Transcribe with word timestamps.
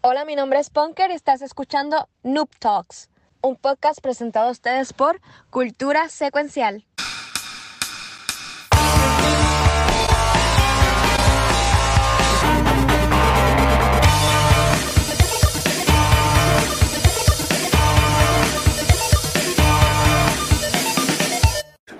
Hola, 0.00 0.24
mi 0.24 0.36
nombre 0.36 0.60
es 0.60 0.70
Punker 0.70 1.10
y 1.10 1.14
estás 1.14 1.42
escuchando 1.42 2.08
Noob 2.22 2.48
Talks, 2.60 3.10
un 3.42 3.56
podcast 3.56 4.00
presentado 4.00 4.46
a 4.46 4.52
ustedes 4.52 4.92
por 4.92 5.20
Cultura 5.50 6.08
Secuencial. 6.08 6.84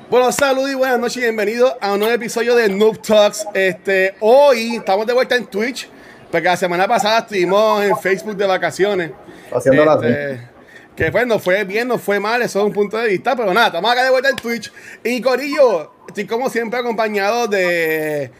Bueno, 0.08 0.30
saludos 0.30 0.70
y 0.70 0.74
buenas 0.74 1.00
noches 1.00 1.16
y 1.16 1.20
bienvenidos 1.20 1.74
a 1.80 1.94
un 1.94 1.98
nuevo 1.98 2.14
episodio 2.14 2.54
de 2.54 2.68
Noob 2.68 3.02
Talks. 3.02 3.44
Este, 3.54 4.14
hoy 4.20 4.76
estamos 4.76 5.04
de 5.04 5.14
vuelta 5.14 5.34
en 5.34 5.46
Twitch, 5.46 5.90
porque 6.30 6.46
la 6.48 6.56
semana 6.56 6.86
pasada 6.86 7.20
estuvimos 7.20 7.82
en 7.84 7.96
Facebook 7.98 8.36
de 8.36 8.46
vacaciones. 8.46 9.12
Haciendo 9.52 9.84
la 9.84 9.94
Este, 9.94 10.48
que 10.94 11.12
pues 11.12 11.26
nos 11.26 11.42
fue 11.42 11.64
bien, 11.64 11.88
nos 11.88 12.02
fue 12.02 12.18
mal, 12.18 12.42
eso 12.42 12.58
es 12.58 12.64
un 12.66 12.72
punto 12.72 12.96
de 12.98 13.08
vista, 13.08 13.36
pero 13.36 13.54
nada, 13.54 13.68
estamos 13.68 13.90
acá 13.90 14.04
de 14.04 14.10
vuelta 14.10 14.30
en 14.30 14.36
Twitch. 14.36 14.72
Y 15.04 15.20
Corillo, 15.20 15.92
estoy 16.08 16.26
como 16.26 16.50
siempre 16.50 16.80
acompañado 16.80 17.46
de 17.46 18.30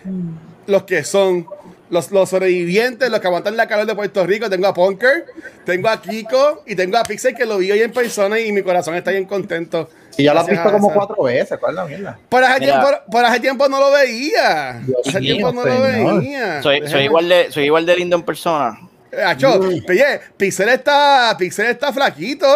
los 0.67 0.83
que 0.83 1.05
son 1.05 1.47
los, 1.91 2.11
los 2.11 2.29
sobrevivientes, 2.29 3.11
los 3.11 3.21
que 3.21 3.27
aguantan 3.27 3.57
la 3.57 3.67
calor 3.67 3.87
de 3.87 3.95
Puerto 3.95 4.27
Rico. 4.27 4.49
Tengo 4.51 4.67
a 4.67 4.75
Punker, 4.75 5.27
tengo 5.65 5.89
a 5.89 6.01
Kiko 6.01 6.63
y 6.67 6.75
tengo 6.75 6.99
a 6.99 7.03
Pixel 7.03 7.35
que 7.35 7.47
lo 7.47 7.59
vi 7.59 7.71
hoy 7.71 7.81
en 7.81 7.93
persona 7.93 8.39
y 8.39 8.53
mi 8.53 8.63
corazón 8.63 8.95
está 8.95 9.11
bien 9.11 9.25
contento. 9.25 9.89
Y 10.17 10.25
ya 10.25 10.35
lo 10.35 10.41
has 10.41 10.47
visto 10.47 10.71
como 10.73 10.93
cuatro 10.93 11.23
veces, 11.23 11.59
¿cuál 11.59 11.73
es 11.73 11.77
la 11.77 11.85
mierda? 11.85 12.19
Por 12.29 12.43
hace, 12.43 12.61
Mira. 12.61 12.81
tiempo, 12.81 13.01
por 13.11 13.25
hace 13.25 13.41
tiempo 13.41 13.69
no 13.69 13.79
lo 13.79 13.93
veía. 13.93 14.81
Dios 14.85 15.01
hace 15.07 15.21
tiempo 15.21 15.53
no 15.53 15.65
lo 15.65 15.81
veía. 15.81 16.63
Soy, 16.63 16.89
soy, 16.89 17.05
igual 17.05 17.29
de, 17.29 17.53
soy 17.53 17.65
igual 17.65 17.87
de 17.87 17.97
lindo 17.97 18.17
en 18.17 18.23
persona. 18.23 18.79
Acho, 19.25 19.61
oye, 19.61 20.21
Pixel 20.37 20.69
está, 20.71 21.35
Pixel 21.39 21.67
está 21.67 21.93
flaquito. 21.93 22.47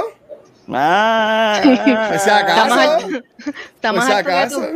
Ah, 0.69 1.61
Por 1.63 2.19
si 2.19 2.31
acaso. 2.31 3.09
Está 3.75 3.93
más 3.93 4.05
por 4.05 4.15
si 4.15 4.21
acaso. 4.21 4.69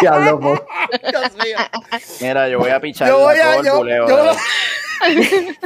Diablo, 0.00 0.40
po. 0.40 0.64
Dios 1.10 1.32
mío. 1.44 1.56
mira, 2.20 2.48
yo 2.48 2.58
voy 2.58 2.70
a 2.70 2.80
pichar 2.80 3.08
Yo 3.08 3.18
voy 3.18 3.36
a. 3.36 3.62
Yo, 3.62 3.76
buleo, 3.78 4.08
yo-. 4.08 4.36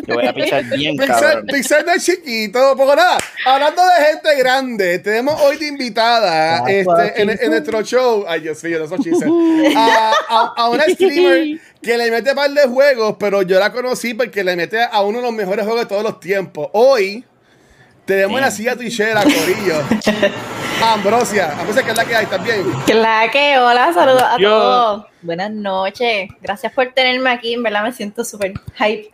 Yo 0.07 0.15
voy 0.15 0.27
a 0.27 0.33
pichar 0.33 0.65
bien, 0.65 0.97
Pixel, 0.97 1.09
cabrón. 1.21 1.47
Pixel 1.47 1.85
no 1.87 1.93
es 1.93 2.05
chiquito. 2.05 2.75
Porque 2.77 2.97
nada, 2.97 3.19
hablando 3.45 3.83
de 3.83 4.05
gente 4.07 4.37
grande, 4.39 4.99
tenemos 5.01 5.41
hoy 5.43 5.59
de 5.59 5.67
invitada 5.67 6.59
Ah, 6.59 6.65
este, 6.67 7.21
en, 7.23 7.31
en 7.31 7.51
nuestro 7.51 7.83
show. 7.83 8.25
Ay, 8.27 8.41
Dios 8.41 8.63
mío, 8.65 8.83
esos 8.85 8.99
chistes. 9.01 9.29
A, 9.77 10.13
a, 10.29 10.53
a 10.57 10.69
una 10.71 10.85
streamer 10.89 11.61
que 11.83 11.99
le 11.99 12.11
mete 12.11 12.35
par 12.35 12.51
de 12.51 12.63
juegos, 12.67 13.17
pero 13.19 13.43
yo 13.43 13.59
la 13.61 13.71
conocí 13.73 14.15
porque 14.15 14.43
le 14.43 14.57
mete 14.57 14.83
a 14.83 15.03
uno 15.03 15.19
de 15.19 15.25
los 15.25 15.35
mejores 15.35 15.65
juegos 15.67 15.83
de 15.83 15.89
todos 15.89 16.03
los 16.03 16.19
tiempos. 16.19 16.69
Hoy 16.73 17.23
tenemos 18.07 18.39
en 18.39 18.45
la 18.45 18.51
silla 18.51 18.75
tuichera, 18.75 19.23
Corillo. 19.23 19.83
Ambrosia. 20.83 21.53
Ambrosia, 21.59 21.83
que 21.83 21.91
es 21.91 21.97
la 21.97 22.05
que 22.05 22.15
hay, 22.17 22.25
¿estás 22.25 22.45
bien? 22.45 22.63
Claro 22.87 23.33
que 23.33 23.59
hola, 23.59 23.93
saludos 23.93 24.23
a 24.23 24.39
Yo- 24.39 24.49
todos. 24.51 25.07
Buenas 25.23 25.51
noches. 25.51 26.29
Gracias 26.41 26.73
por 26.73 26.93
tenerme 26.93 27.31
aquí, 27.31 27.55
en 27.55 27.63
verdad 27.63 27.83
me 27.83 27.93
siento 27.93 28.25
súper 28.25 28.53
hype. 28.77 29.11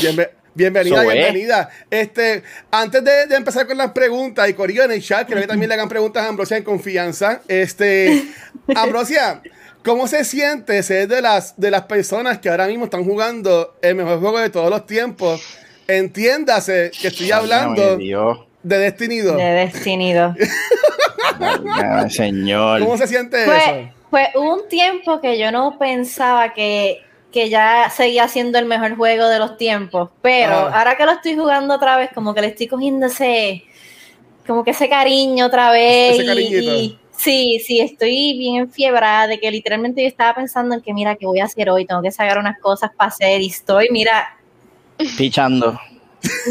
Bienve- 0.00 0.30
bienvenida, 0.54 1.02
So, 1.02 1.10
eh. 1.10 1.14
bienvenida. 1.14 1.70
Este, 1.90 2.42
antes 2.70 3.02
de, 3.02 3.26
de 3.26 3.36
empezar 3.36 3.66
con 3.66 3.78
las 3.78 3.92
preguntas, 3.92 4.48
y 4.48 4.54
Corillo 4.54 4.84
en 4.84 4.92
el 4.92 5.02
chat, 5.02 5.26
creo 5.26 5.40
que 5.40 5.46
también 5.48 5.68
le 5.68 5.74
hagan 5.74 5.88
preguntas 5.88 6.24
a 6.24 6.28
Ambrosia 6.28 6.56
en 6.58 6.64
confianza. 6.64 7.40
Este, 7.48 8.24
Ambrosia, 8.76 9.40
¿cómo 9.84 10.06
se 10.06 10.24
siente 10.24 10.82
ser 10.82 11.08
de 11.08 11.22
las, 11.22 11.58
de 11.58 11.70
las 11.70 11.82
personas 11.82 12.38
que 12.38 12.48
ahora 12.50 12.66
mismo 12.66 12.84
están 12.84 13.04
jugando 13.04 13.76
el 13.82 13.94
mejor 13.94 14.20
juego 14.20 14.38
de 14.38 14.50
todos 14.50 14.70
los 14.70 14.86
tiempos? 14.86 15.40
Entiéndase 15.88 16.90
que 17.00 17.08
estoy 17.08 17.30
hablando 17.32 17.80
Válgame 17.82 18.02
Dios, 18.04 18.38
de 18.62 18.78
Destiny 18.78 19.18
2. 19.18 19.36
De 19.36 19.42
Destiny 19.44 20.12
2. 20.12 20.34
válgame, 21.38 22.10
señor. 22.10 22.80
¿Cómo 22.80 22.96
se 22.96 23.06
siente 23.06 23.44
Fue, 23.44 23.56
eso? 23.56 23.94
fue 24.10 24.28
un 24.36 24.68
tiempo 24.68 25.20
que 25.20 25.38
yo 25.38 25.50
no 25.52 25.78
pensaba 25.78 26.52
que, 26.54 27.00
que 27.32 27.48
ya 27.48 27.90
seguía 27.90 28.28
siendo 28.28 28.58
el 28.58 28.64
mejor 28.66 28.96
juego 28.96 29.28
de 29.28 29.38
los 29.38 29.56
tiempos, 29.56 30.10
pero 30.22 30.52
Ajá. 30.54 30.78
ahora 30.78 30.96
que 30.96 31.04
lo 31.06 31.12
estoy 31.12 31.36
jugando 31.36 31.74
otra 31.74 31.96
vez, 31.96 32.10
como 32.14 32.34
que 32.34 32.40
le 32.40 32.48
estoy 32.48 32.66
cogiendo 32.66 33.06
ese, 33.06 33.64
como 34.46 34.64
que 34.64 34.70
ese 34.72 34.88
cariño 34.88 35.46
otra 35.46 35.70
vez. 35.70 36.14
Ese 36.14 36.22
y- 36.24 36.26
cariñito. 36.26 36.58
y- 36.58 36.98
sí, 37.16 37.60
sí, 37.64 37.80
estoy 37.80 38.36
bien 38.38 38.56
enfiebrada 38.56 39.26
de 39.26 39.40
que 39.40 39.50
literalmente 39.50 40.02
yo 40.02 40.08
estaba 40.08 40.34
pensando 40.34 40.74
en 40.74 40.80
que, 40.82 40.92
mira, 40.92 41.16
¿qué 41.16 41.26
voy 41.26 41.40
a 41.40 41.44
hacer 41.44 41.70
hoy? 41.70 41.86
Tengo 41.86 42.02
que 42.02 42.10
sacar 42.10 42.38
unas 42.38 42.58
cosas 42.60 42.90
para 42.96 43.08
hacer 43.08 43.40
y 43.40 43.46
estoy, 43.48 43.88
mira, 43.90 44.32
Pichando. 45.18 45.78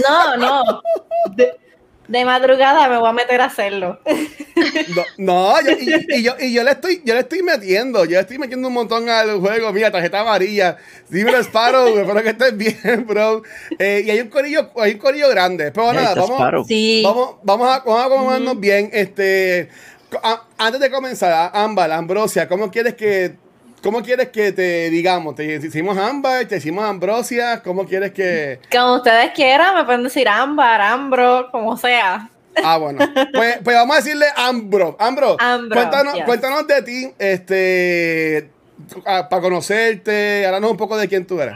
No, 0.07 0.37
no. 0.37 0.81
De, 1.35 1.51
de 2.07 2.25
madrugada 2.25 2.87
me 2.87 2.97
voy 2.97 3.09
a 3.09 3.13
meter 3.13 3.41
a 3.41 3.45
hacerlo. 3.45 3.99
No, 4.95 5.03
no, 5.17 5.61
yo- 5.61 5.71
y, 5.79 6.19
y 6.19 6.23
yo, 6.23 6.33
y 6.39 6.53
yo 6.53 6.63
le 6.63 6.71
estoy, 6.71 7.01
yo 7.03 7.13
le 7.13 7.21
estoy 7.21 7.41
metiendo, 7.43 8.05
yo 8.05 8.11
le 8.11 8.19
estoy 8.21 8.37
metiendo 8.37 8.67
un 8.67 8.73
montón 8.73 9.09
al 9.09 9.39
juego, 9.39 9.71
mira, 9.73 9.91
tarjeta 9.91 10.21
amarilla, 10.21 10.77
dímelo 11.09 11.39
Sparrow, 11.43 11.87
espero 11.97 12.23
que 12.23 12.29
estés 12.29 12.55
bien, 12.57 13.05
bro. 13.07 13.41
Eh, 13.79 14.03
y 14.05 14.09
hay 14.11 14.19
un 14.21 14.29
corillo, 14.29 14.69
hay 14.77 14.93
un 14.93 14.99
corillo 14.99 15.29
grande, 15.29 15.71
pero 15.71 15.91
nada, 15.93 16.15
vamos. 16.15 16.67
Sí. 16.67 17.01
vamos, 17.03 17.35
vamos 17.43 17.67
a, 17.69 17.79
vamos 17.79 17.99
a 18.01 18.05
acomodarnos 18.05 18.59
bien, 18.59 18.89
este, 18.93 19.69
a- 20.23 20.43
antes 20.57 20.79
de 20.79 20.89
comenzar, 20.91 21.31
a- 21.31 21.63
Ámbar, 21.63 21.91
Ambrosia, 21.91 22.47
¿cómo 22.47 22.71
quieres 22.71 22.93
que, 22.95 23.35
cómo 23.85 24.01
quieres 24.01 24.29
que 24.29 24.51
te 24.51 24.89
digamos? 24.89 25.35
¿Te 25.35 25.59
decimos 25.59 25.95
Ámbar, 25.95 26.47
te 26.47 26.55
decimos 26.55 26.83
Ambrosia? 26.83 27.61
¿Cómo 27.61 27.85
quieres 27.85 28.13
que...? 28.13 28.59
Como 28.71 28.95
ustedes 28.95 29.31
quieran, 29.35 29.75
me 29.75 29.83
pueden 29.83 30.01
decir 30.01 30.27
ámbar, 30.27 30.81
ambro, 30.81 31.49
como 31.51 31.77
sea. 31.77 32.27
Ah, 32.63 32.77
bueno. 32.77 32.97
Pues, 33.31 33.59
pues 33.63 33.75
vamos 33.75 33.95
a 33.95 33.99
decirle 33.99 34.25
Ambro. 34.35 34.95
Ambro, 34.97 35.37
Ambro, 35.39 35.75
cuéntanos, 35.75 36.15
yes. 36.15 36.23
cuéntanos 36.25 36.65
de 36.65 36.81
ti, 36.81 37.13
este, 37.19 38.49
para 39.03 39.41
conocerte, 39.41 40.47
háblanos 40.47 40.71
un 40.71 40.77
poco 40.77 40.97
de 40.97 41.07
quién 41.07 41.27
tú 41.27 41.39
eres. 41.39 41.55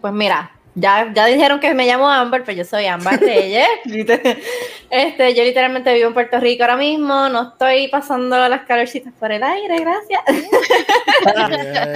Pues 0.00 0.12
mira, 0.14 0.50
ya, 0.78 1.12
ya 1.12 1.26
dijeron 1.26 1.60
que 1.60 1.74
me 1.74 1.86
llamo 1.86 2.08
Amber, 2.08 2.42
pero 2.44 2.58
yo 2.58 2.64
soy 2.64 2.86
Amber 2.86 3.20
Reyes. 3.20 3.66
este, 4.90 5.34
yo 5.34 5.44
literalmente 5.44 5.92
vivo 5.94 6.08
en 6.08 6.14
Puerto 6.14 6.38
Rico 6.40 6.62
ahora 6.62 6.76
mismo, 6.76 7.28
no 7.28 7.50
estoy 7.50 7.88
pasando 7.88 8.48
las 8.48 8.62
calorcitas 8.62 9.12
por 9.18 9.32
el 9.32 9.42
aire, 9.42 9.78
gracias. 9.80 10.20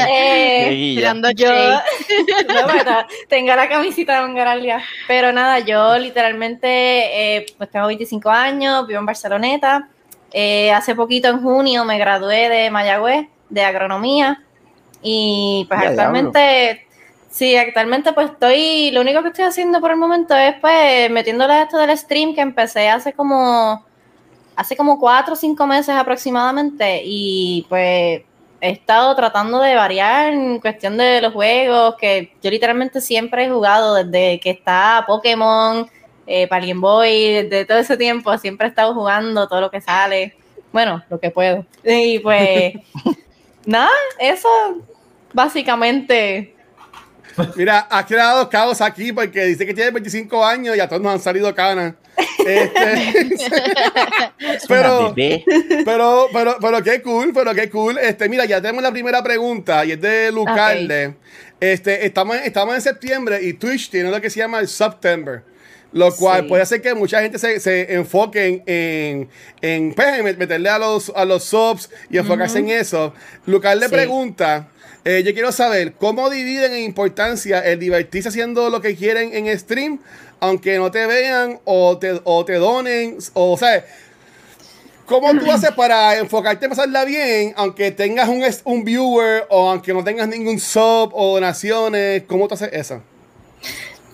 Eh, 0.09 0.97
yo 0.97 1.15
no, 1.15 1.28
tengo 3.28 3.54
la 3.54 3.69
camisita 3.69 4.16
de 4.16 4.21
Mangaralia. 4.22 4.82
Pero 5.06 5.32
nada, 5.32 5.60
yo 5.60 5.97
literalmente 5.97 6.66
eh, 7.37 7.47
pues 7.56 7.71
tengo 7.71 7.87
25 7.87 8.28
años, 8.31 8.87
vivo 8.87 8.98
en 8.98 9.06
Barceloneta. 9.06 9.88
Eh, 10.32 10.72
hace 10.72 10.94
poquito 10.94 11.28
en 11.28 11.41
junio 11.41 11.84
me 11.84 11.98
gradué 11.98 12.48
de 12.48 12.71
Mayagüez 12.71 13.28
de 13.48 13.65
agronomía 13.65 14.42
y 15.03 15.66
pues 15.69 15.81
Ya, 15.82 15.88
actualmente 15.91 16.87
sí, 17.32 17.56
actualmente 17.56 18.12
pues 18.12 18.31
estoy 18.31 18.91
lo 18.93 19.00
único 19.00 19.22
que 19.22 19.28
estoy 19.28 19.44
haciendo 19.47 19.81
por 19.81 19.91
el 19.91 19.97
momento 19.97 20.37
es 20.37 20.54
pues 20.60 21.10
metiéndole 21.10 21.54
a 21.54 21.62
esto 21.62 21.78
del 21.78 21.97
stream 21.97 22.34
que 22.34 22.43
empecé 22.43 22.88
hace 22.88 23.12
como 23.12 23.84
hace 24.54 24.76
como 24.76 25.00
cuatro 25.00 25.32
o 25.32 25.37
cinco 25.37 25.66
meses 25.66 25.94
aproximadamente 25.97 27.03
y 27.04 27.66
pues 27.69 28.22
he 28.60 28.71
estado 28.71 29.16
tratando 29.16 29.60
de 29.60 29.75
variar 29.75 30.32
en 30.32 30.60
cuestión 30.60 30.97
de 30.97 31.21
los 31.21 31.32
juegos, 31.32 31.97
que 31.98 32.32
yo 32.41 32.48
literalmente 32.50 33.00
siempre 33.00 33.47
he 33.47 33.50
jugado 33.50 33.94
desde 33.94 34.38
que 34.38 34.50
está 34.50 35.03
Pokémon, 35.04 35.91
eh, 36.26 36.47
para 36.47 36.62
el 36.62 36.69
Game 36.69 36.81
Boy, 36.81 37.42
desde 37.42 37.65
todo 37.65 37.78
ese 37.78 37.97
tiempo 37.97 38.37
siempre 38.38 38.69
he 38.69 38.71
estado 38.71 38.94
jugando 38.94 39.48
todo 39.48 39.60
lo 39.60 39.71
que 39.71 39.81
sale, 39.81 40.37
bueno, 40.72 41.03
lo 41.10 41.19
que 41.19 41.31
puedo. 41.31 41.66
Y 41.82 42.21
pues, 42.21 42.75
nada, 43.66 43.91
eso 44.21 44.48
básicamente. 45.32 46.54
Mira, 47.56 47.81
has 47.91 48.04
creado 48.06 48.48
caos 48.48 48.80
aquí 48.80 49.12
porque 49.12 49.45
dice 49.45 49.65
que 49.66 49.74
tiene 49.74 49.91
25 49.91 50.45
años 50.45 50.77
y 50.77 50.80
a 50.80 50.89
todos 50.89 51.01
nos 51.03 51.12
han 51.15 51.21
salido 51.21 51.54
canas. 51.54 51.95
Este, 52.45 53.36
pero, 54.68 55.15
pero, 55.84 56.28
pero, 56.33 56.57
pero 56.60 56.83
qué 56.83 57.03
cool, 57.03 57.33
pero 57.34 57.54
qué 57.54 57.68
cool. 57.71 57.98
Este, 57.98 58.28
mira, 58.28 58.45
ya 58.45 58.60
tenemos 58.60 58.83
la 58.83 58.92
primera 58.92 59.22
pregunta 59.22 59.84
y 59.84 59.92
es 59.92 60.01
de 60.01 60.30
Lucarde. 60.33 61.15
Este, 61.60 62.07
estamos, 62.07 62.36
estamos 62.45 62.74
en 62.74 62.80
septiembre 62.83 63.41
y 63.42 63.53
Twitch 63.54 63.91
tiene 63.91 64.10
lo 64.10 64.21
que 64.21 64.30
se 64.30 64.41
llama 64.41 64.59
el 64.59 64.68
September. 64.68 65.42
Lo 65.95 66.10
cual 66.16 66.42
Sí. 66.42 66.48
puede 66.48 66.62
hacer 66.62 66.80
que 66.80 66.95
mucha 66.95 67.21
gente 67.21 67.39
se, 67.39 67.60
se 67.60 67.92
enfoque 67.95 68.62
en, 68.66 69.28
en, 69.60 69.92
pues, 69.92 70.18
en 70.21 70.24
meterle 70.39 70.71
a 70.71 70.78
los, 70.78 71.12
a 71.15 71.27
los 71.27 71.45
subs 71.45 71.91
y 72.09 72.16
enfocarse 72.16 72.60
en 72.60 72.71
eso. 72.71 73.12
Lucas 73.45 73.77
le 73.77 73.89
Sí. 73.89 73.92
pregunta, 73.92 74.68
eh, 75.04 75.22
yo 75.25 75.33
quiero 75.33 75.51
saber, 75.53 75.95
¿cómo 75.95 76.31
dividen 76.31 76.72
en 76.75 76.84
importancia 76.84 77.60
el 77.60 77.78
divertirse 77.78 78.28
haciendo 78.28 78.71
lo 78.71 78.81
que 78.81 78.95
quieren 78.95 79.34
en 79.34 79.59
stream, 79.59 80.01
aunque 80.41 80.78
no 80.78 80.91
te 80.91 81.07
vean 81.07 81.59
o 81.65 81.99
te, 81.99 82.21
o 82.25 82.45
te 82.45 82.54
donen? 82.54 83.19
O, 83.34 83.57
sea, 83.57 83.84
¿cómo 85.07 85.33
tú 85.33 85.51
haces 85.53 85.72
para 85.72 86.19
enfocarte 86.19 86.66
en 86.66 86.71
pasarla 86.71 87.04
bien, 87.04 87.53
aunque 87.57 87.91
tengas 87.91 88.28
un, 88.28 88.45
un 88.65 88.84
viewer 88.84 89.47
o 89.51 89.71
aunque 89.71 89.93
no 89.93 90.04
tengas 90.04 90.28
ningún 90.28 90.60
sub 90.60 91.10
o 91.13 91.34
donaciones? 91.34 92.22
¿Cómo 92.28 92.47
tú 92.47 92.55
haces 92.55 92.71
eso? 92.72 93.03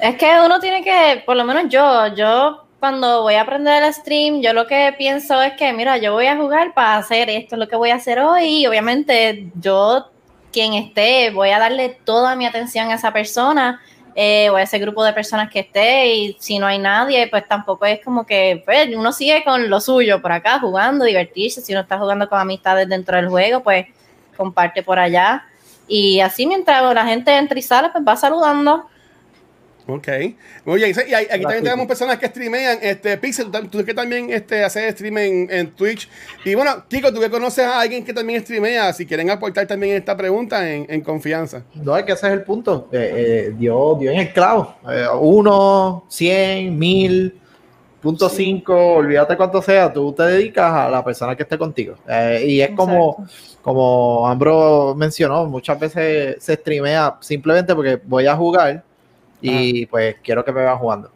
Es 0.00 0.16
que 0.16 0.30
uno 0.44 0.60
tiene 0.60 0.82
que, 0.82 1.22
por 1.26 1.36
lo 1.36 1.44
menos 1.44 1.64
yo, 1.68 2.14
yo 2.14 2.64
cuando 2.78 3.22
voy 3.22 3.34
a 3.34 3.42
aprender 3.42 3.82
el 3.82 3.92
stream, 3.92 4.40
yo 4.40 4.52
lo 4.52 4.66
que 4.66 4.94
pienso 4.96 5.42
es 5.42 5.54
que, 5.54 5.72
mira, 5.72 5.98
yo 5.98 6.12
voy 6.12 6.26
a 6.26 6.36
jugar 6.36 6.72
para 6.74 6.96
hacer 6.96 7.28
esto, 7.28 7.56
es 7.56 7.58
lo 7.58 7.68
que 7.68 7.76
voy 7.76 7.90
a 7.90 7.96
hacer 7.96 8.20
hoy, 8.20 8.60
y 8.60 8.66
obviamente 8.66 9.48
yo, 9.60 10.06
quien 10.52 10.74
esté, 10.74 11.30
voy 11.30 11.50
a 11.50 11.58
darle 11.58 11.98
toda 12.04 12.36
mi 12.36 12.46
atención 12.46 12.90
a 12.90 12.94
esa 12.94 13.12
persona, 13.12 13.80
eh, 14.14 14.50
o 14.50 14.56
a 14.56 14.62
ese 14.62 14.78
grupo 14.78 15.04
de 15.04 15.12
personas 15.12 15.48
que 15.50 15.60
esté, 15.60 16.06
y 16.08 16.36
si 16.40 16.58
no 16.58 16.66
hay 16.66 16.78
nadie, 16.78 17.28
pues 17.28 17.46
tampoco 17.46 17.84
es 17.84 18.04
como 18.04 18.26
que, 18.26 18.62
pues, 18.64 18.88
uno 18.94 19.12
sigue 19.12 19.44
con 19.44 19.70
lo 19.70 19.80
suyo 19.80 20.20
por 20.20 20.32
acá, 20.32 20.58
jugando, 20.58 21.04
divertirse, 21.04 21.60
si 21.60 21.72
uno 21.72 21.82
está 21.82 21.98
jugando 21.98 22.28
con 22.28 22.40
amistades 22.40 22.88
dentro 22.88 23.16
del 23.16 23.28
juego, 23.28 23.62
pues 23.62 23.86
comparte 24.36 24.82
por 24.82 24.98
allá, 24.98 25.44
y 25.86 26.20
así 26.20 26.46
mientras 26.46 26.82
la 26.94 27.04
gente 27.06 27.36
entra 27.36 27.58
y 27.58 27.62
sale, 27.62 27.90
pues 27.90 28.04
va 28.06 28.16
saludando. 28.16 28.88
Ok. 29.90 30.06
Muy 30.66 30.76
bien. 30.76 30.94
Y 31.08 31.14
aquí 31.14 31.42
también 31.42 31.64
tenemos 31.64 31.86
personas 31.86 32.18
que 32.18 32.26
streamean. 32.26 32.78
Este, 32.82 33.16
Pixel, 33.16 33.50
tú, 33.70 33.82
que 33.82 33.94
también 33.94 34.30
este, 34.30 34.62
haces 34.62 34.92
stream 34.92 35.16
en, 35.16 35.48
en 35.50 35.70
Twitch. 35.70 36.10
Y 36.44 36.54
bueno, 36.54 36.84
Kiko, 36.88 37.10
tú 37.10 37.20
que 37.20 37.30
conoces 37.30 37.64
a 37.64 37.80
alguien 37.80 38.04
que 38.04 38.12
también 38.12 38.42
streamea, 38.42 38.92
si 38.92 39.06
quieren 39.06 39.30
aportar 39.30 39.66
también 39.66 39.96
esta 39.96 40.14
pregunta 40.14 40.70
en, 40.70 40.84
en 40.90 41.00
confianza. 41.00 41.62
No, 41.74 41.96
es 41.96 42.04
que 42.04 42.12
ese 42.12 42.26
es 42.26 42.32
el 42.34 42.42
punto. 42.42 42.90
Eh, 42.92 43.12
eh, 43.16 43.54
dio, 43.56 43.96
dio 43.98 44.10
en 44.10 44.18
el 44.18 44.32
clavo. 44.34 44.76
Eh, 44.90 45.06
uno, 45.18 46.04
cien, 46.08 46.78
mil, 46.78 47.40
punto 48.02 48.28
cinco, 48.28 48.94
olvídate 48.96 49.38
cuánto 49.38 49.62
sea, 49.62 49.90
tú 49.90 50.12
te 50.12 50.22
dedicas 50.24 50.70
a 50.70 50.90
la 50.90 51.02
persona 51.02 51.34
que 51.34 51.44
esté 51.44 51.56
contigo. 51.56 51.94
Eh, 52.06 52.44
y 52.46 52.60
es 52.60 52.70
como, 52.72 53.26
como 53.62 54.28
Ambro 54.28 54.94
mencionó, 54.94 55.46
muchas 55.46 55.80
veces 55.80 56.36
se 56.44 56.54
streamea 56.56 57.16
simplemente 57.20 57.74
porque 57.74 57.98
voy 58.04 58.26
a 58.26 58.36
jugar 58.36 58.84
y 59.40 59.86
pues 59.86 60.16
quiero 60.22 60.44
que 60.44 60.52
me 60.52 60.62
vean 60.62 60.78
jugando. 60.78 61.08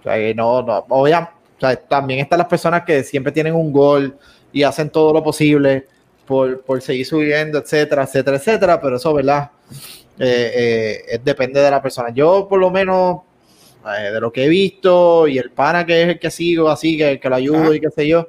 O 0.00 0.02
sea, 0.02 0.14
que 0.16 0.34
no, 0.34 0.62
no, 0.62 0.84
obvia- 0.88 1.30
o 1.56 1.60
sea, 1.60 1.76
también 1.76 2.20
están 2.20 2.38
las 2.38 2.48
personas 2.48 2.82
que 2.84 3.02
siempre 3.04 3.32
tienen 3.32 3.54
un 3.54 3.72
gol 3.72 4.16
y 4.52 4.62
hacen 4.62 4.90
todo 4.90 5.12
lo 5.12 5.22
posible 5.22 5.86
por, 6.26 6.62
por 6.62 6.80
seguir 6.80 7.04
subiendo, 7.06 7.58
etcétera, 7.58 8.04
etcétera, 8.04 8.36
etcétera, 8.36 8.80
pero 8.80 8.96
eso, 8.96 9.12
¿verdad? 9.12 9.50
Eh, 10.18 10.52
eh, 10.54 11.02
es- 11.08 11.24
depende 11.24 11.60
de 11.60 11.70
la 11.70 11.82
persona. 11.82 12.10
Yo, 12.10 12.46
por 12.48 12.58
lo 12.60 12.70
menos, 12.70 13.20
eh, 13.98 14.10
de 14.12 14.20
lo 14.20 14.30
que 14.32 14.44
he 14.44 14.48
visto 14.48 15.26
y 15.26 15.38
el 15.38 15.50
pana 15.50 15.84
que 15.86 16.02
es 16.02 16.08
el 16.10 16.18
que 16.18 16.30
sigo, 16.30 16.68
así, 16.70 16.96
que, 16.98 17.18
que 17.18 17.28
lo 17.28 17.36
ayudo 17.36 17.64
Ajá. 17.64 17.74
y 17.74 17.80
qué 17.80 17.90
sé 17.90 18.06
yo, 18.08 18.26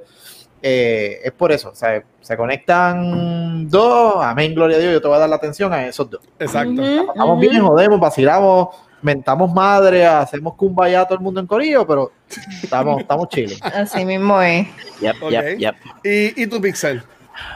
eh, 0.62 1.19
es 1.24 1.31
por 1.31 1.51
eso. 1.51 1.69
O 1.69 1.75
sea, 1.75 2.04
se 2.21 2.38
conectan 2.38 3.69
dos, 3.69 4.24
amén, 4.24 4.54
gloria 4.56 4.77
a 4.77 4.80
Dios, 4.80 4.94
yo 4.94 5.01
te 5.01 5.07
voy 5.07 5.18
a 5.18 5.19
dar 5.21 5.30
la 5.30 5.36
atención 5.38 5.71
a 5.74 5.86
esos 5.88 6.09
dos. 6.09 6.21
Exacto. 6.39 6.81
Ujú, 6.81 7.12
Estamos 7.12 7.38
ujú. 7.38 7.39
bien, 7.39 7.62
jodemos, 7.62 8.00
vacilamos, 8.00 8.69
mentamos 9.01 9.51
madre, 9.53 10.06
hacemos 10.06 10.56
kumbaya 10.56 11.01
a 11.01 11.06
todo 11.06 11.18
el 11.18 11.24
mundo 11.24 11.39
en 11.39 11.48
corillo, 11.48 11.86
pero 11.88 12.12
estamos, 12.63 13.01
estamos 13.01 13.30
chiles. 13.30 13.59
Así 13.62 14.06
mismo 14.06 14.42
es. 14.42 14.68
Yep, 15.01 15.15
Ok. 15.21 15.31
yep, 15.31 15.57
yep. 15.57 15.75
¿Y, 16.03 16.44
y 16.44 16.48
tu 16.48 16.62
Pixel? 16.62 17.01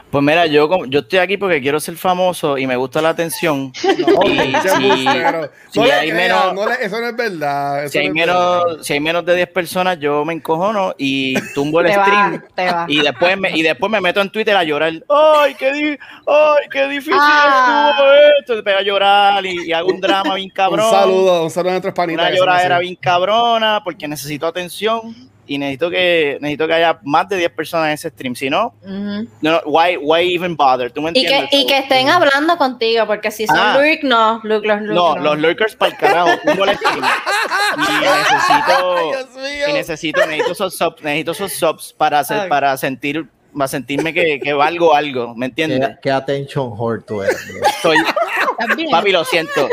Pues 0.09 0.23
mira, 0.23 0.45
yo, 0.45 0.69
como- 0.69 0.85
yo 0.85 0.99
estoy 0.99 1.19
aquí 1.19 1.37
porque 1.37 1.61
quiero 1.61 1.79
ser 1.79 1.95
famoso 1.97 2.57
y 2.57 2.65
me 2.67 2.75
gusta 2.75 3.01
la 3.01 3.09
atención. 3.09 3.71
No, 4.05 4.21
Y 4.29 4.37
pinche 4.39 4.69
si- 4.69 5.79
No 5.79 5.83
hay 5.83 6.11
menos- 6.11 6.53
no 6.53 6.65
le- 6.67 6.85
eso 6.85 6.99
no 7.01 7.07
es 7.07 7.15
verdad. 7.15 7.83
eso 7.83 7.91
Si 7.91 7.97
hay, 7.99 8.09
no 8.09 8.13
es 8.21 8.25
verdad. 8.27 8.63
menos, 8.67 8.85
si 8.87 8.93
hay 8.93 8.99
menos 8.99 9.25
de 9.25 9.35
10 9.35 9.47
personas, 9.49 9.99
yo 9.99 10.23
me 10.25 10.33
encojono 10.33 10.93
y 10.97 11.33
tumbo 11.53 11.81
el 11.81 11.87
Te 11.87 11.97
va, 11.97 12.03
stream. 12.05 12.43
te 12.55 12.65
va. 12.71 12.85
Y 12.87 13.01
después, 13.01 13.37
me, 13.37 13.51
y 13.57 13.61
después 13.61 13.91
me 13.91 13.99
meto 14.01 14.21
en 14.21 14.29
Twitter 14.29 14.55
a 14.55 14.63
llorar. 14.63 14.93
¡Ay, 15.09 15.55
qué, 15.55 15.73
di- 15.73 15.97
ay, 16.27 16.67
qué 16.71 16.87
difícil 16.87 17.13
Ah. 17.19 17.91
estuvo 17.91 18.13
esto! 18.39 18.59
Y 18.59 18.61
pego 18.63 18.79
a 18.79 18.81
llorar 18.83 19.45
y, 19.45 19.67
y 19.67 19.73
hago 19.73 19.89
un 19.89 19.99
drama 19.99 20.35
bien 20.35 20.49
cabrón. 20.53 20.85
Un 20.85 20.91
saludo, 20.91 21.43
un 21.43 21.49
saludo 21.51 21.69
a 21.69 21.73
nuestros 21.73 21.93
panitas. 21.93 22.25
Una 22.27 22.35
lloradera 22.37 22.79
bien 22.79 22.95
cabrona 22.95 23.81
porque 23.83 24.07
necesito 24.07 24.47
atención 24.47 25.13
y 25.47 25.57
necesito 25.57 25.89
que 25.89 26.37
necesito 26.41 26.67
que 26.67 26.73
haya 26.73 26.99
más 27.03 27.27
de 27.29 27.37
10 27.37 27.51
personas 27.51 27.87
en 27.87 27.93
ese 27.93 28.09
stream. 28.09 28.35
Si 28.35 28.49
no, 28.49 28.73
Ujú. 28.81 29.27
no, 29.41 29.51
no, 29.51 29.61
why, 29.65 29.97
why 29.97 30.33
even 30.35 30.55
bother? 30.55 30.91
¿Tú 30.91 31.01
me 31.01 31.11
Y 31.11 31.13
que, 31.13 31.19
entiendes? 31.21 31.49
y 31.53 31.65
que 31.67 31.77
estén 31.77 32.09
hablando 32.09 32.57
contigo, 32.57 33.05
porque 33.07 33.31
si 33.31 33.45
son 33.47 33.57
Ah. 33.59 33.77
lurk, 33.77 34.03
no, 34.03 34.39
lurk, 34.43 34.65
los 34.65 34.81
lurk, 34.81 34.93
No, 34.95 35.17
los 35.17 35.37
lurkers 35.39 35.75
para 35.75 35.91
el 35.91 35.97
carajo, 35.97 36.29
el 36.29 36.75
stream. 36.77 37.03
Y 37.77 37.93
necesito, 38.05 39.69
y 39.69 39.73
necesito, 39.73 40.25
necesito 40.25 40.51
esos 40.51 40.75
subs, 40.77 41.01
necesito 41.03 41.31
esos 41.31 41.51
subs 41.53 41.93
para 41.93 42.19
hacer, 42.19 42.41
Ok. 42.43 42.47
para 42.49 42.75
sentir, 42.77 43.27
para 43.57 43.67
sentirme 43.67 44.13
que, 44.13 44.39
que 44.41 44.53
valgo 44.53 44.93
algo, 44.93 45.33
¿me 45.35 45.45
entiendes? 45.45 45.79
Qué, 45.79 45.95
qué 46.03 46.11
attention 46.11 46.73
whore 46.77 47.01
tú 47.05 47.21
eres. 47.21 47.37
Soy, 47.81 47.97
papi, 48.91 49.11
lo 49.11 49.23
siento. 49.25 49.69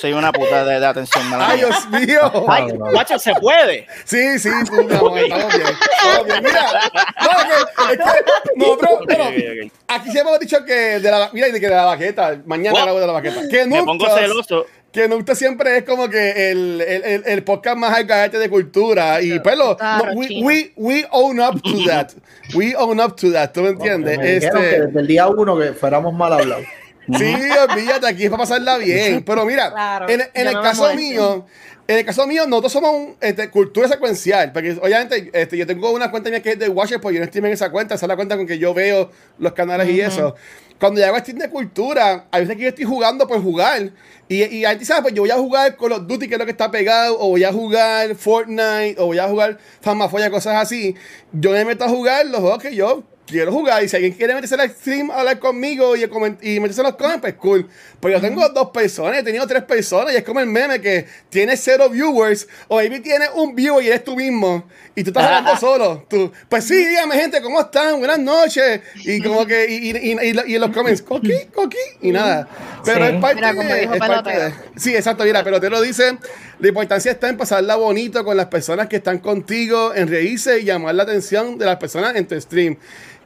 Soy 0.00 0.12
una 0.12 0.32
puta 0.32 0.64
de, 0.64 0.80
de 0.80 0.86
atención. 0.86 1.28
mala 1.28 1.48
Ay. 1.50 1.58
Dios 1.58 1.88
mío. 1.90 2.44
Ay, 2.48 2.66
guacho, 2.76 3.18
se 3.18 3.34
puede. 3.34 3.86
Sí, 4.04 4.38
sí, 4.38 4.48
mi 4.48 4.54
amor, 4.78 4.92
estamos 4.92 5.14
bien. 5.14 5.32
Estamos 5.32 6.26
bien. 6.26 6.42
Mira, 6.42 6.90
no, 7.20 7.30
que, 7.48 7.92
es 7.92 7.98
que 7.98 8.56
nosotros, 8.56 8.90
bueno, 9.06 9.24
Ok, 9.24 9.30
ok, 9.30 9.66
ok. 9.66 9.72
aquí 9.88 10.10
siempre 10.10 10.20
hemos 10.20 10.40
dicho 10.40 10.64
que 10.64 10.74
de 11.00 11.10
la, 11.10 11.30
mira, 11.32 11.48
de 11.48 11.60
que 11.60 11.68
de 11.68 11.74
la 11.74 11.84
baqueta, 11.84 12.40
mañana 12.46 12.72
What? 12.74 12.80
hablamos 12.80 13.00
de 13.00 13.06
la 13.06 13.12
baqueta. 13.12 13.40
Que 13.48 13.66
Me 13.66 13.76
nunca, 13.78 13.84
pongo 14.06 14.18
celoso. 14.18 14.66
que 14.92 15.08
nunca 15.08 15.34
siempre 15.34 15.78
es 15.78 15.84
como 15.84 16.08
que 16.08 16.50
el, 16.50 16.80
el, 16.80 17.04
el, 17.04 17.22
el 17.26 17.44
podcast 17.44 17.76
más 17.76 17.96
alcagarte 17.96 18.38
de 18.38 18.48
cultura. 18.50 19.20
Y 19.22 19.38
pues 19.40 19.56
lo, 19.56 19.76
Claro, 19.76 20.06
no, 20.06 20.12
we, 20.12 20.28
we, 20.42 20.72
we 20.76 21.06
own 21.10 21.40
up 21.40 21.60
to 21.62 21.84
that. 21.86 22.12
We 22.54 22.74
own 22.76 23.00
up 23.00 23.16
to 23.16 23.32
that, 23.32 23.52
¿tú 23.52 23.62
me 23.62 23.70
entiendes? 23.70 24.18
Me 24.18 24.24
que 24.24 24.36
Este, 24.36 24.58
desde 24.86 25.00
el 25.00 25.06
día 25.06 25.28
uno 25.28 25.56
que 25.58 25.72
fuéramos 25.72 26.12
mal 26.14 26.32
hablados. 26.32 26.64
Sí, 27.06 27.34
olvídate, 27.68 28.06
aquí 28.06 28.24
es 28.24 28.30
para 28.30 28.42
pasarla 28.42 28.78
bien. 28.78 29.22
Pero 29.26 29.44
mira, 29.44 29.70
Claro, 29.70 30.08
en, 30.08 30.22
el 30.34 30.52
no 30.52 30.62
caso 30.62 30.94
mío, 30.94 31.46
en 31.88 31.98
el 31.98 32.04
caso 32.04 32.26
mío, 32.26 32.46
nosotros 32.46 32.72
somos 32.72 32.94
un, 32.94 33.16
este, 33.20 33.50
cultura 33.50 33.88
secuencial. 33.88 34.52
Porque 34.52 34.72
obviamente 34.80 35.30
este, 35.32 35.56
yo 35.56 35.66
tengo 35.66 35.90
una 35.90 36.10
cuenta 36.10 36.30
mía 36.30 36.40
que 36.40 36.52
es 36.52 36.58
de 36.58 36.68
Watcher, 36.68 37.00
pues 37.00 37.14
yo 37.14 37.20
no 37.20 37.26
stream 37.26 37.46
en 37.46 37.52
esa 37.52 37.70
cuenta, 37.70 37.94
esa 37.94 38.06
es 38.06 38.08
la 38.08 38.16
cuenta 38.16 38.36
con 38.36 38.46
que 38.46 38.58
yo 38.58 38.72
veo 38.72 39.10
los 39.38 39.52
canales 39.52 39.88
y 39.88 40.00
eso. 40.00 40.34
Cuando 40.78 41.00
yo 41.00 41.06
hago 41.06 41.18
stream 41.18 41.38
de 41.38 41.50
cultura, 41.50 42.26
a 42.30 42.38
veces 42.38 42.56
que 42.56 42.62
yo 42.62 42.68
estoy 42.68 42.84
jugando 42.84 43.26
por 43.26 43.42
jugar. 43.42 43.90
Y, 44.28 44.42
y 44.44 44.64
antes, 44.64 44.88
¿sabes? 44.88 45.02
Pues 45.02 45.14
yo 45.14 45.22
voy 45.22 45.30
a 45.30 45.36
jugar 45.36 45.76
Call 45.76 45.92
of 45.92 46.06
Duty, 46.06 46.28
que 46.28 46.34
es 46.34 46.38
lo 46.38 46.44
que 46.44 46.52
está 46.52 46.70
pegado, 46.70 47.18
o 47.18 47.28
voy 47.28 47.44
a 47.44 47.52
jugar 47.52 48.14
Fortnite, 48.14 48.96
o 48.98 49.06
voy 49.06 49.18
a 49.18 49.28
jugar 49.28 49.58
Famafoya, 49.80 50.30
cosas 50.30 50.56
así. 50.56 50.94
Yo 51.32 51.50
me 51.50 51.64
meto 51.64 51.84
a 51.84 51.88
jugar 51.88 52.26
los 52.26 52.40
juegos 52.40 52.62
que 52.62 52.74
yo 52.74 53.04
quiero 53.26 53.52
jugar. 53.52 53.82
Y 53.84 53.88
si 53.88 53.96
alguien 53.96 54.12
quiere 54.14 54.34
meterse 54.34 54.54
al 54.54 54.70
stream 54.70 55.10
a 55.10 55.20
hablar 55.20 55.38
conmigo 55.38 55.96
y, 55.96 56.02
y 56.04 56.60
meterse 56.60 56.80
en 56.80 56.86
los 56.86 56.96
comments, 56.96 57.20
pues 57.20 57.34
cool. 57.34 57.68
Pero 58.00 58.14
yo 58.16 58.20
tengo 58.20 58.48
dos 58.48 58.70
personas, 58.70 59.18
he 59.18 59.22
tenido 59.22 59.46
tres 59.46 59.62
personas, 59.62 60.12
y 60.12 60.16
es 60.16 60.24
como 60.24 60.40
el 60.40 60.46
meme 60.46 60.80
que 60.80 61.06
tiene 61.30 61.56
cero 61.56 61.88
viewers, 61.88 62.48
o 62.68 62.76
maybe 62.76 63.00
tiene 63.00 63.26
un 63.34 63.54
viewer 63.54 63.84
y 63.84 63.88
eres 63.88 64.02
tú 64.04 64.16
mismo, 64.16 64.64
y 64.96 65.04
tú 65.04 65.10
estás 65.10 65.24
hablando 65.24 65.56
solo. 65.60 66.04
Tú, 66.10 66.32
pues 66.48 66.64
sí, 66.64 66.74
dígame, 66.84 67.14
gente, 67.16 67.40
¿cómo 67.40 67.60
están? 67.60 67.98
Buenas 68.00 68.18
noches. 68.18 68.80
Y 69.04 69.20
como 69.22 69.46
que, 69.46 69.66
y, 69.70 69.90
y, 69.90 70.12
y, 70.12 70.16
y- 70.50 70.54
en 70.56 70.60
los 70.60 70.70
comments, 70.70 71.00
coqui, 71.08 71.46
coqui, 71.54 71.76
y 72.02 72.10
nada. 72.10 72.48
Pero 72.84 73.06
Sí. 73.06 73.12
es 73.14 73.20
parte 73.20 73.34
Mira, 73.36 73.52
de- 73.52 73.82
es 73.84 73.98
parte 73.98 74.30
de- 74.30 74.52
Sí, 74.76 74.94
exacto, 74.96 75.22
mira, 75.24 75.44
pero 75.44 75.60
te 75.60 75.70
lo 75.70 75.80
dice, 75.80 76.18
la 76.58 76.68
importancia 76.68 77.12
está 77.12 77.28
en 77.28 77.36
pasarla 77.36 77.76
bonito 77.76 78.24
con 78.24 78.36
las 78.36 78.46
personas 78.46 78.88
que 78.88 78.96
están 78.96 79.18
contigo, 79.20 79.94
en 79.94 80.08
reírse 80.08 80.58
y 80.60 80.64
llamar 80.64 80.96
la 80.96 81.04
atención 81.04 81.56
de 81.56 81.66
las 81.66 81.76
personas 81.76 82.16
en 82.16 82.26
tu 82.26 82.38
stream. 82.40 82.76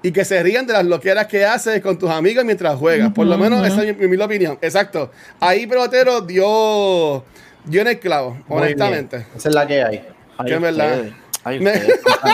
Y 0.06 0.12
que 0.12 0.24
se 0.24 0.40
rían 0.42 0.66
de 0.66 0.72
las 0.72 0.84
loqueras 0.84 1.26
que 1.26 1.44
haces 1.44 1.80
con 1.80 1.98
tus 1.98 2.08
amigos 2.10 2.44
mientras 2.44 2.76
juegas. 2.76 3.10
Por 3.12 3.26
lo 3.26 3.36
menos 3.36 3.66
esa 3.66 3.82
es 3.82 3.96
mi, 3.96 4.06
mi- 4.06 4.16
mi 4.16 4.22
opinión. 4.22 4.56
Exacto. 4.60 5.10
Ahí 5.40 5.66
pelotero 5.66 6.20
dio, 6.20 7.24
dio 7.64 7.80
en 7.80 7.88
el 7.88 7.98
clavo, 7.98 8.38
Muy 8.46 8.58
honestamente. 8.62 9.16
bien. 9.16 9.28
Esa 9.36 9.48
es 9.48 9.54
la 9.54 9.66
que 9.66 9.82
hay. 9.82 10.04
Ay, 10.38 10.46
Que 10.46 10.54
es 10.54 10.60
verdad. 10.60 10.96
Me-. 11.44 11.82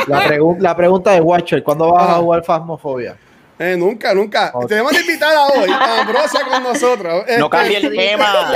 La, 0.07 0.25
pregun- 0.27 0.59
la 0.59 0.77
pregunta 0.77 1.13
de 1.13 1.21
Watcher, 1.21 1.63
¿cuándo 1.63 1.93
vas 1.93 2.03
Ajá. 2.05 2.13
a 2.17 2.19
jugar 2.19 2.45
Fasmofobia? 2.45 3.17
Eh, 3.59 3.77
nunca, 3.79 4.13
nunca. 4.13 4.51
Ok. 4.55 4.69
Tenemos 4.69 4.93
de 4.93 5.01
invitada 5.01 5.47
hoy 5.47 5.71
a 5.71 6.01
Ambrosia 6.01 6.41
con 6.51 6.63
nosotros. 6.65 7.25
No 7.39 7.47
Este, 7.47 7.49
cambie 7.51 7.77
el 7.79 7.91
tema. 7.97 8.53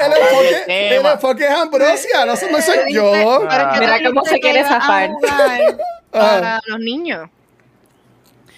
El, 0.00 0.12
el 0.12 0.18
enfoque, 0.22 0.48
El 0.66 0.70
el 0.70 0.96
tema. 0.96 1.12
enfoque 1.12 1.44
es 1.44 1.50
Ambrosia, 1.50 2.24
no, 2.26 2.36
soy- 2.36 2.50
no 2.52 2.60
soy 2.62 2.94
yo. 2.94 3.12
Mira 3.42 3.98
cómo 4.06 4.24
se 4.24 4.38
quiere 4.40 4.64
zafar. 4.64 5.10
Ah. 6.12 6.18
Para 6.40 6.60
los 6.66 6.80
niños. 6.80 7.28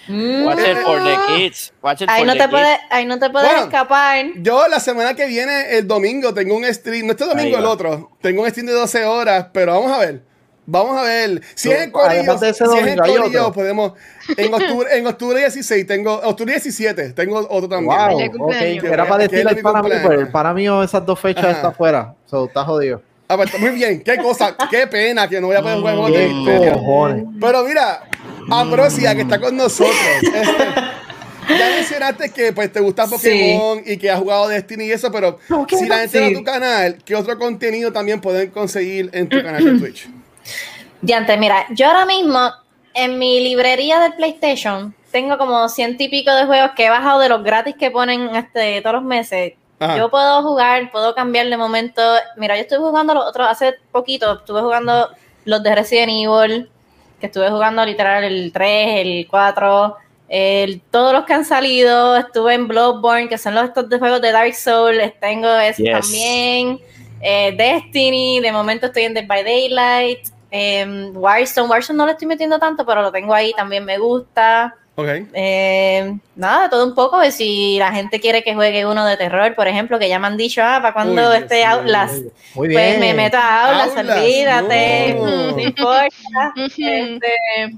Watch 0.07 0.59
it 0.59 0.77
for 0.83 1.01
the 1.01 1.15
kids. 1.27 1.73
Watch 1.81 2.01
it 2.01 2.09
Ahí 2.09 2.19
for 2.21 2.27
no 2.27 2.33
the 2.33 2.39
te 2.39 2.45
kids. 2.45 2.51
puedes, 2.51 2.79
ahí 2.89 3.05
no 3.05 3.19
te 3.19 3.29
puedes 3.29 3.49
Bueno. 3.49 3.63
escapar. 3.65 4.25
Yo 4.35 4.67
la 4.67 4.79
semana 4.79 5.13
que 5.15 5.25
viene, 5.27 5.77
el 5.77 5.87
domingo, 5.87 6.33
tengo 6.33 6.55
un 6.57 6.65
stream, 6.73 7.05
no 7.07 7.11
este 7.13 7.25
domingo, 7.25 7.57
el 7.57 7.65
otro. 7.65 8.11
Tengo 8.21 8.43
un 8.43 8.49
stream 8.49 8.67
de 8.67 8.73
12 8.73 9.05
horas, 9.05 9.47
pero 9.53 9.73
vamos 9.73 9.91
a 9.91 9.99
ver. 9.99 10.21
Vamos 10.65 10.97
a 10.97 11.03
ver. 11.03 11.41
Si 11.55 11.67
Tú, 11.67 11.75
es 11.75 11.81
en 11.83 11.91
Corillo, 11.91 12.37
si 12.37 12.45
es 12.45 12.61
en 12.61 12.67
domingo, 12.67 13.03
¿hay 13.03 13.15
Corillo, 13.17 13.51
podemos. 13.51 13.93
En 14.37 14.53
octubre, 14.53 14.97
en 14.97 15.07
octubre 15.07 15.39
16, 15.39 15.85
tengo. 15.87 16.13
Octubre 16.23 16.53
17, 16.53 17.09
tengo 17.11 17.39
otro 17.49 17.67
también. 17.67 17.97
Wow, 17.97 18.17
de 18.17 18.27
ok. 18.27 18.35
cumpleaños. 18.37 18.83
Era 18.85 19.05
para 19.07 19.27
decirle 19.27 19.49
al 19.51 19.81
pero 20.01 20.21
el 20.21 20.31
pana 20.31 20.53
mío 20.53 20.81
esas 20.83 21.05
dos 21.05 21.19
fechas 21.19 21.43
Ajá. 21.43 21.51
está 21.53 21.67
afuera. 21.69 22.15
So, 22.25 22.45
está 22.45 22.63
jodido. 22.63 23.01
Muy 23.59 23.71
bien, 23.71 24.01
qué 24.01 24.17
cosa, 24.17 24.55
qué 24.69 24.87
pena 24.87 25.27
que 25.27 25.39
no 25.41 25.47
voy 25.47 25.55
a 25.55 25.61
poder 25.61 25.77
jugar 25.79 25.95
juegos 25.95 26.11
de 26.17 26.27
¿Qué 26.27 26.33
misterio. 26.33 26.73
cojones? 26.73 27.25
Pero 27.39 27.63
mira, 27.63 28.03
Ambrosia, 28.49 29.15
que 29.15 29.21
está 29.21 29.39
con 29.39 29.55
nosotros. 29.55 29.95
este, 30.21 30.65
ya 31.49 31.69
mencionaste 31.75 32.31
que 32.31 32.53
pues 32.53 32.71
te 32.71 32.79
gusta 32.79 33.07
Pokémon 33.07 33.81
y 33.85 33.97
que 33.97 34.09
has 34.09 34.19
jugado 34.19 34.47
Destiny 34.47 34.85
y 34.85 34.91
eso, 34.91 35.11
pero 35.11 35.39
si 35.69 35.87
la 35.87 35.99
gente 35.99 36.19
va 36.19 36.27
a 36.27 36.33
tu 36.33 36.43
canal, 36.43 36.97
¿qué 37.05 37.15
otro 37.15 37.37
contenido 37.37 37.91
también 37.91 38.21
pueden 38.21 38.49
conseguir 38.49 39.09
en 39.13 39.29
tu 39.29 39.41
canal 39.41 39.63
de 39.63 39.79
Twitch? 39.79 40.09
Diante, 41.01 41.35
mira, 41.37 41.65
yo 41.71 41.87
ahora 41.87 42.05
mismo 42.05 42.51
en 42.93 43.19
mi 43.19 43.41
librería 43.41 43.99
del 43.99 44.13
PlayStation 44.13 44.95
tengo 45.11 45.37
como 45.37 45.67
ciento 45.69 46.03
y 46.03 46.09
pico 46.09 46.33
de 46.33 46.45
juegos 46.45 46.71
que 46.75 46.85
he 46.85 46.89
bajado 46.89 47.19
de 47.19 47.29
los 47.29 47.43
gratis 47.43 47.75
que 47.77 47.91
ponen 47.91 48.35
este, 48.35 48.81
todos 48.81 48.95
los 48.95 49.03
meses. 49.03 49.53
Ajá. 49.83 49.97
Yo 49.97 50.09
puedo 50.09 50.41
jugar, 50.43 50.91
puedo 50.91 51.13
cambiar 51.13 51.47
de 51.47 51.57
momento. 51.57 52.01
Mira, 52.37 52.55
yo 52.55 52.61
estuve 52.61 52.79
jugando 52.79 53.13
los 53.13 53.25
otros 53.25 53.47
hace 53.49 53.75
poquito, 53.91 54.33
estuve 54.39 54.61
jugando 54.61 55.09
los 55.45 55.61
de 55.61 55.75
Resident 55.75 56.09
Evil, 56.11 56.69
que 57.19 57.25
estuve 57.27 57.49
jugando 57.49 57.85
literal 57.85 58.23
el 58.23 58.51
3, 58.53 59.05
el 59.05 59.27
4, 59.29 59.97
el, 60.29 60.81
todos 60.89 61.13
los 61.13 61.25
que 61.25 61.33
han 61.33 61.45
salido. 61.45 62.15
Estuve 62.17 62.53
en 62.53 62.67
Bloodborne, 62.67 63.27
que 63.27 63.37
son 63.37 63.55
los 63.55 63.65
estos 63.65 63.89
de 63.89 63.99
juegos 63.99 64.21
de 64.21 64.31
Dark 64.31 64.53
Souls. 64.53 65.13
Tengo 65.19 65.49
ese 65.59 65.83
Yes. 65.83 65.91
también. 65.99 66.79
Eh, 67.21 67.53
Destiny, 67.57 68.39
de 68.41 68.51
momento 68.51 68.87
estoy 68.87 69.03
en 69.03 69.13
Dead 69.13 69.27
by 69.27 69.43
Daylight. 69.43 70.27
Eh, 70.51 71.11
Warzone, 71.13 71.67
Warzone 71.67 71.97
no 71.97 72.05
le 72.05 72.11
estoy 72.11 72.27
metiendo 72.27 72.59
tanto, 72.59 72.85
pero 72.85 73.01
lo 73.01 73.11
tengo 73.11 73.33
ahí, 73.33 73.53
también 73.53 73.83
me 73.85 73.97
gusta. 73.97 74.75
Ok. 74.95 75.07
Eh, 75.33 76.15
nada, 76.35 76.69
todo 76.69 76.85
un 76.85 76.93
poco. 76.93 77.19
Si 77.31 77.77
la 77.79 77.91
gente 77.91 78.19
quiere 78.19 78.43
que 78.43 78.53
juegue 78.53 78.85
uno 78.85 79.05
de 79.05 79.17
terror, 79.17 79.55
por 79.55 79.67
ejemplo, 79.67 79.97
que 79.97 80.07
ya 80.07 80.19
me 80.19 80.27
han 80.27 80.37
dicho, 80.37 80.61
ah, 80.63 80.79
para 80.81 80.93
cuando 80.93 81.29
Uy, 81.31 81.37
esté 81.37 81.65
Outlast, 81.65 82.25
Muy 82.53 82.71
pues 82.71 82.87
bien. 82.87 82.99
me 82.99 83.13
meto 83.15 83.37
a 83.37 83.69
Outlast, 83.69 83.97
Outlast, 83.97 84.19
olvídate, 84.19 85.13
no. 85.15 85.25
no 85.53 85.59
importa. 85.59 86.53
Este, 86.55 87.75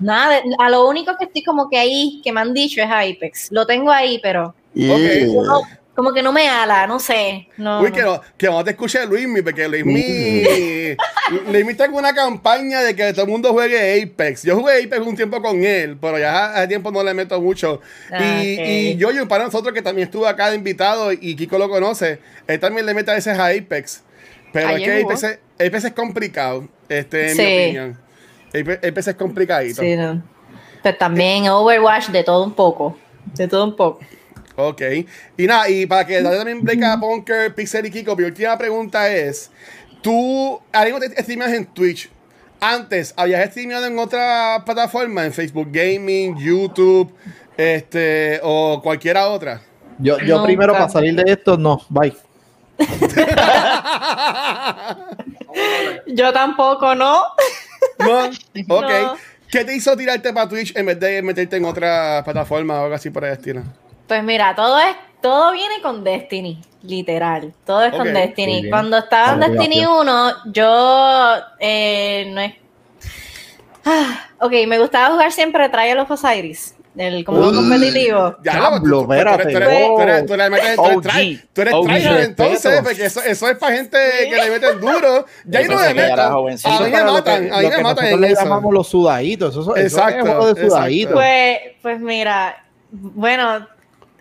nada, 0.00 0.34
de- 0.40 0.42
a 0.58 0.70
lo 0.70 0.88
único 0.88 1.16
que 1.16 1.26
estoy 1.26 1.44
como 1.44 1.68
que 1.68 1.78
ahí, 1.78 2.20
que 2.24 2.32
me 2.32 2.40
han 2.40 2.52
dicho 2.52 2.82
es 2.82 2.88
Apex. 2.90 3.52
Lo 3.52 3.64
tengo 3.66 3.90
ahí, 3.92 4.18
pero 4.20 4.54
no- 4.74 5.62
como 5.98 6.12
que 6.12 6.22
no 6.22 6.32
me 6.32 6.48
ala, 6.48 6.86
no 6.86 7.00
sé. 7.00 7.48
No, 7.56 7.80
Uy, 7.80 7.88
no. 7.88 7.92
que 7.96 8.02
no, 8.02 8.20
que 8.36 8.46
no 8.46 8.62
te 8.62 8.70
escuche 8.70 9.04
Luismi, 9.04 9.42
porque 9.42 9.66
Luismi, 9.66 10.44
Luismi 11.50 11.72
está 11.72 11.86
con 11.86 11.96
una 11.96 12.14
campaña 12.14 12.82
de 12.82 12.94
que 12.94 13.12
todo 13.12 13.24
el 13.24 13.30
mundo 13.32 13.52
juegue 13.52 14.00
Apex. 14.04 14.44
Yo 14.44 14.54
jugué 14.54 14.84
Apex 14.84 15.04
un 15.04 15.16
tiempo 15.16 15.42
con 15.42 15.64
él, 15.64 15.96
pero 16.00 16.16
ya 16.16 16.54
hace 16.54 16.68
tiempo 16.68 16.92
no 16.92 17.02
le 17.02 17.14
meto 17.14 17.40
mucho. 17.40 17.80
Ah, 18.12 18.22
y, 18.22 18.54
ok. 18.54 18.64
y 18.68 18.96
yo, 18.96 19.10
y 19.10 19.26
para 19.26 19.42
nosotros 19.46 19.74
que 19.74 19.82
también 19.82 20.06
estuvo 20.06 20.28
acá 20.28 20.50
de 20.50 20.56
invitado 20.56 21.12
y 21.12 21.34
Kiko 21.34 21.58
lo 21.58 21.68
conoce, 21.68 22.20
él 22.46 22.60
también 22.60 22.86
le 22.86 22.94
mete 22.94 23.10
a 23.10 23.14
veces 23.14 23.36
a 23.36 23.46
Apex. 23.48 24.04
Pero 24.52 24.68
es 24.70 24.82
que. 24.84 25.02
Apex 25.02 25.22
es, 25.24 25.38
Apex 25.54 25.84
es 25.84 25.92
complicado, 25.94 26.68
este, 26.88 27.30
en 27.30 27.36
Sí. 27.36 27.42
mi 27.42 27.64
opinión. 27.64 27.98
Apex, 28.50 28.88
Apex 28.88 29.08
es 29.08 29.14
complicadito. 29.16 29.82
Sí, 29.82 29.96
no. 29.96 30.22
Pero 30.80 30.96
también 30.96 31.48
Overwatch 31.48 32.10
de 32.10 32.22
todo 32.22 32.44
un 32.44 32.52
poco. 32.54 32.96
De 33.34 33.48
todo 33.48 33.64
un 33.64 33.74
poco. 33.74 33.98
Ok. 34.60 34.82
Y 35.36 35.46
nada, 35.46 35.70
y 35.70 35.86
para 35.86 36.04
que 36.04 36.20
dale 36.20 36.36
también 36.36 36.60
break 36.64 36.82
a 36.82 36.98
Punker, 36.98 37.54
Pixel 37.54 37.86
y 37.86 37.92
Kiko, 37.92 38.16
mi 38.16 38.24
última 38.24 38.58
pregunta 38.58 39.08
es: 39.08 39.52
¿Tú, 40.02 40.60
algo 40.72 40.98
te 40.98 41.22
streamas 41.22 41.52
en 41.52 41.64
Twitch? 41.66 42.10
Antes, 42.60 43.14
¿habías 43.16 43.48
streameado 43.50 43.86
en 43.86 43.96
otra 44.00 44.64
plataforma? 44.66 45.24
¿En 45.24 45.32
Facebook 45.32 45.68
Gaming, 45.70 46.36
YouTube, 46.36 47.14
este, 47.56 48.40
o 48.42 48.80
cualquiera 48.82 49.28
otra? 49.28 49.62
Yo, 50.00 50.18
yo 50.18 50.42
primero 50.42 50.72
para 50.72 50.88
salir 50.88 51.14
de 51.14 51.30
esto, 51.30 51.56
no, 51.56 51.80
bye. 51.88 52.16
Yo 56.08 56.32
tampoco, 56.32 56.96
¿no? 56.96 57.22
No. 58.00 58.30
Ok. 58.68 58.90
No. 58.90 59.16
¿Qué 59.48 59.64
te 59.64 59.74
hizo 59.74 59.96
tirarte 59.96 60.32
para 60.32 60.48
Twitch 60.48 60.76
en 60.76 60.86
vez 60.86 60.98
de 61.00 61.22
meterte 61.22 61.56
en 61.56 61.64
otra 61.64 62.22
plataforma 62.24 62.80
o 62.80 62.84
algo 62.84 62.94
así 62.96 63.08
por 63.10 63.24
el 63.24 63.32
estilo? 63.32 63.62
Pues 64.08 64.24
mira, 64.24 64.54
todo 64.56 64.78
es, 64.80 64.96
todo 65.20 65.52
viene 65.52 65.80
con 65.82 66.02
Destiny, 66.02 66.60
literal. 66.82 67.52
Todo 67.66 67.84
es 67.84 67.92
Ok, 67.92 67.98
con 67.98 68.14
Destiny. 68.14 68.68
Cuando 68.70 68.98
estaba 68.98 69.34
en 69.34 69.40
Destiny 69.40 69.80
gracias. 69.80 70.00
1, 70.00 70.32
yo 70.52 71.34
eh, 71.60 72.30
no 72.32 72.40
es. 72.40 72.54
Ah, 73.84 74.26
ok, 74.40 74.52
me 74.66 74.78
gustaba 74.78 75.10
jugar 75.12 75.32
siempre 75.32 75.68
Trial 75.68 75.98
of 76.00 76.10
Osiris, 76.10 76.74
el 76.96 77.24
como 77.24 77.40
Uy. 77.40 77.54
competitivo. 77.54 78.36
Ya, 78.44 78.52
tú- 78.52 78.82
tú- 78.82 79.06
tú 79.06 79.12
eres- 79.12 79.18
espérate. 79.26 79.42
tú 79.52 79.56
eres- 79.58 79.68
tú 79.68 80.00
eres- 80.02 80.26
tú 80.26 80.34
eres- 80.34 80.76
tú 80.76 81.08
eres- 81.08 81.48
tú 81.54 81.60
eres 81.62 81.72
tú 81.72 82.14
entonces, 82.18 82.80
porque 82.82 83.04
eso, 83.06 83.22
eso 83.22 83.48
es 83.48 83.56
para 83.58 83.76
gente 83.76 83.98
que 84.28 84.36
le 84.36 84.50
meten 84.50 84.80
duro. 84.80 85.24
Ya 85.46 85.60
ahí 85.60 85.68
no 85.68 85.76
me 85.76 85.94
metan. 85.94 86.32
jovencito. 86.32 86.68
A 86.68 86.74
Eso 86.74 86.82
mí 86.84 86.90
es 86.90 87.04
me 87.04 87.10
matan, 87.12 87.44
que- 87.48 87.50
a 87.54 87.56
mí 87.58 87.62
lo 87.62 87.70
me 87.70 87.76
matan 87.82 87.82
nosotros 88.04 88.20
le 88.20 88.28
eso. 88.32 88.42
llamamos 88.42 88.74
los 88.74 88.88
sudaditos. 88.88 89.50
Eso, 89.52 89.60
eso 89.60 89.76
Exacto, 89.76 90.18
es 90.18 90.22
juego 90.24 90.54
de 90.54 90.68
sudaditos. 90.68 91.14
Pues, 91.14 91.58
pues 91.82 92.00
mira, 92.00 92.64
bueno, 92.90 93.66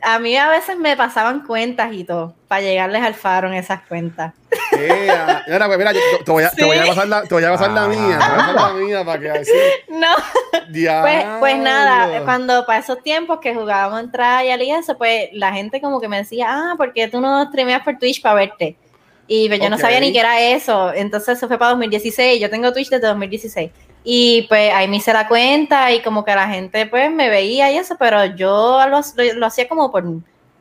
a 0.02 0.20
mí 0.20 0.36
a 0.38 0.48
veces 0.50 0.78
me 0.78 0.96
pasaban 0.96 1.46
cuentas 1.46 1.92
y 1.94 2.04
todo, 2.04 2.34
para 2.48 2.62
llegarles 2.62 3.02
al 3.04 3.14
faro 3.14 3.48
en 3.48 3.56
esas 3.56 3.82
cuentas. 3.88 4.34
Mira, 4.72 5.66
pues 5.68 5.78
mira, 5.78 5.92
yo- 5.94 6.00
te 6.24 6.32
voy 6.32 6.44
a, 6.44 6.50
te 6.52 6.64
voy 6.64 6.78
a 6.78 6.86
pasar 6.86 7.08
la, 7.08 7.24
te 7.24 7.34
voy 7.34 7.44
a 7.44 7.52
pasar 7.52 7.72
la 7.72 7.84
Ah. 7.84 7.88
mía, 7.88 7.98
te 8.00 8.06
voy 8.06 8.18
a 8.18 8.38
pasar 8.38 8.56
la 8.56 8.74
mía 8.74 9.06
para 9.06 9.20
que 9.20 9.30
así. 9.32 9.52
No. 9.90 10.08
Pues, 10.52 10.64
Diablo. 10.70 11.40
pues 11.40 11.58
nada, 11.58 12.24
cuando 12.26 12.66
para 12.66 12.80
esos 12.80 13.02
tiempos 13.02 13.40
que 13.40 13.54
jugábamos 13.56 14.00
en 14.02 14.12
trial 14.12 14.62
y 14.62 14.72
eso, 14.72 14.98
pues 14.98 15.30
la 15.34 15.54
gente 15.54 15.82
como 15.82 16.00
que 16.02 16.08
me 16.08 16.18
decía, 16.18 16.48
ah, 16.50 16.74
¿por 16.78 16.94
qué 16.94 17.08
tú 17.08 17.20
no 17.22 17.46
streameas 17.48 17.84
por 17.84 17.98
Twitch 17.98 18.22
para 18.22 18.36
verte? 18.36 18.76
Y 19.28 19.48
pues, 19.50 19.60
yo 19.60 19.70
no 19.70 19.78
sabía 19.78 20.00
ni 20.00 20.14
qué 20.14 20.20
era 20.20 20.40
eso. 20.42 20.94
Entonces 20.94 21.38
eso 21.38 21.48
fue 21.50 21.58
para 21.58 21.72
2016. 21.72 22.40
Yo 22.40 22.50
tengo 22.50 22.72
Twitch 22.72 22.90
desde 22.90 23.08
2016. 23.08 23.72
Y 24.10 24.44
pues 24.44 24.74
ahí 24.74 24.88
me 24.88 24.98
hice 24.98 25.12
la 25.12 25.28
cuenta 25.28 25.92
y 25.92 26.00
como 26.02 26.24
que 26.24 26.34
la 26.34 26.48
gente 26.48 26.86
pues 26.86 27.12
me 27.12 27.28
veía 27.30 27.70
y 27.74 27.78
eso, 27.78 27.98
pero 28.00 28.24
yo 28.38 28.80
lo, 28.90 29.02
lo- 29.02 29.34
lo 29.34 29.46
hacía 29.46 29.68
como 29.68 29.92
por 29.92 30.06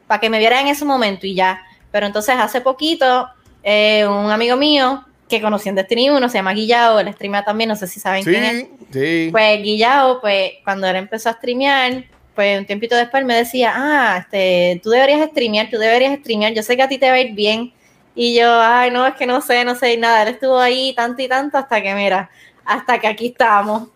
para 0.08 0.20
que 0.20 0.28
me 0.28 0.40
viera 0.40 0.60
en 0.60 0.66
ese 0.66 0.84
momento 0.84 1.28
y 1.28 1.34
ya. 1.36 1.62
Pero 1.92 2.06
entonces 2.06 2.34
hace 2.36 2.60
poquito, 2.60 3.28
eh, 3.62 4.04
un 4.04 4.32
amigo 4.32 4.56
mío 4.56 5.04
que 5.28 5.40
conocí 5.40 5.68
en 5.68 5.76
Destiny 5.76 6.10
1, 6.10 6.28
se 6.28 6.38
llama 6.38 6.54
Guillao, 6.54 6.98
él 6.98 7.12
streamea 7.12 7.44
también, 7.44 7.68
no 7.68 7.76
sé 7.76 7.86
si 7.86 8.00
saben 8.00 8.24
quién 8.24 8.42
es. 8.44 8.52
Sí, 8.62 8.68
sí. 8.92 9.28
Pues 9.30 9.62
Guillao, 9.62 10.20
pues 10.20 10.54
cuando 10.64 10.88
él 10.88 10.96
empezó 10.96 11.28
a 11.28 11.34
streamear, 11.34 12.02
pues 12.34 12.58
un 12.58 12.66
tiempito 12.66 12.96
después 12.96 13.24
me 13.24 13.34
decía, 13.36 13.72
ah, 13.76 14.18
este, 14.18 14.80
tú 14.82 14.90
deberías 14.90 15.28
streamear, 15.30 15.70
tú 15.70 15.78
deberías 15.78 16.18
streamear, 16.18 16.52
yo 16.52 16.64
sé 16.64 16.76
que 16.76 16.82
a 16.82 16.88
ti 16.88 16.98
te 16.98 17.08
va 17.08 17.14
a 17.14 17.20
ir 17.20 17.32
bien. 17.32 17.72
Y 18.16 18.34
yo, 18.36 18.60
ay, 18.60 18.90
no, 18.90 19.06
es 19.06 19.14
que 19.14 19.24
no 19.26 19.40
sé, 19.40 19.64
no 19.64 19.76
sé 19.76 19.92
y 19.94 19.96
nada. 19.98 20.22
Él 20.22 20.28
estuvo 20.30 20.58
ahí 20.58 20.92
tanto 20.96 21.22
y 21.22 21.28
tanto 21.28 21.58
hasta 21.58 21.80
que, 21.82 21.94
mira, 21.94 22.28
hasta 22.66 22.98
que 22.98 23.06
aquí 23.06 23.26
estamos. 23.28 23.88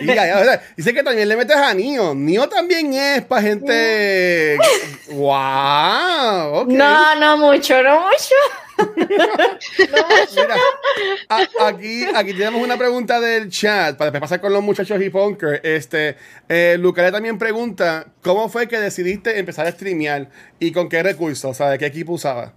Y 0.00 0.06
ya, 0.06 0.26
ya, 0.26 0.38
o 0.40 0.44
sea, 0.44 0.62
dice 0.76 0.92
que 0.94 1.02
también 1.02 1.28
le 1.28 1.36
metes 1.36 1.56
a 1.56 1.72
Nio. 1.74 2.14
Nio 2.14 2.48
también 2.48 2.92
es 2.94 3.22
para 3.24 3.42
gente. 3.42 4.56
¡Wow! 5.10 6.66
No, 6.68 7.14
no 7.16 7.36
mucho, 7.38 7.82
no 7.82 8.00
mucho. 8.00 8.34
Mira, 10.36 10.54
a- 11.28 11.66
aquí, 11.68 12.04
aquí 12.14 12.32
tenemos 12.32 12.62
una 12.62 12.76
pregunta 12.76 13.20
del 13.20 13.50
chat 13.50 13.96
para 13.96 14.10
después 14.10 14.20
pasar 14.30 14.40
con 14.40 14.52
los 14.52 14.62
muchachos 14.62 15.00
y 15.02 15.10
Punker. 15.10 15.60
Este, 15.64 16.16
eh, 16.48 16.76
Lucale 16.78 17.10
también 17.10 17.38
pregunta: 17.38 18.06
¿Cómo 18.22 18.48
fue 18.48 18.68
que 18.68 18.78
decidiste 18.78 19.38
empezar 19.38 19.66
a 19.66 19.72
streamear 19.72 20.28
y 20.60 20.72
con 20.72 20.88
qué 20.88 21.02
recursos? 21.02 21.50
O 21.50 21.54
sea, 21.54 21.70
¿de 21.70 21.78
qué 21.78 21.86
equipo 21.86 22.12
usaba? 22.12 22.52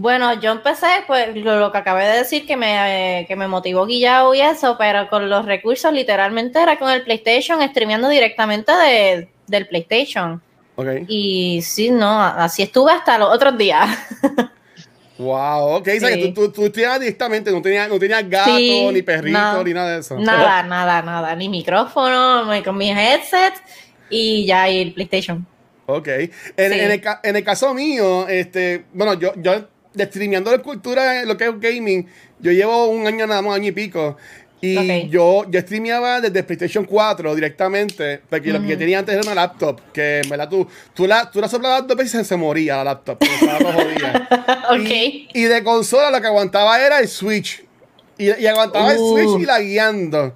Bueno, 0.00 0.32
yo 0.40 0.52
empecé, 0.52 0.86
pues 1.06 1.36
lo, 1.36 1.70
que 1.70 1.76
acabé 1.76 2.06
de 2.06 2.18
decir, 2.20 2.46
que 2.46 2.56
me, 2.56 3.20
eh, 3.20 3.26
que 3.26 3.36
me 3.36 3.46
motivó 3.48 3.84
Guillao 3.84 4.34
y 4.34 4.40
eso, 4.40 4.76
pero 4.78 5.10
con 5.10 5.28
los 5.28 5.44
recursos 5.44 5.92
literalmente 5.92 6.58
era 6.58 6.78
con 6.78 6.88
el 6.88 7.02
PlayStation, 7.02 7.60
streameando 7.68 8.08
directamente 8.08 8.72
de, 8.72 9.28
del 9.46 9.68
PlayStation. 9.68 10.40
Ok. 10.76 10.86
Y 11.06 11.60
sí, 11.60 11.90
no, 11.90 12.18
así 12.18 12.62
estuve 12.62 12.92
hasta 12.92 13.18
los 13.18 13.28
otros 13.28 13.58
días. 13.58 13.90
Wow, 15.18 15.74
ok. 15.76 15.88
O 15.98 16.00
sea, 16.00 16.16
que 16.16 16.28
tú, 16.28 16.32
tú, 16.46 16.50
tú 16.50 16.64
estudiabas 16.64 16.98
directamente, 16.98 17.52
no 17.52 17.60
tenías 17.60 17.90
no 17.90 17.98
tenía 17.98 18.22
gato, 18.22 18.56
Sí, 18.56 18.88
ni 18.90 19.02
perrito, 19.02 19.38
no. 19.38 19.62
ni 19.62 19.74
nada 19.74 19.90
de 19.90 20.00
eso. 20.00 20.18
Nada, 20.18 20.62
nada, 20.66 21.02
nada, 21.02 21.36
ni 21.36 21.50
micrófono, 21.50 22.46
con 22.64 22.78
mi 22.78 22.90
headset 22.90 23.52
y 24.08 24.46
ya 24.46 24.70
y 24.70 24.80
el 24.80 24.94
PlayStation. 24.94 25.46
Ok. 25.84 26.08
En, 26.08 26.30
Sí. 26.30 26.32
en 26.56 26.90
el, 26.90 27.02
en 27.22 27.36
el 27.36 27.44
caso 27.44 27.74
mío, 27.74 28.26
este, 28.28 28.86
bueno, 28.94 29.12
yo, 29.12 29.34
yo 29.36 29.68
streameando 29.98 30.50
de 30.50 30.58
cultura, 30.60 31.24
lo 31.24 31.36
que 31.36 31.46
es 31.46 31.60
gaming, 31.60 32.06
yo 32.38 32.52
llevo 32.52 32.86
un 32.86 33.06
año 33.06 33.26
nada 33.26 33.42
más, 33.42 33.56
año 33.56 33.68
y 33.68 33.72
pico. 33.72 34.16
Y 34.62 35.08
yo, 35.08 35.46
yo 35.48 35.60
streameaba 35.62 36.20
desde 36.20 36.42
PlayStation 36.42 36.84
4 36.84 37.34
directamente, 37.34 38.20
porque 38.28 38.52
lo 38.52 38.60
que 38.62 38.76
tenía 38.76 38.98
antes 38.98 39.14
era 39.14 39.22
una 39.24 39.34
laptop, 39.34 39.80
que 39.90 40.20
en 40.20 40.28
verdad 40.28 40.50
tú, 40.50 40.66
tú, 40.92 41.06
la, 41.06 41.30
tú 41.30 41.40
la 41.40 41.48
soplabas 41.48 41.86
dos 41.86 41.96
veces 41.96 42.20
y 42.20 42.24
se 42.26 42.36
moría 42.36 42.76
la 42.76 42.84
laptop, 42.84 43.18
porque 43.18 43.34
estaba 43.34 43.58
todo 43.58 43.72
jodida. 43.72 44.28
Ok. 44.70 44.88
Y, 44.88 45.28
y 45.32 45.42
de 45.44 45.64
consola 45.64 46.10
lo 46.10 46.20
que 46.20 46.26
aguantaba 46.26 46.78
era 46.78 47.00
el 47.00 47.08
Switch. 47.08 47.64
Y, 48.18 48.26
y 48.26 48.46
aguantaba 48.46 48.92
el 48.92 48.98
Uh. 48.98 49.16
Switch 49.16 49.42
y 49.42 49.46
la 49.46 49.60
guiando. 49.60 50.34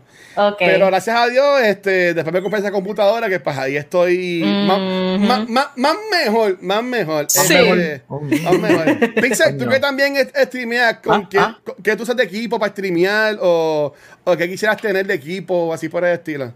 Pero 0.59 0.87
gracias 0.87 1.17
a 1.17 1.27
Dios, 1.29 1.61
este, 1.63 2.15
después 2.15 2.33
me 2.33 2.43
compré 2.43 2.61
esa 2.61 2.71
computadora 2.73 3.29
que 3.29 3.41
pues 3.41 3.57
ahí 3.57 3.77
estoy 3.77 4.43
más, 4.45 4.79
Mhm. 4.79 5.27
más, 5.27 5.49
más, 5.49 5.67
más 5.77 5.97
mejor, 6.11 6.59
más 6.63 6.83
mejor. 6.83 7.27
Sí. 7.29 7.55
Este, 7.55 8.03
más 8.43 8.59
mejor. 8.59 9.15
Pixel, 9.15 9.57
tú 9.59 9.69
que 9.69 9.79
también 9.81 10.17
es- 10.17 10.33
streameas, 10.47 10.99
¿con 10.99 11.23
Ah, 11.23 11.29
qué, 11.31 11.39
ah. 11.39 11.59
con- 11.65 11.77
qué 11.83 11.97
tú 11.97 12.03
usas 12.03 12.17
de 12.17 12.25
equipo 12.25 12.59
para 12.59 12.73
streamear 12.73 13.37
o, 13.41 13.93
o 14.25 14.37
qué 14.37 14.49
quisieras 14.49 14.81
tener 14.81 15.07
de 15.07 15.15
equipo 15.15 15.55
o 15.55 15.73
así 15.73 15.89
por 15.89 16.05
el 16.05 16.15
estilo? 16.15 16.53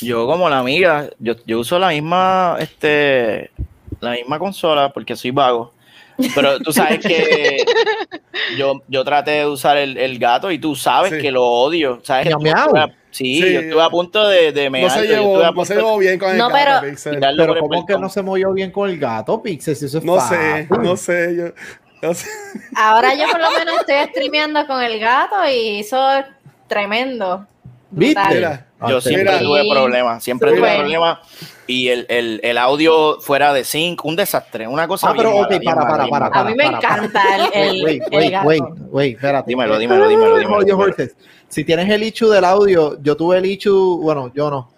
Yo 0.00 0.26
como 0.26 0.48
la 0.48 0.58
amiga, 0.58 1.08
yo, 1.18 1.34
yo 1.46 1.60
uso 1.60 1.78
la 1.78 1.88
misma, 1.88 2.56
este, 2.60 3.50
la 4.00 4.10
misma 4.12 4.38
consola 4.38 4.92
porque 4.92 5.16
soy 5.16 5.30
vago. 5.30 5.72
Pero 6.34 6.58
tú 6.60 6.72
sabes 6.72 6.98
que 7.00 7.64
yo, 8.58 8.82
yo 8.88 9.04
traté 9.04 9.30
de 9.32 9.46
usar 9.46 9.76
el, 9.76 9.96
el 9.96 10.18
gato 10.18 10.50
y 10.50 10.58
tú 10.58 10.74
sabes 10.74 11.12
Sí. 11.12 11.18
que 11.20 11.30
lo 11.30 11.44
odio. 11.44 12.00
¿Sabes? 12.02 12.28
Yo 12.28 12.38
estuve 12.38 12.80
a- 12.80 12.94
Sí, 13.10 13.40
Sí. 13.42 13.52
yo 13.54 13.60
estuve 13.60 13.82
a 13.82 13.88
punto 13.88 14.28
de, 14.28 14.52
de 14.52 14.68
No 14.68 14.90
se 14.90 15.06
llevó, 15.06 15.42
no 15.52 15.64
se 15.64 15.98
bien 15.98 16.18
con 16.18 16.30
el 16.30 16.36
No, 16.38 16.48
gato, 16.50 16.58
pero- 16.80 16.90
Pixel. 16.90 17.18
Pero 17.20 17.58
¿cómo 17.58 17.86
que 17.86 17.98
no 17.98 18.08
se 18.08 18.22
movió 18.22 18.52
bien 18.52 18.70
con 18.70 18.90
el 18.90 18.98
gato, 18.98 19.42
Pixel? 19.42 19.74
Si 19.76 19.86
eso 19.86 19.98
es 19.98 20.04
No 20.04 20.20
sé, 20.20 20.66
fácil. 20.68 20.84
no 20.84 20.96
sé, 20.96 21.34
yo. 21.36 21.44
no 22.02 22.14
sé. 22.14 22.28
Ahora 22.76 23.14
yo 23.14 23.26
por 23.30 23.40
lo 23.40 23.50
menos 23.52 23.80
estoy 23.80 23.96
streameando 24.10 24.66
con 24.66 24.82
el 24.82 25.00
gato 25.00 25.36
y 25.50 25.78
hizo 25.78 25.98
tremendo. 26.68 27.46
¿Viste? 27.90 28.20
Mira. 28.30 28.66
Yo 28.88 29.00
siempre 29.00 29.24
Mira. 29.24 29.38
tuve 29.40 29.62
problemas, 29.70 30.22
siempre 30.22 30.52
tuve 30.52 30.76
problemas. 30.78 31.18
Y 31.66 31.88
el, 31.88 32.06
el, 32.08 32.40
el 32.44 32.58
audio 32.58 33.20
fuera 33.20 33.52
de 33.52 33.64
sync, 33.64 34.04
un 34.04 34.14
desastre, 34.16 34.66
una 34.68 34.86
cosa 34.88 35.10
Ah, 35.10 35.14
pero 35.16 35.32
bien 35.32 35.44
ok, 35.44 35.64
mala, 35.64 35.80
para, 35.80 35.90
para, 35.90 36.08
para, 36.08 36.30
mala. 36.30 36.40
A 36.40 36.44
mí 36.44 36.54
me 36.54 36.64
para, 36.64 36.80
para. 36.80 36.94
encanta 37.04 37.22
el, 37.36 37.76
el, 37.76 37.84
Wait, 37.84 38.02
el 38.10 38.18
wait, 38.18 38.30
gato. 38.32 38.46
wait, 38.48 38.62
wait, 38.90 39.14
espérate. 39.16 39.48
Dímelo, 39.50 39.78
dímelo, 39.78 40.08
dímelo, 40.08 40.38
dímelo, 40.38 40.60
dímelo. 40.64 40.78
horses. 40.78 41.16
Si 41.48 41.64
tienes 41.64 41.88
el 41.90 42.02
issue 42.02 42.28
del 42.30 42.44
audio, 42.44 42.98
yo 43.02 43.16
tuve 43.16 43.38
el 43.38 43.46
issue, 43.46 43.98
bueno, 44.00 44.30
yo 44.34 44.50
no. 44.50 44.70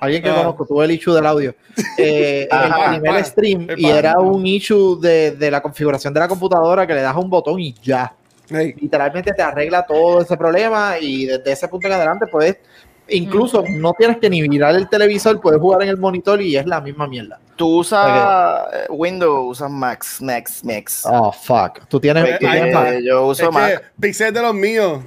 Alguien 0.00 0.22
que 0.22 0.30
Ah. 0.30 0.36
conozco 0.36 0.64
tuve 0.66 0.84
el 0.86 0.92
issue 0.92 1.12
del 1.14 1.26
audio. 1.26 1.54
Eh, 1.98 2.48
Ajá, 2.50 2.84
el 2.84 2.90
primer 3.00 3.10
para, 3.12 3.24
stream 3.24 3.66
y 3.76 3.82
para. 3.82 3.98
era 3.98 4.18
un 4.18 4.46
issue 4.46 4.98
de, 5.00 5.32
de 5.32 5.50
la 5.50 5.60
configuración 5.60 6.14
de 6.14 6.20
la 6.20 6.28
computadora 6.28 6.86
que 6.86 6.94
le 6.94 7.02
das 7.02 7.14
a 7.14 7.18
un 7.18 7.28
botón 7.28 7.58
y 7.60 7.74
ya. 7.82 8.14
Hey, 8.50 8.74
Literalmente 8.80 9.32
te 9.32 9.42
arregla 9.42 9.84
todo 9.86 10.22
ese 10.22 10.36
problema 10.36 10.98
y 11.00 11.26
desde 11.26 11.52
ese 11.52 11.68
punto 11.68 11.86
en 11.86 11.94
adelante 11.94 12.26
puedes, 12.30 12.58
incluso 13.08 13.64
no 13.68 13.92
tienes 13.92 14.18
que 14.18 14.28
ni 14.28 14.46
mirar 14.48 14.74
el 14.74 14.88
televisor, 14.88 15.40
puedes 15.40 15.60
jugar 15.60 15.82
en 15.82 15.90
el 15.90 15.96
monitor 15.98 16.40
y 16.42 16.56
es 16.56 16.66
la 16.66 16.80
misma 16.80 17.06
mierda. 17.06 17.40
Tú 17.56 17.78
usas 17.78 18.66
eh, 18.72 18.86
Windows, 18.88 19.58
usas 19.58 19.70
Max, 19.70 20.20
Max, 20.22 20.64
Max. 20.64 21.02
Oh, 21.04 21.30
fuck. 21.30 21.86
Tú 21.88 22.00
tienes, 22.00 22.38
tú 22.38 22.38
tienes. 22.38 22.74
Mac. 22.74 22.88
Eh, 22.88 23.02
yo 23.04 23.30
es 23.32 23.40
uso 23.40 23.52
Mac. 23.52 23.78
que 23.78 23.86
Pixel 24.00 24.28
es 24.28 24.34
de 24.34 24.42
los 24.42 24.54
míos. 24.54 25.00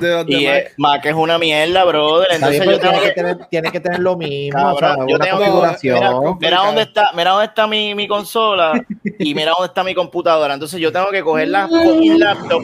De 0.00 0.10
los 0.10 0.26
de 0.26 0.32
Y 0.32 0.46
Mac. 0.46 0.72
Mac 0.76 1.06
es 1.06 1.14
una 1.14 1.38
mierda, 1.38 1.84
brother. 1.84 2.28
Entonces 2.32 2.64
yo 2.64 2.78
tengo 2.80 3.00
que 3.00 3.08
que. 3.08 3.12
tener, 3.12 3.36
tiene 3.50 3.70
que 3.72 3.80
tener 3.80 4.00
lo 4.00 4.16
mismo, 4.16 4.58
Cabrón, 4.58 4.74
o 4.74 4.78
sea, 4.78 5.06
yo 5.08 5.16
una 5.16 5.24
tengo- 5.24 5.36
configuración. 5.38 5.98
Mira, 5.98 6.34
Mira 6.40 6.56
dónde 6.64 6.82
está, 6.82 7.10
mira 7.14 7.30
dónde 7.32 7.46
está 7.46 7.66
mi, 7.66 7.94
mi 7.94 8.08
consola 8.08 8.72
y 9.18 9.34
mira 9.34 9.50
dónde 9.52 9.66
está 9.66 9.84
mi 9.84 9.94
computadora. 9.94 10.54
Entonces 10.54 10.80
yo 10.80 10.90
tengo 10.92 11.10
que 11.10 11.22
cogerla 11.22 11.68
con 11.68 11.98
mi 12.00 12.18
laptop, 12.18 12.62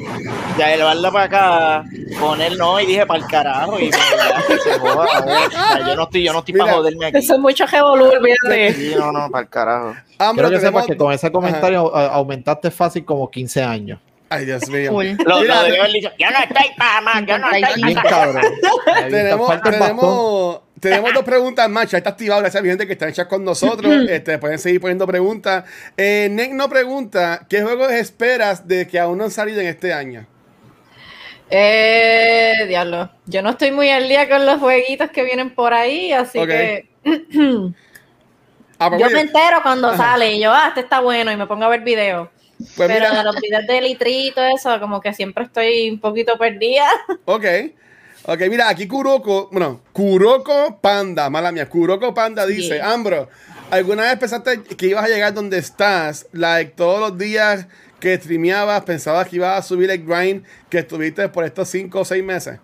ya 0.58 0.74
llevarla 0.76 1.10
para 1.10 1.24
acá, 1.24 1.84
poner 2.20 2.56
no, 2.56 2.80
y 2.80 2.86
dije 2.86 3.06
para 3.06 3.20
el 3.20 3.26
carajo. 3.26 3.78
Y 3.78 3.90
se 3.92 4.78
joda. 4.78 5.04
O 5.04 5.50
sea, 5.50 5.86
yo 5.86 5.94
no 5.96 6.02
estoy, 6.04 6.24
yo 6.24 6.32
no 6.32 6.38
estoy 6.40 6.54
para 6.54 6.72
joderme 6.74 7.06
aquí. 7.06 7.18
Eso 7.18 7.34
es 7.34 7.40
mucho 7.40 7.66
revolú, 7.66 8.06
olvídate. 8.06 8.72
Sí, 8.74 8.94
no, 8.96 9.12
no, 9.12 9.30
para 9.30 9.42
el 9.44 9.48
carajo. 9.50 9.94
Hambre, 10.18 10.44
Quiero 10.44 10.48
que 10.50 10.56
tenemos- 10.66 10.82
sepas 10.82 10.86
que 10.86 10.96
con 10.96 11.12
ese 11.12 11.30
comentario 11.30 11.94
aumentaste 11.94 12.70
fácil 12.70 13.04
como 13.04 13.30
15 13.30 13.62
años. 13.62 13.98
Ay, 14.28 14.44
Dios 14.44 14.68
mío. 14.68 14.90
Full. 14.90 15.06
Lo, 15.24 15.40
Mira, 15.40 15.56
lo 15.56 15.62
debe 15.64 15.78
haber 15.80 15.92
dicho, 15.92 16.10
yo 16.18 16.30
no 16.30 16.38
estoy 16.38 16.74
para 16.76 17.00
más, 17.00 17.26
yo 17.26 17.38
no 17.38 17.50
estoy 17.50 17.82
Bien 17.82 17.94
para 17.94 18.08
cabrón. 18.10 18.42
Ahí 18.94 19.10
tenemos, 19.10 19.62
tenemos, 19.62 20.60
tenemos 20.80 21.14
dos 21.14 21.24
preguntas 21.24 21.68
más. 21.68 21.90
Ya 21.90 21.98
está 21.98 22.10
activado, 22.10 22.40
gracias 22.40 22.60
a 22.60 22.62
mi 22.62 22.68
gente 22.68 22.86
que 22.86 22.94
está 22.94 23.06
en 23.06 23.14
chat 23.14 23.28
con 23.28 23.44
nosotros. 23.44 23.92
Este, 24.08 24.38
pueden 24.38 24.58
seguir 24.58 24.80
poniendo 24.80 25.06
preguntas. 25.06 25.64
Eh, 25.96 26.28
Nick 26.30 26.52
nos 26.52 26.68
pregunta: 26.68 27.46
¿Qué 27.48 27.62
juegos 27.62 27.92
esperas 27.92 28.66
de 28.66 28.88
que 28.88 28.98
aún 28.98 29.18
no 29.18 29.24
han 29.24 29.30
salido 29.30 29.60
en 29.60 29.68
este 29.68 29.92
año? 29.92 30.26
Eh, 31.48 32.54
diablo. 32.66 33.10
Yo 33.26 33.42
no 33.42 33.50
estoy 33.50 33.70
muy 33.70 33.90
al 33.90 34.08
día 34.08 34.28
con 34.28 34.44
los 34.44 34.58
jueguitos 34.58 35.10
que 35.10 35.22
vienen 35.22 35.54
por 35.54 35.72
ahí, 35.72 36.12
así 36.12 36.44
que 36.44 36.88
Ah, 38.78 38.90
pues, 38.90 39.00
yo 39.00 39.06
oye, 39.06 39.14
me 39.14 39.20
entero 39.20 39.58
cuando 39.62 39.88
Ajá. 39.88 39.96
sale 39.96 40.34
y 40.34 40.40
yo, 40.40 40.52
ah, 40.52 40.66
este 40.68 40.80
está 40.80 41.00
bueno 41.00 41.30
y 41.30 41.36
me 41.36 41.46
pongo 41.46 41.64
a 41.64 41.68
ver 41.68 41.80
videos. 41.82 42.28
Pues 42.58 42.72
Pero 42.76 42.94
mira, 42.94 43.18
de 43.18 43.24
los 43.24 43.36
videos 43.40 43.66
de 43.66 43.80
Litri 43.80 44.28
y 44.28 44.32
todo 44.32 44.46
eso, 44.46 44.78
como 44.80 45.00
que 45.00 45.12
siempre 45.12 45.44
estoy 45.44 45.90
un 45.90 46.00
poquito 46.00 46.38
perdida. 46.38 46.86
ok. 47.24 47.44
Ok, 48.28 48.40
mira, 48.50 48.68
aquí 48.68 48.88
Kuroko, 48.88 49.48
bueno, 49.52 49.82
Kuroko 49.92 50.80
Panda, 50.80 51.30
mala 51.30 51.52
mía, 51.52 51.68
Kuroko 51.68 52.12
Panda 52.12 52.44
dice, 52.44 52.74
Sí. 52.74 52.80
Ambro, 52.82 53.28
¿alguna 53.70 54.02
vez 54.02 54.18
pensaste 54.18 54.62
que 54.62 54.86
ibas 54.86 55.04
a 55.04 55.08
llegar 55.08 55.32
donde 55.32 55.58
estás? 55.58 56.26
Like, 56.32 56.72
todos 56.74 56.98
los 56.98 57.18
días 57.18 57.68
que 58.00 58.16
streameabas, 58.16 58.82
pensabas 58.82 59.28
que 59.28 59.36
ibas 59.36 59.58
a 59.58 59.62
subir 59.62 59.90
el 59.90 60.04
grind 60.04 60.44
que 60.68 60.78
estuviste 60.78 61.28
por 61.28 61.44
estos 61.44 61.68
5 61.68 62.00
o 62.00 62.04
6 62.04 62.24
meses. 62.24 62.58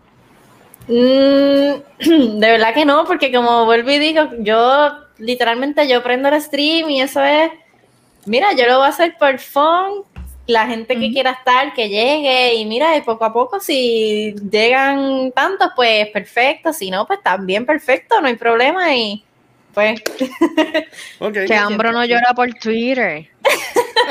Mm, 0.89 2.01
de 2.41 2.51
verdad 2.51 2.75
que 2.75 2.85
no, 2.85 3.05
porque 3.05 3.33
como 3.33 3.65
vuelvo 3.65 3.91
y 3.91 3.99
digo, 3.99 4.31
yo 4.41 4.91
literalmente 5.19 5.89
yo 5.89 6.03
prendo 6.03 6.29
el 6.29 6.41
stream 6.41 6.91
y 6.91 7.01
eso 7.03 7.23
es, 7.23 7.51
mira, 8.27 8.53
yo 8.53 8.67
lo 8.67 8.79
voy 8.79 8.87
a 8.87 8.91
hacer 8.91 9.17
por 9.19 9.39
fun, 9.39 10.05
la 10.47 10.67
gente 10.67 10.99
que 10.99 11.13
quiera 11.13 11.33
estar, 11.33 11.73
que 11.75 11.89
llegue 11.89 12.55
y 12.55 12.65
mira, 12.65 12.97
y 12.97 13.03
poco 13.03 13.25
a 13.25 13.33
poco 13.33 13.61
si 13.61 14.35
llegan 14.51 15.33
tantos, 15.33 15.71
pues 15.77 16.09
perfecto, 16.09 16.73
si 16.73 16.91
no, 16.91 17.07
pues 17.07 17.23
también 17.23 17.65
perfecto, 17.65 18.21
no 18.21 18.29
hay 18.29 18.37
problema 18.37 18.95
y 18.95 19.25
pues. 19.73 20.03
Que 21.47 21.55
Ambro 21.55 21.93
no 21.93 22.05
llora 22.05 22.35
por 22.35 22.53
Twitter. 22.55 23.29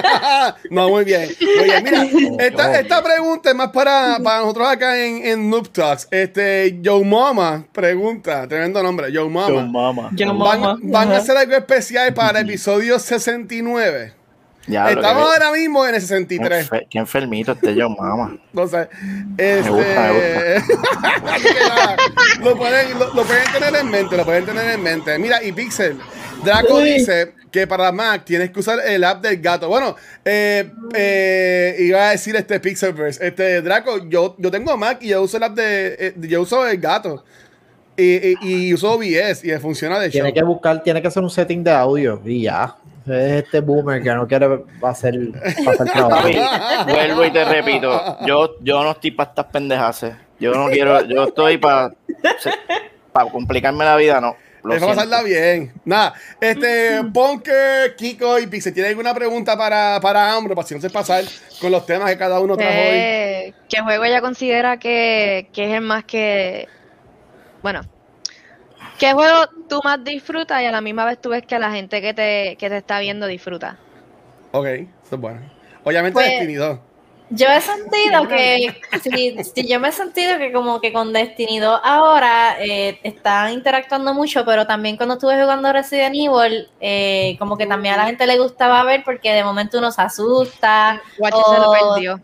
no, 0.70 0.90
muy 0.90 1.04
bien. 1.04 1.30
Muy 1.40 1.64
bien. 1.66 1.84
Mira, 1.84 2.06
esta, 2.46 2.80
esta 2.80 3.04
pregunta 3.04 3.50
es 3.50 3.56
más 3.56 3.70
para, 3.72 4.18
para 4.24 4.40
nosotros 4.42 4.68
acá 4.68 4.98
en, 4.98 5.26
en 5.26 5.50
Noob 5.50 5.70
Talks. 5.70 6.08
Este, 6.12 6.80
Joe 6.84 7.04
Mama 7.04 7.66
pregunta, 7.72 8.48
tremendo 8.48 8.82
nombre, 8.84 9.08
Joe 9.14 9.30
Mama. 9.30 9.48
Yo, 9.50 9.62
mamá. 9.66 10.10
yo 10.14 10.34
¿Van, 10.84 11.12
a 11.12 11.18
hacer 11.18 11.38
algo 11.38 11.56
especial 11.56 12.14
para 12.14 12.40
el 12.40 12.48
episodio 12.48 13.00
69? 13.00 14.14
Ya, 14.68 14.92
Estamos 14.92 15.24
que- 15.28 15.34
ahora 15.34 15.52
mismo 15.52 15.84
en 15.88 15.96
el 15.96 16.02
Qué 16.02 16.08
63. 16.08 16.70
enfer- 16.70 16.88
Qué 16.90 17.00
enfermito 17.00 17.52
este 17.54 17.74
yo, 17.74 17.90
mamá. 17.90 18.38
Entonces, 18.54 18.88
este. 19.38 19.70
gusta, 19.70 20.12
me 20.14 20.56
Así 21.32 21.44
que 21.44 21.60
nada, 21.68 21.96
lo, 22.42 22.56
pueden, 22.56 23.00
lo, 23.00 23.14
lo 23.14 23.24
pueden 23.24 23.52
tener 23.52 23.76
en 23.76 23.90
mente, 23.90 24.16
lo 24.18 24.24
pueden 24.24 24.46
tener 24.46 24.70
en 24.70 24.84
mente. 24.84 25.18
Mira, 25.18 25.42
y 25.44 25.52
Pixel, 25.52 25.98
Draco 26.44 26.80
dice 26.80 27.34
que 27.52 27.68
para 27.68 27.92
Mac 27.92 28.24
tienes 28.26 28.50
que 28.52 28.60
usar 28.60 28.80
el 28.86 29.04
app 29.04 29.22
del 29.22 29.42
gato. 29.42 29.68
Bueno, 29.68 29.96
eh, 30.26 30.72
eh, 30.96 31.76
iba 31.80 32.08
a 32.08 32.12
decir 32.12 32.36
este 32.36 32.60
Pixelverse. 32.60 33.26
Este, 33.28 33.62
Draco, 33.62 34.08
yo, 34.10 34.36
yo 34.38 34.50
tengo 34.52 34.76
Mac 34.78 35.00
y 35.02 35.10
yo 35.10 35.22
uso 35.22 35.38
el 35.38 35.44
app 35.44 35.56
de. 35.56 35.96
eh, 36.00 36.14
yo 36.18 36.42
uso 36.42 36.66
el 36.68 36.78
gato. 36.80 37.24
Y, 37.98 38.30
y, 38.30 38.36
y 38.42 38.74
uso 38.74 38.94
OBS 38.94 39.44
y 39.44 39.52
funciona 39.60 40.00
de 40.00 40.08
show. 40.08 40.14
Tiene 40.14 40.34
que 40.34 40.44
buscar, 40.44 40.82
tiene 40.82 41.02
que 41.02 41.10
hacer 41.10 41.22
un 41.22 41.30
setting 41.30 41.64
de 41.64 41.72
audio 41.72 42.22
y 42.26 42.44
ya. 42.44 42.76
Es 43.06 43.44
este 43.44 43.60
boomer 43.60 44.02
que 44.02 44.14
no 44.14 44.28
quiere 44.28 44.48
hacer, 44.84 45.16
hacer 45.44 45.88
trabajo. 45.92 46.30
Vuelvo 46.88 47.26
y 47.26 47.32
te 47.32 47.44
repito, 47.44 48.18
yo, 48.26 48.56
yo 48.62 48.84
no 48.84 48.92
estoy 48.92 49.12
para 49.12 49.30
estas 49.32 49.46
pendejas. 49.48 50.06
Yo 50.40 50.54
no 50.54 50.70
quiero, 50.70 51.04
yo 51.06 51.26
estoy 51.26 51.58
para 51.58 51.92
para 53.12 53.30
complicarme 53.30 53.84
la 53.84 53.96
vida, 53.98 54.22
no. 54.22 54.36
Lo 54.64 54.74
Deja 54.76 54.88
pasarla 54.88 55.22
siento. 55.24 55.40
bien. 55.42 55.74
Nada, 55.86 56.14
este, 56.40 57.02
Punker, 57.14 57.96
Kiko 57.96 58.38
y 58.40 58.48
Pixel, 58.48 58.74
¿tiene 58.74 58.90
alguna 58.90 59.14
pregunta 59.14 59.58
para, 59.58 60.00
para 60.02 60.34
Ambro? 60.34 60.54
Para 60.56 60.68
si 60.68 60.76
no 60.76 60.82
se 60.82 60.90
pasar 60.90 61.24
con 61.60 61.72
los 61.72 61.86
temas 61.86 62.10
que 62.12 62.18
cada 62.18 62.40
uno 62.40 62.56
trajo 62.56 62.72
hoy. 62.72 62.78
¿Qué, 62.78 63.54
qué 63.70 63.82
juego 63.82 64.04
ella 64.04 64.22
considera 64.22 64.78
que, 64.78 65.50
que 65.54 65.66
es 65.66 65.74
el 65.74 65.82
más 65.82 66.04
que... 66.06 66.68
Bueno, 67.64 67.82
¿qué 69.00 69.14
juego 69.14 69.48
tú 69.68 69.82
más 69.84 70.04
disfrutas 70.04 70.62
y 70.62 70.66
a 70.66 70.72
la 70.72 70.82
misma 70.82 71.06
vez 71.06 71.20
tú 71.20 71.30
ves 71.30 71.44
que 71.46 71.58
la 71.60 71.72
gente 71.72 72.02
que 72.02 72.14
te, 72.14 72.56
que 72.60 72.70
te 72.70 72.78
está 72.78 73.00
viendo 73.00 73.26
disfruta? 73.28 73.78
Ok, 74.52 74.66
eso 74.66 75.16
es 75.16 75.20
bueno. 75.20 75.40
Obviamente 75.84 76.14
Pues- 76.14 76.28
Destiny 76.28 76.54
2. 76.56 76.80
Yo 77.34 77.48
he 77.48 77.62
sentido 77.62 78.28
que, 78.28 78.76
sí, 79.02 79.38
sí, 79.56 79.66
yo 79.66 79.80
me 79.80 79.88
he 79.88 79.92
sentido 79.94 80.38
que 80.38 80.52
como 80.52 80.82
que 80.82 80.92
con 80.92 81.14
Destiny 81.14 81.60
2 81.60 81.80
ahora 81.82 82.58
eh, 82.60 83.00
están 83.04 83.54
interactuando 83.54 84.14
mucho, 84.14 84.44
pero 84.44 84.68
también 84.68 84.98
cuando 84.98 85.16
estuve 85.16 85.42
jugando 85.42 85.72
Resident 85.72 86.14
Evil, 86.14 86.68
eh, 86.82 87.38
como 87.40 87.58
que 87.58 87.66
también 87.66 87.94
a 87.94 88.00
la 88.00 88.06
gente 88.08 88.28
le 88.28 88.38
gustaba 88.38 88.84
ver 88.84 89.04
porque 89.06 89.32
de 89.32 89.46
momento 89.46 89.78
uno 89.78 89.94
se 89.94 90.02
asusta. 90.02 91.02
Watch 91.20 91.36
se 91.36 91.58
lo 91.58 91.72
perdió. 91.72 92.22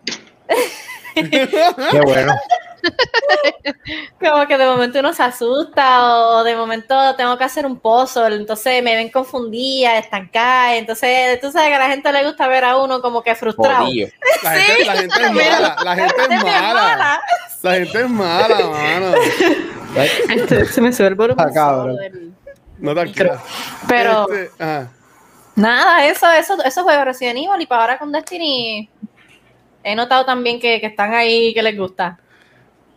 Qué 1.16 2.02
bueno. 2.02 2.34
Como 4.20 4.48
que 4.48 4.58
de 4.58 4.66
momento 4.66 5.00
uno 5.00 5.14
se 5.14 5.24
asusta 5.24 6.14
o 6.14 6.44
de 6.44 6.56
momento 6.56 7.16
tengo 7.16 7.38
que 7.38 7.44
hacer 7.44 7.66
un 7.66 7.80
puzzle, 7.80 8.36
entonces 8.36 8.84
me 8.84 8.96
ven 8.96 9.10
confundida, 9.10 9.98
estancada, 9.98 10.76
entonces 10.76 11.40
tú 11.40 11.52
sabes 11.52 11.70
que 11.70 11.76
a 11.76 11.80
la 11.80 11.90
gente 11.90 12.12
le 12.12 12.24
gusta 12.26 12.48
ver 12.48 12.64
a 12.66 12.78
uno 12.78 13.02
como 13.02 13.22
que 13.22 13.36
frustrado. 13.36 13.88
La 14.44 14.52
gente, 14.52 14.86
la 14.86 14.96
gente 14.96 15.16
es 15.24 15.32
mala. 15.32 15.76
La 15.84 15.96
gente 15.96 16.16
es 16.22 16.30
mala. 16.44 17.22
La 17.64 17.74
gente 17.74 18.02
es 18.02 18.10
mala, 18.10 18.60
mano. 18.70 19.14
Este, 20.30 20.66
se 20.66 20.82
me 20.82 20.94
sube 20.94 21.08
el 21.08 21.16
volumen 21.16 21.46
Ah, 21.50 21.52
cabrón. 21.54 21.96
solo 21.96 21.98
del- 21.98 22.34
No 22.80 22.94
tranquila. 22.94 23.42
Pero 23.88 24.32
Este, 24.32 24.64
ajá. 24.64 24.92
nada, 25.56 26.06
eso, 26.06 26.30
eso, 26.32 26.64
esos 26.64 26.84
juegos 26.84 27.06
Resident 27.06 27.38
Evil 27.38 27.62
y 27.62 27.66
para 27.66 27.82
ahora 27.82 27.98
con 27.98 28.12
Destiny 28.12 28.90
he 29.84 29.96
notado 29.96 30.24
también 30.26 30.60
que, 30.60 30.80
que 30.80 30.88
están 30.88 31.14
ahí 31.14 31.54
que 31.54 31.64
les 31.64 31.78
gusta. 31.78 32.20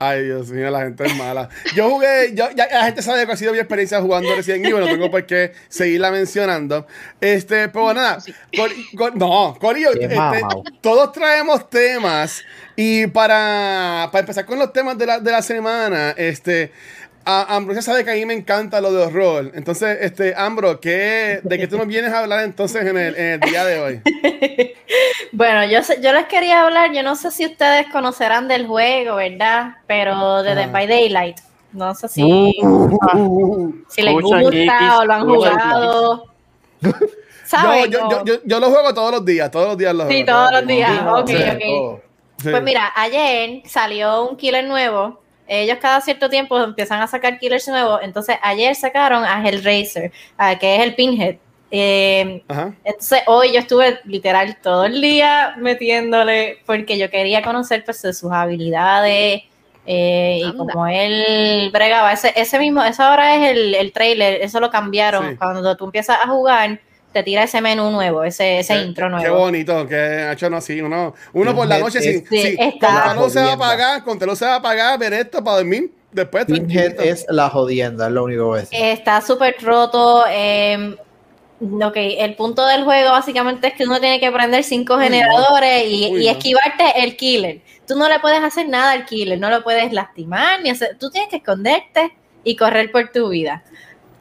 Ay, 0.02 0.24
Dios 0.24 0.48
mío, 0.48 0.70
la 0.70 0.80
gente 0.80 1.04
es 1.04 1.14
mala. 1.16 1.50
Yo 1.74 1.90
jugué, 1.90 2.30
yo, 2.34 2.48
ya 2.56 2.66
la 2.72 2.84
gente 2.86 3.02
sabe 3.02 3.26
que 3.26 3.32
ha 3.32 3.36
sido 3.36 3.52
mi 3.52 3.58
experiencia 3.58 4.00
jugando 4.00 4.34
Resident 4.34 4.64
Evil, 4.64 4.80
no 4.80 4.86
tengo 4.86 5.10
por 5.10 5.26
qué 5.26 5.52
seguirla 5.68 6.10
mencionando. 6.10 6.86
Este, 7.20 7.68
pero 7.68 7.92
nada, 7.92 8.16
Cor- 8.56 8.72
Cor- 8.96 9.16
no, 9.16 9.54
Corillo, 9.60 9.90
este, 9.92 10.40
todos 10.80 11.12
traemos 11.12 11.68
temas 11.68 12.42
y 12.76 13.08
para, 13.08 14.08
para 14.10 14.20
empezar 14.20 14.46
con 14.46 14.58
los 14.58 14.72
temas 14.72 14.96
de 14.96 15.04
la, 15.04 15.18
de 15.20 15.30
la 15.32 15.42
semana, 15.42 16.14
este, 16.16 16.72
a, 17.24 17.56
Ambrosia 17.56 17.82
sabe 17.82 18.04
que 18.04 18.10
a 18.10 18.14
mí 18.14 18.24
me 18.26 18.34
encanta 18.34 18.80
lo 18.80 18.92
de 18.92 19.04
horror. 19.04 19.52
Entonces, 19.54 19.98
este, 20.00 20.34
Ambro, 20.36 20.80
¿qué, 20.80 21.40
¿de 21.42 21.58
qué 21.58 21.66
tú 21.66 21.76
nos 21.76 21.86
vienes 21.86 22.12
a 22.12 22.20
hablar 22.20 22.44
entonces 22.44 22.84
en 22.86 22.96
el, 22.96 23.14
en 23.16 23.26
el 23.34 23.40
día 23.40 23.64
de 23.64 23.80
hoy? 23.80 24.02
Bueno, 25.32 25.64
yo, 25.66 25.80
sé- 25.84 26.00
yo 26.02 26.12
les 26.12 26.26
quería 26.26 26.62
hablar, 26.64 26.92
yo 26.92 27.04
no 27.04 27.14
sé 27.14 27.30
si 27.30 27.46
ustedes 27.46 27.86
conocerán 27.92 28.48
del 28.48 28.66
juego, 28.66 29.14
¿verdad? 29.16 29.76
Pero 29.86 30.42
de 30.42 30.54
Dead 30.56 30.64
Ajá. 30.64 30.72
by 30.72 30.86
Daylight. 30.88 31.38
No 31.72 31.94
sé 31.94 32.08
si, 32.08 32.22
Uh, 32.24 33.72
si 33.88 34.02
les 34.02 34.12
gusta 34.12 34.40
Kikis, 34.50 34.92
o 34.98 35.04
lo 35.04 35.12
han 35.12 35.28
jugado. 35.28 36.24
¿Saben? 37.44 37.90
yo, 37.92 38.08
yo, 38.10 38.24
yo, 38.24 38.34
yo 38.44 38.60
lo 38.60 38.70
juego 38.70 38.92
todos 38.92 39.12
los 39.12 39.24
días, 39.24 39.50
todos 39.52 39.68
los 39.68 39.78
días 39.78 39.94
lo 39.94 40.08
Sí, 40.08 40.24
juego. 40.24 40.26
todos 40.26 40.52
los 40.52 40.66
días. 40.66 40.90
Sí, 40.90 40.98
ok, 41.08 41.28
sí, 41.28 41.36
ok. 41.36 42.00
Sí. 42.42 42.48
Pues 42.50 42.62
mira, 42.64 42.92
ayer 42.96 43.62
salió 43.66 44.28
un 44.28 44.36
killer 44.36 44.64
nuevo. 44.64 45.20
Ellos 45.52 45.78
cada 45.80 46.00
cierto 46.00 46.30
tiempo 46.30 46.56
empiezan 46.62 47.02
a 47.02 47.08
sacar 47.08 47.38
killers 47.40 47.66
nuevos. 47.66 48.00
Entonces 48.04 48.36
ayer 48.40 48.72
sacaron 48.76 49.24
a 49.24 49.42
Hellraiser, 49.46 50.12
a- 50.38 50.56
que 50.56 50.76
es 50.76 50.82
el 50.82 50.94
Pinhead. 50.94 51.36
Eh, 51.72 52.42
entonces 52.84 53.22
hoy 53.26 53.52
yo 53.52 53.58
estuve 53.58 53.98
literal 54.04 54.56
todo 54.62 54.84
el 54.86 55.00
día 55.00 55.54
metiéndole 55.56 56.58
porque 56.66 56.98
yo 56.98 57.10
quería 57.10 57.42
conocer 57.42 57.84
pues 57.84 58.00
de 58.02 58.12
sus 58.12 58.30
habilidades 58.32 59.42
eh, 59.86 60.40
y 60.44 60.56
como 60.56 60.86
él 60.86 61.70
bregaba. 61.72 62.12
Ese, 62.12 62.32
ese 62.36 62.58
mismo, 62.58 62.82
eso 62.84 63.02
ahora 63.02 63.34
es 63.36 63.50
el, 63.56 63.74
el 63.74 63.92
trailer, 63.92 64.40
eso 64.42 64.60
lo 64.60 64.70
cambiaron. 64.70 65.30
Sí. 65.30 65.36
Cuando 65.36 65.76
tú 65.76 65.86
empiezas 65.86 66.18
a 66.22 66.28
jugar, 66.28 66.78
te 67.12 67.22
tira 67.22 67.42
ese 67.44 67.60
menú 67.60 67.90
nuevo, 67.90 68.22
ese, 68.24 68.60
ese 68.60 68.74
Qué- 68.74 68.82
intro 68.82 69.08
nuevo. 69.08 69.24
Qué 69.24 69.30
bonito, 69.30 69.86
que 69.86 69.96
ha 69.96 70.32
hecho 70.32 70.48
no 70.48 70.58
así. 70.58 70.80
Uno, 70.80 71.14
uno 71.32 71.54
por 71.56 71.66
la 71.66 71.78
noche, 71.78 72.00
sí, 72.00 72.24
Sí, 72.30 72.42
sí, 72.42 72.56
está- 72.58 72.86
con 72.88 72.96
calor 73.02 73.30
se 73.30 73.38
va 73.40 73.44
a 73.44 73.46
Jodienda. 73.56 73.58
pagar, 73.58 74.04
con 74.04 74.18
calor 74.18 74.36
se 74.36 74.44
va 74.46 74.54
a 74.56 74.62
pagar, 74.62 74.98
ver 74.98 75.12
esto 75.14 75.42
para 75.42 75.56
dormir. 75.58 75.92
Después 76.12 76.44
es 76.48 77.26
la 77.28 77.48
jodienda, 77.50 78.06
es 78.06 78.12
lo 78.12 78.24
único 78.24 78.52
que 78.54 78.60
es. 78.62 78.68
Está 78.72 79.20
súper 79.20 79.56
roto. 79.62 80.24
eh, 80.28 80.96
ok, 81.60 81.92
el 81.96 82.34
punto 82.36 82.66
del 82.66 82.84
juego 82.84 83.10
básicamente 83.12 83.68
es 83.68 83.74
que 83.74 83.84
uno 83.84 84.00
tiene 84.00 84.18
que 84.18 84.30
prender 84.32 84.64
cinco 84.64 84.94
Uy, 84.94 84.98
no. 84.98 85.04
generadores 85.04 85.84
y, 85.86 86.08
Uy, 86.12 86.22
y 86.22 86.26
no. 86.26 86.32
esquivarte 86.32 86.84
el 87.04 87.16
killer. 87.16 87.60
Tú 87.86 87.96
no 87.96 88.08
le 88.08 88.18
puedes 88.20 88.40
hacer 88.42 88.68
nada 88.68 88.92
al 88.92 89.04
killer, 89.04 89.38
no 89.38 89.50
lo 89.50 89.62
puedes 89.62 89.92
lastimar, 89.92 90.62
ni 90.62 90.70
hacer, 90.70 90.96
tú 90.98 91.10
tienes 91.10 91.28
que 91.28 91.36
esconderte 91.36 92.12
y 92.44 92.56
correr 92.56 92.90
por 92.90 93.10
tu 93.12 93.28
vida. 93.28 93.62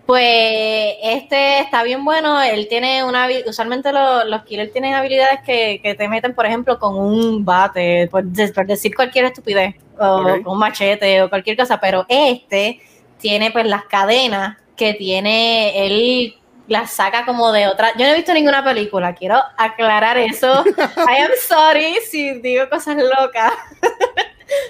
Pues 0.10 0.96
este 1.04 1.60
está 1.60 1.84
bien 1.84 2.04
bueno, 2.04 2.42
él 2.42 2.68
tiene 2.68 3.04
una 3.04 3.28
usualmente 3.46 3.92
lo- 3.94 4.24
los 4.26 4.42
killers 4.42 4.74
tienen 4.74 4.96
habilidades 4.96 5.42
que, 5.46 5.80
que 5.84 5.94
te 5.94 6.08
meten, 6.08 6.34
por 6.34 6.48
ejemplo, 6.48 6.80
con 6.80 6.96
un 6.98 7.46
bate, 7.46 8.08
por, 8.10 8.24
de- 8.24 8.48
por 8.52 8.66
decir 8.66 8.96
cualquier 8.96 9.26
estupidez, 9.26 9.76
o 10.00 10.24
con 10.44 10.54
un 10.54 10.58
machete 10.58 11.22
o 11.22 11.30
cualquier 11.30 11.56
cosa, 11.56 11.80
pero 11.80 12.08
este 12.10 12.82
tiene 13.20 13.52
pues 13.52 13.68
las 13.68 13.84
cadenas 13.86 14.58
que 14.76 14.96
tiene, 14.96 15.86
él 15.86 16.36
las 16.68 16.90
saca 16.90 17.24
como 17.24 17.52
de 17.52 17.68
otra. 17.68 17.92
Yo 17.96 18.08
no 18.08 18.14
he 18.14 18.16
visto 18.16 18.34
ninguna 18.34 18.64
película, 18.64 19.14
quiero 19.14 19.40
aclarar 19.58 20.18
eso. 20.18 20.64
I 21.08 21.22
am 21.22 21.32
sorry 21.48 21.98
si 22.10 22.34
digo 22.40 22.68
cosas 22.68 22.96
locas. 22.96 23.54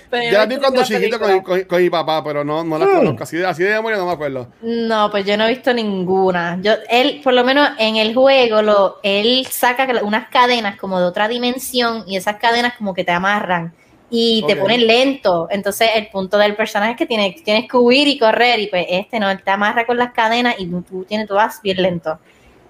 Pero 0.10 0.32
Ya 0.32 0.46
vi 0.46 0.58
cuando 0.58 0.84
chiquito 0.84 1.20
con, 1.20 1.28
película. 1.28 1.44
con- 1.44 1.64
con 1.64 1.82
mi 1.84 1.90
papá, 1.90 2.24
pero 2.24 2.44
no, 2.44 2.64
no 2.64 2.78
la 2.78 2.86
Hmm. 2.86 2.96
conozco. 2.98 3.24
Así 3.24 3.38
de, 3.38 3.46
así 3.46 3.64
de 3.64 3.72
memoria 3.72 3.98
no 3.98 4.06
me 4.08 4.12
acuerdo. 4.14 4.48
No, 4.62 5.10
pues 5.12 5.26
yo 5.26 5.38
no 5.38 5.46
he 5.46 5.50
visto 5.50 5.74
ninguna. 5.74 6.60
Yo, 6.62 6.74
él, 6.90 7.22
por 7.24 7.34
lo 7.34 7.44
menos 7.44 7.70
en 7.78 7.96
el 7.96 8.14
juego, 8.14 8.62
lo, 8.62 8.98
él 9.04 9.46
saca 9.50 9.88
unas 10.04 10.30
cadenas 10.30 10.78
como 10.78 11.00
de 11.00 11.06
otra 11.06 11.28
dimensión 11.28 12.04
y 12.08 12.18
esas 12.18 12.36
cadenas 12.38 12.74
como 12.78 12.94
que 12.94 13.04
te 13.04 13.12
amarran 13.12 13.74
y 14.10 14.44
te 14.48 14.56
ponen 14.56 14.88
lento. 14.88 15.48
Entonces 15.52 15.90
el 15.96 16.08
punto 16.08 16.38
del 16.38 16.56
personaje 16.56 16.92
es 16.94 16.98
que 16.98 17.06
tiene, 17.06 17.36
tienes 17.46 17.70
que 17.70 17.78
huir 17.78 18.08
y 18.08 18.18
correr 18.18 18.60
y 18.60 18.68
pues 18.68 18.86
este 18.90 19.20
no, 19.20 19.30
él 19.30 19.42
te 19.44 19.52
amarra 19.52 19.86
con 19.86 19.98
las 19.98 20.12
cadenas 20.14 20.56
y 20.58 20.66
tú, 20.68 21.06
tienes, 21.08 21.28
tú 21.28 21.36
vas 21.36 21.62
bien 21.62 21.82
lento. 21.82 22.18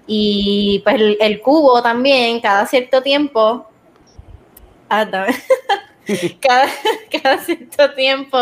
Y 0.06 0.82
pues 0.84 0.95
el, 0.95 1.17
el 1.22 1.39
cubo 1.41 1.82
también, 1.82 2.39
cada 2.41 2.65
cierto 2.65 3.02
tiempo... 3.02 3.65
Ah, 4.89 5.06
dame. 5.06 5.34
cada, 6.41 6.67
cada 7.22 7.38
cierto 7.39 7.93
tiempo 7.93 8.38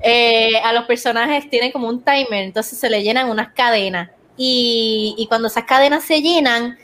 eh, 0.00 0.56
a 0.62 0.72
los 0.72 0.84
personajes 0.84 1.48
tienen 1.50 1.72
como 1.72 1.88
un 1.88 2.02
timer, 2.02 2.44
entonces 2.44 2.78
se 2.78 2.90
le 2.90 3.02
llenan 3.02 3.28
unas 3.28 3.52
cadenas. 3.52 4.10
Y, 4.36 5.14
y 5.18 5.26
cuando 5.26 5.48
esas 5.48 5.64
cadenas 5.64 6.04
se 6.04 6.22
llenan, 6.22 6.78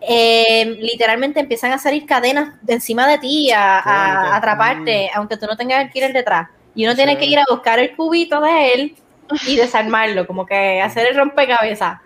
eh, 0.00 0.76
literalmente 0.78 1.40
empiezan 1.40 1.72
a 1.72 1.78
salir 1.78 2.06
cadenas 2.06 2.54
de 2.62 2.74
encima 2.74 3.08
de 3.08 3.18
ti 3.18 3.50
a, 3.50 3.82
bonito. 4.14 4.34
atraparte, 4.36 5.10
aunque 5.14 5.36
tú 5.36 5.46
no 5.46 5.56
tengas 5.56 5.82
el 5.82 5.90
killer 5.90 6.12
detrás. 6.12 6.48
Y 6.74 6.84
uno 6.84 6.94
tiene 6.94 7.18
que 7.18 7.24
ir 7.24 7.38
a 7.38 7.44
buscar 7.50 7.78
el 7.78 7.96
cubito 7.96 8.40
de 8.40 8.72
él 8.72 8.96
y 9.46 9.56
desarmarlo, 9.56 10.26
como 10.26 10.46
que 10.46 10.80
hacer 10.80 11.08
el 11.08 11.16
rompecabezas. 11.16 11.98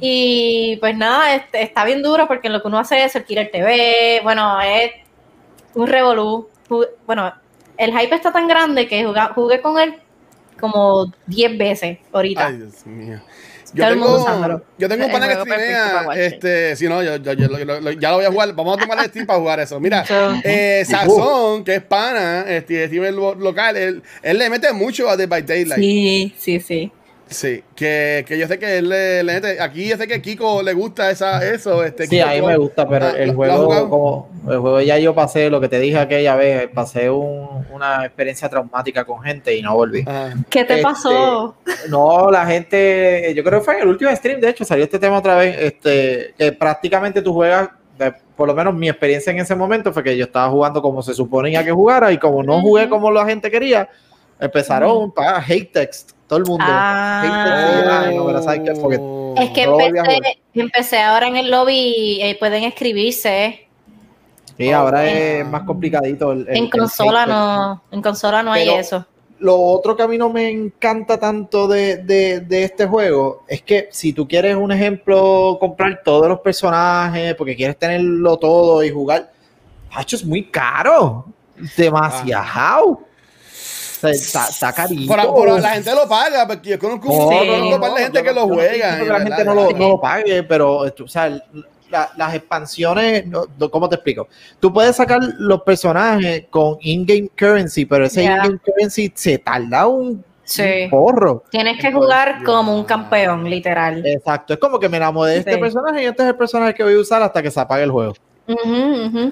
Y 0.00 0.76
pues 0.76 0.96
nada, 0.96 1.34
este, 1.34 1.62
está 1.62 1.84
bien 1.84 2.02
duro 2.02 2.28
porque 2.28 2.48
lo 2.48 2.62
que 2.62 2.68
uno 2.68 2.78
hace 2.78 3.04
es 3.04 3.14
el 3.16 3.24
killer 3.24 3.50
TV, 3.50 4.20
bueno, 4.22 4.60
es 4.60 4.92
un 5.74 5.86
revolú. 5.88 6.48
Bueno, 7.06 7.32
el 7.76 7.90
hype 7.98 8.14
está 8.14 8.32
tan 8.32 8.46
grande 8.48 8.86
que 8.88 9.04
jugué 9.34 9.60
con 9.60 9.78
él 9.78 9.94
como 10.60 11.12
10 11.26 11.58
veces 11.58 11.98
ahorita. 12.12 12.46
Ay, 12.46 12.56
Dios 12.58 12.86
mío. 12.86 13.20
Yo 13.74 13.88
tengo, 13.88 14.16
usándolo. 14.16 14.62
yo 14.76 14.86
tengo 14.86 15.06
un 15.06 15.10
pana 15.12 15.26
que 15.28 15.34
streamea, 15.40 16.04
este, 16.14 16.76
si 16.76 16.86
no, 16.88 17.02
yo, 17.02 17.16
yo- 17.16 17.32
yo- 17.32 17.48
lo- 17.48 17.80
lo- 17.80 17.90
ya 17.92 18.10
lo 18.10 18.16
voy 18.16 18.26
a 18.26 18.30
jugar, 18.30 18.52
vamos 18.54 18.76
a 18.76 18.80
tomar 18.82 18.98
el 18.98 19.06
stream 19.06 19.26
para 19.26 19.38
jugar 19.38 19.60
eso. 19.60 19.80
Mira, 19.80 20.04
eh, 20.44 20.84
Sazón, 20.86 21.64
que 21.64 21.76
es 21.76 21.82
pana, 21.82 22.44
este, 22.48 22.84
streamer 22.86 23.14
lo- 23.14 23.34
local, 23.34 23.74
él, 23.78 24.02
él 24.22 24.38
le 24.38 24.50
mete 24.50 24.70
mucho 24.74 25.08
a 25.08 25.16
Dead 25.16 25.26
by 25.26 25.40
Daylight. 25.42 25.80
Sí, 25.80 26.34
sí, 26.36 26.60
sí. 26.60 26.92
Sí, 27.32 27.62
que, 27.74 28.24
que 28.26 28.38
yo 28.38 28.46
sé 28.46 28.58
que 28.58 28.78
él 28.78 28.88
le, 28.88 29.22
le 29.22 29.34
mete, 29.34 29.60
aquí 29.60 29.88
yo 29.88 29.96
sé 29.96 30.06
que 30.06 30.20
Kiko 30.22 30.62
le 30.62 30.72
gusta 30.72 31.10
esa, 31.10 31.44
eso, 31.44 31.82
este, 31.84 32.04
Sí, 32.06 32.16
Kiko, 32.16 32.28
a 32.28 32.32
mí 32.32 32.42
me 32.42 32.56
gusta, 32.56 32.88
pero 32.88 33.06
Ah, 33.06 33.14
el 33.16 33.28
¿lo- 33.30 33.34
lo 33.34 33.52
has 33.52 33.58
juego, 33.60 33.88
como 33.90 34.28
el 34.52 34.58
juego 34.58 34.80
ya 34.80 34.98
yo 34.98 35.14
pasé 35.14 35.50
lo 35.50 35.60
que 35.60 35.68
te 35.68 35.80
dije 35.80 35.98
aquella 35.98 36.36
vez, 36.36 36.68
pasé 36.74 37.10
un- 37.10 37.66
una 37.72 38.04
experiencia 38.04 38.48
traumática 38.48 39.04
con 39.04 39.20
gente 39.22 39.56
y 39.56 39.62
no 39.62 39.74
volví. 39.74 40.02
Ajá. 40.06 40.34
¿Qué 40.50 40.64
te 40.64 40.74
Este, 40.74 40.82
pasó? 40.84 41.56
No, 41.88 42.30
la 42.30 42.46
gente, 42.46 43.32
yo 43.34 43.42
creo 43.42 43.58
que 43.60 43.64
fue 43.64 43.74
en 43.76 43.82
el 43.82 43.88
último 43.88 44.14
stream, 44.14 44.40
de 44.40 44.50
hecho, 44.50 44.64
salió 44.64 44.84
este 44.84 44.98
tema 44.98 45.18
otra 45.18 45.36
vez, 45.36 45.56
este, 45.58 46.34
que 46.38 46.52
prácticamente 46.52 47.22
tú 47.22 47.32
juegas, 47.32 47.70
de- 47.98 48.12
por 48.36 48.48
lo 48.48 48.54
menos 48.54 48.74
mi 48.74 48.88
experiencia 48.88 49.30
en 49.30 49.38
ese 49.38 49.54
momento 49.54 49.92
fue 49.92 50.02
que 50.02 50.16
yo 50.16 50.24
estaba 50.24 50.48
jugando 50.50 50.80
como 50.82 51.02
se 51.02 51.14
suponía 51.14 51.64
que 51.64 51.70
jugara 51.72 52.10
y 52.12 52.18
como 52.18 52.42
no 52.42 52.60
jugué 52.60 52.88
como 52.88 53.10
la 53.10 53.24
gente 53.26 53.50
quería, 53.50 53.88
empezaron 54.40 55.12
para 55.12 55.38
hate 55.38 55.70
text, 55.72 56.10
todo 56.32 56.38
el 56.38 56.46
mundo. 56.46 56.64
Ah. 56.66 57.20
Hate 57.22 57.44
text, 57.44 58.06
y, 58.06 58.08
ay, 58.08 58.16
no, 58.16 58.26
pero 58.26 58.42
¿sabes 58.42 58.60
qué? 58.64 58.80
Porque 58.80 58.96
Es 59.36 59.50
que 59.50 59.66
no 59.66 59.78
empecé, 59.80 60.38
empecé 60.54 60.98
ahora 61.02 61.26
en 61.28 61.36
el 61.36 61.50
lobby 61.50 61.74
y 61.74 62.22
eh, 62.22 62.36
pueden 62.38 62.64
escribirse. 62.64 63.68
Sí, 64.56 64.70
ahora 64.70 65.06
En- 65.06 65.40
es 65.42 65.46
más 65.46 65.62
complicadito. 65.64 66.32
el- 66.32 66.48
el- 66.48 66.56
En 66.56 66.70
consola 66.70 67.26
no, 67.26 67.82
en 67.90 68.00
consola 68.00 68.42
no 68.42 68.52
hay 68.52 68.68
eso. 68.70 69.04
Lo 69.40 69.58
otro 69.60 69.94
que 69.96 70.04
a 70.04 70.08
mí 70.08 70.16
no 70.16 70.30
me 70.30 70.48
encanta 70.48 71.18
tanto 71.18 71.66
de, 71.68 71.96
de- 71.98 72.40
de 72.40 72.62
este 72.64 72.86
juego 72.86 73.42
es 73.48 73.60
que 73.60 73.88
si 73.90 74.12
tú 74.14 74.26
quieres, 74.26 74.54
un 74.56 74.70
ejemplo, 74.72 75.58
comprar 75.60 76.00
todos 76.04 76.28
los 76.28 76.40
personajes 76.40 77.34
porque 77.34 77.56
quieres 77.56 77.76
tenerlo 77.78 78.36
todo 78.38 78.82
y 78.82 78.90
jugar, 78.90 79.30
Hacho, 79.94 80.16
es 80.16 80.24
muy 80.24 80.44
caro. 80.44 81.26
Demasiado. 81.76 82.86
O 82.90 82.96
sea, 82.96 83.06
Está, 84.10 84.48
está 84.48 84.72
carito. 84.72 85.06
Por, 85.14 85.34
por- 85.34 85.60
la 85.60 85.70
gente 85.70 85.94
lo 85.94 86.08
paga, 86.08 86.46
porque 86.46 86.70
yo 86.70 86.78
conozco 86.78 87.08
un, 87.12 87.18
No, 87.30 87.40
Sí. 87.42 87.48
conozco 87.48 87.80
par 87.80 87.94
de 87.94 88.02
gente 88.02 88.18
yo 88.18 88.24
que 88.24 88.32
no- 88.32 88.40
lo 88.40 88.46
no 88.48 88.54
juega. 88.54 88.72
que 88.98 89.04
la 89.04 89.12
verdad, 89.14 89.26
gente 89.26 89.44
no 89.44 89.54
lo, 89.54 89.70
no 89.72 89.88
lo 89.88 90.00
pague, 90.00 90.42
pero 90.42 90.76
o 90.78 91.08
sea, 91.08 91.28
la- 91.90 92.10
las 92.16 92.34
expansiones, 92.34 93.26
no- 93.26 93.44
no, 93.58 93.70
¿cómo 93.70 93.88
te 93.88 93.96
explico? 93.96 94.26
Tú 94.58 94.72
puedes 94.72 94.96
sacar 94.96 95.20
los 95.38 95.62
personajes 95.62 96.44
con 96.50 96.76
in-game 96.80 97.28
currency, 97.38 97.84
pero 97.84 98.06
ese 98.06 98.24
in-game 98.24 98.58
currency 98.64 99.12
se 99.14 99.38
tarda 99.38 99.86
un, 99.86 100.24
Sí. 100.44 100.88
porro. 100.90 101.44
Tienes 101.50 101.78
que 101.80 101.86
Entonces, 101.86 101.94
jugar 102.06 102.42
como 102.44 102.74
un 102.76 102.84
campeón, 102.84 103.48
literal. 103.48 104.04
Exacto, 104.04 104.52
es 104.54 104.58
como 104.58 104.78
que 104.78 104.88
me 104.88 104.96
enamoré 104.96 105.32
de 105.32 105.38
este 105.38 105.54
Sí. 105.54 105.58
personaje 105.60 106.02
y 106.02 106.06
este 106.06 106.22
es 106.24 106.28
el 106.30 106.36
personaje 106.36 106.74
que 106.74 106.82
voy 106.82 106.94
a 106.94 106.98
usar 106.98 107.22
hasta 107.22 107.40
que 107.42 107.50
se 107.50 107.60
apague 107.60 107.84
el 107.84 107.90
juego. 107.90 108.14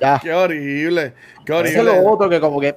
Ya. 0.01 0.21
Qué 0.23 0.33
horrible, 0.33 1.15
qué 1.45 1.53
Eso 1.53 1.65
es 1.65 1.77
horrible. 1.77 2.03
lo 2.03 2.11
otro 2.11 2.29
que 2.31 2.41
como 2.41 2.61
que... 2.61 2.69
eh, 2.69 2.77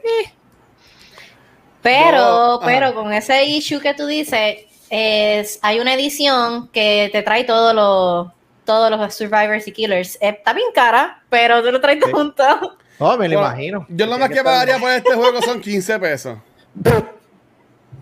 Pero, 1.83 2.17
Yo- 2.17 2.59
pero 2.65 2.93
con 2.95 3.13
ese 3.13 3.43
issue 3.45 3.79
que 3.79 3.93
tú 3.93 4.07
dices, 4.07 4.55
es, 4.89 5.59
hay 5.61 5.79
una 5.79 5.93
edición 5.93 6.69
que 6.69 7.09
te 7.11 7.21
trae 7.21 7.43
todos 7.43 7.75
los 7.75 8.27
todos 8.65 8.89
los 8.89 9.13
survivors 9.13 9.67
y 9.67 9.73
killers. 9.73 10.17
Está 10.21 10.53
bien 10.53 10.67
cara, 10.73 11.21
pero 11.29 11.61
tú 11.61 11.69
lo 11.71 11.81
traes 11.81 11.99
Sí. 12.03 12.09
juntos. 12.11 12.45
No, 12.97 13.17
me 13.17 13.27
lo 13.27 13.39
Bueno, 13.39 13.53
imagino. 13.53 13.85
Yo 13.89 14.05
lo 14.05 14.17
más 14.17 14.29
que 14.29 14.41
pagaría 14.41 14.77
por 14.79 14.89
este 14.89 15.13
juego 15.13 15.41
son 15.41 15.59
15 15.59 15.99
pesos. 15.99 16.37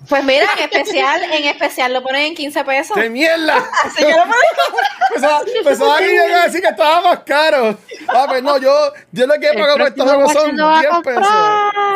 Pues 0.09 0.23
mira, 0.23 0.45
en 0.57 0.63
especial, 0.63 1.23
en 1.23 1.45
especial 1.45 1.93
lo 1.93 2.01
ponen 2.03 2.27
en 2.27 2.35
15 2.35 2.63
pesos. 2.65 2.97
¡Qué 2.97 3.09
mierda! 3.09 3.57
Así 3.85 4.03
que 4.03 4.11
lo 4.11 4.23
ponen- 4.23 5.63
Pensaba, 5.63 5.97
que 5.99 6.15
yo 6.15 6.27
iba 6.27 6.41
a 6.41 6.45
decir 6.45 6.61
que 6.61 6.67
estaba 6.67 7.01
más 7.01 7.19
caro. 7.19 7.77
Ah, 8.07 8.25
pues 8.27 8.41
no, 8.41 8.57
yo, 8.57 8.71
yo 9.11 9.27
lo 9.27 9.33
que 9.35 9.49
he 9.49 9.53
pagado 9.53 9.77
por 9.77 9.87
estos 9.87 10.05
juegos 10.11 10.31
son 10.33 10.41
Watcher 10.41 10.55
lo 10.55 10.65
va 10.65 10.77
a 10.77 10.81
10 10.81 10.93
pesos. 11.03 11.27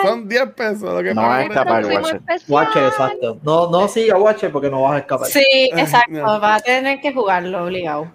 Son 0.04 0.28
10 0.30 0.46
pesos 0.54 0.82
lo 0.94 1.04
que 1.04 1.13
No 1.13 1.22
pago 1.22 1.28
va 1.28 1.38
a 1.38 1.44
escapar. 1.44 1.86
Watcher. 1.86 2.22
Watcher, 2.48 2.84
exacto. 2.86 3.38
No, 3.44 3.70
no 3.70 3.88
siga 3.88 4.18
Watcher 4.18 4.52
porque 4.52 4.70
no 4.70 4.82
vas 4.84 4.94
a 4.96 4.98
escapar. 5.00 5.28
Sí, 5.28 5.44
exacto. 5.74 6.12
no. 6.12 6.39
Vas 6.39 6.62
a 6.62 6.63
tener 6.63 7.02
que 7.02 7.13
jugarlo 7.13 7.63
obligado. 7.63 8.12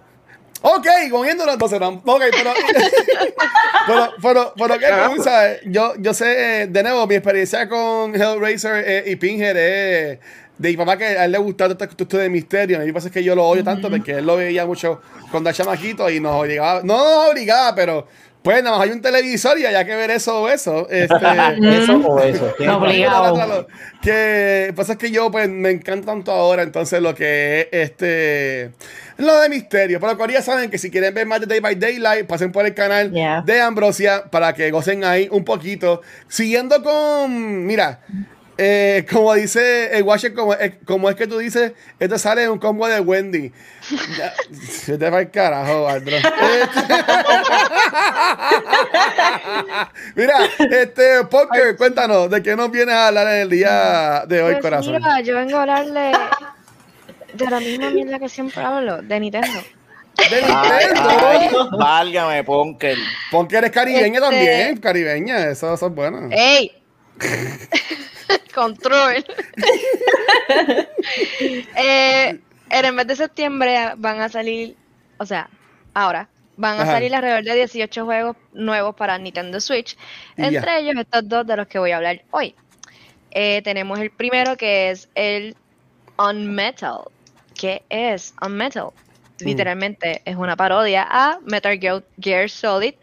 Ok, 0.61 0.87
moviéndonos 1.09 1.53
entonces. 1.53 1.79
no, 1.79 2.01
Ok, 2.05 2.21
pero. 2.31 2.53
pero, 3.87 4.09
pero, 4.21 4.53
pero, 4.55 4.79
¿qué 4.79 5.23
sabes? 5.23 5.61
Yo, 5.65 5.93
yo 5.97 6.13
sé, 6.13 6.67
de 6.69 6.83
nuevo, 6.83 7.07
mi 7.07 7.15
experiencia 7.15 7.67
con 7.67 8.13
Hellraiser 8.15 8.83
eh, 8.85 9.03
y 9.07 9.15
Pinhead 9.15 9.57
es 9.57 10.19
de 10.57 10.69
mi 10.69 10.77
papá 10.77 10.95
que 10.97 11.05
a 11.05 11.25
él 11.25 11.31
le 11.31 11.39
gustaba 11.39 11.75
todo 11.75 11.89
esto 11.89 12.17
de 12.17 12.29
misterio. 12.29 12.77
A 12.79 12.81
mí 12.81 12.91
pasa 12.91 13.07
es 13.07 13.13
que 13.13 13.23
yo 13.23 13.33
lo 13.33 13.47
odio 13.47 13.63
tanto 13.63 13.89
porque 13.89 14.11
él 14.19 14.25
lo 14.25 14.37
veía 14.37 14.65
mucho 14.65 15.01
cuando 15.31 15.49
era 15.49 15.57
chamaquito 15.57 16.07
y 16.09 16.19
nos 16.19 16.35
obligaba. 16.35 16.81
No 16.83 16.97
nos 16.97 17.31
obligaba, 17.31 17.73
pero. 17.73 18.07
Pues 18.43 18.63
nada 18.63 18.77
más 18.77 18.87
hay 18.87 18.91
un 18.93 19.01
televisor 19.01 19.59
y 19.59 19.65
hay 19.65 19.85
que 19.85 19.95
ver 19.95 20.09
eso 20.09 20.41
o 20.41 20.49
eso. 20.49 20.87
Este, 20.89 21.13
Eso 21.61 21.97
o 21.97 22.19
eso. 22.19 22.53
Razón. 22.59 23.67
que 24.01 24.73
pasa 24.75 24.93
es 24.93 24.97
que 24.97 25.11
yo 25.11 25.29
pues 25.29 25.47
me 25.47 25.69
encanta 25.69 26.07
tanto 26.07 26.31
ahora 26.31 26.63
entonces 26.63 27.01
lo 27.01 27.13
que 27.13 27.69
es 27.71 27.89
este 27.89 28.71
lo 29.17 29.39
de 29.39 29.49
misterio 29.49 29.99
pero 29.99 30.17
como 30.17 30.31
ya 30.31 30.41
saben 30.41 30.71
que 30.71 30.79
si 30.79 30.89
quieren 30.89 31.13
ver 31.13 31.27
más 31.27 31.39
de 31.41 31.45
Day 31.45 31.59
by 31.59 31.75
Daylight 31.75 32.25
pasen 32.25 32.51
por 32.51 32.65
el 32.65 32.73
canal 32.73 33.11
Yeah. 33.11 33.43
de 33.45 33.61
Ambrosia 33.61 34.23
para 34.31 34.53
que 34.53 34.71
gocen 34.71 35.03
ahí 35.03 35.27
un 35.31 35.43
poquito 35.43 36.01
siguiendo 36.27 36.81
con 36.81 37.65
mira 37.67 37.99
eh, 38.57 39.05
como 39.11 39.33
dice 39.33 39.95
el 39.97 40.03
Watcher, 40.03 40.33
como, 40.33 40.53
es- 40.53 40.73
como 40.85 41.09
es 41.09 41.15
que 41.15 41.25
tú 41.27 41.37
dices, 41.39 41.73
esto 41.99 42.17
sale 42.19 42.43
en 42.43 42.51
un 42.51 42.59
combo 42.59 42.87
de 42.87 42.99
Wendy. 42.99 43.51
Se 44.69 44.97
te 44.99 45.09
va 45.09 45.19
el 45.21 45.31
carajo, 45.31 45.87
Aldro. 45.87 46.17
Mira, 50.15 50.37
este, 50.71 51.23
Poker, 51.25 51.75
cuéntanos, 51.77 52.29
¿de 52.29 52.41
qué 52.43 52.55
nos 52.55 52.71
vienes 52.71 52.95
a 52.95 53.07
hablar 53.07 53.27
en 53.27 53.41
el 53.41 53.49
día 53.49 54.23
de 54.27 54.41
hoy, 54.41 54.53
Pues 54.53 54.63
corazón? 54.63 54.93
mira, 54.95 55.21
yo 55.21 55.35
vengo 55.35 55.57
a 55.57 55.61
hablarle 55.61 56.11
de 57.33 57.49
la 57.49 57.59
misma 57.59 57.89
mierda 57.91 58.19
que 58.19 58.29
siempre 58.29 58.61
hablo, 58.61 59.01
de 59.01 59.19
Nintendo. 59.19 59.59
De 60.29 60.35
Nintendo. 60.41 61.01
ay, 61.27 61.49
válgame, 61.77 62.43
Ponker. 62.43 62.97
Poker 63.31 63.65
es 63.65 63.71
caribeña 63.71 64.19
Este- 64.19 64.21
también, 64.21 64.77
caribeña, 64.77 65.47
eso, 65.49 65.73
eso 65.73 65.87
es 65.87 65.93
bueno. 65.95 66.27
¡Ey! 66.31 66.80
Control. 68.53 69.13
eh, 71.75 72.39
en 72.69 72.85
el 72.85 72.93
mes 72.93 73.07
de 73.07 73.15
septiembre 73.15 73.93
van 73.97 74.21
a 74.21 74.29
salir, 74.29 74.75
o 75.17 75.25
sea, 75.25 75.49
ahora, 75.93 76.27
van 76.57 76.79
a 76.79 76.83
Ajá. 76.83 76.91
salir 76.93 77.13
alrededor 77.13 77.43
de 77.43 77.55
18 77.55 78.05
juegos 78.05 78.37
nuevos 78.53 78.95
para 78.95 79.17
Nintendo 79.17 79.59
Switch. 79.59 79.97
Y 80.37 80.41
ya. 80.41 80.47
Entre 80.47 80.79
ellos 80.79 80.95
estos 80.97 81.27
dos 81.27 81.45
de 81.47 81.57
los 81.57 81.67
que 81.67 81.79
voy 81.79 81.91
a 81.91 81.97
hablar 81.97 82.23
hoy. 82.31 82.55
Eh, 83.31 83.61
tenemos 83.63 83.99
el 83.99 84.11
primero 84.11 84.57
que 84.57 84.91
es 84.91 85.09
el 85.15 85.55
Unmetal. 86.17 87.05
¿Qué 87.55 87.83
es 87.89 88.33
Unmetal? 88.41 88.91
Mm. 89.39 89.45
Literalmente 89.45 90.21
es 90.25 90.35
una 90.35 90.55
parodia 90.55 91.07
a 91.09 91.39
Metal 91.45 91.77
Gear, 91.79 92.03
Gear 92.19 92.49
Solid, 92.49 92.93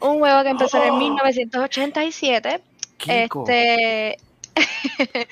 un 0.00 0.18
juego 0.18 0.42
que 0.42 0.50
empezó 0.50 0.82
en 0.82 0.98
1987. 0.98 2.60
Kiko. 2.98 3.44
Este, 3.48 4.16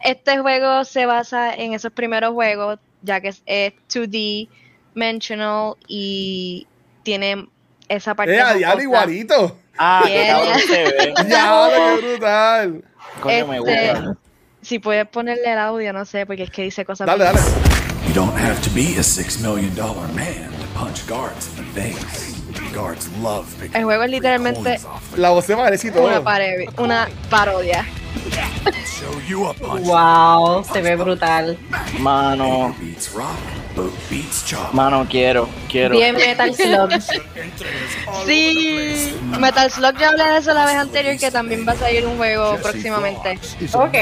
este 0.00 0.38
juego 0.38 0.84
se 0.84 1.06
basa 1.06 1.54
en 1.54 1.72
esos 1.74 1.92
primeros 1.92 2.32
juegos, 2.34 2.78
ya 3.02 3.20
que 3.20 3.28
es, 3.28 3.42
es 3.46 3.72
2D, 3.88 4.48
dimensional 4.94 5.74
y 5.86 6.66
tiene 7.02 7.48
esa 7.88 8.14
parte. 8.14 8.34
Eh, 8.34 8.40
a 8.40 8.54
diablo 8.54 8.68
jocosa. 8.70 8.82
igualito. 8.82 9.58
Ah, 9.78 10.02
qué 10.06 10.12
Bien. 10.12 10.26
cabrón 10.28 10.58
se 10.60 10.82
ve. 10.84 11.14
Diablo, 11.26 11.70
qué 12.00 12.06
brutal. 12.06 12.84
Coño, 13.20 13.46
me 13.46 13.56
Este, 13.58 13.92
gusta. 13.92 14.16
Si 14.62 14.78
puedes 14.78 15.06
ponerle 15.08 15.52
el 15.52 15.58
audio, 15.58 15.92
no 15.92 16.04
sé, 16.04 16.26
porque 16.26 16.44
es 16.44 16.50
que 16.50 16.62
dice 16.62 16.84
cosas. 16.84 17.06
Dale, 17.06 17.24
dale. 17.24 17.40
You 18.08 18.14
don't 18.14 18.34
have 18.36 18.60
to 18.62 18.70
be 18.74 18.96
a 18.98 19.02
six 19.02 19.38
million 19.40 19.74
dollar 19.74 20.08
man 20.14 20.50
to 20.60 20.66
punch 20.74 21.06
guards 21.06 21.48
in 21.48 21.56
the 21.56 21.80
face. 21.80 22.35
Guards 22.76 23.08
love 23.22 23.46
picking 23.54 23.76
El 23.76 23.84
juego 23.84 24.02
es 24.04 24.10
literalmente. 24.10 24.78
La 25.16 25.30
voz 25.30 25.46
y 25.84 25.90
todo. 25.90 26.04
una, 26.06 26.22
pare- 26.22 26.66
una 26.78 27.08
parodia. 27.30 27.86
Wow, 29.84 30.64
se 30.64 30.82
ve 30.82 30.96
brutal. 30.96 31.58
Mano, 31.98 32.74
Mano, 34.72 35.06
quiero, 35.08 35.48
quiero. 35.68 35.96
Bien 35.96 36.14
Metal 36.14 36.54
Slug. 36.54 36.90
Sí, 38.26 39.14
Metal 39.38 39.70
Slug 39.70 39.98
ya 39.98 40.08
hablé 40.08 40.24
de 40.24 40.38
eso 40.38 40.54
la 40.54 40.66
vez 40.66 40.76
anterior, 40.76 41.16
que 41.18 41.30
también 41.30 41.66
va 41.66 41.72
a 41.72 41.76
salir 41.76 42.06
un 42.06 42.16
juego 42.16 42.56
próximamente. 42.62 43.38
Ok. 43.72 43.94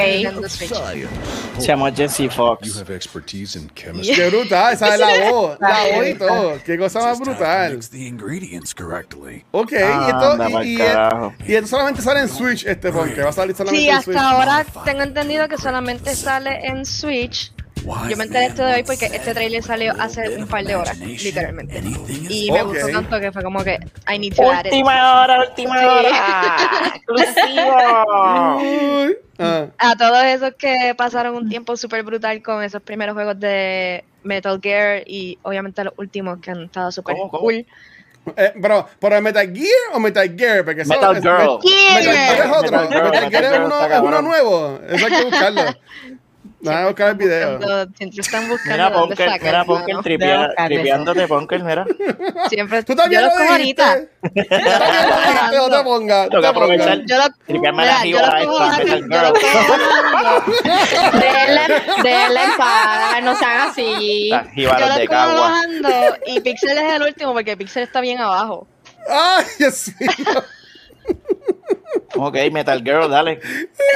Se 1.59 1.67
llama 1.67 1.93
Jesse 1.93 2.29
Fox. 2.31 2.67
You 2.67 2.79
have 2.81 2.95
expertise 2.95 3.57
in 3.57 3.71
chemistry. 3.75 4.15
Qué 4.17 4.29
brutal, 4.29 4.75
esa 4.75 4.95
es 4.95 5.01
la 5.01 5.31
voz. 5.31 5.59
La 5.61 5.85
voz 5.97 6.09
y 6.09 6.15
todo. 6.15 6.59
Qué 6.65 6.79
cosa 6.79 7.01
más 7.01 7.19
brutal. 7.21 7.75
Mix 7.75 7.91
the 7.91 8.07
ingredients 8.07 8.75
correctly. 8.75 9.45
Ok, 9.53 9.73
y 9.73 9.77
esto, 9.77 10.63
y, 10.65 10.79
y, 11.47 11.55
esto 11.55 11.69
solamente 11.69 12.03
sale 12.03 12.21
en 12.21 12.29
Switch, 12.29 12.65
este 12.67 12.91
porque 12.93 13.23
va 13.23 13.31
a 13.31 13.33
salir 13.33 13.55
solamente 13.55 13.85
Sí, 13.85 13.91
en 13.91 14.03
Switch. 14.03 14.17
hasta 14.17 14.31
ahora 14.31 14.65
tengo 14.85 15.03
entendido 15.03 15.49
que 15.49 15.59
solamente 15.59 16.15
sale 16.15 16.67
en 16.67 16.85
Switch. 16.85 17.54
Yo 18.09 18.17
me 18.17 18.25
enteré 18.25 18.47
esto 18.47 18.65
de 18.65 18.75
hoy 18.75 18.83
porque 18.85 19.07
este 19.07 19.35
trailer 19.35 19.63
salió 19.63 19.93
hace 19.99 20.37
un 20.39 20.47
par 20.47 20.65
de 20.65 20.75
horas, 20.75 20.99
literalmente. 20.99 21.83
Y 22.29 22.51
me 22.51 22.63
gustó 22.63 22.89
tanto 22.89 23.21
que 23.21 23.31
fue 23.33 23.43
como 23.43 23.63
que 23.63 23.79
I 24.13 24.19
need 24.19 24.35
to 24.35 24.43
add 24.51 24.61
it. 24.67 24.73
Última 24.73 25.23
hora, 25.23 25.41
última 25.41 25.79
Sí. 25.79 25.85
hora. 25.85 26.93
Exclusivo. 26.95 27.77
Ah, 29.39 29.67
A 29.79 29.97
todos 29.97 30.25
esos 30.25 30.55
que 30.55 30.95
pasaron 30.97 31.35
un 31.35 31.49
tiempo 31.49 31.77
súper 31.77 32.03
brutal 32.05 32.43
con 32.43 32.63
esos 32.63 32.81
primeros 32.83 33.15
juegos 33.15 33.39
de 33.41 34.05
Metal 34.23 34.59
Gear 34.63 35.03
y 35.07 35.39
obviamente 35.43 35.83
los 35.85 35.93
últimos 35.99 36.39
que 36.41 36.53
han 36.53 36.65
estado 36.65 36.91
súper 36.93 37.17
cool. 37.31 37.67
eh, 38.37 38.53
pero, 38.63 38.89
pero 39.01 39.21
¿Metal 39.21 39.53
Gear 39.53 39.69
o 39.93 39.99
Metal 40.01 40.35
Gear? 40.37 40.65
Porque 40.65 40.85
Metal 40.85 41.17
es- 41.17 41.23
Girl. 41.23 41.59
Metal 41.95 42.15
Gear 42.15 42.41
es 42.47 42.57
otro. 42.57 42.71
Metal 42.81 42.89
Girl, 42.89 43.11
Metal 43.11 43.31
Gear 43.31 43.45
es 43.45 43.59
uno, 43.61 43.87
es 43.87 44.01
uno 44.01 44.23
nuevo. 44.23 44.81
Eso 44.89 45.07
hay 45.07 45.13
que 45.13 45.25
buscarlo. 45.25 45.63
Van 46.65 46.85
a 46.85 46.87
buscar 46.87 47.11
el 47.11 47.15
video. 47.17 47.61
Siempre 47.97 48.21
están 48.21 48.49
buscando 48.49 49.07
Mira, 49.07 49.17
sacan, 49.17 49.41
mira, 49.43 49.65
buscarle 49.65 50.49
tripeándote, 50.67 51.29
Ponker, 51.29 51.63
mira. 51.63 51.85
Siempre, 52.49 52.83
Tú 52.83 52.97
también 52.97 53.21
yo 53.21 53.29
lo 53.29 53.51
ahorita. 53.51 54.01
también 54.23 54.47
lo 54.49 55.17
dijiste, 55.17 55.57
no 55.57 55.71
te 55.71 55.85
pongas. 55.85 56.29
Tengo 56.31 56.41
que 56.43 56.49
aprovechar. 56.49 57.03
Yo 57.07 57.17
lo, 57.19 57.25
Tripearme 57.47 57.85
la 57.85 57.93
yo 57.99 58.03
jiba 58.03 58.21
esta, 58.21 58.41
yo 58.41 59.21
no 63.23 63.37
sean 63.37 63.69
así. 63.69 64.31
Yo 64.57 64.71
lo 64.71 65.41
bajando 65.41 65.89
y 66.27 66.41
Pixel 66.41 66.79
es 66.79 66.95
el 66.95 67.03
último 67.03 67.35
porque 67.35 67.57
Pixel 67.57 67.83
está 67.83 68.01
bien 68.01 68.21
abajo. 68.21 68.67
Ay, 69.09 69.45
Dios 69.59 69.91
mío. 70.01 70.09
Ok, 72.17 72.37
Metal 72.53 72.83
Girl, 72.83 73.09
dale. 73.11 73.41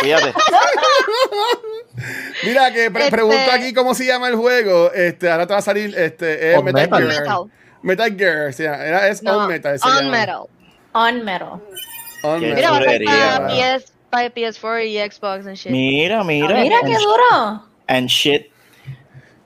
Cuídate. 0.00 0.32
Mira, 2.44 2.72
que 2.72 2.90
pre- 2.90 3.04
Este- 3.04 3.10
pregunto 3.16 3.50
aquí 3.52 3.72
cómo 3.72 3.94
se 3.94 4.06
llama 4.06 4.28
el 4.28 4.36
juego. 4.36 4.92
Este, 4.92 5.30
ahora 5.30 5.46
te 5.46 5.52
va 5.52 5.58
a 5.58 5.62
salir 5.62 5.96
este, 5.96 6.52
es 6.52 6.58
On 6.58 6.64
Metal, 6.64 6.82
Metal. 6.88 7.08
Gear. 7.10 7.20
Metal. 7.22 7.44
Metal 7.82 8.16
Gear, 8.16 8.52
sí, 8.52 8.62
era, 8.64 9.08
es 9.08 9.22
No, 9.22 9.38
On 9.38 9.48
Metal. 9.48 9.78
on 9.82 9.90
llama. 9.90 10.10
Metal. 10.10 10.40
On 10.92 11.24
metal. 11.24 11.48
On 12.22 12.40
Qué 12.40 12.54
Metal. 12.54 12.98
Mira, 13.00 13.38
va 13.38 13.46
a 13.46 13.78
PS, 13.78 13.92
para 14.10 14.32
PS4 14.34 14.86
y 14.86 14.98
Xbox 15.10 15.46
and 15.46 15.56
shit. 15.56 15.70
Mira, 15.72 16.24
mira. 16.24 16.60
Mira 16.60 16.78
qué 16.82 16.96
duro. 16.96 17.64
And 17.86 18.08
shit. 18.08 18.50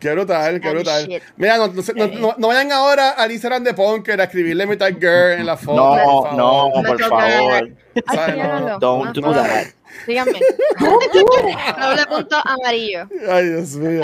Qué 0.02 0.10
brutal, 0.12 0.60
qué 0.60 0.70
brutal. 0.70 1.06
shit. 1.06 1.22
Mira, 1.36 1.56
no, 1.58 1.68
no, 1.68 1.80
se- 1.82 1.94
no- 1.94 2.34
no- 2.36 2.48
vayan 2.48 2.72
ahora 2.72 3.10
al 3.10 3.30
Instagram 3.30 3.62
de 3.64 3.72
Punker 3.72 4.20
a 4.20 4.24
escribirle 4.24 4.66
Metal 4.66 4.94
Gear 4.98 5.38
en 5.38 5.46
la 5.46 5.56
foto. 5.56 5.76
No, 5.76 5.92
por 5.92 6.24
favor. 6.24 6.34
no, 6.36 6.82
por 6.88 7.00
favor. 7.00 7.70
Ay. 8.08 8.78
Don't 8.80 9.08
Ah, 9.08 9.12
do 9.14 9.26
ah. 9.30 9.32
that. 9.34 9.66
Síganme. 10.06 10.40
Doble 10.80 12.06
punto 12.08 12.36
amarillo. 12.44 13.06
Ay, 13.30 13.48
Dios 13.50 13.76
mío. 13.76 14.02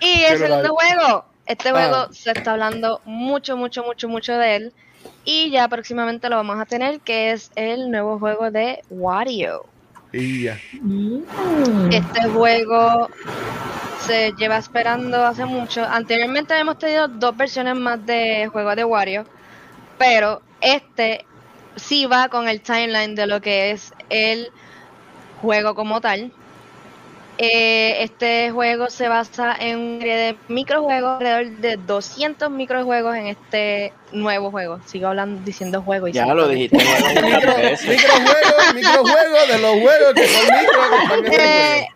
Y 0.00 0.24
el 0.24 0.38
segundo 0.38 0.74
juego. 0.74 1.24
Este 1.46 1.68
Ah. 1.68 1.72
juego 1.72 2.12
se 2.12 2.32
está 2.32 2.52
hablando 2.52 3.00
mucho, 3.04 3.56
mucho, 3.56 3.84
mucho, 3.84 4.08
mucho 4.08 4.32
de 4.36 4.56
él. 4.56 4.72
Y 5.24 5.50
ya 5.50 5.68
próximamente 5.68 6.28
lo 6.28 6.36
vamos 6.36 6.58
a 6.60 6.64
tener, 6.66 7.00
que 7.00 7.30
es 7.32 7.50
el 7.54 7.90
nuevo 7.90 8.18
juego 8.18 8.50
de 8.50 8.82
Wario. 8.90 9.64
Y 10.12 10.44
ya. 10.44 10.58
Este 11.90 12.28
juego 12.30 13.08
se 14.06 14.32
lleva 14.38 14.58
esperando 14.58 15.24
hace 15.24 15.44
mucho. 15.44 15.84
Anteriormente 15.84 16.58
hemos 16.58 16.78
tenido 16.78 17.08
dos 17.08 17.36
versiones 17.36 17.76
más 17.76 18.04
de 18.06 18.48
juego 18.52 18.74
de 18.74 18.84
Wario, 18.84 19.26
pero 19.98 20.42
este 20.60 21.24
sí 21.76 22.06
va 22.06 22.28
con 22.28 22.48
el 22.48 22.60
timeline 22.60 23.14
de 23.14 23.26
lo 23.26 23.40
que 23.40 23.72
es 23.72 23.92
el 24.08 24.50
juego 25.42 25.74
como 25.74 26.00
tal. 26.00 26.32
Eh, 27.38 28.02
este 28.02 28.50
juego 28.50 28.88
se 28.88 29.08
basa 29.08 29.54
en 29.58 29.78
una 29.78 29.98
serie 29.98 30.16
de 30.16 30.36
microjuegos, 30.48 31.20
alrededor 31.20 31.46
de 31.58 31.76
200 31.76 32.50
microjuegos 32.50 33.14
en 33.16 33.26
este 33.26 33.92
nuevo 34.12 34.50
juego. 34.50 34.80
Sigo 34.86 35.08
hablando 35.08 35.42
diciendo 35.44 35.82
juego 35.82 36.08
y 36.08 36.12
Ya 36.12 36.26
lo 36.34 36.48
dijiste. 36.48 36.76
Microjuegos, 36.78 38.74
microjuegos 38.74 39.48
de 39.48 39.58
los 39.58 39.72
juegos 39.80 40.14
que 40.14 40.26
son 40.28 40.46
micro. 40.56 41.30
que 41.30 41.36
el 41.36 41.40
Eh, 41.40 41.88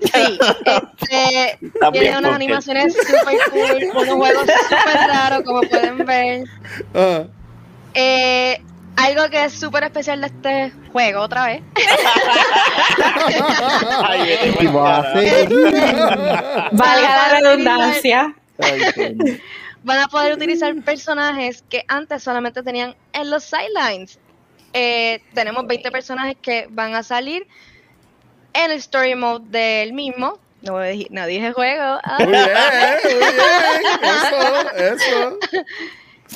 sí, 0.00 0.38
este, 0.38 1.58
tiene 1.92 2.10
unas 2.10 2.22
porque- 2.22 2.28
animaciones 2.34 2.94
super 2.94 3.36
cool, 3.50 3.90
unos 3.94 4.14
juegos 4.14 4.46
super 4.68 4.94
raros 5.08 5.42
como 5.44 5.60
pueden 5.62 5.98
ver. 6.04 6.44
Ah. 6.94 7.24
Eh, 7.94 8.60
algo 8.96 9.28
que 9.30 9.44
es 9.44 9.52
súper 9.52 9.84
especial 9.84 10.20
de 10.20 10.26
este 10.28 10.72
juego, 10.92 11.20
otra 11.20 11.46
vez, 11.46 11.62
Ay, 14.04 14.36
ser- 15.12 15.48
Valga 16.72 17.28
la 17.28 17.40
redundancia. 17.40 18.34
Van 19.82 20.00
a 20.00 20.08
poder 20.08 20.32
utilizar 20.34 20.74
personajes 20.82 21.62
que 21.68 21.84
antes 21.88 22.22
solamente 22.22 22.62
tenían 22.62 22.96
en 23.12 23.30
los 23.30 23.44
sidelines. 23.44 24.18
Eh, 24.72 25.22
tenemos 25.32 25.66
20 25.66 25.90
personajes 25.90 26.36
que 26.42 26.66
van 26.70 26.94
a 26.94 27.02
salir 27.02 27.46
en 28.52 28.70
el 28.70 28.78
story 28.78 29.14
mode 29.14 29.44
del 29.48 29.92
mismo. 29.92 30.38
No, 30.62 30.78
dije- 30.80 31.06
no 31.10 31.26
dije 31.26 31.52
juego. 31.52 32.00
ah. 32.02 32.16
Muy 32.18 32.32
bien, 32.32 32.48
muy 33.04 33.14
bien. 33.14 33.36
Eso, 34.02 35.04
eso. 35.04 35.38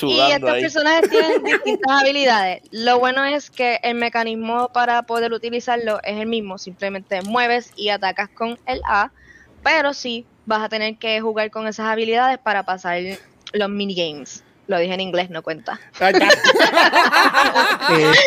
Y 0.02 0.20
estos 0.20 0.50
ahí. 0.50 0.62
personajes 0.62 1.10
tienen 1.10 1.42
distintas 1.44 2.00
habilidades. 2.00 2.62
Lo 2.70 2.98
bueno 2.98 3.24
es 3.24 3.50
que 3.50 3.78
el 3.82 3.94
mecanismo 3.96 4.70
para 4.72 5.02
poder 5.02 5.32
utilizarlo 5.32 6.00
es 6.02 6.18
el 6.18 6.26
mismo. 6.26 6.58
Simplemente 6.58 7.22
mueves 7.22 7.72
y 7.76 7.88
atacas 7.90 8.28
con 8.28 8.58
el 8.66 8.80
A. 8.86 9.10
Pero 9.62 9.92
sí 9.94 10.26
vas 10.46 10.62
a 10.62 10.68
tener 10.68 10.96
que 10.96 11.20
jugar 11.20 11.50
con 11.50 11.66
esas 11.66 11.86
habilidades 11.86 12.38
para 12.38 12.64
pasar 12.64 12.98
los 13.52 13.68
minigames. 13.68 14.42
Lo 14.66 14.78
dije 14.78 14.94
en 14.94 15.00
inglés, 15.00 15.30
no 15.30 15.42
cuenta. 15.42 15.80
Eso 16.00 16.16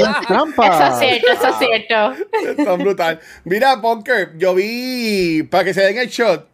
es 0.06 0.21
trampa. 0.28 0.67
Eso 0.67 0.88
es 0.88 0.99
cierto, 0.99 1.32
eso 1.32 1.47
es 1.47 1.56
cierto. 1.58 2.13
Tan 2.65 2.80
brutal. 2.80 3.19
Mira, 3.45 3.76
Bunker, 3.76 4.38
yo 4.38 4.54
vi, 4.54 5.43
para 5.43 5.63
que 5.63 5.73
se 5.73 5.82
den 5.82 5.97
el 5.97 6.10
shot, 6.10 6.47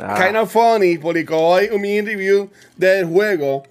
Ah. 0.00 0.14
Kind 0.18 0.36
of 0.38 0.50
Funny 0.50 0.96
publicó 0.96 1.36
hoy 1.38 1.68
un 1.70 1.82
mini 1.82 2.00
review 2.00 2.50
del 2.76 3.04
juego. 3.04 3.62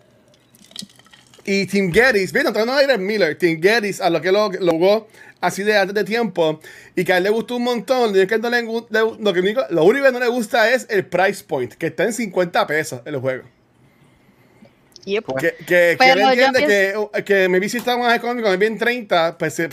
Y 1.43 1.65
Tim 1.65 1.91
Geddes, 1.91 2.34
mira, 2.34 2.51
no 2.51 2.80
era 2.80 2.97
Miller, 2.97 3.38
Tim 3.38 3.62
Geddes, 3.62 3.99
a 4.01 4.10
lo 4.10 4.21
que 4.21 4.32
lo, 4.32 4.51
lo 4.51 4.71
jugó 4.73 5.08
así 5.39 5.63
de 5.63 5.75
antes 5.75 5.95
de 5.95 6.04
tiempo, 6.04 6.60
y 6.95 7.04
que 7.04 7.13
a 7.13 7.17
él 7.17 7.23
le 7.23 7.30
gustó 7.32 7.56
un 7.56 7.63
montón. 7.63 8.15
y 8.15 8.19
es 8.19 8.27
que 8.27 8.38
no 8.38 8.49
le 8.49 8.62
le- 8.62 8.99
lo, 9.19 9.34
que 9.34 9.39
único, 9.39 9.62
lo 9.71 9.84
único 9.84 10.06
que 10.06 10.12
no 10.12 10.19
le 10.19 10.27
gusta 10.27 10.71
es 10.71 10.86
el 10.89 11.06
price 11.06 11.43
point, 11.43 11.73
que 11.73 11.88
está 11.88 12.04
en 12.04 12.13
50 12.13 12.67
pesos 12.67 13.01
el 13.06 13.17
juego. 13.17 13.43
Yep. 15.06 15.25
Que, 15.39 15.56
que, 15.56 15.65
que 15.65 15.95
Pero 15.97 16.13
él 16.13 16.39
entiende 16.39 16.60
que, 16.67 17.23
que 17.23 17.49
me 17.49 17.58
está 17.65 17.97
más 17.97 18.15
económico, 18.15 18.49
me 18.49 18.58
bien 18.58 18.77
30, 18.77 19.36
pues 19.39 19.56
se- 19.56 19.69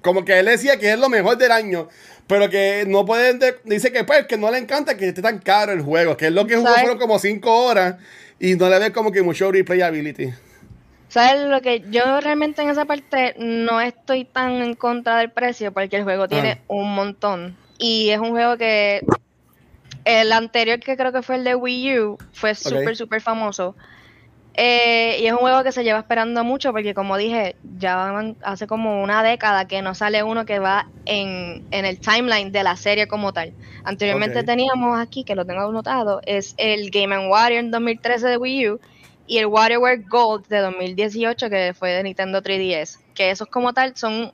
como 0.00 0.24
que 0.24 0.38
él 0.38 0.46
decía 0.46 0.78
que 0.78 0.92
es 0.92 0.98
lo 0.98 1.08
mejor 1.08 1.36
del 1.38 1.50
año, 1.50 1.88
pero 2.28 2.48
que 2.48 2.84
no 2.86 3.04
puede, 3.04 3.34
de- 3.34 3.56
dice 3.64 3.90
que 3.90 4.04
pues 4.04 4.26
que 4.28 4.36
no 4.36 4.48
le 4.52 4.58
encanta 4.58 4.96
que 4.96 5.08
esté 5.08 5.22
tan 5.22 5.40
caro 5.40 5.72
el 5.72 5.80
juego, 5.82 6.16
que 6.16 6.26
es 6.26 6.32
lo 6.32 6.46
que 6.46 6.54
jugó 6.54 6.68
¿Sabes? 6.68 6.82
fueron 6.82 6.98
como 7.00 7.18
5 7.18 7.64
horas 7.64 7.96
y 8.38 8.54
no 8.54 8.68
le 8.68 8.78
ve 8.78 8.92
como 8.92 9.10
que 9.10 9.22
mucho 9.22 9.50
replayability. 9.50 10.32
¿Sabes 11.14 11.46
lo 11.48 11.60
que 11.60 11.84
yo 11.92 12.20
realmente 12.20 12.60
en 12.60 12.70
esa 12.70 12.86
parte 12.86 13.36
no 13.38 13.80
estoy 13.80 14.24
tan 14.24 14.60
en 14.62 14.74
contra 14.74 15.18
del 15.18 15.30
precio 15.30 15.72
porque 15.72 15.94
el 15.94 16.02
juego 16.02 16.26
tiene 16.26 16.60
un 16.66 16.92
montón. 16.92 17.56
Y 17.78 18.10
es 18.10 18.18
un 18.18 18.30
juego 18.30 18.56
que 18.56 19.00
el 20.04 20.32
anterior 20.32 20.80
que 20.80 20.96
creo 20.96 21.12
que 21.12 21.22
fue 21.22 21.36
el 21.36 21.44
de 21.44 21.54
Wii 21.54 22.00
U 22.00 22.18
fue 22.32 22.56
súper 22.56 22.96
súper 22.96 23.20
famoso. 23.20 23.76
Eh, 24.54 25.18
y 25.20 25.26
es 25.26 25.32
un 25.32 25.38
juego 25.38 25.62
que 25.62 25.70
se 25.70 25.84
lleva 25.84 26.00
esperando 26.00 26.42
mucho 26.42 26.72
porque 26.72 26.94
como 26.94 27.16
dije 27.16 27.54
ya 27.78 28.34
hace 28.42 28.66
como 28.66 29.00
una 29.00 29.22
década 29.22 29.68
que 29.68 29.82
no 29.82 29.94
sale 29.94 30.24
uno 30.24 30.44
que 30.44 30.58
va 30.58 30.88
en, 31.06 31.64
en 31.70 31.84
el 31.84 32.00
timeline 32.00 32.50
de 32.50 32.64
la 32.64 32.74
serie 32.74 33.06
como 33.06 33.32
tal. 33.32 33.52
Anteriormente 33.84 34.42
teníamos 34.42 34.98
aquí 34.98 35.22
que 35.22 35.36
lo 35.36 35.44
tengo 35.44 35.60
anotado 35.60 36.20
es 36.26 36.56
el 36.56 36.90
Game 36.90 37.28
Warrior 37.28 37.60
en 37.60 37.70
2013 37.70 38.26
de 38.26 38.36
Wii 38.36 38.70
U 38.70 38.80
y 39.26 39.38
el 39.38 39.46
WarioWare 39.46 40.02
Gold 40.08 40.46
de 40.48 40.58
2018 40.58 41.48
que 41.50 41.74
fue 41.78 41.90
de 41.92 42.02
Nintendo 42.02 42.42
3DS. 42.42 42.98
Que 43.14 43.30
esos 43.30 43.48
como 43.48 43.72
tal 43.72 43.96
son 43.96 44.32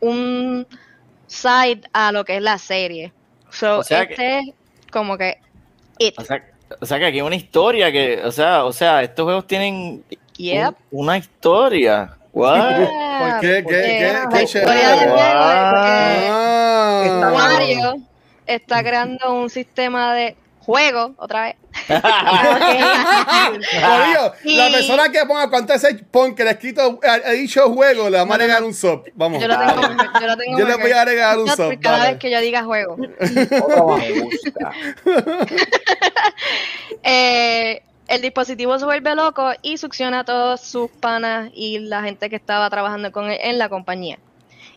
un 0.00 0.66
side 1.26 1.82
a 1.92 2.12
lo 2.12 2.24
que 2.24 2.36
es 2.36 2.42
la 2.42 2.58
serie. 2.58 3.12
So, 3.50 3.78
O 3.78 3.82
sea 3.82 4.06
que- 4.06 4.12
este 4.14 4.38
es 4.40 4.54
como 4.92 5.16
que 5.18 5.38
it. 5.98 6.14
O 6.18 6.24
sea, 6.24 6.44
o 6.80 6.86
sea 6.86 6.98
que 6.98 7.06
aquí 7.06 7.16
hay 7.18 7.22
una 7.22 7.36
historia 7.36 7.90
que, 7.90 8.20
o 8.24 8.30
sea, 8.32 8.64
o 8.64 8.72
sea, 8.72 9.02
estos 9.02 9.24
juegos 9.24 9.46
tienen 9.46 10.04
Yep. 10.36 10.74
un- 10.90 11.00
una 11.06 11.18
historia. 11.18 12.14
What? 12.32 12.54
¿Por 13.18 13.40
qué? 13.40 13.64
¿Qué? 13.64 13.64
¿Qué? 13.66 13.72
¿Qué 13.72 14.12
la 14.30 14.42
historia 14.42 14.90
del 14.90 14.98
chévere? 14.98 15.10
juego 15.10 15.18
es 15.18 15.34
Ah. 15.34 17.00
que 17.02 17.08
Está 17.08 17.32
Wario 17.32 17.96
está 18.46 18.82
creando 18.82 19.34
un 19.34 19.50
sistema 19.50 20.14
de 20.14 20.36
juego, 20.60 21.14
otra 21.18 21.42
vez. 21.44 21.56
Corillo, 23.80 24.32
Y- 24.44 24.56
la 24.56 24.70
persona 24.70 25.10
que 25.10 25.24
ponga 25.26 25.48
cuánto 25.50 25.72
ese 25.74 25.94
pon 26.10 26.34
que 26.34 26.42
le 26.44 26.50
ha 26.50 26.52
escrito, 26.52 27.00
ha 27.02 27.30
dicho 27.32 27.68
juego, 27.72 28.10
le 28.10 28.18
vamos 28.18 28.32
a 28.32 28.34
agregar 28.36 28.62
un 28.62 28.74
sub. 28.74 29.04
Vamos. 29.14 29.40
Yo 29.40 29.48
lo 29.48 29.56
tengo, 29.56 29.82
yo 30.20 30.26
lo 30.26 30.36
tengo 30.36 30.58
Yo 30.58 30.64
le 30.66 30.76
voy 30.76 30.90
a 30.92 31.02
agregar 31.02 31.38
un 31.38 31.48
sub, 31.48 31.78
cada 31.80 32.10
vez 32.10 32.18
que 32.18 32.30
yo 32.30 32.40
diga 32.40 32.64
juego. 32.64 32.96
Me 32.96 34.20
gusta. 34.20 34.72
Eh, 37.02 37.82
el 38.08 38.22
dispositivo 38.22 38.78
se 38.78 38.84
vuelve 38.84 39.14
loco 39.14 39.52
y 39.62 39.76
succiona 39.78 40.20
a 40.20 40.24
todos 40.24 40.60
sus 40.60 40.90
panas 40.90 41.50
y 41.54 41.78
la 41.78 42.02
gente 42.02 42.28
que 42.28 42.36
estaba 42.36 42.68
trabajando 42.70 43.12
con 43.12 43.30
él 43.30 43.38
en 43.42 43.58
la 43.58 43.68
compañía. 43.68 44.18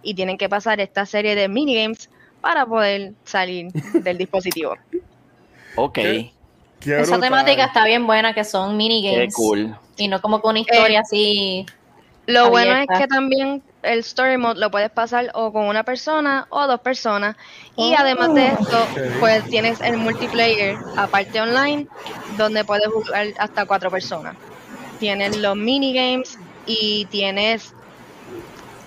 Y 0.03 0.13
tienen 0.13 0.37
que 0.37 0.49
pasar 0.49 0.79
esta 0.81 1.05
serie 1.05 1.35
de 1.35 1.47
minigames 1.47 2.09
para 2.41 2.65
poder 2.65 3.13
salir 3.23 3.71
del 3.93 4.17
dispositivo. 4.17 4.75
ok, 5.75 5.93
¿Qué? 5.93 6.31
Qué 6.81 6.93
Esa 6.99 7.11
brutal. 7.13 7.21
temática 7.21 7.65
está 7.65 7.85
bien 7.85 8.05
buena, 8.07 8.33
que 8.33 8.43
son 8.43 8.71
qué 8.71 8.75
minigames. 8.75 9.33
cool. 9.35 9.75
Y 9.97 10.07
no 10.07 10.19
como 10.21 10.41
con 10.41 10.51
una 10.51 10.59
historia 10.59 10.99
Eh, 10.99 11.01
así. 11.01 11.65
Lo 12.27 12.49
bueno 12.49 12.75
es 12.77 12.87
que 12.99 13.07
también 13.07 13.61
el 13.83 13.99
story 13.99 14.37
mode 14.37 14.59
lo 14.59 14.69
puedes 14.71 14.89
pasar 14.91 15.31
o 15.33 15.51
con 15.51 15.65
una 15.65 15.83
persona 15.83 16.45
o 16.49 16.67
dos 16.67 16.79
personas. 16.81 17.35
Y 17.75 17.93
Oh. 17.93 17.97
además 17.97 18.33
de 18.33 18.47
esto, 18.47 18.87
pues 19.19 19.43
tienes 19.45 19.81
el 19.81 19.97
multiplayer 19.97 20.75
aparte 20.97 21.41
online, 21.41 21.87
donde 22.37 22.63
puedes 22.63 22.87
jugar 22.87 23.27
hasta 23.37 23.65
cuatro 23.65 23.89
personas. 23.89 24.35
Tienes 24.99 25.37
los 25.37 25.55
minigames 25.55 26.37
y 26.67 27.05
tienes 27.05 27.73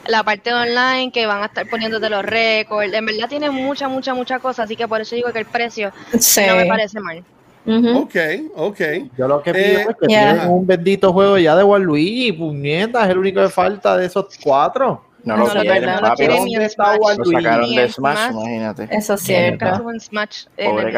la 0.07 0.22
parte 0.22 0.52
online 0.52 1.11
que 1.11 1.26
van 1.26 1.42
a 1.42 1.46
estar 1.46 1.68
poniéndote 1.68 2.09
los 2.09 2.24
récords. 2.24 2.92
En 2.94 3.04
verdad 3.07 3.28
tiene 3.28 3.50
mucha, 3.50 3.88
mucha, 3.88 4.14
mucha 4.14 4.38
cosa, 4.38 4.62
así 4.62 4.76
que 4.76 4.87
por 4.87 5.00
eso 5.00 5.16
digo 5.16 5.33
que 5.33 5.40
el 5.40 5.46
precio 5.46 5.92
Sí. 6.18 6.42
no 6.46 6.57
me 6.57 6.66
parece 6.66 7.00
mal. 7.00 7.24
Ujú. 7.66 7.98
Ok, 7.98 8.14
ok. 8.57 8.81
Yo 9.16 9.27
lo 9.29 9.42
que 9.42 9.53
pido 9.55 9.64
Eh, 9.64 9.87
es 9.88 9.96
que 10.00 10.07
tienen 10.07 10.48
un 10.50 10.66
bendito 10.66 11.12
juego 11.12 11.38
ya 11.38 11.57
de 11.57 11.64
Waluigi, 11.64 12.33
puñetas, 12.33 13.05
es 13.05 13.11
el 13.11 13.18
único 13.18 13.40
que 13.42 13.48
falta 13.48 13.96
de 13.96 14.07
esos 14.07 14.27
cuatro. 14.42 15.03
No 15.24 15.38
No, 15.38 15.46
lo 15.46 15.61
quieren, 15.62 15.87
no 15.87 16.00
papi. 16.03 16.16
quieren 16.16 16.37
¿Dónde 16.37 16.59
ni 16.59 16.68
Smash. 16.68 16.98
Lo 17.16 17.24
sacaron 17.24 17.74
de 17.74 17.88
Smash, 17.88 18.16
Smash. 18.16 18.31
imagínate. 18.33 18.88
Eso 18.90 19.14
es 19.14 19.20
cierto. 19.22 19.66
Smash. 20.00 20.44
Pobre 20.62 20.88
el- 20.88 20.92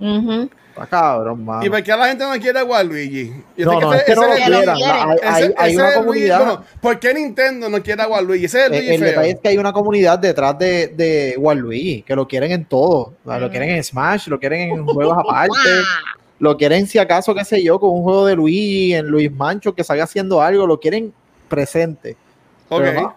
Está 0.00 0.86
cabrón, 0.86 1.44
mano. 1.44 1.64
¿Y 1.64 1.68
por 1.68 1.82
qué 1.82 1.90
la 1.96 2.06
gente 2.08 2.24
no 2.24 2.40
quiere 2.40 2.58
a 2.60 2.64
Waluigi? 2.64 3.32
Yo 3.56 3.66
No, 3.66 3.72
sé 3.72 3.78
que 3.78 3.84
no, 3.84 3.92
ese- 3.92 3.98
es 3.98 4.04
que 4.04 4.14
no 4.14 4.22
lo 4.26 4.32
ese- 4.32 4.44
que 4.44 4.50
lo 4.50 4.56
quieran. 4.58 4.76
quieren. 4.76 4.96
Hay, 4.96 5.18
hay- 5.22 5.42
ese- 5.44 5.54
hay 5.58 5.72
ese 5.72 5.76
una 5.80 5.90
Luigi- 5.90 5.98
comunidad. 5.98 6.38
bueno, 6.38 6.64
¿Por 6.80 6.98
qué 7.00 7.14
Nintendo 7.14 7.68
no 7.68 7.82
quiere 7.82 8.02
a 8.02 8.08
Waluigi? 8.08 8.44
Ese 8.46 8.60
es 8.60 8.66
el 8.66 8.72
Eh, 8.74 8.76
Luigi 8.78 8.94
el 8.94 9.00
feo. 9.00 9.08
detalle 9.08 9.30
es 9.30 9.40
que 9.40 9.48
hay 9.48 9.58
una 9.58 9.72
comunidad 9.72 10.18
detrás 10.18 10.58
de, 10.58 10.88
de 10.88 11.34
Waluigi 11.38 12.02
que 12.02 12.14
lo 12.16 12.26
quieren 12.26 12.52
en 12.52 12.64
todo. 12.64 13.12
Lo 13.24 13.50
quieren 13.50 13.70
en 13.70 13.84
Smash, 13.84 14.28
lo 14.28 14.38
quieren 14.40 14.70
en 14.70 14.86
juegos 14.86 15.18
aparte, 15.28 15.68
lo 16.38 16.56
quieren 16.56 16.86
si 16.86 16.98
acaso, 16.98 17.34
qué 17.34 17.44
sé 17.44 17.62
yo, 17.62 17.78
con 17.78 17.90
un 17.90 18.02
juego 18.02 18.24
de 18.26 18.36
Luigi, 18.36 18.94
en 18.94 19.06
Luis 19.08 19.30
Mancho, 19.30 19.74
que 19.74 19.84
salga 19.84 20.04
haciendo 20.04 20.40
algo, 20.40 20.66
lo 20.66 20.80
quieren 20.80 21.12
presente. 21.48 22.16
Ok. 22.70 22.80
Pero 22.80 23.00
no, 23.02 23.14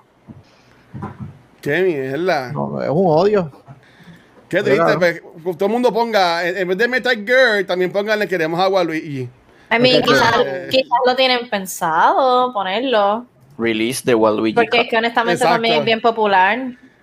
Qué 1.61 1.81
mierda. 1.81 2.51
no, 2.51 2.81
es 2.81 2.89
un 2.89 3.05
odio. 3.07 3.51
Qué 4.53 4.61
triste. 4.63 5.21
Pues, 5.43 5.57
todo 5.57 5.65
el 5.65 5.71
mundo 5.71 5.91
ponga, 5.91 6.47
en 6.47 6.67
vez 6.67 6.77
de 6.77 6.87
Metal 6.87 7.25
Gear, 7.25 7.63
también 7.65 7.91
pónganle 7.91 8.27
queremos 8.27 8.59
a 8.59 8.67
Waluigi. 8.67 9.21
I 9.71 9.79
mean, 9.79 10.03
quizás, 10.03 10.35
Eh. 10.45 10.67
quizás 10.69 10.99
lo 11.07 11.15
tienen 11.15 11.49
pensado 11.49 12.53
ponerlo. 12.53 13.25
Release 13.57 14.01
de 14.05 14.13
Waluigi. 14.13 14.53
Porque 14.55 14.81
es 14.81 14.89
que 14.89 14.97
honestamente 14.97 15.33
Exacto. 15.43 15.55
también 15.55 15.79
es 15.79 15.85
bien 15.85 16.01
popular. 16.01 16.59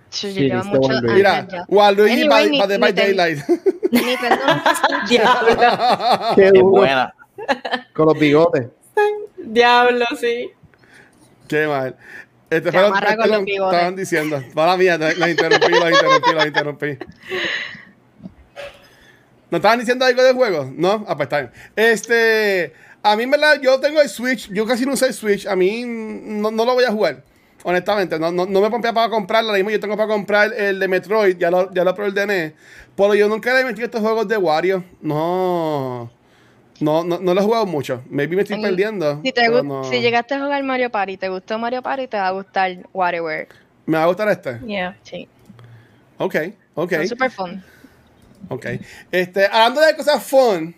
Sí, 0.09 0.31
lleva 0.31 0.61
Waluigi. 0.63 1.13
Mira, 1.13 1.47
ya. 1.51 1.65
Waluigi 1.67 2.21
Anyway, 2.21 2.29
by, 2.29 2.49
ni- 2.51 2.59
by, 2.59 2.67
ni 2.69 2.77
by 2.77 2.93
ten- 2.93 3.15
Daylight. 3.17 3.39
Nintendo 3.91 4.35
Diablo, 5.09 6.35
Qué 6.35 6.51
buena. 6.61 7.13
Con 7.93 8.05
los 8.07 8.17
bigotes. 8.19 8.67
diablo, 9.37 10.05
sí. 10.19 10.49
Qué 11.47 11.67
mal. 11.67 11.95
Este 12.51 12.69
fue 12.71 12.81
lo 12.81 12.93
estaban- 12.93 13.47
estaban 13.47 13.95
diciendo. 13.95 14.43
Para 14.53 14.75
mía, 14.75 14.97
las 14.97 15.29
interrumpí, 15.29 15.71
las 15.71 15.91
interrumpí, 15.91 16.33
las 16.35 16.45
interrumpí. 16.47 16.97
¿No 19.49 19.57
estaban 19.57 19.79
diciendo 19.79 20.05
algo 20.05 20.21
del 20.21 20.35
juego? 20.35 20.69
No, 20.75 21.05
ah, 21.07 21.15
pues 21.15 21.25
está 21.27 21.39
bien. 21.39 21.51
Este, 21.75 22.73
a 23.03 23.15
mí, 23.15 23.25
verdad, 23.25 23.59
yo 23.61 23.79
tengo 23.79 24.01
el 24.01 24.09
Switch, 24.09 24.49
yo 24.51 24.65
casi 24.65 24.85
no 24.85 24.93
usé 24.93 25.07
el 25.07 25.13
Switch, 25.13 25.47
a 25.47 25.55
mí 25.55 25.83
no, 25.85 26.51
no 26.51 26.65
lo 26.65 26.73
voy 26.73 26.83
a 26.83 26.91
jugar. 26.91 27.23
Honestamente, 27.63 28.19
no, 28.19 28.31
no, 28.31 28.45
no 28.45 28.59
me 28.61 28.69
pompea 28.69 28.91
para 28.91 29.09
comprarlo. 29.09 29.49
Ahora 29.51 29.57
mismo 29.59 29.69
yo 29.69 29.79
tengo 29.79 29.95
para 29.95 30.07
comprar 30.09 30.51
el 30.53 30.79
de 30.79 30.87
Metroid, 30.87 31.37
ya 31.37 31.49
lo, 31.51 31.71
ya 31.73 31.83
lo 31.83 31.93
preordené. 31.95 32.53
Pero 32.97 33.13
yo 33.15 33.29
nunca 33.29 33.53
le 33.53 33.63
metí 33.63 33.81
estos 33.81 34.01
juegos 34.01 34.27
de 34.27 34.35
Wario. 34.35 34.83
No. 35.01 36.11
No, 36.81 37.03
no, 37.03 37.19
no 37.19 37.33
lo 37.33 37.39
he 37.41 37.43
jugado 37.43 37.65
mucho. 37.65 38.01
Maybe 38.09 38.35
me 38.35 38.41
estoy 38.41 38.57
En- 38.57 38.63
perdiendo. 38.63 39.21
Si, 39.23 39.31
te 39.31 39.47
no. 39.47 39.83
si 39.85 40.01
llegaste 40.01 40.33
a 40.33 40.39
jugar 40.41 40.63
Mario 40.63 40.89
Party, 40.89 41.17
te 41.17 41.29
gustó 41.29 41.57
Mario 41.59 41.81
Party, 41.81 42.07
te 42.07 42.17
va 42.17 42.27
a 42.27 42.31
gustar 42.31 42.77
WarioWare. 42.93 43.47
Me 43.85 43.97
va 43.97 44.03
a 44.03 44.07
gustar 44.07 44.29
este. 44.29 44.59
Yeah. 44.65 44.97
Sí, 45.03 45.27
Ok, 46.17 46.35
ok. 46.75 46.93
son 46.93 47.07
super 47.07 47.31
fun. 47.31 47.63
Ok. 48.49 48.65
Este, 49.11 49.45
hablando 49.45 49.81
de 49.81 49.95
cosas 49.95 50.23
fun, 50.23 50.75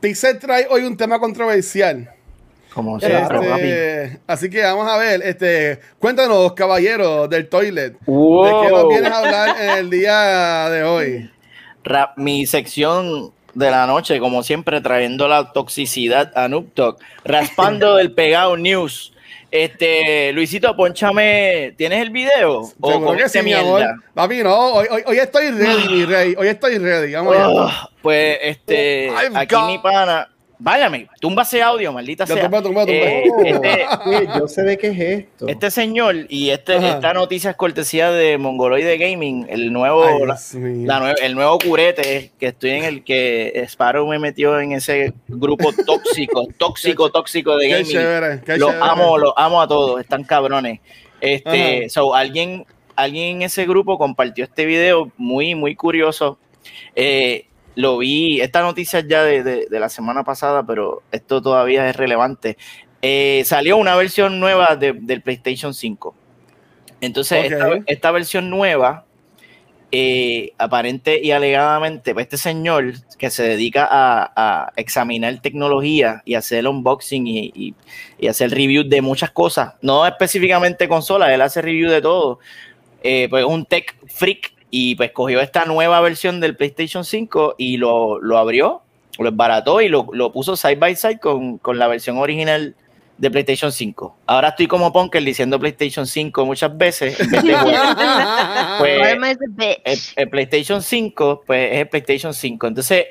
Pixel 0.00 0.38
trae 0.38 0.66
hoy 0.70 0.82
un 0.84 0.96
tema 0.96 1.18
controversial. 1.18 2.10
Como. 2.72 2.98
Este, 2.98 4.18
así 4.26 4.50
que 4.50 4.62
vamos 4.62 4.90
a 4.90 4.96
ver, 4.96 5.22
este, 5.22 5.78
cuéntanos, 5.98 6.54
caballero 6.54 7.28
del 7.28 7.48
toilet, 7.48 7.92
¿de 7.92 7.98
qué 8.04 8.70
nos 8.70 8.88
vienes 8.88 9.12
a 9.12 9.18
hablar 9.18 9.56
en 9.60 9.70
el 9.78 9.90
día 9.90 10.68
de 10.70 10.82
hoy? 10.82 11.30
Mi 12.16 12.46
sección 12.46 13.33
de 13.54 13.70
la 13.70 13.86
noche, 13.86 14.18
como 14.20 14.42
siempre, 14.42 14.80
trayendo 14.80 15.28
la 15.28 15.52
toxicidad 15.52 16.32
a 16.36 16.48
Noob 16.48 16.72
Talk, 16.74 16.98
raspando 17.24 17.98
el 18.00 18.12
pegado 18.12 18.56
news. 18.56 19.12
Este, 19.50 20.32
Luisito, 20.32 20.74
ponchame, 20.74 21.74
¿tienes 21.78 22.02
el 22.02 22.10
video? 22.10 22.62
¿O 22.62 22.66
Seguro 22.66 22.98
que 23.00 23.04
comiste 23.06 23.38
sí, 23.38 23.44
mi 23.44 23.52
amor. 23.52 23.78
mierda? 23.80 23.94
Papi, 24.12 24.42
no, 24.42 24.56
hoy, 24.74 24.86
hoy, 24.90 25.02
hoy 25.06 25.18
estoy 25.18 25.50
ready, 25.52 25.88
mi 25.88 26.04
rey, 26.04 26.34
hoy 26.36 26.48
estoy 26.48 26.78
ready, 26.78 27.12
vamos. 27.14 27.36
Ah, 27.38 27.88
pues, 28.02 28.36
este, 28.42 29.06
I've 29.10 29.36
aquí 29.38 29.54
got- 29.54 29.66
mi 29.68 29.78
pana, 29.78 30.28
váyame, 30.58 31.08
tumba 31.20 31.42
ese 31.42 31.62
audio, 31.62 31.92
maldita 31.92 32.24
Ya 32.24 32.34
sea. 32.34 32.42
tumba, 32.44 32.62
tumba, 32.62 32.82
tumba. 32.86 32.92
Eh, 32.94 33.24
Oh, 33.30 33.42
este, 33.44 33.86
yo 34.38 34.48
sé 34.48 34.62
de 34.62 34.78
qué 34.78 34.88
es 34.88 35.00
esto. 35.00 35.48
este 35.48 35.70
señor 35.70 36.16
y 36.28 36.50
este, 36.50 36.76
Ajá. 36.76 36.88
esta 36.90 37.12
noticia 37.14 37.50
es 37.50 37.56
cortesía 37.56 38.10
de 38.10 38.38
Mongoloide 38.38 38.96
Gaming, 38.98 39.46
el 39.50 39.72
nuevo, 39.72 40.04
Ay, 40.04 40.18
la- 40.20 40.34
Dios 40.34 40.54
mío. 40.54 40.86
la 40.86 41.00
nue- 41.00 41.16
el 41.22 41.34
nuevo 41.34 41.58
curete 41.58 42.32
que 42.38 42.46
estoy 42.48 42.70
en 42.70 42.84
el 42.84 43.04
que 43.04 43.52
Sparrow 43.68 44.06
me 44.06 44.18
metió 44.18 44.58
en 44.60 44.72
ese 44.72 45.12
grupo 45.28 45.70
tóxico, 45.86 46.46
tóxico, 46.58 47.10
tóxico 47.10 47.56
de 47.56 47.66
Qué 47.66 47.72
gaming. 47.74 47.86
chévere, 47.90 48.40
qué 48.44 48.56
Los 48.56 48.70
chévere. 48.70 48.90
amo, 48.90 49.18
los 49.18 49.32
amo 49.36 49.60
a 49.62 49.68
todos, 49.68 50.00
están 50.00 50.24
cabrones. 50.24 50.80
Este, 51.20 51.78
Ajá. 51.80 51.88
so, 51.88 52.14
alguien, 52.14 52.66
alguien 52.96 53.36
en 53.36 53.42
ese 53.42 53.66
grupo 53.66 53.96
compartió 53.98 54.44
este 54.44 54.66
video 54.66 55.10
muy, 55.16 55.54
muy 55.54 55.74
curioso. 55.74 56.38
Eh, 56.94 57.46
lo 57.76 57.98
vi, 57.98 58.40
esta 58.40 58.62
noticia 58.62 59.00
ya 59.06 59.22
de, 59.24 59.42
de- 59.42 59.66
de 59.70 59.80
la 59.80 59.88
semana 59.88 60.22
pasada, 60.24 60.64
pero 60.64 61.02
esto 61.12 61.42
todavía 61.42 61.88
es 61.88 61.96
relevante. 61.96 62.56
Eh, 63.02 63.42
salió 63.44 63.76
una 63.76 63.96
versión 63.96 64.40
nueva 64.40 64.76
de- 64.76 64.92
del 64.94 65.20
PlayStation 65.22 65.74
5. 65.74 66.14
Entonces, 67.00 67.50
esta, 67.52 67.68
esta 67.86 68.10
versión 68.12 68.48
nueva, 68.48 69.04
eh, 69.92 70.52
aparente 70.58 71.20
y 71.22 71.30
alegadamente, 71.30 72.14
pues 72.14 72.24
este 72.24 72.36
señor 72.38 72.94
que 73.18 73.30
se 73.30 73.44
dedica 73.44 73.86
a, 73.88 74.32
a 74.34 74.72
examinar 74.76 75.40
tecnología 75.40 76.22
y 76.24 76.34
hacer 76.34 76.66
unboxing 76.66 77.26
y, 77.26 77.52
y- 77.54 77.74
y 78.18 78.26
hacer 78.26 78.50
review 78.50 78.82
de 78.88 79.02
muchas 79.02 79.30
cosas, 79.30 79.74
no 79.82 80.04
específicamente 80.06 80.88
consolas, 80.88 81.30
él 81.30 81.42
hace 81.42 81.62
review 81.62 81.90
de 81.90 82.00
todo, 82.02 82.40
eh, 83.02 83.28
pues 83.30 83.44
un 83.44 83.66
tech 83.66 83.94
freak 84.08 84.53
y 84.76 84.96
pues 84.96 85.12
cogió 85.12 85.40
esta 85.40 85.66
nueva 85.66 86.00
versión 86.00 86.40
del 86.40 86.56
PlayStation 86.56 87.04
5 87.04 87.54
y 87.58 87.76
lo, 87.76 88.18
lo 88.18 88.38
abrió, 88.38 88.82
lo 89.20 89.28
embarató 89.28 89.80
y 89.80 89.88
lo, 89.88 90.08
lo 90.12 90.32
puso 90.32 90.56
side 90.56 90.74
by 90.74 90.96
side 90.96 91.20
con, 91.20 91.58
con 91.58 91.78
la 91.78 91.86
versión 91.86 92.18
original 92.18 92.74
de 93.16 93.30
PlayStation 93.30 93.70
5. 93.70 94.16
Ahora 94.26 94.48
estoy 94.48 94.66
como 94.66 94.92
Punker 94.92 95.22
diciendo 95.22 95.60
PlayStation 95.60 96.08
5 96.08 96.44
muchas 96.44 96.76
veces. 96.76 97.16
Pues, 98.80 100.12
el 100.16 100.28
PlayStation 100.28 100.82
5, 100.82 101.44
pues 101.46 101.72
es 101.72 101.78
el 101.78 101.88
PlayStation 101.88 102.34
5. 102.34 102.66
Entonces, 102.66 103.06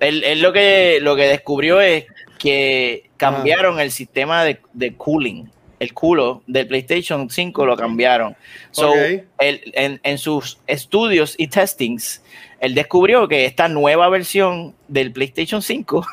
él, 0.00 0.24
él 0.24 0.42
lo 0.42 0.52
que 0.52 0.98
lo 1.00 1.14
que 1.14 1.28
descubrió 1.28 1.80
es 1.80 2.06
que 2.40 3.10
cambiaron 3.16 3.78
el 3.78 3.92
sistema 3.92 4.42
de, 4.42 4.58
de 4.72 4.96
cooling. 4.96 5.48
El 5.78 5.92
culo 5.92 6.42
del 6.46 6.66
PlayStation 6.68 7.28
5 7.28 7.66
lo 7.66 7.76
cambiaron. 7.76 8.34
So, 8.70 8.90
Ok. 8.90 8.96
él, 9.38 9.60
en, 9.74 10.00
en 10.02 10.18
sus 10.18 10.58
estudios 10.66 11.34
y 11.38 11.48
testings, 11.48 12.22
él 12.60 12.74
descubrió 12.74 13.28
que 13.28 13.44
esta 13.44 13.68
nueva 13.68 14.08
versión 14.08 14.74
del 14.88 15.12
PlayStation 15.12 15.60
5 15.62 16.06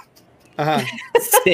Ajá. 0.55 0.83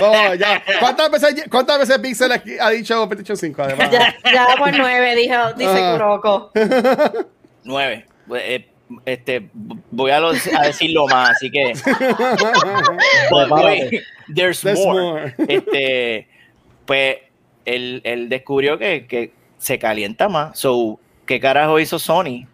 No, 0.00 0.34
ya. 0.34 0.62
¿Cuántas 0.80 1.10
veces, 1.10 1.44
cuántas 1.50 1.78
veces 1.80 1.98
Pixel 1.98 2.32
ha 2.60 2.70
dicho 2.70 3.08
PlayStation 3.08 3.36
5? 3.36 3.62
Además? 3.62 3.90
Ya, 3.90 4.14
ya 4.24 4.46
por 4.58 4.76
nueve, 4.76 5.14
dijo, 5.16 5.52
dice. 5.56 5.92
Kuroko. 5.92 6.50
9. 7.64 8.06
Eh, 8.36 8.69
este, 9.04 9.48
voy 9.90 10.10
a, 10.10 10.20
lo- 10.20 10.30
a 10.30 10.62
decirlo 10.66 11.06
más, 11.06 11.30
así 11.30 11.50
que. 11.50 11.72
But 13.30 13.50
wait, 13.50 14.02
there's 14.34 14.60
There's 14.60 14.78
more. 14.78 15.02
more. 15.02 15.34
Este, 15.48 16.28
pues 16.86 17.16
él, 17.64 18.00
él 18.04 18.28
descubrió 18.28 18.78
que, 18.78 19.06
que 19.06 19.32
se 19.58 19.78
calienta 19.78 20.28
más. 20.28 20.58
So, 20.58 20.98
¿qué 21.26 21.40
carajo 21.40 21.78
hizo 21.78 21.98
Sony? 21.98 22.46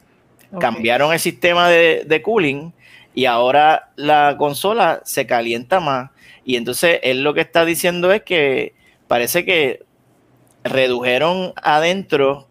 Cambiaron 0.60 1.12
el 1.12 1.18
sistema 1.20 1.68
de, 1.68 2.04
de 2.06 2.22
cooling 2.22 2.72
y 3.14 3.24
ahora 3.26 3.90
la 3.96 4.36
consola 4.38 5.00
se 5.04 5.26
calienta 5.26 5.80
más. 5.80 6.10
Y 6.44 6.56
entonces 6.56 7.00
él 7.02 7.22
lo 7.22 7.34
que 7.34 7.40
está 7.40 7.64
diciendo 7.64 8.12
es 8.12 8.22
que 8.22 8.74
parece 9.08 9.44
que 9.44 9.84
redujeron 10.64 11.52
adentro 11.62 12.48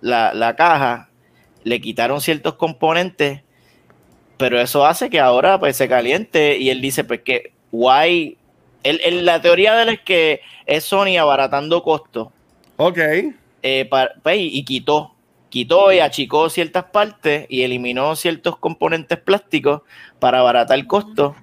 la, 0.00 0.32
la 0.34 0.56
caja, 0.56 1.08
le 1.64 1.80
quitaron 1.80 2.20
ciertos 2.20 2.54
componentes, 2.54 3.42
pero 4.36 4.60
eso 4.60 4.84
hace 4.86 5.10
que 5.10 5.20
ahora 5.20 5.58
pues 5.60 5.76
se 5.76 5.88
caliente 5.88 6.58
y 6.58 6.70
él 6.70 6.80
dice 6.80 7.04
pues 7.04 7.20
que 7.22 7.52
why 7.70 8.36
él- 8.82 9.00
él- 9.04 9.24
la 9.24 9.40
teoría 9.40 9.74
de 9.74 9.82
él 9.84 9.88
es 9.90 10.00
que 10.00 10.40
es 10.66 10.84
Sony 10.84 11.16
abaratando 11.18 11.82
costos 11.82 12.28
Ok. 12.76 12.98
eh, 13.62 13.88
pues, 14.22 14.36
y, 14.36 14.58
y 14.58 14.64
quitó, 14.64 15.14
quitó 15.50 15.92
y 15.92 16.00
achicó 16.00 16.48
ciertas 16.50 16.84
partes 16.86 17.46
y 17.48 17.62
eliminó 17.62 18.16
ciertos 18.16 18.56
componentes 18.56 19.18
plásticos 19.18 19.82
para 20.18 20.40
abaratar 20.40 20.78
el 20.78 20.86
costo. 20.86 21.36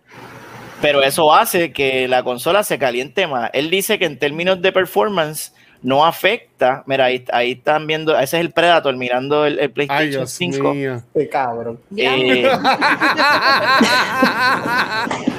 Pero 0.81 1.03
eso 1.03 1.33
hace 1.33 1.71
que 1.73 2.07
la 2.07 2.23
consola 2.23 2.63
se 2.63 2.79
caliente 2.79 3.27
más. 3.27 3.49
Él 3.53 3.69
dice 3.69 3.99
que 3.99 4.05
en 4.05 4.17
términos 4.17 4.61
de 4.61 4.71
performance 4.71 5.53
no 5.81 6.05
afecta. 6.05 6.83
Mira, 6.85 7.05
ahí, 7.05 7.23
ahí 7.31 7.51
están 7.53 7.87
viendo, 7.87 8.13
ese 8.17 8.37
es 8.37 8.41
el 8.41 8.51
Predator 8.51 8.93
mirando 8.97 9.45
el, 9.45 9.53
el 9.59 9.61
Ay, 9.61 9.67
PlayStation 9.69 10.11
Dios 10.11 10.31
5. 10.31 10.73
mío. 10.73 11.01
Qué 11.13 11.29
cabrón. 11.29 11.79
Eh, 11.95 12.49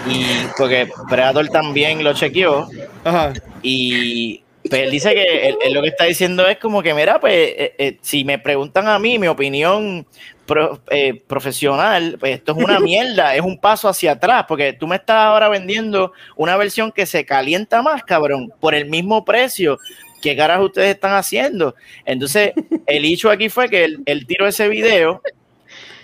y 0.06 0.24
porque 0.56 0.88
Predator 1.08 1.48
también 1.48 2.02
lo 2.02 2.12
chequeó 2.14 2.68
Ajá. 3.04 3.32
y 3.62 4.42
pues, 4.68 4.82
él 4.82 4.90
dice 4.90 5.14
que 5.14 5.48
él, 5.48 5.56
él 5.62 5.72
lo 5.72 5.82
que 5.82 5.88
está 5.88 6.04
diciendo 6.04 6.46
es 6.46 6.58
como 6.58 6.82
que, 6.82 6.94
mira, 6.94 7.18
pues 7.20 7.32
eh, 7.34 7.74
eh, 7.78 7.98
si 8.02 8.24
me 8.24 8.38
preguntan 8.38 8.88
a 8.88 8.98
mí 8.98 9.18
mi 9.18 9.26
opinión 9.26 10.06
pro- 10.46 10.80
eh, 10.90 11.22
profesional, 11.26 12.16
pues 12.20 12.34
esto 12.36 12.52
es 12.52 12.58
una 12.64 12.78
mierda, 12.80 13.34
es 13.34 13.40
un 13.42 13.58
paso 13.58 13.88
hacia 13.88 14.12
atrás, 14.12 14.44
porque 14.46 14.72
tú 14.74 14.86
me 14.86 14.96
estás 14.96 15.16
ahora 15.16 15.48
vendiendo 15.48 16.12
una 16.36 16.56
versión 16.56 16.92
que 16.92 17.06
se 17.06 17.24
calienta 17.24 17.82
más, 17.82 18.02
cabrón, 18.04 18.52
por 18.60 18.74
el 18.74 18.86
mismo 18.86 19.24
precio. 19.24 19.78
¿Qué 20.20 20.36
caras 20.36 20.60
ustedes 20.60 20.94
están 20.94 21.14
haciendo? 21.14 21.74
Entonces, 22.04 22.52
el 22.86 23.04
hecho 23.04 23.30
aquí 23.30 23.48
fue 23.48 23.68
que 23.68 23.84
él, 23.84 24.02
él 24.06 24.26
tiró 24.26 24.46
ese 24.46 24.68
video 24.68 25.22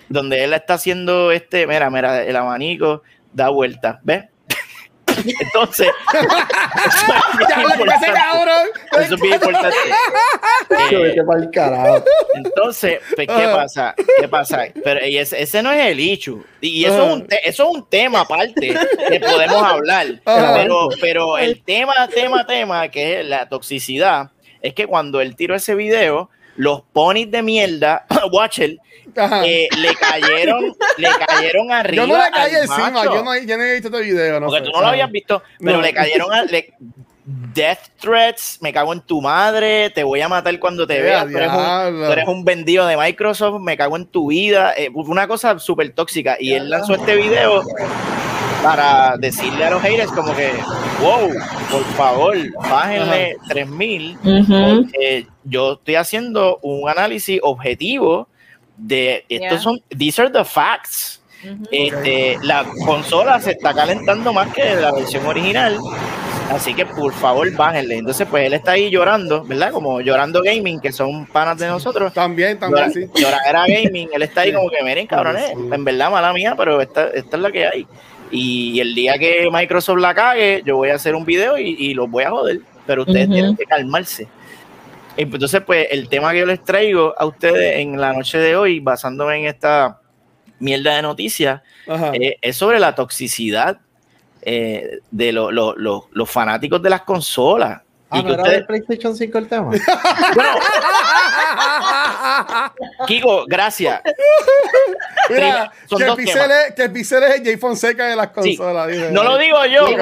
donde 0.09 0.45
él 0.45 0.53
está 0.53 0.75
haciendo 0.75 1.33
este, 1.33 1.67
mira, 1.67 1.91
mira, 1.91 2.23
el 2.23 2.37
abanico 2.37 3.03
da 3.33 3.49
vuelta, 3.49 4.01
¿ves? 4.03 4.25
Entonces, 5.41 5.89
eso 6.17 7.45
es 7.45 7.51
bien 7.51 7.71
importante. 7.71 8.07
cabrón. 8.12 8.67
Eso 8.93 9.14
es 9.14 9.21
bien 9.21 9.35
importante. 9.35 9.77
Eh, 10.91 11.14
entonces, 12.35 12.99
pues, 13.14 13.27
¿qué 13.27 13.33
Ajá. 13.33 13.55
pasa? 13.57 13.95
¿Qué 14.21 14.29
pasa? 14.29 14.64
Pero 14.85 15.07
y 15.07 15.19
ese, 15.19 15.43
ese 15.43 15.62
no 15.62 15.71
es 15.73 15.87
el 15.87 16.01
issue. 16.01 16.45
Y 16.61 16.85
eso, 16.85 17.07
es 17.07 17.12
un 17.14 17.27
te- 17.27 17.49
eso 17.49 17.64
es 17.71 17.77
un 17.77 17.89
tema 17.89 18.21
aparte 18.21 18.75
que 19.09 19.21
podemos 19.21 19.62
hablar. 19.62 20.07
Ajá. 20.25 20.55
Pero, 20.55 20.89
pero 21.01 21.39
el 21.39 21.62
tema, 21.62 22.09
tema, 22.09 22.47
tema, 22.47 22.89
que 22.89 23.21
es 23.21 23.27
la 23.27 23.49
toxicidad, 23.49 24.31
es 24.62 24.75
que 24.75 24.87
cuando 24.87 25.21
él 25.21 25.37
tiró 25.37 25.55
ese 25.55 25.75
video, 25.75 26.31
los 26.57 26.82
ponis 26.92 27.30
de 27.30 27.42
mierda, 27.42 28.07
Watcher, 28.32 28.76
eh, 29.44 29.68
le 29.78 29.94
cayeron, 29.94 30.74
le 30.98 31.09
cayeron 31.26 31.70
arriba. 31.72 32.04
yo 32.04 32.12
no 32.12 32.22
le 32.24 32.30
caí 32.30 32.54
encima, 32.54 32.90
macho. 32.90 33.14
yo 33.14 33.22
no, 33.22 33.36
yo 33.38 33.57
no 33.57 33.62
he 33.62 33.72
visto 33.74 33.88
este 33.88 34.00
video. 34.02 34.40
No 34.40 34.46
Porque 34.48 34.64
sé, 34.64 34.66
tú 34.66 34.72
no 34.72 34.80
lo 34.82 34.86
habías 34.88 35.11
visto, 35.11 35.42
pero 35.59 35.76
No. 35.76 35.82
le 35.82 35.92
cayeron 35.94 36.32
a, 36.32 36.42
le- 36.44 36.74
death 37.28 37.78
threats, 38.00 38.59
me 38.61 38.72
cago 38.72 38.92
en 38.92 39.00
tu 39.00 39.20
madre, 39.20 39.90
te 39.90 40.04
voy 40.04 40.20
a 40.20 40.28
matar 40.28 40.57
cuando 40.61 40.86
te 40.86 40.98
Eh, 40.98 41.02
vea, 41.02 41.22
tú 41.26 41.36
eres, 41.36 41.48
un, 41.50 41.96
tú 42.07 42.12
eres 42.12 42.28
un 42.28 42.44
vendido 42.44 42.86
de 42.86 42.96
Microsoft, 42.96 43.61
me 43.61 43.76
cago 43.76 43.96
en 43.96 44.07
tu 44.07 44.28
vida, 44.28 44.72
eh, 44.76 44.90
una 44.94 45.26
cosa 45.26 45.59
súper 45.59 45.90
tóxica 45.92 46.36
y 46.38 46.52
él 46.52 46.70
lanzó 46.70 46.94
este 46.94 47.16
video 47.16 47.64
para 48.62 49.16
decirle 49.18 49.64
a 49.64 49.70
los 49.70 49.82
haters 49.82 50.11
como 50.12 50.34
que, 50.34 50.52
wow, 51.00 51.30
por 51.70 51.84
favor, 51.96 52.36
bájenle 52.68 53.36
3000 53.48 54.18
porque 54.22 55.26
yo 55.44 55.74
estoy 55.74 55.94
haciendo 55.94 56.59
un 56.62 56.88
análisis 56.88 57.40
objetivo 57.42 58.28
de 58.76 59.24
estos 59.28 59.50
Yeah. 59.50 59.59
son 59.61 59.80
these 59.96 60.20
are 60.20 60.30
the 60.30 60.44
facts. 60.44 61.20
Este, 61.70 62.38
la 62.42 62.64
consola 62.84 63.40
se 63.40 63.52
está 63.52 63.72
calentando 63.72 64.32
más 64.32 64.52
que 64.52 64.74
la 64.74 64.92
versión 64.92 65.24
original. 65.26 65.78
Así 66.50 66.74
que 66.74 66.86
por 66.86 67.12
favor 67.12 67.52
bájenle. 67.54 67.98
Entonces, 67.98 68.26
pues 68.28 68.46
él 68.46 68.54
está 68.54 68.72
ahí 68.72 68.90
llorando, 68.90 69.44
¿verdad? 69.44 69.72
Como 69.72 70.00
llorando 70.00 70.42
gaming, 70.42 70.80
que 70.80 70.92
son 70.92 71.26
panas 71.26 71.59
de 71.59 71.66
nosotros. 71.66 72.12
También, 72.12 72.59
también, 72.59 72.92
sí. 72.92 73.07
Lloradera 73.14 73.64
gaming, 73.66 74.09
él 74.12 74.22
está 74.22 74.42
ahí 74.42 74.52
como 74.52 74.70
que 74.70 74.82
miren, 74.82 75.07
cabrones, 75.07 75.50
en 75.50 75.84
verdad 75.84 76.11
mala 76.11 76.32
mía, 76.32 76.54
pero 76.57 76.80
esta, 76.80 77.09
esta 77.09 77.36
es 77.36 77.42
la 77.42 77.50
que 77.50 77.66
hay. 77.66 77.86
Y 78.31 78.81
el 78.81 78.95
día 78.95 79.18
que 79.18 79.49
Microsoft 79.53 79.99
la 79.99 80.14
cague, 80.14 80.62
yo 80.64 80.77
voy 80.77 80.91
a 80.91 80.95
hacer 80.95 81.14
un 81.14 81.24
video 81.24 81.57
y, 81.59 81.77
y 81.79 81.95
los 81.95 82.11
voy 82.11 82.24
a 82.24 82.31
joder. 82.31 82.61
Pero 82.87 83.03
ustedes 83.03 83.29
tienen 83.31 83.57
que 83.57 83.64
calmarse. 83.64 84.29
Entonces, 85.16 85.62
pues, 85.64 85.87
el 85.91 86.09
tema 86.09 86.33
que 86.33 86.41
yo 86.41 86.47
les 86.47 86.62
traigo 86.62 87.14
a 87.16 87.24
ustedes 87.27 87.79
en 87.79 88.01
la 88.01 88.12
noche 88.12 88.39
de 88.39 88.55
hoy, 88.57 88.81
basándome 88.81 89.37
en 89.39 89.47
esta 89.47 90.01
mierda 90.59 90.97
de 90.97 91.03
noticias, 91.03 91.62
eh, 92.14 92.37
es 92.41 92.57
sobre 92.57 92.79
la 92.81 92.95
toxicidad 92.95 93.79
eh, 94.43 95.01
de 95.11 95.33
lo- 95.33 95.51
lo- 95.51 95.74
lo- 95.77 96.09
los 96.12 96.31
fanáticos 96.31 96.81
de 96.83 96.91
las 96.91 97.03
consolas. 97.03 97.81
Ah, 98.11 98.18
Y 98.18 98.22
¿no 98.22 98.29
que 98.29 98.33
era 98.35 98.43
ustedes- 98.43 98.59
del 98.59 98.66
PlayStation 98.66 99.16
5 99.16 99.39
el 99.39 99.49
tema? 99.49 99.70
Kiko, 103.07 103.45
gracias. 103.47 104.01
Mira, 105.30 105.72
son 105.87 105.99
que 105.99 106.05
el, 106.05 106.09
dos 106.09 106.16
pixel 106.16 106.43
temas. 106.43 106.57
es, 106.68 106.74
que 106.74 106.82
el 106.84 106.93
pixel 106.93 107.22
es 107.24 107.34
el 107.37 107.45
Jay 107.45 107.57
Fonseca 107.57 108.07
de 108.07 108.16
las 108.16 108.28
Sí. 108.43 108.57
consolas. 108.57 108.89
dice. 108.89 109.11
No 109.12 109.24
lo 109.24 109.39
digo 109.39 109.64
yo, 109.66 109.87
son 109.89 109.99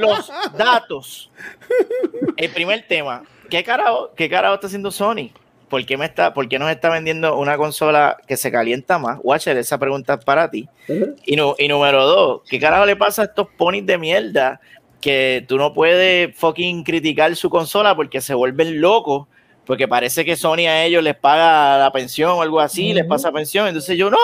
los 0.00 0.30
datos. 0.56 1.30
El 2.36 2.50
primer 2.50 2.84
tema. 2.88 3.22
¿Qué 3.48 3.62
carajo, 3.62 4.10
qué 4.16 4.28
carajo 4.28 4.54
está 4.54 4.66
haciendo 4.66 4.90
Sony? 4.90 5.30
¿Por 5.68 5.84
qué, 5.84 5.96
me 5.96 6.04
está, 6.06 6.32
¿Por 6.34 6.48
qué 6.48 6.58
nos 6.58 6.70
está 6.70 6.90
vendiendo 6.90 7.36
una 7.36 7.56
consola 7.56 8.16
que 8.26 8.36
se 8.36 8.50
calienta 8.52 8.98
más? 8.98 9.18
Watcher, 9.22 9.56
esa 9.56 9.78
pregunta 9.78 10.14
es 10.14 10.24
para 10.24 10.50
ti. 10.50 10.68
y, 11.24 11.36
nu- 11.36 11.54
y 11.58 11.68
número 11.68 12.04
dos, 12.06 12.42
¿qué 12.48 12.58
carajo 12.60 12.86
le 12.86 12.94
pasa 12.96 13.22
a 13.22 13.24
estos 13.26 13.48
ponis 13.56 13.84
de 13.86 13.98
mierda 13.98 14.60
que 15.00 15.44
tú 15.48 15.58
no 15.58 15.72
puedes 15.74 16.36
fucking 16.36 16.82
criticar 16.84 17.34
su 17.36 17.50
consola 17.50 17.94
porque 17.96 18.20
se 18.20 18.34
vuelven 18.34 18.80
locos? 18.80 19.26
Porque 19.66 19.88
parece 19.88 20.24
que 20.24 20.36
Sony 20.36 20.66
a 20.68 20.84
ellos 20.84 21.02
les 21.02 21.16
paga 21.16 21.76
la 21.76 21.92
pensión 21.92 22.30
o 22.30 22.42
algo 22.42 22.60
así, 22.60 22.94
les 22.94 23.04
pasa 23.04 23.32
pensión. 23.32 23.66
Entonces 23.66 23.98
yo, 23.98 24.08
no, 24.08 24.18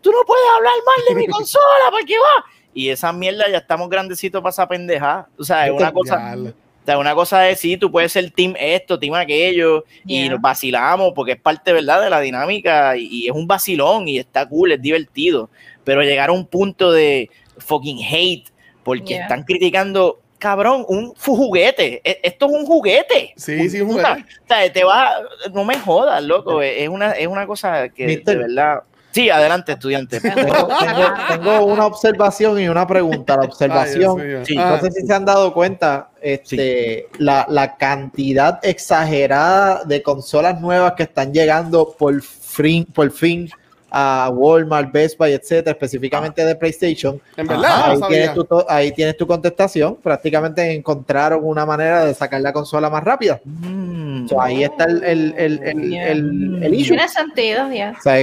tú 0.00 0.10
no 0.10 0.18
puedes 0.26 0.44
hablar 0.56 0.72
mal 0.84 1.04
de 1.08 1.14
mi 1.14 1.26
consola, 1.32 1.90
porque 1.90 2.14
va. 2.18 2.44
Y 2.72 2.88
esa 2.88 3.12
mierda 3.12 3.44
ya 3.50 3.58
estamos 3.58 3.88
grandecitos 3.90 4.40
para 4.40 4.50
esa 4.50 4.66
pendeja. 4.66 5.28
O 5.38 5.44
sea, 5.44 5.66
es 5.66 5.72
una 5.72 5.92
cosa, 5.92 6.34
o 6.36 6.86
sea, 6.86 6.98
una 6.98 7.14
cosa 7.14 7.48
es, 7.50 7.60
sí, 7.60 7.76
tú 7.76 7.90
puedes 7.90 8.12
ser 8.12 8.30
team 8.30 8.54
esto, 8.58 8.98
team 8.98 9.14
aquello, 9.14 9.84
y 10.06 10.28
nos 10.28 10.40
vacilamos 10.40 11.12
porque 11.14 11.32
es 11.32 11.40
parte, 11.40 11.72
¿verdad?, 11.72 12.02
de 12.02 12.08
la 12.08 12.20
dinámica 12.20 12.96
y, 12.96 13.08
y 13.10 13.26
es 13.26 13.32
un 13.32 13.46
vacilón 13.46 14.08
y 14.08 14.18
está 14.18 14.48
cool, 14.48 14.72
es 14.72 14.80
divertido. 14.80 15.50
Pero 15.84 16.02
llegar 16.02 16.30
a 16.30 16.32
un 16.32 16.46
punto 16.46 16.92
de 16.92 17.30
fucking 17.58 17.98
hate 18.02 18.46
porque 18.84 19.14
Yeah. 19.14 19.22
están 19.24 19.42
criticando, 19.44 20.20
cabrón, 20.38 20.84
un 20.88 21.12
fu- 21.16 21.36
juguete. 21.36 22.00
E- 22.04 22.20
Esto 22.22 22.46
es 22.46 22.52
un 22.52 22.66
juguete. 22.66 23.32
Sí, 23.36 23.68
sí, 23.68 23.80
un 23.80 23.88
Puta, 23.96 24.10
juguete. 24.14 24.28
O 24.44 24.46
sea, 24.48 24.72
te 24.72 24.84
va, 24.84 25.10
no 25.52 25.64
me 25.64 25.78
jodas, 25.78 26.22
loco. 26.22 26.62
Es 26.62 26.88
una, 26.88 27.12
es 27.12 27.26
una 27.26 27.46
cosa 27.46 27.88
que 27.88 28.06
Mister. 28.06 28.38
de 28.38 28.44
verdad. 28.44 28.82
Sí, 29.10 29.30
adelante, 29.30 29.72
estudiante. 29.72 30.20
Tengo, 30.20 30.44
tengo- 30.44 31.14
tengo 31.28 31.64
una 31.64 31.86
observación 31.86 32.60
y 32.60 32.68
una 32.68 32.86
pregunta. 32.86 33.36
La 33.36 33.42
observación. 33.44 34.44
Sí. 34.44 34.54
No 34.54 34.78
sé 34.80 34.90
si 34.92 35.06
se 35.06 35.12
han 35.14 35.24
dado 35.24 35.52
cuenta, 35.54 36.10
este, 36.20 37.08
la, 37.18 37.46
la 37.48 37.76
cantidad 37.76 38.60
exagerada 38.64 39.82
de 39.84 40.02
consolas 40.02 40.60
nuevas 40.60 40.92
que 40.92 41.04
están 41.04 41.32
llegando 41.32 41.94
por 41.98 42.20
fin, 42.22 42.84
por 42.84 43.10
fin 43.10 43.48
a 43.90 44.30
Walmart, 44.34 44.92
Best 44.92 45.16
Buy, 45.18 45.32
etcétera, 45.32 45.72
específicamente 45.72 46.44
de 46.44 46.54
PlayStation. 46.54 47.20
En 47.36 47.46
verdad, 47.46 47.96
no 47.98 48.04
ahí, 48.06 48.10
tienes 48.12 48.34
tu, 48.34 48.46
ahí 48.68 48.92
tienes 48.92 49.16
tu 49.16 49.26
contestación. 49.26 49.96
Prácticamente 49.96 50.72
encontraron 50.72 51.40
una 51.42 51.64
manera 51.64 52.04
de 52.04 52.12
sacar 52.14 52.40
la 52.40 52.52
consola 52.52 52.90
más 52.90 53.02
rápida. 53.02 53.40
Mm. 53.44 54.28
So, 54.28 54.40
ahí 54.40 54.64
está 54.64 54.84
el, 54.84 55.02
el, 55.04 55.34
el, 55.38 55.60
el, 55.62 55.94
el- 55.94 56.62
el 56.62 56.74
issue. 56.74 56.96
Tiene 56.96 57.08
sentido, 57.08 57.72
ya. 57.72 57.94
O 57.98 58.02
sea, 58.02 58.14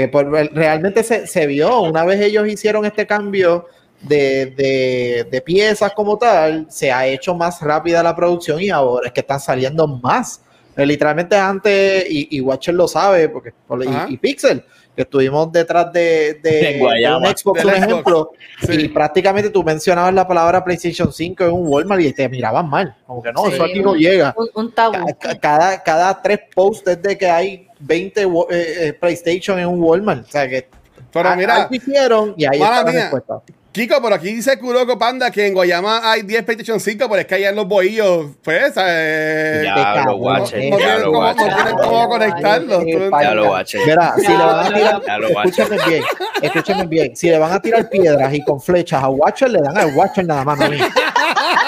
realmente 0.53 1.03
se, 1.03 1.26
se 1.26 1.47
vio, 1.47 1.82
una 1.82 2.03
vez 2.05 2.22
ellos 2.22 2.47
hicieron 2.47 2.86
este 2.86 3.07
cambio 3.07 3.66
de, 4.01 4.47
de- 4.55 5.28
de 5.32 5.41
piezas 5.41 5.93
como 5.93 6.18
tal, 6.18 6.68
se 6.70 6.91
ha 6.91 7.07
hecho 7.07 7.34
más 7.34 7.59
rápida 7.61 8.03
la 8.03 8.16
producción 8.16 8.61
y 8.61 8.70
ahora 8.70 9.07
es 9.07 9.13
que 9.13 9.22
están 9.22 9.39
saliendo 9.39 9.88
más. 9.88 10.41
Eh, 10.78 10.86
Literalmente 10.86 11.36
antes, 11.38 12.05
y, 12.09 12.28
y 12.38 12.41
Watcher 12.41 12.76
lo 12.76 12.88
sabe, 12.88 13.30
porque 13.30 13.51
por- 13.68 13.84
y, 13.84 13.88
y 14.09 14.18
Pixel, 14.18 14.63
que 14.96 15.02
estuvimos 15.02 15.52
detrás 15.52 15.91
de, 15.91 16.39
de, 16.41 16.50
De 16.52 16.78
Guayama. 16.80 17.20
de 17.28 17.32
un 17.32 17.38
Xbox, 17.38 17.58
Del 17.58 17.66
un 17.68 17.74
Xbox. 17.74 17.88
ejemplo, 17.91 18.32
Sí. 18.62 18.72
y 18.86 18.88
prácticamente 18.89 19.50
tú 19.50 19.64
mencionabas 19.64 20.14
la 20.14 20.28
palabra 20.28 20.64
PlayStation 20.64 21.12
5 21.12 21.43
en 21.43 21.52
un 21.52 21.68
Walmart 21.68 22.02
y 22.02 22.14
te 22.14 22.30
miraban 22.30 22.70
mal, 22.70 22.96
como 23.06 23.22
que 23.22 23.32
no, 23.34 23.46
Sí. 23.46 23.54
eso 23.54 23.64
aquí 23.66 23.80
no 23.82 23.96
llega. 23.96 24.34
Un, 24.38 24.50
un 24.56 24.72
tabú. 24.72 24.93
Ca- 25.06 25.14
ca- 25.20 25.39
Cada, 25.39 25.84
cada 25.84 26.22
tres 26.22 26.39
posts 26.56 26.89
es 26.91 27.02
de 27.02 27.18
que 27.18 27.30
hay 27.30 27.68
20 27.80 28.26
wa- 28.26 28.46
eh, 28.50 28.76
eh, 28.88 28.93
PlayStation 28.93 29.60
en 29.60 29.68
un 29.68 29.82
Walmart. 29.84 30.26
O 30.28 30.32
sea 30.32 30.48
que 30.48 30.68
Pero 31.12 31.36
mira, 31.36 31.56
algo 31.64 31.76
hicieron 31.76 32.34
y 32.38 32.46
ahí 32.46 32.62
está 32.62 32.84
la 32.84 32.91
respuesta. 32.91 33.41
Kiko, 33.76 34.02
por 34.02 34.14
aquí 34.14 34.34
dice 34.34 34.58
Kuroko 34.58 34.98
Panda 34.98 35.30
que 35.30 35.48
en 35.48 35.54
Guayama 35.54 36.10
hay 36.10 36.22
10 36.22 36.46
PlayStation 36.46 36.80
5, 36.80 37.10
pero 37.10 37.20
es 37.20 37.28
que 37.28 37.36
allá 37.36 37.50
en 37.50 37.58
los 37.58 37.68
bohillos, 37.68 38.28
pues, 38.42 38.74
eh, 38.78 39.64
Ya. 39.66 39.74
Qué 39.74 39.80
Diablo, 39.82 39.94
cabrón, 39.94 40.22
Watcher, 40.22 40.60
eh. 40.60 40.70
no, 40.70 40.80
ya 40.80 40.86
tienen 40.86 41.02
lo 41.02 41.12
cómo, 41.12 41.28
no 41.28 41.36
tienen 41.36 41.76
cómo 41.76 42.08
conectarlo. 42.08 42.80
Ay, 42.80 42.86
¿tú 42.86 42.86
ay, 42.86 42.94
entiendes? 42.94 43.22
Ya 43.22 43.34
lo 43.34 43.48
guache. 43.48 43.80
Mira, 43.86 44.14
si 44.16 44.28
le 44.30 44.38
van 44.38 44.66
a 44.66 44.74
tirar, 44.74 45.20
lo 45.20 45.28
escúchenme 45.28 45.78
bien, 45.90 46.04
escúchenme 46.42 46.88
bien, 46.88 47.16
si 47.18 47.30
le 47.30 47.38
van 47.38 47.52
a 47.52 47.62
tirar 47.62 47.90
piedras 47.90 48.34
y 48.34 48.46
con 48.46 48.62
flechas 48.62 49.04
a 49.04 49.10
Watcher, 49.10 49.50
le 49.52 49.60
dan 49.60 49.78
al 49.78 49.94
Watcher 49.94 50.26
nada 50.26 50.46
más, 50.46 50.58
no 50.58 50.68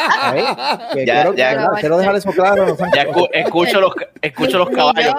Ya, 0.08 0.89
quiero, 0.93 1.34
ya. 1.36 1.49
¿verdad? 1.51 1.70
quiero 1.80 1.97
dejar 1.97 2.16
eso 2.16 2.32
claro. 2.32 2.66
no 2.66 2.76
Ya 2.95 3.05
escu- 3.08 3.30
escucho 3.34 3.80
los, 3.82 3.93
escucho 4.22 4.58
los 4.60 4.70
Ni 4.70 4.76
caballos. 4.76 5.14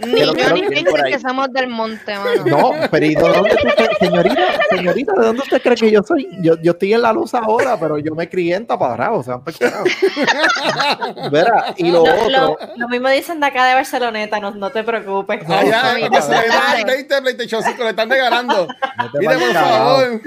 yo, 0.00 0.06
ni 0.06 0.20
yo 0.20 0.32
ni 0.34 0.40
ahí. 0.76 1.12
que 1.12 1.18
somos 1.18 1.52
del 1.52 1.68
monte, 1.68 2.14
mano. 2.16 2.44
No, 2.46 2.72
pero 2.90 3.06
¿y 3.06 3.14
de 3.14 3.20
dónde 3.22 3.50
tú 3.50 3.68
señorita, 4.00 4.42
señorita, 4.70 5.12
¿de 5.14 5.26
dónde 5.26 5.42
usted 5.42 5.62
cree 5.62 5.76
que 5.76 5.90
yo 5.90 6.02
soy? 6.02 6.28
Yo, 6.42 6.56
yo 6.62 6.72
estoy 6.72 6.94
en 6.94 7.02
la 7.02 7.12
luz 7.12 7.34
ahora, 7.34 7.76
pero 7.78 7.98
yo 7.98 8.14
me 8.14 8.28
crié 8.28 8.56
en 8.56 8.66
tapadrabo, 8.66 9.18
o 9.18 9.22
sea. 9.22 9.40
Verá, 11.30 11.74
y 11.76 11.90
lo 11.90 12.04
Lo, 12.04 12.12
otro, 12.14 12.28
lo- 12.30 12.58
lo 12.76 12.88
mismo 12.88 13.08
dicen 13.08 13.40
de 13.40 13.46
acá 13.46 13.66
de 13.66 13.74
Barceloneta, 13.74 14.40
no, 14.40 14.50
no 14.52 14.70
te 14.70 14.82
preocupes. 14.84 15.48
Allá, 15.48 15.94
No, 15.98 16.08
no. 16.08 16.84
20 16.86 17.22
PlayStation 17.22 17.62
5, 17.62 17.82
le 17.82 17.90
están 17.90 18.10
regalando. 18.10 18.66
no 18.66 19.10
Mire, 19.20 19.34
por 19.38 19.52
favor. 19.52 20.20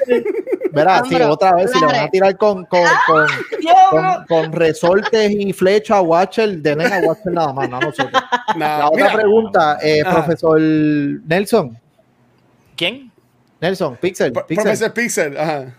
Verá, 0.72 1.04
si 1.08 1.16
otra 1.16 1.54
vez, 1.56 1.72
si 1.72 1.80
le 1.80 1.86
van 1.86 1.96
a 1.96 2.10
tirar 2.10 2.38
con, 2.38 2.66
con, 2.66 2.82
con, 3.08 3.26
con, 3.96 4.26
con 4.44 4.52
resortes 4.54 5.32
y 5.32 5.54
flechas 5.54 5.98
a 5.98 6.02
Watcher, 6.02 6.58
denle 6.58 6.86
a 6.86 7.00
Watcher 7.00 7.34
nada 7.34 7.54
más, 7.54 7.70
no 7.70 7.78
a 7.78 7.82
nosotros. 7.82 8.22
Nah, 8.56 8.80
La 8.80 8.88
otra 8.88 8.98
mira, 9.08 9.14
pregunta, 9.14 9.78
eh, 9.82 10.04
profesor 10.04 10.60
Nelson, 10.62 11.78
¿Quién? 12.78 13.12
Nelson, 13.60 13.98
Pixel, 13.98 14.32
Pro- 14.32 14.46
Pixel, 14.48 14.64
Profesor 14.64 14.94
Pixel, 14.94 15.38
ajá. 15.38 15.76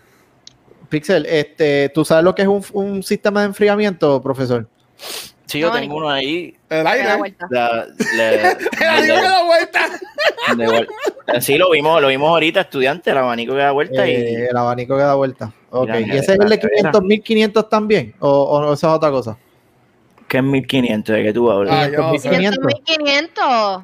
Pixel, 0.89 1.25
este, 1.25 1.89
¿tú 1.93 2.03
sabes 2.05 2.23
lo 2.23 2.33
que 2.35 2.41
es 2.43 2.47
un, 2.47 2.63
un 2.73 3.03
sistema 3.03 3.41
de 3.41 3.47
enfriamiento, 3.47 4.21
profesor? 4.21 4.67
Sí, 5.45 5.59
yo 5.59 5.67
No, 5.69 5.73
tengo 5.79 5.97
uno 5.97 6.09
ahí. 6.09 6.56
El 6.69 6.85
aire. 6.87 7.15
vuelta. 7.17 7.47
La- 7.49 7.85
da 9.21 9.43
vuelta. 9.45 9.81
Sí, 11.41 11.57
lo 11.57 11.71
vimos, 11.71 12.01
lo 12.01 12.07
vimos 12.09 12.29
ahorita, 12.29 12.61
estudiante, 12.61 13.11
el 13.11 13.17
abanico 13.17 13.53
que 13.53 13.59
da 13.59 13.71
vuelta 13.71 14.05
Eh, 14.07 14.31
y 14.31 14.35
el 14.49 14.57
abanico 14.57 14.95
que 14.97 15.03
da 15.03 15.15
vuelta. 15.15 15.51
Ok, 15.69 15.89
¿y 15.89 16.03
mira, 16.03 16.15
ese 16.15 16.33
es 16.33 16.39
el 16.39 16.49
de 16.49 16.57
mira. 16.57 16.69
500, 16.91 17.03
1500 17.03 17.69
también? 17.69 18.13
¿O, 18.19 18.29
o 18.29 18.73
esa 18.73 18.87
es 18.87 18.93
otra 18.93 19.11
cosa? 19.11 19.37
que 20.27 20.37
es 20.39 20.43
1500 20.43 21.15
de 21.15 21.23
que 21.23 21.31
tú 21.33 21.49
hablas. 21.49 21.73
Ah, 21.73 21.89
yo 21.89 22.01
no 22.01 22.17
sé. 22.19 22.29
500. 22.29 22.65
1500. 22.65 23.83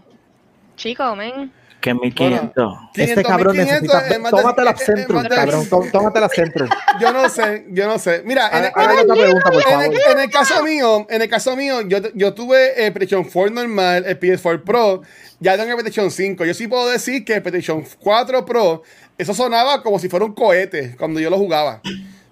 Chico, 0.75 1.15
men. 1.15 1.51
Que 1.83 1.93
1500. 1.93 2.77
Este 2.95 3.01
500, 3.15 3.23
cabrón 3.27 3.57
1500 3.57 3.81
necesita. 3.93 4.15
es 4.15 4.19
más 4.21 4.31
de- 4.31 4.37
Tómate 4.37 4.63
la 4.63 4.75
Centrum, 4.77 5.23
cabrón. 5.27 5.69
tó- 5.69 5.83
Tómate 5.91 6.19
la 6.21 6.29
Centrum. 6.29 6.69
Yo 7.01 7.11
no 7.11 7.27
sé, 7.27 7.65
yo 7.71 7.87
no 7.87 7.99
sé. 7.99 8.21
Mira, 8.23 8.49
en, 8.53 8.65
otra 8.67 9.13
pregunta, 9.15 9.51
por 9.51 9.55
en 9.55 9.61
favor. 9.63 9.83
el, 9.85 10.11
en 10.13 10.19
el 10.19 10.29
caso 10.29 10.63
mío, 10.63 11.05
en 11.09 11.21
el 11.21 11.27
caso 11.29 11.55
mío, 11.57 11.81
yo, 11.81 11.97
yo 12.13 12.33
tuve 12.33 12.85
el 12.85 12.93
PlayStation 12.93 13.29
4 13.29 13.53
normal, 13.53 14.05
el 14.07 14.17
PS4 14.17 14.63
Pro, 14.63 15.01
ya 15.41 15.57
tengo 15.57 15.71
el 15.71 15.75
PlayStation 15.75 16.09
5. 16.09 16.45
Yo 16.45 16.53
sí 16.53 16.67
puedo 16.67 16.87
decir 16.89 17.25
que 17.25 17.33
el 17.35 17.41
PlayStation 17.41 17.83
4 17.99 18.45
Pro, 18.45 18.83
eso 19.17 19.33
sonaba 19.33 19.83
como 19.83 19.99
si 19.99 20.07
fuera 20.07 20.23
un 20.23 20.33
cohete 20.33 20.95
cuando 20.97 21.19
yo 21.19 21.29
lo 21.29 21.37
jugaba. 21.37 21.81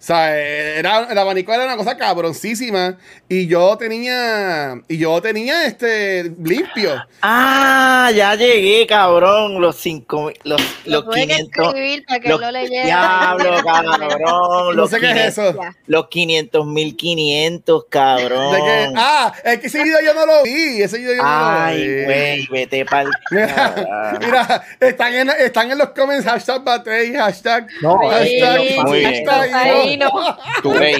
O 0.01 0.03
sea, 0.03 0.35
era, 0.35 1.07
el 1.11 1.17
abanico 1.19 1.53
era 1.53 1.63
una 1.65 1.77
cosa 1.77 1.95
cabroncísima 1.95 2.97
y 3.29 3.45
yo 3.45 3.77
tenía, 3.77 4.81
y 4.87 4.97
yo 4.97 5.21
tenía 5.21 5.65
este 5.67 6.23
limpio. 6.43 6.95
Ah, 7.21 8.09
ya 8.15 8.33
llegué, 8.33 8.87
cabrón. 8.87 9.61
Los 9.61 9.75
5 9.77 10.31
los, 10.43 10.59
Lo 10.85 11.01
los 11.01 11.05
tuve 11.05 11.27
que 11.27 11.35
500. 11.35 11.67
escribir 11.67 12.05
para 12.07 12.19
que 12.19 12.29
Los, 12.29 12.41
lo 12.41 12.49
leyera. 12.51 12.83
diablo, 12.85 13.55
cabrón. 13.63 14.21
No 14.25 14.71
Los 14.71 14.89
sé 14.89 14.99
qué 14.99 15.05
es 15.11 15.35
500, 15.35 15.37
eso. 15.45 15.59
Los 15.85 16.07
500 16.07 16.65
mil 16.65 16.95
500, 16.97 17.85
cabrón. 17.87 18.55
Que, 18.55 18.93
ah, 18.95 19.31
es 19.43 19.59
que 19.59 19.67
ese 19.67 19.83
video 19.83 19.99
yo 20.03 20.15
no 20.15 20.25
lo 20.25 20.41
vi, 20.41 20.81
ese 20.81 20.97
video 20.97 21.13
yo 21.13 21.21
no 21.21 21.29
lo 21.29 21.61
Ay, 21.61 21.87
vi. 21.87 22.03
güey, 22.05 22.47
vete 22.47 22.85
pa'l. 22.85 23.07
Mira, 23.31 24.17
mira, 24.19 24.63
están 24.79 25.13
en, 25.13 25.29
están 25.29 25.69
en 25.69 25.77
los 25.77 25.89
comments, 25.89 26.25
hashtag 26.25 26.63
Batey, 26.63 27.13
hashtag, 27.13 27.67
No, 27.83 27.97
hashtag, 28.09 28.61
Sí, 28.61 28.79
muy 28.83 28.99
bien. 28.99 29.25
hashtag, 29.25 29.51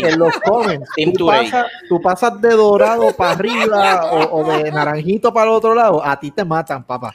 En 0.08 0.20
los 0.20 0.34
Tú 1.18 1.26
pasas, 1.52 1.66
tú 1.90 2.02
pasas 2.02 2.42
de 2.42 2.50
dorado 2.50 3.16
para 3.16 3.32
arriba 3.32 4.06
o, 4.12 4.40
o 4.42 4.58
de 4.58 4.72
naranjito 4.72 5.34
para 5.34 5.50
el 5.50 5.56
otro 5.58 5.74
lado, 5.76 6.04
a 6.06 6.20
ti 6.20 6.32
te 6.32 6.44
matan, 6.46 6.84
papá. 6.84 7.14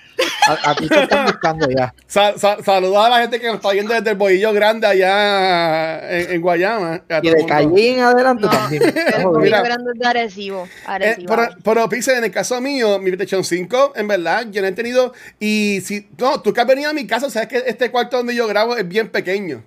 A, 0.49 0.71
a 0.71 0.75
ti 0.77 0.89
te 0.89 1.03
están 1.03 1.25
buscando 1.27 1.69
ya. 1.69 1.93
Sa- 2.07 2.39
sa- 2.39 2.63
saludos 2.63 3.05
a 3.05 3.09
la 3.09 3.19
gente 3.23 3.41
que 3.41 3.47
nos 3.49 3.57
está 3.57 3.73
viendo 3.73 3.93
desde 3.93 4.11
el 4.11 4.17
Bollillo 4.17 4.53
Grande 4.53 4.87
allá 4.87 6.09
en, 6.09 6.33
en 6.35 6.41
Guayama. 6.41 7.03
Y 7.21 7.31
de 7.31 7.47
calle 7.47 7.95
en 7.95 8.01
adelante 8.01 8.45
No, 8.45 8.51
también. 8.51 8.83
El 9.17 9.27
Mira. 9.41 9.63
grande 9.63 9.91
de 9.95 10.07
Arecibo. 10.07 10.65
Eh, 10.67 10.71
Arecibo. 10.87 11.27
pero, 11.35 11.49
pero 11.65 11.89
Pixel, 11.89 12.19
en 12.19 12.25
el 12.25 12.31
caso 12.31 12.61
mío, 12.61 12.99
mi 13.01 13.11
PlayStation 13.11 13.43
5, 13.43 13.95
en 13.97 14.07
verdad, 14.07 14.47
yo 14.51 14.63
no 14.63 14.69
he 14.69 14.73
tenido. 14.73 15.13
Y 15.41 15.81
si. 15.85 16.09
No, 16.17 16.41
tú 16.41 16.53
que 16.53 16.61
has 16.61 16.67
venido 16.67 16.91
a 16.91 16.93
mi 16.93 17.07
casa, 17.09 17.29
sabes 17.29 17.49
que 17.49 17.65
este 17.67 17.91
cuarto 17.91 18.17
donde 18.19 18.35
yo 18.35 18.47
grabo 18.47 18.77
es 18.77 18.87
bien 18.87 19.09
pequeño. 19.09 19.65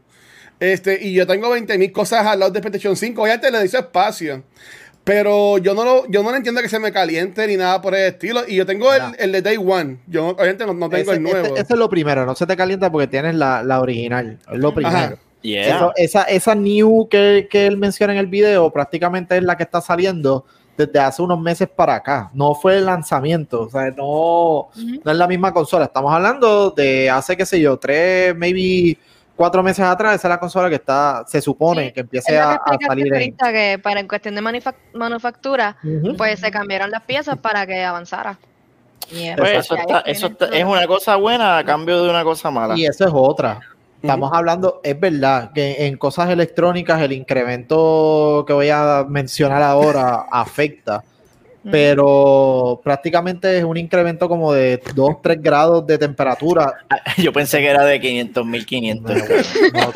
Este, 0.60 1.00
y 1.02 1.14
yo 1.14 1.26
tengo 1.26 1.50
20 1.50 1.78
mil 1.78 1.92
cosas 1.92 2.26
al 2.26 2.40
lado 2.40 2.52
de 2.52 2.60
PlayStation 2.60 2.96
5. 2.96 3.22
Obviamente 3.22 3.50
le 3.52 3.62
dice 3.64 3.78
espacio. 3.80 4.44
Pero 5.04 5.58
yo 5.58 5.74
no 5.74 5.84
lo, 5.84 6.08
yo 6.08 6.22
no 6.22 6.30
lo 6.30 6.38
entiendo 6.38 6.62
que 6.62 6.70
se 6.70 6.78
me 6.78 6.92
caliente 6.92 7.48
ni 7.48 7.58
nada 7.58 7.82
por 7.82 7.96
el 7.96 8.02
estilo. 8.14 8.42
Y 8.48 8.56
yo 8.56 8.66
tengo 8.66 8.94
el, 8.94 9.02
el 9.18 9.32
de 9.32 9.42
Day 9.42 9.58
One. 9.58 10.00
Yo 10.08 10.28
obviamente 10.30 10.66
no, 10.66 10.74
no 10.74 10.90
tengo 10.90 11.04
Ese, 11.12 11.14
el 11.14 11.24
nuevo. 11.24 11.46
ese- 11.48 11.54
ese 11.62 11.74
es 11.74 11.80
lo 11.80 11.90
primero, 11.90 12.26
no 12.26 12.36
se 12.36 12.46
te 12.46 12.56
calienta 12.56 12.92
porque 12.92 13.08
tienes 13.08 13.34
la, 13.36 13.64
la 13.64 13.80
original. 13.80 14.38
Es 14.52 14.60
lo 14.60 14.74
primero. 14.74 14.96
Ajá. 14.98 15.16
Yeah. 15.42 15.78
Eso- 15.78 15.94
esa, 15.96 16.24
esa 16.24 16.54
new 16.54 17.08
que, 17.10 17.48
que 17.50 17.66
él 17.66 17.78
menciona 17.78 18.14
en 18.14 18.20
el 18.20 18.28
video 18.28 18.70
prácticamente 18.72 19.38
es 19.38 19.44
la 19.44 19.56
que 19.58 19.64
está 19.64 19.80
saliendo 19.82 20.46
desde 20.78 21.00
hace 21.00 21.22
unos 21.22 21.40
meses 21.40 21.68
para 21.74 21.96
acá. 21.96 22.30
No 22.34 22.54
fue 22.54 22.78
el 22.78 22.86
lanzamiento, 22.86 23.62
o 23.64 23.70
sea, 23.70 23.90
no, 23.92 24.70
no 25.04 25.12
es 25.12 25.18
la 25.18 25.28
misma 25.28 25.54
consola. 25.54 25.86
Estamos 25.86 26.14
hablando 26.14 26.72
de 26.72 27.10
hace, 27.10 27.36
qué 27.36 27.46
sé 27.46 27.60
yo, 27.60 27.78
tres, 27.80 28.36
maybe 28.36 28.98
cuatro 29.40 29.64
meses 29.64 29.86
atrás. 29.86 30.16
Esa 30.16 30.28
es 30.28 30.30
la 30.30 30.40
consola 30.40 30.68
que 30.68 30.76
está, 30.76 31.24
se 31.26 31.40
supone 31.42 31.86
Sí, 31.88 31.92
que 31.94 32.00
empiece 32.02 32.38
a, 32.38 32.52
a 32.56 32.78
salir 32.86 33.14
en. 33.14 33.38
que 33.38 33.80
para 33.82 34.02
en 34.02 34.08
cuestión 34.10 34.36
de 34.36 34.42
manufac- 34.42 34.76
manufactura, 34.94 35.78
pues 36.18 36.42
se 36.42 36.52
cambiaron 36.52 36.92
las 36.92 37.04
piezas 37.04 37.38
para 37.38 37.66
que 37.66 37.82
avanzara. 37.84 38.38
Yeah. 39.10 39.38
Pues 39.38 39.52
Exacto. 39.52 39.76
eso, 39.76 39.82
está, 39.98 40.00
eso 40.12 40.28
está- 40.28 40.46
es 40.58 40.66
una 40.66 40.86
cosa 40.86 41.16
buena 41.16 41.58
a 41.58 41.64
cambio 41.64 42.04
de 42.04 42.10
una 42.10 42.24
cosa 42.26 42.52
mala. 42.52 42.78
Y 42.78 42.86
eso 42.86 43.06
es 43.06 43.12
otra. 43.14 43.62
Estamos 44.02 44.30
hablando, 44.34 44.82
es 44.84 45.00
verdad 45.00 45.52
que 45.54 45.86
en 45.88 45.98
cosas 45.98 46.30
electrónicas 46.30 47.02
el 47.02 47.12
incremento 47.14 48.44
que 48.46 48.54
voy 48.54 48.70
a 48.70 49.06
mencionar 49.08 49.62
ahora 49.64 50.26
afecta, 50.32 51.04
pero 51.64 52.80
prácticamente 52.84 53.58
es 53.58 53.64
un 53.64 53.78
incremento 53.78 54.30
como 54.30 54.54
de 54.54 54.82
2, 54.96 55.22
3 55.22 55.42
grados 55.42 55.86
de 55.86 55.98
temperatura. 55.98 56.74
Yo 57.18 57.34
pensé 57.34 57.60
que 57.60 57.68
era 57.68 57.84
de 57.86 58.00
500 58.00 58.46
mil 58.46 58.66
500. 58.66 59.16
No, 59.16 59.24
no, 59.24 59.92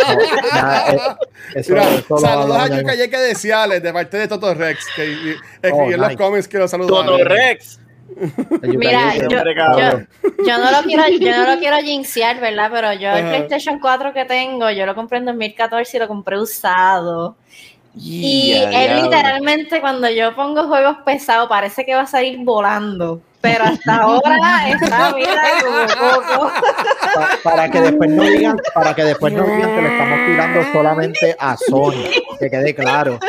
nada, 0.54 1.18
eh, 1.56 1.64
saludos 1.64 2.58
a 2.58 2.68
Yuka 2.68 2.96
Yeke 2.96 3.18
Deseales 3.18 3.82
de 3.82 3.94
parte 3.94 4.18
de 4.18 4.28
Toto 4.28 4.54
Rex, 4.54 4.86
que 4.96 5.04
escribió 5.04 5.74
Oh, 5.74 5.92
en 5.92 6.00
los 6.00 6.10
nice. 6.10 6.18
comments 6.18 6.48
que 6.48 6.58
lo 6.58 6.68
saludaba. 6.68 7.06
Toto 7.06 7.24
Rex. 7.24 7.80
Mira, 8.62 9.16
yo, 9.16 9.28
no 9.30 10.72
lo 10.72 10.84
quiero, 10.84 11.08
yo 11.08 11.38
no 11.38 11.54
lo 11.54 11.60
quiero 11.60 11.78
jinxear, 11.78 12.40
¿verdad? 12.40 12.70
Pero 12.72 12.94
yo 12.94 13.10
el. 13.12 13.26
PlayStation 13.28 13.80
4 13.80 14.14
que 14.14 14.26
tengo, 14.26 14.70
yo 14.72 14.86
lo 14.86 14.94
compré 14.96 15.20
en 15.20 15.26
2014 15.26 15.98
y 15.98 16.00
lo 16.00 16.08
compré 16.08 16.40
usado. 16.40 17.38
Y 17.96 18.54
Ya, 18.60 18.84
él 18.86 19.04
literalmente 19.04 19.80
cuando 19.82 20.10
yo 20.10 20.36
pongo 20.36 20.64
juegos 20.68 20.98
pesados 21.06 21.48
parece 21.48 21.86
que 21.86 21.94
va 21.94 22.02
a 22.02 22.08
salir 22.08 22.40
volando. 22.44 23.22
Pero 23.42 23.66
hasta 23.66 23.96
ahora 23.98 24.70
está 24.70 25.14
mira 25.14 25.44
como 25.62 26.40
poco. 26.40 26.52
pa- 27.14 27.30
para 27.44 27.70
que 27.70 27.82
después 27.82 28.10
no 28.10 28.24
digan, 28.24 28.58
para 28.74 28.96
que 28.96 29.04
después 29.04 29.34
no 29.34 29.44
digan 29.44 29.76
que 29.76 29.82
le 29.82 29.92
estamos 29.92 30.20
tirando 30.26 30.64
solamente 30.74 31.36
a 31.38 31.58
Sony, 31.58 32.06
que 32.40 32.50
quede 32.50 32.74
claro. 32.74 33.20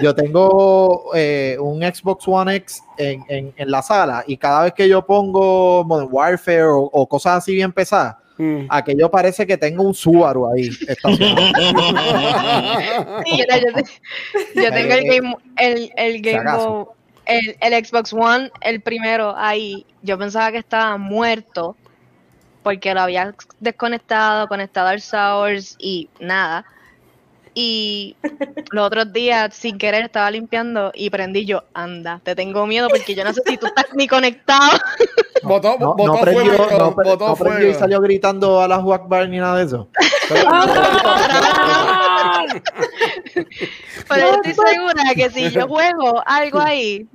Yo 0.00 0.14
tengo 0.14 1.10
eh, 1.14 1.56
un 1.58 1.82
Xbox 1.82 2.28
One 2.28 2.54
X 2.54 2.80
en, 2.96 3.24
en- 3.28 3.54
en 3.56 3.70
la 3.70 3.82
sala 3.82 4.22
y 4.26 4.36
cada 4.36 4.62
vez 4.64 4.72
que 4.72 4.88
yo 4.88 5.04
pongo 5.04 5.82
Modern 5.84 6.08
Warfare 6.12 6.62
o, 6.66 6.82
o 6.82 7.08
cosas 7.08 7.38
así 7.38 7.52
bien 7.54 7.72
pesadas, 7.72 8.14
Mm. 8.38 8.66
aquello 8.68 9.10
parece 9.10 9.46
que 9.46 9.56
tengo 9.56 9.82
un 9.82 9.94
Subaru 9.94 10.46
ahí. 10.48 10.68
yo, 14.54 14.70
tengo 14.70 14.94
el 14.94 15.04
Game, 15.04 15.36
el, 15.56 15.90
el 15.96 16.20
Game. 16.22 16.52
Boy- 16.56 16.86
el, 17.26 17.56
el 17.60 17.84
Xbox 17.84 18.12
One, 18.12 18.50
el 18.60 18.80
primero 18.80 19.34
ahí. 19.36 19.84
Yo 20.02 20.16
pensaba 20.16 20.52
que 20.52 20.58
estaba 20.58 20.96
muerto 20.96 21.74
porque 22.62 22.94
lo 22.94 23.00
había 23.00 23.34
desconectado, 23.60 24.46
conectado 24.48 24.88
al 24.88 25.00
Source 25.00 25.74
y 25.78 26.08
nada. 26.20 26.64
Y 27.58 28.14
los 28.70 28.86
otros 28.86 29.14
días, 29.14 29.54
sin 29.54 29.78
querer, 29.78 30.04
estaba 30.04 30.30
limpiando 30.30 30.92
y 30.94 31.08
prendí 31.08 31.46
yo, 31.46 31.64
anda, 31.72 32.20
te 32.22 32.34
tengo 32.34 32.66
miedo 32.66 32.88
porque 32.90 33.14
yo 33.14 33.24
no 33.24 33.32
sé 33.32 33.40
si 33.46 33.56
tú 33.56 33.64
estás 33.64 33.86
ni 33.94 34.06
conectado. 34.06 34.76
Botó, 35.42 35.78
No, 35.78 35.94
botó 35.94 36.16
no 36.16 36.20
prendió, 36.20 36.52
fuego, 36.52 36.78
no, 36.78 36.94
pre- 36.94 37.08
botó 37.08 37.28
no 37.28 37.36
prendió 37.36 37.70
y 37.70 37.74
salió 37.74 37.98
gritando 38.02 38.60
a 38.60 38.68
la 38.68 38.76
Bar 38.76 39.30
ni 39.30 39.38
nada 39.38 39.56
de 39.56 39.64
eso. 39.64 39.88
Pero 40.28 40.50
yo 44.20 44.34
estoy 44.42 44.52
segura 44.52 45.14
que 45.14 45.30
si 45.30 45.50
yo 45.50 45.66
juego 45.66 46.22
algo 46.26 46.60
ahí, 46.60 47.06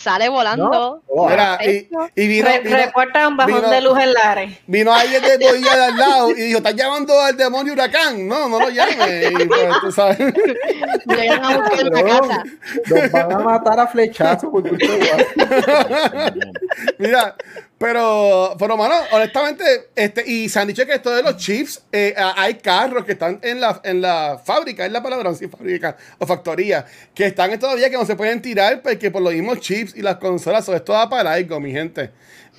sale 0.00 0.28
volando. 0.28 1.02
No, 1.14 1.24
Mira, 1.28 1.58
y, 1.64 1.88
y 2.16 2.26
vino, 2.28 2.48
Re- 2.48 2.60
vino, 2.60 2.76
reporta 2.76 3.28
un 3.28 3.36
bajón 3.36 3.54
vino- 3.56 3.68
de 3.70 3.80
luz 3.82 3.98
en 4.00 4.12
Lares. 4.14 4.58
vino 4.66 4.94
alguien 4.94 5.22
de 5.22 5.36
Boilla 5.38 5.76
de 5.76 5.84
al 5.84 5.96
lado 5.98 6.30
y 6.30 6.34
dijo, 6.34 6.58
¿estás 6.58 6.74
llamando 6.74 7.20
al 7.20 7.36
demonio 7.36 7.72
huracán? 7.74 8.26
No, 8.26 8.48
no 8.48 8.58
lo 8.60 8.70
llames. 8.70 9.30
Y 9.30 9.44
pues, 9.46 9.68
tú 9.82 9.92
sabes. 9.92 10.18
Me 10.18 11.16
llegan 11.16 11.44
a 11.44 11.58
buscar 11.58 11.84
la 11.84 12.02
casa. 12.02 12.44
Nos 12.88 13.10
van 13.12 13.32
a 13.32 13.38
matar 13.40 13.80
a 13.80 13.86
flechazos 13.86 14.50
por 14.50 14.66
culpa 14.68 14.86
de 14.86 15.06
Juan. 15.06 16.40
Mira, 16.98 17.34
pero, 17.80 18.56
pero 18.58 18.76
mano, 18.76 18.94
honestamente, 19.10 19.64
este, 19.96 20.22
y 20.30 20.50
se 20.50 20.60
han 20.60 20.68
dicho 20.68 20.84
que 20.84 20.92
esto 20.92 21.14
de 21.14 21.22
los 21.22 21.38
chips, 21.38 21.82
eh, 21.90 22.14
hay 22.36 22.56
carros 22.56 23.06
que 23.06 23.12
están 23.12 23.40
en 23.42 23.58
la, 23.58 23.80
en 23.82 24.02
la 24.02 24.38
fábrica, 24.44 24.84
es 24.84 24.92
la 24.92 25.02
palabra, 25.02 25.34
sí, 25.34 25.48
fábrica 25.48 25.96
o 26.18 26.26
factoría, 26.26 26.84
que 27.14 27.24
están 27.24 27.58
todavía 27.58 27.88
que 27.88 27.96
no 27.96 28.04
se 28.04 28.16
pueden 28.16 28.42
tirar 28.42 28.82
porque 28.82 29.10
por 29.10 29.22
los 29.22 29.32
mismos 29.32 29.60
chips 29.60 29.96
y 29.96 30.02
las 30.02 30.16
consolas, 30.16 30.66
so, 30.66 30.76
esto 30.76 30.92
da 30.92 31.08
para 31.08 31.32
algo, 31.32 31.58
mi 31.58 31.72
gente. 31.72 32.10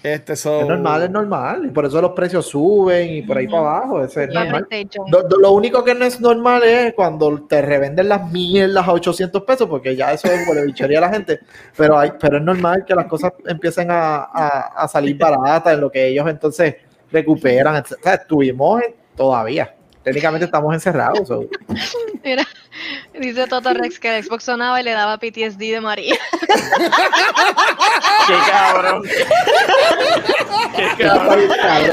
Este, 0.03 0.35
so, 0.35 0.61
Es 0.61 0.67
normal, 0.67 1.03
es 1.03 1.09
normal. 1.11 1.65
Y 1.65 1.69
por 1.69 1.85
eso 1.85 2.01
los 2.01 2.11
precios 2.11 2.45
suben 2.47 3.09
y 3.09 3.21
por 3.21 3.37
ahí 3.37 3.47
para 3.47 3.59
abajo. 3.59 4.03
Eso 4.03 4.21
es 4.21 4.29
normal. 4.45 4.67
Lo, 5.39 5.51
único 5.51 5.83
que 5.83 5.93
no 5.93 6.05
es 6.05 6.19
normal 6.19 6.63
es 6.63 6.93
cuando 6.93 7.43
te 7.43 7.61
revenden 7.61 8.09
las 8.09 8.31
mierdas 8.31 8.87
a 8.87 8.93
800 8.93 9.43
pesos, 9.43 9.67
porque 9.69 9.95
ya 9.95 10.11
eso 10.11 10.27
es 10.27 10.47
huele 10.47 10.65
bichería 10.65 10.97
a 10.97 11.01
la 11.01 11.09
gente. 11.09 11.39
Pero, 11.77 11.97
hay, 11.97 12.13
pero 12.19 12.37
es 12.37 12.43
normal 12.43 12.83
que 12.85 12.95
las 12.95 13.05
cosas 13.05 13.33
empiecen 13.45 13.91
a, 13.91 14.23
a- 14.23 14.73
a 14.83 14.87
salir 14.87 15.17
baratas 15.17 15.73
en 15.73 15.81
lo 15.81 15.91
que 15.91 16.07
ellos 16.07 16.27
entonces 16.27 16.75
recuperan. 17.11 17.83
O 17.83 17.85
sea, 18.01 18.13
estuvimos 18.15 18.81
en- 18.81 18.95
todavía. 19.15 19.75
Técnicamente 20.03 20.45
estamos 20.45 20.73
encerrados. 20.73 21.27
so. 21.27 21.45
Mira, 22.23 22.47
dice 23.19 23.47
Toto 23.47 23.73
Rex 23.73 23.99
que 23.99 24.17
el 24.17 24.23
Xbox 24.23 24.43
sonaba 24.43 24.79
y 24.79 24.83
le 24.83 24.91
daba 24.91 25.17
PTSD 25.17 25.57
de 25.57 25.81
María. 25.81 26.15
Qué 28.27 28.35
cabrón. 28.49 29.03
Qué 30.75 31.03
cabrón. 31.03 31.39
Ay, 31.61 31.91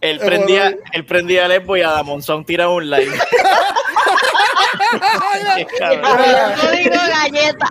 él 0.00 0.20
prendía, 0.20 0.76
él 0.92 1.04
prendía 1.04 1.46
el 1.46 1.62
Xbox 1.62 1.78
y 1.78 1.82
a 1.82 1.90
Damonzón 1.90 2.44
tira 2.44 2.68
un 2.68 2.90
like. 2.90 3.10
Digo 6.72 6.96
galleta. 7.08 7.68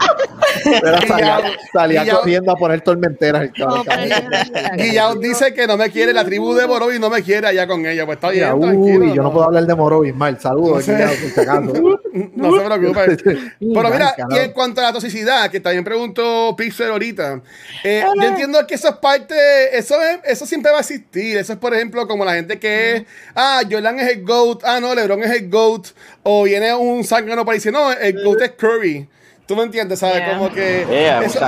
Salía, 1.73 2.05
corriendo 2.09 2.51
a 2.51 2.55
poner 2.55 2.81
tormenteras. 2.81 3.43
el 3.43 3.51
No, 3.57 3.83
cabrón. 3.83 4.09
pero- 4.53 4.75
Guillao 4.77 5.15
dice 5.15 5.53
que 5.53 5.67
no 5.67 5.77
me 5.77 5.89
quiere, 5.91 6.13
la 6.13 6.23
tribu 6.25 6.53
de 6.53 6.65
Borovi 6.65 6.99
no 6.99 7.09
me 7.09 7.23
quiere 7.23 7.47
allá 7.47 7.67
con 7.67 7.85
ella. 7.85 8.05
Pues 8.05 8.17
está 8.17 8.29
bien, 8.29 8.59
tranquilo. 8.59 9.13
yo 9.13 9.23
no 9.23 9.31
puedo 9.31 9.45
hablar 9.45 9.65
de 9.65 9.75
Morovis 9.75 10.15
mal. 10.15 10.39
Saludos, 10.39 10.87
No. 10.87 10.97
Guillao. 10.97 11.99
No 12.35 12.51
se 12.57 12.65
preocupe. 12.65 13.17
Pero 13.59 13.89
mira, 13.91 14.15
y 14.31 14.37
en 14.37 14.51
cuanto 14.51 14.81
a 14.81 14.85
la 14.85 14.93
toxicidad, 14.93 15.51
que 15.51 15.59
también 15.59 15.83
preguntó 15.83 16.55
Pixel 16.57 16.89
ahorita, 16.91 17.41
eh, 17.83 18.03
yo 18.15 18.23
entiendo 18.23 18.65
que 18.65 18.75
eso 18.75 18.89
es 18.89 18.95
parte, 18.95 19.77
eso 19.77 20.01
es, 20.01 20.19
eso 20.23 20.45
siempre 20.45 20.71
va 20.71 20.77
a 20.77 20.81
existir. 20.81 21.37
Eso 21.37 21.53
es, 21.53 21.59
por 21.59 21.73
ejemplo, 21.75 22.07
como 22.07 22.25
la 22.25 22.33
gente 22.33 22.57
que 22.59 22.95
es, 22.95 23.03
ah, 23.35 23.61
Jordan 23.69 23.99
es 23.99 24.11
el 24.17 24.23
GOAT, 24.23 24.63
ah, 24.65 24.79
no, 24.79 24.95
LeBron 24.95 25.23
es 25.23 25.31
el 25.31 25.49
GOAT, 25.49 25.87
o 26.29 26.43
viene 26.43 26.73
un 26.73 27.03
zángano 27.05 27.45
para 27.45 27.55
decir, 27.55 27.71
no, 27.71 27.89
el 27.91 28.21
GOAT 28.23 28.41
es 28.41 28.51
Curry. 28.51 29.07
¿Tú 29.45 29.55
me 29.55 29.63
entiendes? 29.63 29.99
¿Sabes? 29.99 30.17
Yeah. 30.17 30.37
Como 30.37 30.53
que 30.53 30.85
Yeah, 30.89 31.23
eso, 31.23 31.39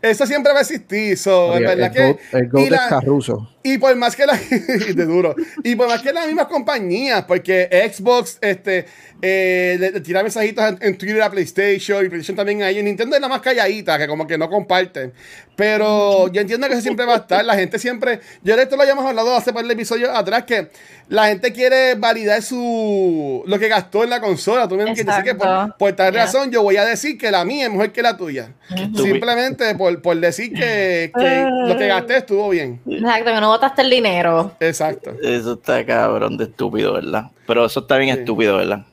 eso, 0.00 0.26
siempre 0.26 0.52
va 0.54 0.60
a 0.60 0.62
existir. 0.62 1.18
So, 1.18 1.48
Oye, 1.48 1.64
es 1.64 1.68
verdad 1.68 1.86
el 1.88 1.92
que. 1.92 2.02
goat- 2.14 2.18
el 2.40 2.48
goat 2.48 2.62
y 2.62 2.64
es 2.64 2.70
la- 2.70 2.88
Carruso. 2.88 3.50
Y 3.62 3.78
por 3.78 3.94
más 3.96 4.16
que 4.16 4.26
la 4.26 4.34
de 4.94 5.04
duro. 5.06 5.34
Y 5.62 5.74
por 5.74 5.88
más 5.88 6.02
que 6.02 6.12
las 6.12 6.26
mismas 6.26 6.46
compañías, 6.46 7.24
porque 7.24 7.68
Xbox 7.92 8.38
este 8.40 8.86
eh, 9.22 9.76
le, 9.78 9.90
le 9.90 10.00
tira 10.00 10.22
mensajitos 10.22 10.64
en, 10.64 10.78
en 10.80 10.96
Twitter 10.98 11.20
a 11.22 11.30
PlayStation 11.30 12.04
y 12.04 12.08
PlayStation 12.08 12.36
también 12.36 12.62
a 12.62 12.70
ellos. 12.70 12.82
Nintendo 12.84 13.16
es 13.16 13.22
la 13.22 13.28
más 13.28 13.40
calladita, 13.40 13.98
que 13.98 14.06
como 14.06 14.26
que 14.26 14.38
no 14.38 14.48
comparten. 14.48 15.12
Pero 15.56 16.28
yo 16.32 16.40
entiendo 16.40 16.66
que 16.68 16.72
eso 16.72 16.82
siempre 16.82 17.04
va 17.04 17.14
a 17.14 17.18
estar. 17.18 17.44
La 17.44 17.54
gente 17.54 17.78
siempre. 17.78 18.20
Yo 18.42 18.56
de 18.56 18.62
esto 18.62 18.76
lo 18.76 18.82
habíamos 18.82 19.04
hablado 19.04 19.36
hace 19.36 19.52
par 19.52 19.64
de 19.66 19.74
episodios 19.74 20.08
atrás, 20.08 20.44
que 20.44 20.70
la 21.10 21.26
gente 21.26 21.52
quiere 21.52 21.96
validar 21.96 22.40
su 22.40 23.42
lo 23.46 23.58
que 23.58 23.68
gastó 23.68 24.02
en 24.04 24.10
la 24.10 24.20
consola. 24.22 24.66
Tú 24.68 24.76
me 24.76 24.84
entiendes. 24.84 25.14
Así 25.14 25.24
que 25.24 25.34
por, 25.34 25.92
tal 25.92 26.10
Yeah. 26.10 26.24
razón, 26.24 26.50
yo 26.50 26.62
voy 26.62 26.76
a 26.78 26.84
decir 26.86 27.18
que 27.18 27.30
la 27.30 27.44
mía 27.44 27.66
es 27.66 27.70
mejor 27.70 27.92
que 27.92 28.00
la 28.00 28.16
tuya. 28.16 28.54
Simplemente 28.96 29.74
por, 29.74 30.00
por 30.00 30.16
decir 30.18 30.52
que, 30.52 31.12
que 31.16 31.46
lo 31.66 31.76
que 31.76 31.86
gasté 31.88 32.16
estuvo 32.16 32.48
bien. 32.48 32.80
Exacto, 32.88 33.30
que 33.32 33.40
no 33.50 33.56
botaste 33.56 33.82
el 33.82 33.90
dinero. 33.90 34.52
Exacto. 34.60 35.12
Eso 35.22 35.54
está 35.54 35.84
cabrón 35.84 36.36
de 36.36 36.44
estúpido, 36.44 36.92
¿verdad? 36.94 37.30
Pero 37.46 37.64
eso 37.66 37.80
está 37.80 37.96
bien 37.96 38.14
Sí. 38.14 38.20
estúpido, 38.20 38.56
¿verdad? 38.56 38.84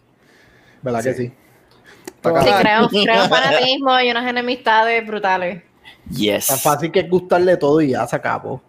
¿Verdad 0.81 1.03
que 1.03 1.13
sí? 1.13 1.27
Sí, 1.27 2.51
creo, 2.61 2.89
creo 2.89 3.25
fanatismo 3.29 3.99
y 4.01 4.11
unas 4.11 4.27
enemistades 4.29 5.05
brutales. 5.05 5.63
Yes. 6.11 6.47
Tan 6.47 6.57
fácil 6.59 6.91
que 6.91 7.01
es 7.01 7.09
gustarle 7.09 7.57
todo 7.57 7.79
y 7.81 7.89
ya 7.91 8.05
se 8.07 8.15
acabó. 8.15 8.61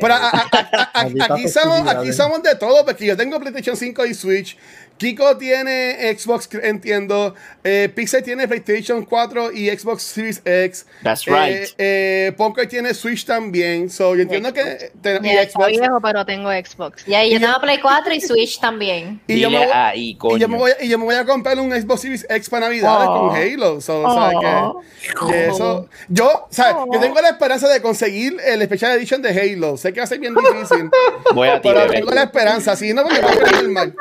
Pero 0.00 0.14
a- 0.14 0.18
a- 0.18 0.30
a- 0.30 0.90
a- 1.00 1.02
Maldita 1.04 1.34
aquí, 1.34 1.48
somos, 1.48 1.80
aquí 1.88 2.08
eh. 2.10 2.12
somos 2.12 2.42
de 2.42 2.54
todo, 2.56 2.84
porque 2.84 3.06
yo 3.06 3.16
tengo 3.16 3.40
PlayStation 3.40 3.76
5 3.76 4.06
y 4.06 4.14
Switch. 4.14 4.56
Kiko 5.00 5.38
tiene 5.38 6.14
Xbox, 6.14 6.46
entiendo. 6.62 7.34
Eh, 7.64 7.90
Pixel 7.94 8.22
tiene 8.22 8.46
PlayStation 8.46 9.02
4 9.06 9.50
y 9.50 9.70
Xbox 9.70 10.02
Series 10.02 10.42
X. 10.44 10.84
That's 11.02 11.26
Eh, 11.26 11.30
right. 11.30 11.68
eh, 11.78 12.66
tiene 12.68 12.92
Switch 12.92 13.24
también. 13.24 13.88
So, 13.88 14.14
yo 14.14 14.20
entiendo 14.20 14.52
que. 14.52 14.92
te- 15.00 15.16
y 15.16 15.20
Yeah, 15.22 15.48
Xbox. 15.48 15.68
viejo, 15.68 16.00
pero 16.02 16.26
tengo 16.26 16.50
Xbox. 16.50 17.08
Y 17.08 17.14
ahí 17.14 17.30
yo 17.32 17.40
tengo 17.40 17.58
Play 17.62 17.78
4 17.80 18.12
y 18.12 18.20
Switch 18.20 18.60
también. 18.60 19.18
Y 19.26 19.40
yo, 19.40 19.48
me 19.48 19.56
voy, 19.56 19.68
ahí, 19.72 20.08
y, 20.10 20.14
coño. 20.16 20.36
yo 20.36 20.48
me 20.48 20.58
voy, 20.58 20.72
y 20.82 20.88
yo 20.90 20.98
me 20.98 21.04
voy 21.06 21.14
a 21.14 21.24
comprar 21.24 21.58
un 21.58 21.70
Xbox 21.72 22.02
Series 22.02 22.26
X 22.28 22.50
para 22.50 22.66
Navidad 22.66 23.06
Oh. 23.08 23.28
con 23.30 23.36
Halo. 23.36 23.80
So, 23.80 24.02
¿sabes 24.02 24.36
qué? 24.42 25.16
Que 25.30 25.46
eso, 25.46 25.88
yo, 26.10 26.46
¿sabes? 26.50 26.76
Yo 26.92 27.00
tengo 27.00 27.18
la 27.22 27.30
esperanza 27.30 27.68
de 27.68 27.80
conseguir 27.80 28.36
el 28.44 28.62
Special 28.64 28.92
Edition 28.98 29.22
de 29.22 29.30
Halo. 29.30 29.78
Sé 29.78 29.94
que 29.94 30.00
va 30.00 30.04
a 30.04 30.06
ser 30.06 30.18
bien 30.18 30.34
difícil. 30.34 30.90
Voy 31.34 31.48
a 31.48 31.54
ti, 31.62 31.68
Pero 31.68 31.80
bebé. 31.80 31.94
tengo 31.94 32.10
la 32.10 32.24
esperanza. 32.24 32.76
Si 32.76 32.92
no, 32.92 33.02
me 33.06 33.18
compré 33.18 33.46
el 33.60 33.62
normal. 33.72 33.94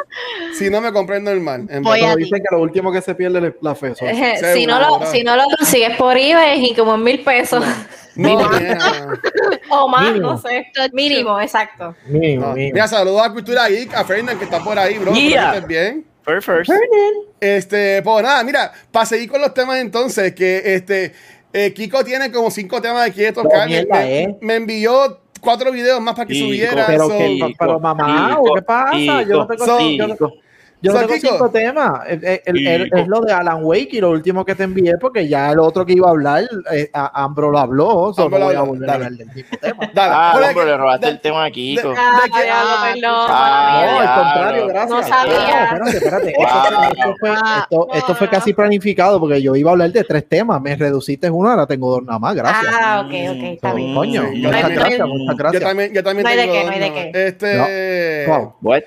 Si 0.57 0.69
no, 0.69 0.81
me 0.81 0.88
compré 0.93 1.17
el 1.17 1.23
normal. 1.23 1.67
En 1.69 1.83
Voy 1.83 1.99
verdad. 1.99 2.11
a 2.11 2.15
Pero 2.15 2.17
ti. 2.17 2.23
dicen 2.23 2.39
que 2.49 2.55
lo 2.55 2.61
último 2.61 2.91
que 2.91 3.01
se 3.01 3.15
pierde 3.15 3.47
es 3.47 3.53
la 3.61 3.75
fe. 3.75 3.93
si, 4.53 4.65
no 4.65 4.79
lo, 4.79 5.05
si 5.05 5.23
no 5.23 5.35
lo 5.35 5.43
consigues 5.57 5.95
por 5.97 6.17
eBay 6.17 6.65
y 6.65 6.75
como 6.75 6.95
en 6.95 7.03
mil 7.03 7.19
pesos 7.21 7.63
No, 8.15 8.37
o 9.69 9.87
más, 9.87 10.07
Mínimo. 10.07 10.31
no 10.31 10.37
sé. 10.37 10.67
Mínimo, 10.93 11.39
exacto. 11.39 11.95
Mínimo, 12.07 12.47
No. 12.47 12.53
mínimo. 12.53 12.73
Mira, 12.73 12.87
saludos 12.87 13.21
a 13.25 13.31
Cultura 13.31 13.67
Geek, 13.69 13.93
a 13.93 14.03
Fernand 14.03 14.37
que 14.37 14.45
está 14.45 14.63
por 14.63 14.77
ahí, 14.77 14.97
bro. 14.97 15.13
Yeah. 15.13 15.53
Estés 15.53 15.67
bien. 15.67 16.05
First, 16.23 16.45
first. 16.47 16.71
Este, 17.39 18.01
pues 18.03 18.23
nada, 18.23 18.43
mira, 18.43 18.71
para 18.91 19.05
seguir 19.05 19.29
con 19.29 19.41
los 19.41 19.53
temas 19.53 19.77
entonces, 19.77 20.33
que 20.35 20.61
este, 20.75 21.13
eh, 21.53 21.73
Kiko 21.73 22.03
tiene 22.03 22.31
como 22.31 22.51
cinco 22.51 22.81
temas 22.81 23.05
que 23.07 23.13
quiere 23.13 23.31
tocar. 23.33 23.61
Me, 23.67 23.75
mierda, 23.77 23.95
me- 23.95 24.19
eh. 24.23 24.37
me 24.41 24.55
envió 24.55 25.21
cuatro 25.39 25.71
videos 25.71 26.01
más 26.01 26.13
para 26.15 26.27
que 26.27 26.33
Kiko, 26.33 26.45
subiera. 26.47 26.85
Pero, 26.85 27.07
so- 27.07 27.17
que- 27.17 27.53
pero 27.57 27.79
mamá, 27.79 28.37
Kiko, 28.41 28.53
¿qué 28.55 28.61
pasa? 28.61 29.21
yo 29.23 29.37
no 29.37 29.47
tengo, 29.47 29.65
So- 29.65 29.79
yo 29.89 30.07
no- 30.07 30.15
yo 30.82 30.93
no 30.93 30.99
tengo 30.99 31.13
cinco 31.19 31.49
temas. 31.49 32.01
El- 32.07 32.23
el- 32.45 32.67
el- 32.67 32.89
es 32.93 33.07
lo 33.07 33.21
de 33.21 33.34
Alan 33.34 33.63
Wake 33.63 33.89
y 33.93 34.01
lo 34.01 34.11
último 34.11 34.45
que 34.45 34.55
te 34.55 34.63
envié, 34.63 34.97
porque 34.97 35.27
ya 35.27 35.51
el 35.51 35.59
otro 35.59 35.86
que 35.86 35.93
iba 35.93 36.07
a 36.07 36.11
hablar, 36.11 36.43
eh, 36.71 36.89
a- 36.93 37.23
Ambro 37.23 37.51
lo 37.51 37.59
habló. 37.59 38.13
so 38.15 38.23
Ambro 38.23 38.39
no 38.39 38.45
lo 38.45 38.45
voy 38.51 38.55
a 38.55 38.61
volver 38.61 38.89
a 38.89 38.93
dale. 38.93 39.05
hablar 39.05 39.17
del 39.19 39.36
mismo 39.36 39.57
tema. 39.59 39.80
Dale, 39.93 40.13
Ah, 40.15 40.39
aquí- 40.49 40.59
le 40.59 40.77
robaste 40.77 41.05
de- 41.05 41.11
el 41.11 41.19
tema 41.21 41.45
a 41.45 41.51
Kiko. 41.51 41.93
Ah, 41.97 42.19
ah, 42.23 42.91
perdón, 42.93 43.01
No, 43.01 43.99
al 43.99 44.23
contrario, 44.23 44.67
gracias. 44.67 44.89
No 44.89 45.03
sabía. 45.03 45.63
espérate, 45.65 45.97
espérate. 45.97 46.34
Wow. 46.38 46.47
Esto, 46.89 47.15
fue- 47.19 47.32
esto 47.34 47.88
esto- 47.93 48.15
fue 48.15 48.30
casi 48.30 48.53
planificado 48.53 49.19
porque 49.19 49.41
yo 49.41 49.55
iba 49.55 49.71
a 49.71 49.73
hablar 49.73 49.91
de 49.91 50.03
tres 50.03 50.27
temas. 50.27 50.61
Me 50.61 50.75
reduciste 50.75 51.30
uno, 51.30 51.49
ahora 51.49 51.65
tengo 51.67 51.91
dos 51.91 52.03
nada 52.03 52.19
más. 52.19 52.36
Gracias. 52.36 52.73
Ah, 52.82 53.01
ok, 53.05 53.13
ok, 53.32 53.43
está 53.53 53.69
So, 53.71 53.75
bien. 53.75 53.95
coño, 53.95 54.21
muchas 54.23 54.36
yo 54.41 54.49
gracias, 54.49 54.80
también- 54.80 55.07
muchas 55.07 55.27
Yo 55.30 55.36
gracias. 55.38 55.63
también, 55.63 55.93
yo 55.93 56.03
también 56.03 56.23
No 56.23 56.30
hay 56.30 56.38
de 56.38 56.45
qué, 56.51 56.63
no 56.63 56.71
hay 56.71 56.80
de 56.80 56.93
qué. 56.93 57.11
Este. 57.27 58.25
Wow. 58.27 58.55
What? 58.61 58.82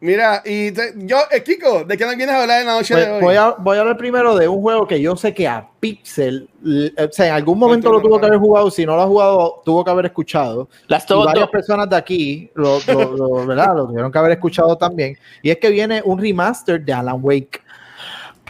Mira, 0.00 0.42
y 0.44 0.70
te- 0.72 0.92
yo, 0.96 1.16
eh, 1.30 1.42
Kiko, 1.42 1.84
¿de 1.84 1.96
qué 1.96 2.04
nos 2.06 2.16
vienes 2.16 2.34
a 2.34 2.42
hablar 2.42 2.60
en 2.60 2.66
la 2.66 2.74
noche 2.74 2.94
de 2.94 3.10
hoy? 3.12 3.20
voy, 3.22 3.36
a, 3.36 3.50
voy 3.58 3.76
a 3.76 3.80
hablar 3.80 3.96
primero 3.96 4.34
de 4.36 4.46
un 4.48 4.60
juego 4.62 4.86
que 4.86 5.00
yo 5.00 5.16
sé 5.16 5.32
que 5.34 5.46
a 5.48 5.68
Pixel, 5.80 6.48
l- 6.64 6.92
o 6.98 7.12
sea, 7.12 7.26
en 7.28 7.32
algún 7.34 7.58
momento 7.58 7.90
lo 7.92 8.00
tuvo 8.00 8.18
que 8.20 8.26
haber 8.26 8.38
jugado, 8.38 8.70
si 8.70 8.86
no 8.86 8.96
lo 8.96 9.02
ha 9.02 9.06
jugado, 9.06 9.62
tuvo 9.64 9.84
que 9.84 9.90
haber 9.90 10.06
escuchado. 10.06 10.68
Las 10.88 11.04
Y 11.04 11.08
dos. 11.08 11.26
varias 11.26 11.48
personas 11.48 11.88
de 11.90 11.96
aquí 11.96 12.50
lo, 12.54 12.78
lo- 12.86 13.16
lo- 13.16 13.46
¿verdad? 13.46 13.74
lo 13.76 13.86
tuvieron 13.86 14.10
que 14.12 14.18
haber 14.18 14.32
escuchado 14.32 14.76
también. 14.78 15.16
Y 15.42 15.50
es 15.50 15.58
que 15.58 15.70
viene 15.70 16.00
un 16.04 16.18
remaster 16.20 16.82
de 16.84 16.92
Alan 16.92 17.18
Wake. 17.20 17.60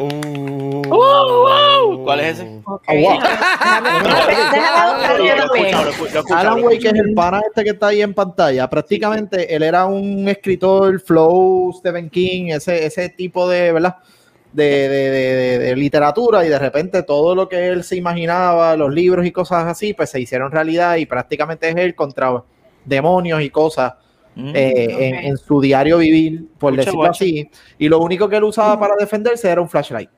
Uh, 0.00 0.82
¿Cuál 2.04 2.20
es 2.20 2.38
ese? 2.40 2.60
Oh, 2.66 2.80
wow. 2.86 3.18
He 5.54 5.68
escuchado, 5.90 6.34
Alan 6.36 6.64
Wake 6.64 6.84
es 6.86 6.94
el 6.94 7.14
pana 7.14 7.40
este 7.46 7.64
que 7.64 7.70
está 7.70 7.86
ahí 7.88 8.02
en 8.02 8.12
pantalla. 8.14 8.68
Prácticamente 8.68 9.54
él 9.54 9.62
era 9.62 9.86
un 9.86 10.28
escritor 10.28 11.00
flow, 11.00 11.72
Stephen 11.78 12.10
King, 12.10 12.46
ese, 12.48 12.84
ese 12.86 13.08
tipo 13.10 13.48
de, 13.48 13.72
¿verdad? 13.72 13.96
De, 14.52 14.64
de- 14.64 15.10
de- 15.10 15.34
de- 15.36 15.58
de 15.58 15.76
literatura 15.76 16.44
y 16.44 16.48
de 16.48 16.58
repente 16.58 17.02
todo 17.02 17.34
lo 17.34 17.48
que 17.48 17.68
él 17.68 17.82
se 17.84 17.96
imaginaba, 17.96 18.76
los 18.76 18.92
libros 18.92 19.26
y 19.26 19.32
cosas 19.32 19.64
así, 19.66 19.94
pues 19.94 20.10
se 20.10 20.20
hicieron 20.20 20.50
realidad 20.52 20.96
y 20.96 21.06
prácticamente 21.06 21.68
es 21.68 21.76
él 21.76 21.94
contra 21.94 22.42
demonios 22.84 23.40
y 23.42 23.50
cosas 23.50 23.94
Mm. 24.36 24.52
eh, 24.54 24.88
Ok. 24.92 25.00
en, 25.00 25.14
en 25.14 25.36
su 25.36 25.60
diario 25.60 25.98
vivir, 25.98 26.44
por 26.58 26.72
Escucha, 26.72 26.80
decirlo 26.86 26.98
guacho. 26.98 27.10
así. 27.24 27.50
Y 27.78 27.88
lo 27.88 28.00
único 28.00 28.28
que 28.28 28.36
él 28.36 28.44
usaba 28.44 28.78
para 28.78 28.94
defenderse 28.96 29.48
era 29.48 29.60
un 29.60 29.68
flashlight. 29.68 30.10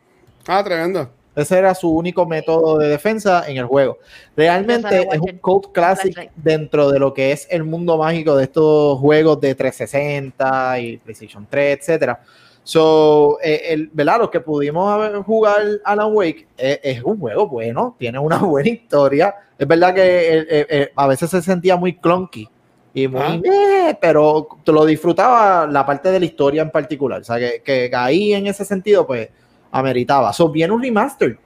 Ah, 0.46 0.62
tremendo. 0.64 1.10
Ese 1.34 1.58
era 1.58 1.74
su 1.74 1.90
único 1.90 2.24
método 2.24 2.78
de 2.78 2.88
defensa 2.88 3.44
en 3.46 3.58
el 3.58 3.66
juego. 3.66 3.98
Realmente 4.34 5.06
es 5.12 5.20
un 5.20 5.36
code 5.38 5.68
classic 5.70 6.14
Flashlight. 6.14 6.30
dentro 6.34 6.90
de 6.90 6.98
lo 6.98 7.12
que 7.12 7.30
es 7.32 7.46
el 7.50 7.62
mundo 7.64 7.98
mágico 7.98 8.34
de 8.36 8.44
estos 8.44 8.98
juegos 9.00 9.38
de 9.42 9.54
360 9.54 10.80
y 10.80 10.96
PlayStation 10.96 11.46
3, 11.48 11.78
etcétera. 11.78 12.20
So, 12.62 13.38
eh, 13.42 13.62
el, 13.68 13.90
¿verdad? 13.92 14.18
Los 14.20 14.30
que 14.30 14.40
pudimos 14.40 15.24
jugar 15.24 15.60
Alan 15.84 16.12
Wake 16.14 16.48
eh, 16.58 16.80
es 16.82 17.02
un 17.02 17.18
juego 17.20 17.46
bueno, 17.48 17.94
tiene 17.98 18.18
una 18.18 18.38
buena 18.42 18.70
historia. 18.70 19.34
Es 19.58 19.68
verdad 19.68 19.94
que 19.94 20.02
eh, 20.02 20.46
eh, 20.48 20.66
eh, 20.70 20.92
a 20.96 21.06
veces 21.06 21.30
se 21.30 21.42
sentía 21.42 21.76
muy 21.76 21.96
clunky 21.96 22.48
y 22.96 23.08
muy, 23.08 23.20
Ah. 23.20 23.40
eh, 23.44 23.98
pero 24.00 24.48
te 24.64 24.72
lo 24.72 24.84
disfrutaba 24.86 25.66
la 25.66 25.84
parte 25.84 26.10
de 26.10 26.18
la 26.18 26.24
historia 26.26 26.62
en 26.62 26.70
particular. 26.70 27.20
O 27.20 27.24
sea, 27.24 27.38
que, 27.38 27.62
que 27.62 27.90
ahí 27.94 28.32
en 28.32 28.46
ese 28.46 28.64
sentido, 28.64 29.06
pues, 29.06 29.28
ameritaba. 29.70 30.32
So, 30.32 30.48
viene 30.48 30.72
un 30.72 30.82
remaster. 30.82 31.38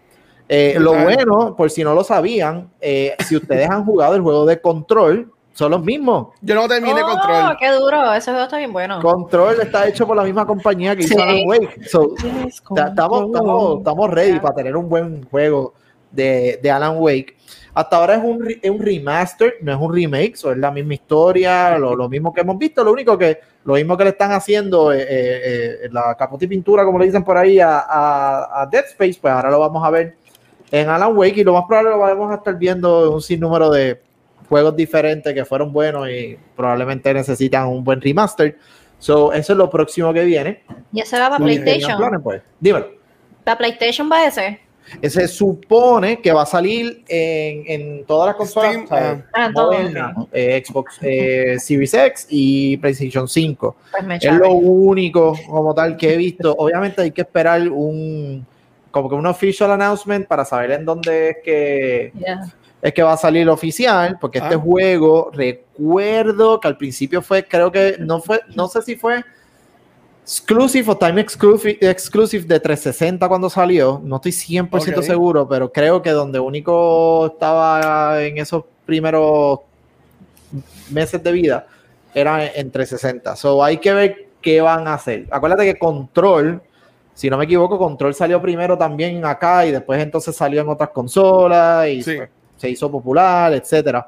Eh, 0.48 0.76
lo 0.78 0.94
bueno, 0.94 1.54
por 1.56 1.70
si 1.70 1.82
no 1.84 1.94
lo 1.94 2.02
sabían, 2.04 2.70
eh, 2.80 3.14
si 3.26 3.36
ustedes 3.36 3.68
han 3.70 3.84
jugado 3.84 4.14
el 4.14 4.20
juego 4.22 4.46
de 4.46 4.60
Control, 4.60 5.32
son 5.52 5.72
los 5.72 5.82
mismos. 5.84 6.28
Yo 6.40 6.54
no 6.54 6.66
terminé 6.68 7.02
Oh, 7.02 7.06
control. 7.06 7.56
qué 7.58 7.70
duro, 7.72 8.12
ese 8.14 8.30
juego 8.30 8.44
está 8.44 8.56
bien 8.58 8.72
bueno. 8.72 9.00
Control 9.00 9.60
está 9.60 9.86
hecho 9.88 10.06
por 10.06 10.16
la 10.16 10.22
misma 10.24 10.46
compañía 10.46 10.94
que 10.96 11.02
hizo. 11.04 11.20
Alan 11.20 11.42
Wake. 11.46 11.88
So, 11.88 12.14
ta- 12.74 12.88
estamos, 12.88 13.26
estamos, 13.26 13.78
estamos 13.78 14.10
ready 14.10 14.38
para 14.40 14.54
tener 14.54 14.76
un 14.76 14.88
buen 14.88 15.24
juego 15.28 15.74
de, 16.12 16.58
de 16.62 16.70
Alan 16.70 16.96
Wake. 16.98 17.36
Hasta 17.72 17.96
ahora 17.96 18.14
es 18.16 18.24
un, 18.24 18.58
es 18.62 18.70
un 18.70 18.80
remaster, 18.80 19.54
no 19.62 19.72
es 19.72 19.78
un 19.80 19.94
remake, 19.94 20.36
so 20.36 20.50
es 20.50 20.58
la 20.58 20.70
misma 20.70 20.94
historia, 20.94 21.78
lo, 21.78 21.94
lo 21.94 22.08
mismo 22.08 22.32
que 22.32 22.40
hemos 22.40 22.58
visto, 22.58 22.82
lo 22.82 22.92
único 22.92 23.16
que 23.16 23.38
lo 23.64 23.74
mismo 23.74 23.96
que 23.96 24.04
le 24.04 24.10
están 24.10 24.32
haciendo 24.32 24.92
eh, 24.92 25.02
eh, 25.02 25.78
eh, 25.84 25.88
la 25.92 26.14
capota 26.16 26.44
y 26.44 26.48
pintura, 26.48 26.84
como 26.84 26.98
le 26.98 27.06
dicen 27.06 27.22
por 27.22 27.36
ahí, 27.36 27.60
a, 27.60 27.80
a, 27.80 28.62
a 28.62 28.66
Dead 28.66 28.84
Space, 28.86 29.18
pues 29.20 29.32
ahora 29.32 29.50
lo 29.50 29.58
vamos 29.58 29.84
a 29.84 29.90
ver 29.90 30.16
en 30.70 30.88
Alan 30.88 31.16
Wake 31.16 31.40
y 31.40 31.44
lo 31.44 31.52
más 31.52 31.64
probable 31.66 31.90
lo 31.90 31.98
vamos 31.98 32.30
a 32.32 32.36
estar 32.36 32.56
viendo 32.56 33.06
en 33.06 33.14
un 33.14 33.22
sinnúmero 33.22 33.70
de 33.70 34.00
juegos 34.48 34.74
diferentes 34.74 35.32
que 35.32 35.44
fueron 35.44 35.72
buenos 35.72 36.08
y 36.08 36.38
probablemente 36.56 37.12
necesitan 37.12 37.68
un 37.68 37.84
buen 37.84 38.00
remaster. 38.00 38.56
So, 38.98 39.32
eso 39.32 39.52
es 39.52 39.56
lo 39.56 39.70
próximo 39.70 40.12
que 40.12 40.24
viene. 40.24 40.62
Y 40.92 41.00
ese 41.00 41.18
va 41.18 41.30
para 41.30 41.44
PlayStation. 41.44 41.96
planes, 41.96 42.20
pues, 42.22 42.42
dímelo. 42.58 42.88
La 43.44 43.56
PlayStation 43.56 44.10
va 44.10 44.18
a 44.18 44.26
ese. 44.26 44.60
Se 45.02 45.28
supone 45.28 46.20
que 46.20 46.32
va 46.32 46.42
a 46.42 46.46
salir 46.46 47.02
en, 47.08 47.64
en 47.66 48.04
todas 48.06 48.28
las 48.28 48.36
consolas 48.36 48.72
Steam, 48.72 48.84
o 48.84 48.88
sea, 48.88 49.26
ah. 49.34 49.50
Modernas, 49.50 50.16
eh, 50.32 50.62
Xbox 50.64 50.98
eh, 51.02 51.56
Series 51.58 51.94
X 51.94 52.26
y 52.30 52.76
PlayStation 52.78 53.28
5. 53.28 53.76
Pues 54.06 54.24
Es 54.24 54.32
lo 54.34 54.52
único 54.52 55.36
como 55.48 55.74
tal 55.74 55.96
que 55.96 56.14
he 56.14 56.16
visto. 56.16 56.54
Obviamente 56.58 57.02
hay 57.02 57.10
que 57.12 57.22
esperar 57.22 57.68
un 57.68 58.46
como 58.90 59.08
que 59.08 59.14
un 59.14 59.26
official 59.26 59.70
announcement 59.70 60.26
para 60.26 60.44
saber 60.44 60.72
en 60.72 60.84
dónde 60.84 61.30
es 61.30 61.36
que 61.44 62.12
Yeah. 62.18 62.40
es 62.82 62.92
que 62.92 63.02
va 63.04 63.12
a 63.12 63.16
salir 63.16 63.48
oficial, 63.48 64.18
porque 64.20 64.38
este 64.38 64.54
Ah. 64.56 64.58
juego 64.58 65.30
recuerdo 65.32 66.58
que 66.58 66.66
al 66.68 66.76
principio 66.76 67.22
fue, 67.22 67.44
creo 67.44 67.70
que 67.70 67.96
no 68.00 68.20
fue, 68.20 68.40
no 68.56 68.66
sé 68.68 68.82
si 68.82 68.96
fue 68.96 69.22
exclusive 70.30 70.88
o 70.92 70.96
time 70.96 71.20
exclusive, 71.20 71.76
exclusive 71.80 72.44
de 72.46 72.60
360 72.60 73.28
cuando 73.28 73.50
salió, 73.50 74.00
no 74.04 74.16
estoy 74.16 74.30
100% 74.30 74.98
Ok. 74.98 75.02
seguro, 75.02 75.48
pero 75.48 75.72
creo 75.72 76.00
que 76.00 76.10
donde 76.10 76.38
único 76.38 77.26
estaba 77.26 78.22
en 78.22 78.38
esos 78.38 78.62
primeros 78.86 79.58
meses 80.88 81.20
de 81.22 81.32
vida 81.32 81.66
era 82.14 82.46
en 82.46 82.70
360. 82.70 83.34
So 83.34 83.62
hay 83.64 83.78
que 83.78 83.92
ver 83.92 84.26
qué 84.40 84.60
van 84.60 84.86
a 84.86 84.94
hacer. 84.94 85.26
Acuérdate 85.32 85.64
que 85.64 85.76
Control, 85.78 86.62
si 87.12 87.28
no 87.28 87.36
me 87.36 87.44
equivoco, 87.44 87.76
Control 87.76 88.14
salió 88.14 88.40
primero 88.40 88.78
también 88.78 89.24
acá 89.24 89.66
y 89.66 89.72
después 89.72 90.00
entonces 90.00 90.36
salió 90.36 90.60
en 90.60 90.68
otras 90.68 90.90
consolas 90.90 91.88
y 91.88 92.02
Sí. 92.04 92.16
pues, 92.16 92.30
se 92.56 92.70
hizo 92.70 92.88
popular, 92.88 93.52
etcétera. 93.52 94.06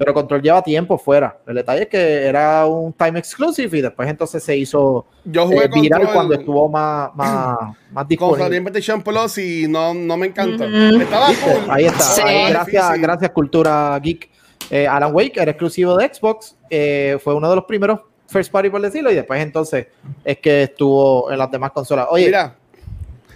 Pero 0.00 0.14
Control 0.14 0.40
lleva 0.40 0.62
tiempo 0.62 0.96
fuera. 0.96 1.36
El 1.46 1.56
detalle 1.56 1.82
es 1.82 1.88
que 1.88 2.24
era 2.24 2.64
un 2.64 2.90
time 2.94 3.18
exclusive 3.18 3.76
y 3.76 3.82
después 3.82 4.08
entonces 4.08 4.42
se 4.42 4.56
hizo 4.56 5.04
Yo 5.26 5.44
jugué 5.44 5.66
eh, 5.66 5.70
viral 5.74 6.00
Control 6.00 6.14
cuando 6.14 6.34
estuvo 6.36 6.68
más, 6.70 7.14
más, 7.14 7.58
más 7.92 8.04
con 8.04 8.08
disponible. 8.08 8.56
En 8.56 8.64
PlayStation 8.64 9.02
Plus 9.02 9.36
y 9.36 9.68
no, 9.68 9.92
no 9.92 10.16
me. 10.16 10.28
Estaba 10.28 10.46
¿Viste? 10.48 11.44
cool. 11.44 11.64
Ahí 11.68 11.84
está. 11.84 12.00
Sí. 12.00 12.22
Ahí, 12.24 12.50
gracias, 12.50 12.98
gracias, 12.98 13.30
Cultura 13.32 13.98
Geek. 14.02 14.30
Eh, 14.70 14.88
Alan 14.88 15.14
Wake 15.14 15.38
era 15.38 15.50
exclusivo 15.50 15.94
de 15.98 16.14
Xbox. 16.14 16.56
eh, 16.70 17.18
fue 17.22 17.34
uno 17.34 17.50
de 17.50 17.56
los 17.56 17.66
primeros 17.66 18.00
first 18.26 18.50
party, 18.50 18.70
por 18.70 18.80
decirlo, 18.80 19.12
y 19.12 19.16
después 19.16 19.38
entonces 19.42 19.88
es 20.24 20.38
que 20.38 20.62
estuvo 20.62 21.30
en 21.30 21.36
las 21.36 21.50
demás 21.50 21.72
consolas. 21.72 22.06
Oye, 22.08 22.26
Mira, 22.26 22.56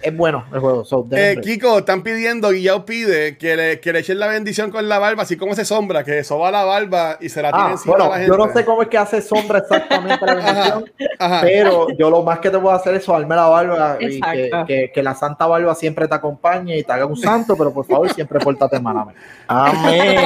es 0.05 0.15
bueno 0.15 0.45
el 0.53 0.59
juego. 0.59 0.85
so, 0.85 1.07
eh. 1.11 1.37
Kiko, 1.41 1.79
están 1.79 2.03
pidiendo, 2.03 2.51
Guillao 2.51 2.85
pide 2.85 3.37
que 3.37 3.55
le, 3.55 3.79
que 3.79 3.91
le 3.91 3.99
echen 3.99 4.19
la 4.19 4.27
bendición 4.27 4.71
con 4.71 4.87
la 4.87 4.99
barba, 4.99 5.23
así 5.23 5.35
como 5.37 5.55
se 5.55 5.65
sombra, 5.65 6.03
que 6.03 6.23
soba 6.23 6.51
la 6.51 6.63
barba 6.63 7.17
y 7.19 7.29
se 7.29 7.41
la 7.41 7.51
tiene 7.51 7.65
Ah, 7.67 7.71
encima 7.71 7.95
bueno, 7.97 8.13
a 8.13 8.17
la 8.19 8.25
yo 8.27 8.37
no 8.37 8.43
gente. 8.45 8.59
sé 8.59 8.65
cómo 8.65 8.81
es 8.83 8.87
que 8.87 8.97
hace 8.97 9.21
sombra 9.21 9.59
exactamente 9.59 10.25
la 10.25 10.33
bendición, 10.35 10.91
Ajá. 11.19 11.41
pero 11.41 11.87
yo 11.97 12.09
lo 12.09 12.21
más 12.23 12.39
que 12.39 12.49
te 12.49 12.57
puedo 12.59 12.75
hacer 12.75 12.93
es 12.95 13.03
sobarme 13.03 13.35
la 13.35 13.47
barba 13.47 13.97
y 13.99 14.19
que, 14.21 14.45
Exacto. 14.45 14.65
que- 14.67 14.91
que 14.93 15.03
la 15.03 15.15
santa 15.15 15.47
barba 15.47 15.73
siempre 15.75 16.07
te 16.07 16.15
acompañe 16.15 16.77
y 16.77 16.83
te 16.83 16.93
haga 16.93 17.05
un 17.05 17.17
santo, 17.17 17.55
pero 17.57 17.73
por 17.73 17.85
favor 17.85 18.13
siempre 18.13 18.39
pórtate 18.39 18.79
mal. 18.79 18.97
amén. 18.97 19.15
Amén. 19.47 20.17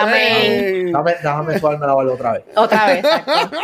Amén. 0.00 0.86
Déjame, 0.86 1.12
déjame 1.22 1.58
sobarme 1.58 1.86
la 1.86 1.94
barba 1.94 2.12
otra 2.12 2.32
vez. 2.32 2.42
Otra 2.56 2.86
vez. 2.86 3.04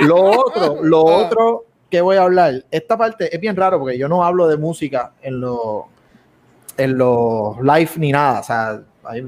Lo 0.01 0.17
otro, 0.23 0.79
lo 0.83 1.09
Ah. 1.09 1.17
otro 1.17 1.65
que 1.95 2.01
voy 2.01 2.17
a 2.17 2.23
hablar, 2.23 2.65
esta 2.73 2.99
parte 2.99 3.33
es 3.33 3.41
bien 3.41 3.55
raro 3.55 3.79
porque 3.79 3.97
yo 3.97 4.09
no 4.09 4.25
hablo 4.25 4.49
de 4.49 4.57
música 4.57 5.13
en 5.23 5.41
los 5.41 5.85
en 6.77 6.99
los 6.99 7.57
live 7.63 7.91
ni 7.99 8.11
nada. 8.11 8.41
O 8.41 8.43
sea, 8.43 8.83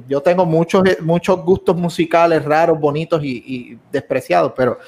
yo 0.08 0.20
tengo 0.20 0.44
muchos, 0.44 0.82
muchos 1.00 1.44
gustos 1.44 1.76
musicales 1.76 2.44
raros, 2.44 2.80
bonitos 2.80 3.22
y, 3.22 3.44
y 3.46 3.78
despreciados, 3.92 4.52
pero 4.56 4.80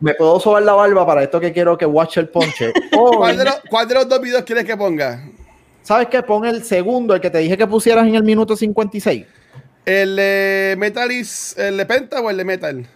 me 0.00 0.14
puedo 0.14 0.40
sobar 0.40 0.64
la 0.64 0.72
barba 0.72 1.06
para 1.06 1.22
esto 1.22 1.38
que 1.38 1.52
quiero 1.52 1.78
que 1.78 1.86
watch 1.86 2.16
el 2.16 2.28
ponche. 2.28 2.72
¿Cuál 3.16 3.36
de, 3.36 3.44
los, 3.44 3.60
cuál 3.70 3.86
de 3.86 3.94
los 3.94 4.08
dos 4.08 4.20
videos 4.20 4.42
quieres 4.42 4.64
que 4.64 4.76
ponga? 4.76 5.22
¿Sabes 5.82 6.08
qué? 6.08 6.24
Pon 6.24 6.44
el 6.44 6.64
segundo, 6.64 7.14
el 7.14 7.20
que 7.20 7.30
te 7.30 7.38
dije 7.38 7.56
que 7.56 7.68
pusieras 7.68 8.04
en 8.04 8.16
el 8.16 8.24
minuto 8.24 8.56
56. 8.56 9.26
¿El 9.86 10.16
de 10.16 10.74
Metal 10.76 11.12
is, 11.12 11.56
el 11.56 11.76
de 11.76 11.86
Penta 11.86 12.20
o 12.20 12.30
el 12.30 12.36
de 12.36 12.44
Metal? 12.44 12.86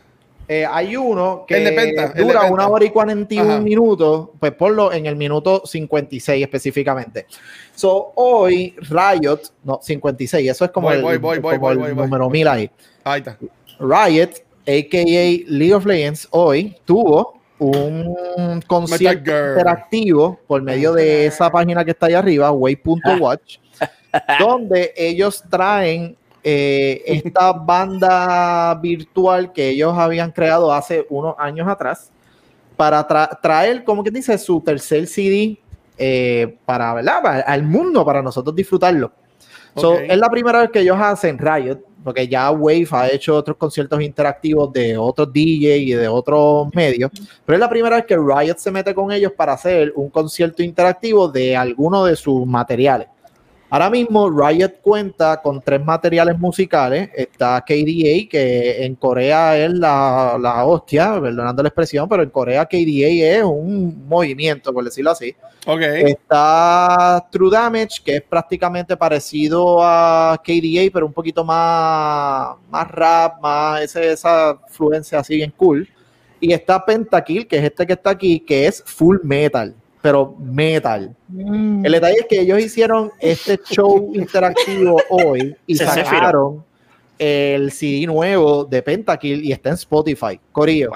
Eh, 0.47 0.67
hay 0.71 0.97
uno 0.97 1.45
que 1.47 1.57
El 1.57 1.65
de 1.65 1.73
Penta, 1.73 2.05
el 2.07 2.13
de 2.15 2.23
dura 2.23 2.45
una 2.51 2.69
hora 2.69 2.85
y 2.85 2.91
41 2.91 3.51
Ajá. 3.51 3.61
minutos, 3.61 4.29
pues 4.39 4.53
ponlo 4.53 4.93
en 4.93 5.07
el 5.07 5.17
minuto 5.17 5.63
56 5.65 6.43
específicamente. 6.43 7.27
So, 7.75 8.13
hoy 8.17 8.75
Riot, 8.79 9.41
no, 9.65 9.81
56, 9.83 10.51
eso 10.51 10.65
es 10.65 10.71
como 10.71 10.89
Voy, 10.89 10.97
el, 10.97 11.03
voy, 11.03 11.19
voy, 11.19 11.39
voy, 11.39 11.59
como 11.59 11.75
voy, 11.75 11.91
el 11.91 11.97
número 11.97 12.29
1000 12.29 12.49
ahí. 12.49 12.71
Ahí 13.05 13.21
está. 13.21 13.39
Riot, 13.79 14.31
a.k.a. 14.67 15.51
League 15.51 15.75
of 15.75 15.87
Legends, 15.87 16.29
hoy 16.31 16.77
tuvo 16.85 17.41
un 17.59 18.61
concierto 18.67 19.31
interactivo 19.31 20.39
por 20.47 20.61
medio 20.63 20.93
de 20.93 21.27
esa 21.27 21.51
página 21.51 21.85
que 21.85 21.93
está 21.93 22.07
ahí 22.07 22.15
arriba, 22.15 22.51
way.watch, 22.53 23.59
donde 24.39 24.93
ellos 24.97 25.43
traen 25.49 26.17
eh, 26.45 27.03
esta 27.07 27.53
banda 27.53 28.75
virtual 28.75 29.53
que 29.53 29.71
ellos 29.71 29.97
habían 29.97 30.31
creado 30.31 30.73
hace 30.73 31.07
unos 31.11 31.35
años 31.39 31.67
atrás 31.67 32.11
para 32.77 33.07
tra- 33.09 33.41
traer, 33.41 33.83
como 33.85 34.05
que 34.05 34.11
dice, 34.11 34.37
su 34.39 34.61
tercer 34.61 35.07
CD 35.07 35.59
eh, 35.97 36.57
para, 36.67 36.93
¿verdad? 36.95 37.23
Para- 37.23 37.41
al 37.41 37.63
mundo, 37.63 38.05
para 38.05 38.21
nosotros 38.23 38.55
disfrutarlo. 38.55 39.11
So, 39.77 39.93
Ok. 39.95 40.01
es 40.09 40.19
la 40.19 40.29
primera 40.29 40.61
vez 40.61 40.71
que 40.71 40.81
ellos 40.81 40.97
hacen 41.01 41.39
Riot, 41.39 41.79
porque 42.05 42.29
ya 42.29 42.51
Wave 42.51 42.87
ha 42.91 43.09
hecho 43.11 43.35
otros 43.35 43.57
conciertos 43.57 44.01
interactivos 44.03 44.73
de 44.73 44.97
otros 44.99 45.33
DJ 45.33 45.77
y 45.79 45.93
de 45.95 46.07
otros 46.07 46.69
medios, 46.75 47.11
pero 47.47 47.57
es 47.57 47.61
la 47.61 47.69
primera 47.71 47.97
vez 47.97 48.05
que 48.05 48.17
Riot 48.17 48.57
se 48.59 48.71
mete 48.71 48.95
con 48.95 49.11
ellos 49.11 49.33
para 49.37 49.55
hacer 49.55 49.93
un 49.97 50.11
concierto 50.11 50.63
interactivo 50.63 51.29
de 51.29 51.57
alguno 51.57 52.05
de 52.05 52.15
sus 52.17 52.47
materiales. 52.47 53.09
Ahora 53.75 53.91
mismo 53.91 54.31
Riot 54.31 54.75
cuenta 54.83 55.43
con 55.43 55.61
tres 55.61 55.85
materiales 55.85 56.39
musicales. 56.39 57.11
Está 57.13 57.61
KDA, 57.67 58.29
que 58.31 58.85
en 58.85 58.95
Corea 58.95 59.59
es 59.59 59.73
la, 59.73 60.39
la 60.41 60.65
hostia, 60.65 61.21
perdonando 61.21 61.61
la 61.61 61.71
expresión, 61.71 62.09
pero 62.09 62.23
en 62.23 62.31
Corea 62.31 62.67
KDA 62.67 63.39
es 63.39 63.43
un 63.43 64.07
movimiento, 64.07 64.73
por 64.73 64.85
decirlo 64.85 65.11
así. 65.11 65.35
Ok. 65.67 65.81
Está 65.81 67.27
True 67.33 67.51
Damage, 67.51 68.01
que 68.05 68.15
es 68.19 68.23
prácticamente 68.23 68.97
parecido 68.97 69.81
a 69.83 70.41
KDA, 70.41 70.89
pero 70.93 71.07
un 71.07 71.13
poquito 71.13 71.43
más, 71.43 72.55
más 72.71 72.89
rap, 72.93 73.41
más 73.43 73.83
ese- 73.83 74.13
esa 74.13 74.57
fluencia 74.69 75.19
así 75.19 75.35
bien 75.35 75.53
cool. 75.57 75.89
Y 76.39 76.53
está 76.53 76.85
Pentakill, 76.87 77.49
que 77.49 77.57
es 77.59 77.65
este 77.65 77.85
que 77.89 77.95
está 77.95 78.11
aquí, 78.11 78.39
que 78.39 78.69
es 78.69 78.85
full 78.87 79.17
metal, 79.25 79.75
pero 80.05 80.37
metal. 80.39 81.17
El 81.35 81.91
detalle 81.91 82.17
es 82.21 82.27
que 82.29 82.41
ellos 82.43 82.61
hicieron 82.61 83.11
este 83.19 83.59
show 83.65 84.13
interactivo 84.15 85.01
hoy 85.09 85.57
y 85.67 85.77
Se 85.77 85.87
sacaron 85.87 86.63
el 87.19 87.73
CD 87.73 88.05
nuevo 88.05 88.67
de 88.67 88.83
Pentakill 88.83 89.43
y 89.43 89.51
está 89.51 89.71
en 89.71 89.77
Spotify. 89.77 90.39
Corillo. 90.53 90.91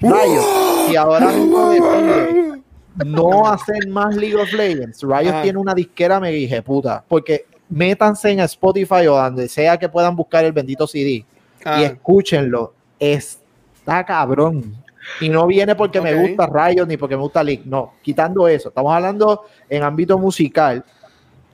Riot, 0.00 0.90
y 0.90 0.96
ahora 0.96 1.30
mismo 1.30 1.68
decide 1.68 2.62
no 3.04 3.46
hacer 3.46 3.86
más 3.88 4.16
League 4.16 4.36
of 4.36 4.50
Legends. 4.54 5.04
Ajá. 5.04 5.42
tiene 5.42 5.58
una 5.58 5.74
disquera 5.74 6.20
me 6.20 6.30
dije 6.30 6.62
puta, 6.62 7.04
porque 7.06 7.44
métanse 7.68 8.30
en 8.30 8.40
Spotify 8.40 9.06
o 9.08 9.16
donde 9.16 9.46
sea 9.46 9.76
que 9.76 9.90
puedan 9.90 10.16
buscar 10.16 10.46
el 10.46 10.52
bendito 10.52 10.86
CD 10.86 11.26
Ah, 11.66 11.82
y 11.82 11.84
escúchenlo. 11.84 12.72
Está 12.98 14.06
cabrón. 14.06 14.79
Y 15.20 15.28
no 15.28 15.46
viene 15.46 15.74
porque 15.74 16.00
me 16.00 16.14
gusta 16.14 16.46
Riot 16.46 16.86
ni 16.86 16.96
porque 16.96 17.16
me 17.16 17.22
gusta 17.22 17.42
League. 17.42 17.62
No, 17.64 17.94
quitando 18.02 18.46
eso. 18.48 18.68
Estamos 18.68 18.92
hablando 18.92 19.42
en 19.68 19.82
ámbito 19.82 20.18
musical. 20.18 20.84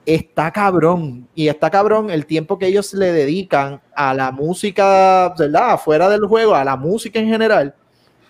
Está 0.04 0.50
cabrón. 0.50 1.28
Y 1.34 1.48
está 1.48 1.70
cabrón 1.70 2.10
el 2.10 2.26
tiempo 2.26 2.58
que 2.58 2.66
ellos 2.66 2.92
le 2.94 3.12
dedican 3.12 3.80
a 3.94 4.14
la 4.14 4.30
música, 4.30 5.34
¿verdad? 5.38 5.78
Fuera 5.78 6.08
del 6.08 6.26
juego, 6.26 6.54
a 6.54 6.64
la 6.64 6.76
música 6.76 7.18
en 7.18 7.28
general. 7.28 7.74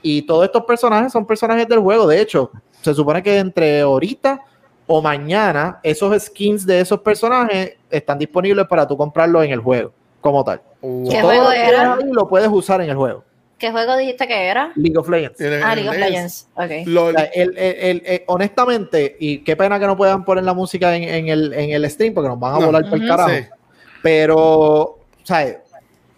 Y 0.03 0.23
todos 0.23 0.45
estos 0.45 0.65
personajes 0.65 1.13
son 1.13 1.27
personajes 1.27 1.67
del 1.69 1.81
juego. 1.81 2.07
De 2.07 2.21
hecho, 2.21 2.51
se 2.81 2.95
supone 2.95 3.23
que 3.23 3.39
entre 3.39 3.81
ahorita 3.81 4.41
o 4.87 5.03
mañana, 5.03 5.81
esos 5.83 6.23
skins 6.23 6.65
de 6.65 6.81
esos 6.81 7.01
personajes 7.01 7.75
están 7.91 8.19
disponibles 8.19 8.67
para 8.67 8.87
tú 8.87 8.97
comprarlos 8.97 9.45
en 9.45 9.51
el 9.51 9.61
juego, 9.61 9.93
como 10.21 10.45
tal. 10.45 10.63
wow. 10.81 11.09
¿Qué 11.11 11.21
juego 11.21 11.45
lo 11.45 11.51
que 11.51 11.67
era? 11.67 11.99
lo 12.13 12.29
puedes 12.29 12.49
usar 12.49 12.81
en 12.81 12.91
el 12.91 12.97
juego. 12.97 13.25
¿Qué 13.59 13.71
juego 13.71 13.97
dijiste 13.97 14.27
que 14.29 14.49
era? 14.49 14.73
League 14.77 14.99
of 14.99 15.09
Legends. 15.09 15.41
El- 15.41 15.63
Ah, 15.63 15.75
League 15.75 15.89
of 15.89 15.97
Legends. 15.97 16.49
Ok. 16.55 16.71
Lo- 16.87 17.07
O 17.07 17.13
sea, 17.13 17.25
el- 17.25 17.57
el- 17.57 17.77
el- 17.79 18.03
el- 18.05 18.23
honestamente, 18.27 19.17
y 19.19 19.39
qué 19.39 19.57
pena 19.57 19.79
que 19.81 19.87
no 19.87 19.97
puedan 19.97 20.25
poner 20.25 20.45
la 20.45 20.53
música 20.53 20.95
en, 20.95 21.05
en 21.05 21.29
el, 21.29 21.53
en 21.55 21.71
el 21.71 21.89
stream 21.91 22.13
porque 22.13 22.29
nos 22.29 22.39
van 22.39 22.57
a 22.57 22.59
No. 22.61 22.67
volar 22.67 22.89
por 22.91 23.01
el 23.01 23.09
carajo. 23.09 23.31
sí. 23.31 23.45
Pero, 24.03 24.37
o 24.39 24.99
sea, 25.25 25.63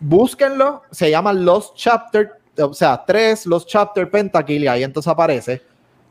búsquenlo. 0.01 0.83
Se 0.91 1.11
llama 1.11 1.33
Lost 1.33 1.77
Chapter, 1.77 2.33
o 2.61 2.75
sea, 2.75 3.05
3 3.07 3.47
Lost 3.47 3.69
Chapter 3.69 4.11
Pentakill, 4.11 4.65
y 4.65 4.67
ahí 4.69 4.83
entonces 4.83 5.11
aparece. 5.11 5.63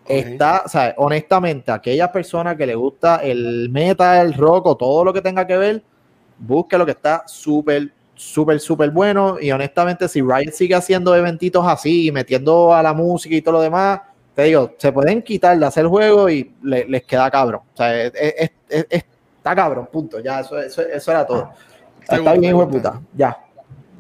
Está, 0.08 0.64
o 0.66 0.70
sea, 0.70 0.94
honestamente, 0.98 1.70
aquella 1.70 2.10
persona 2.10 2.56
que 2.56 2.66
le 2.66 2.76
gusta 2.76 3.18
el 3.18 3.70
metal, 3.70 4.28
el 4.28 4.34
rock 4.34 4.66
o 4.68 4.78
todo 4.78 5.04
lo 5.04 5.12
que 5.12 5.22
tenga 5.22 5.46
que 5.46 5.58
ver, 5.58 5.84
busque 6.38 6.78
lo 6.78 6.86
que 6.86 6.92
está 6.94 7.24
súper, 7.28 7.92
súper, 8.18 8.60
súper 8.60 8.90
bueno. 8.92 9.38
Y 9.40 9.52
honestamente, 9.52 10.08
si 10.10 10.22
Riot 10.22 10.52
sigue 10.52 10.76
haciendo 10.76 11.16
eventitos 11.16 11.66
así, 11.66 12.12
metiendo 12.12 12.74
a 12.74 12.84
la 12.84 12.94
música 12.94 13.34
y 13.36 13.42
todo 13.42 13.54
lo 13.54 13.62
demás, 13.62 14.02
te 14.36 14.44
digo, 14.44 14.74
se 14.78 14.92
pueden 14.92 15.22
quitar 15.22 15.58
de 15.58 15.66
hacer 15.66 15.86
juego 15.88 16.30
y 16.30 16.52
le- 16.64 16.86
les 16.86 17.04
queda 17.04 17.32
cabrón. 17.32 17.62
O 17.74 17.78
sea, 17.78 18.04
es- 18.04 18.12
es- 18.16 18.52
es- 18.70 18.86
es- 18.90 19.06
está 19.38 19.56
cabrón, 19.56 19.88
punto. 19.92 20.20
Ya, 20.20 20.42
eso, 20.42 20.60
eso, 20.60 20.82
eso 20.82 21.12
era 21.12 21.26
todo. 21.26 21.50
Está 22.02 22.34
bien, 22.34 22.44
hijo 22.44 22.66
de 22.66 22.72
puta. 22.72 23.00
Ya. 23.16 23.38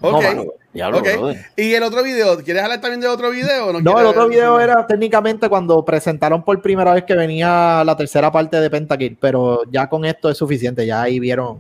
Ok. 0.01 0.23
No. 0.35 0.45
Diablo, 0.73 0.99
Ok. 0.99 1.07
brother. 1.17 1.45
Y 1.55 1.73
el 1.73 1.81
otro 1.81 2.03
video, 2.03 2.37
¿quieres 2.43 2.61
hablar 2.61 2.79
también 2.79 3.01
de 3.01 3.07
otro 3.07 3.31
video? 3.31 3.67
o 3.69 3.73
No, 3.73 3.79
quieres- 3.79 3.99
el 4.01 4.05
otro 4.05 4.27
video 4.27 4.59
era 4.59 4.85
técnicamente 4.85 5.49
cuando 5.49 5.83
presentaron 5.83 6.43
por 6.43 6.61
primera 6.61 6.93
vez 6.93 7.03
que 7.03 7.15
venía 7.15 7.81
la 7.83 7.97
tercera 7.97 8.31
parte 8.31 8.59
de 8.61 8.69
Pentakill, 8.69 9.17
pero 9.19 9.61
ya 9.71 9.89
con 9.89 10.05
esto 10.05 10.29
es 10.29 10.37
suficiente, 10.37 10.85
ya 10.85 11.01
ahí 11.01 11.19
vieron, 11.19 11.59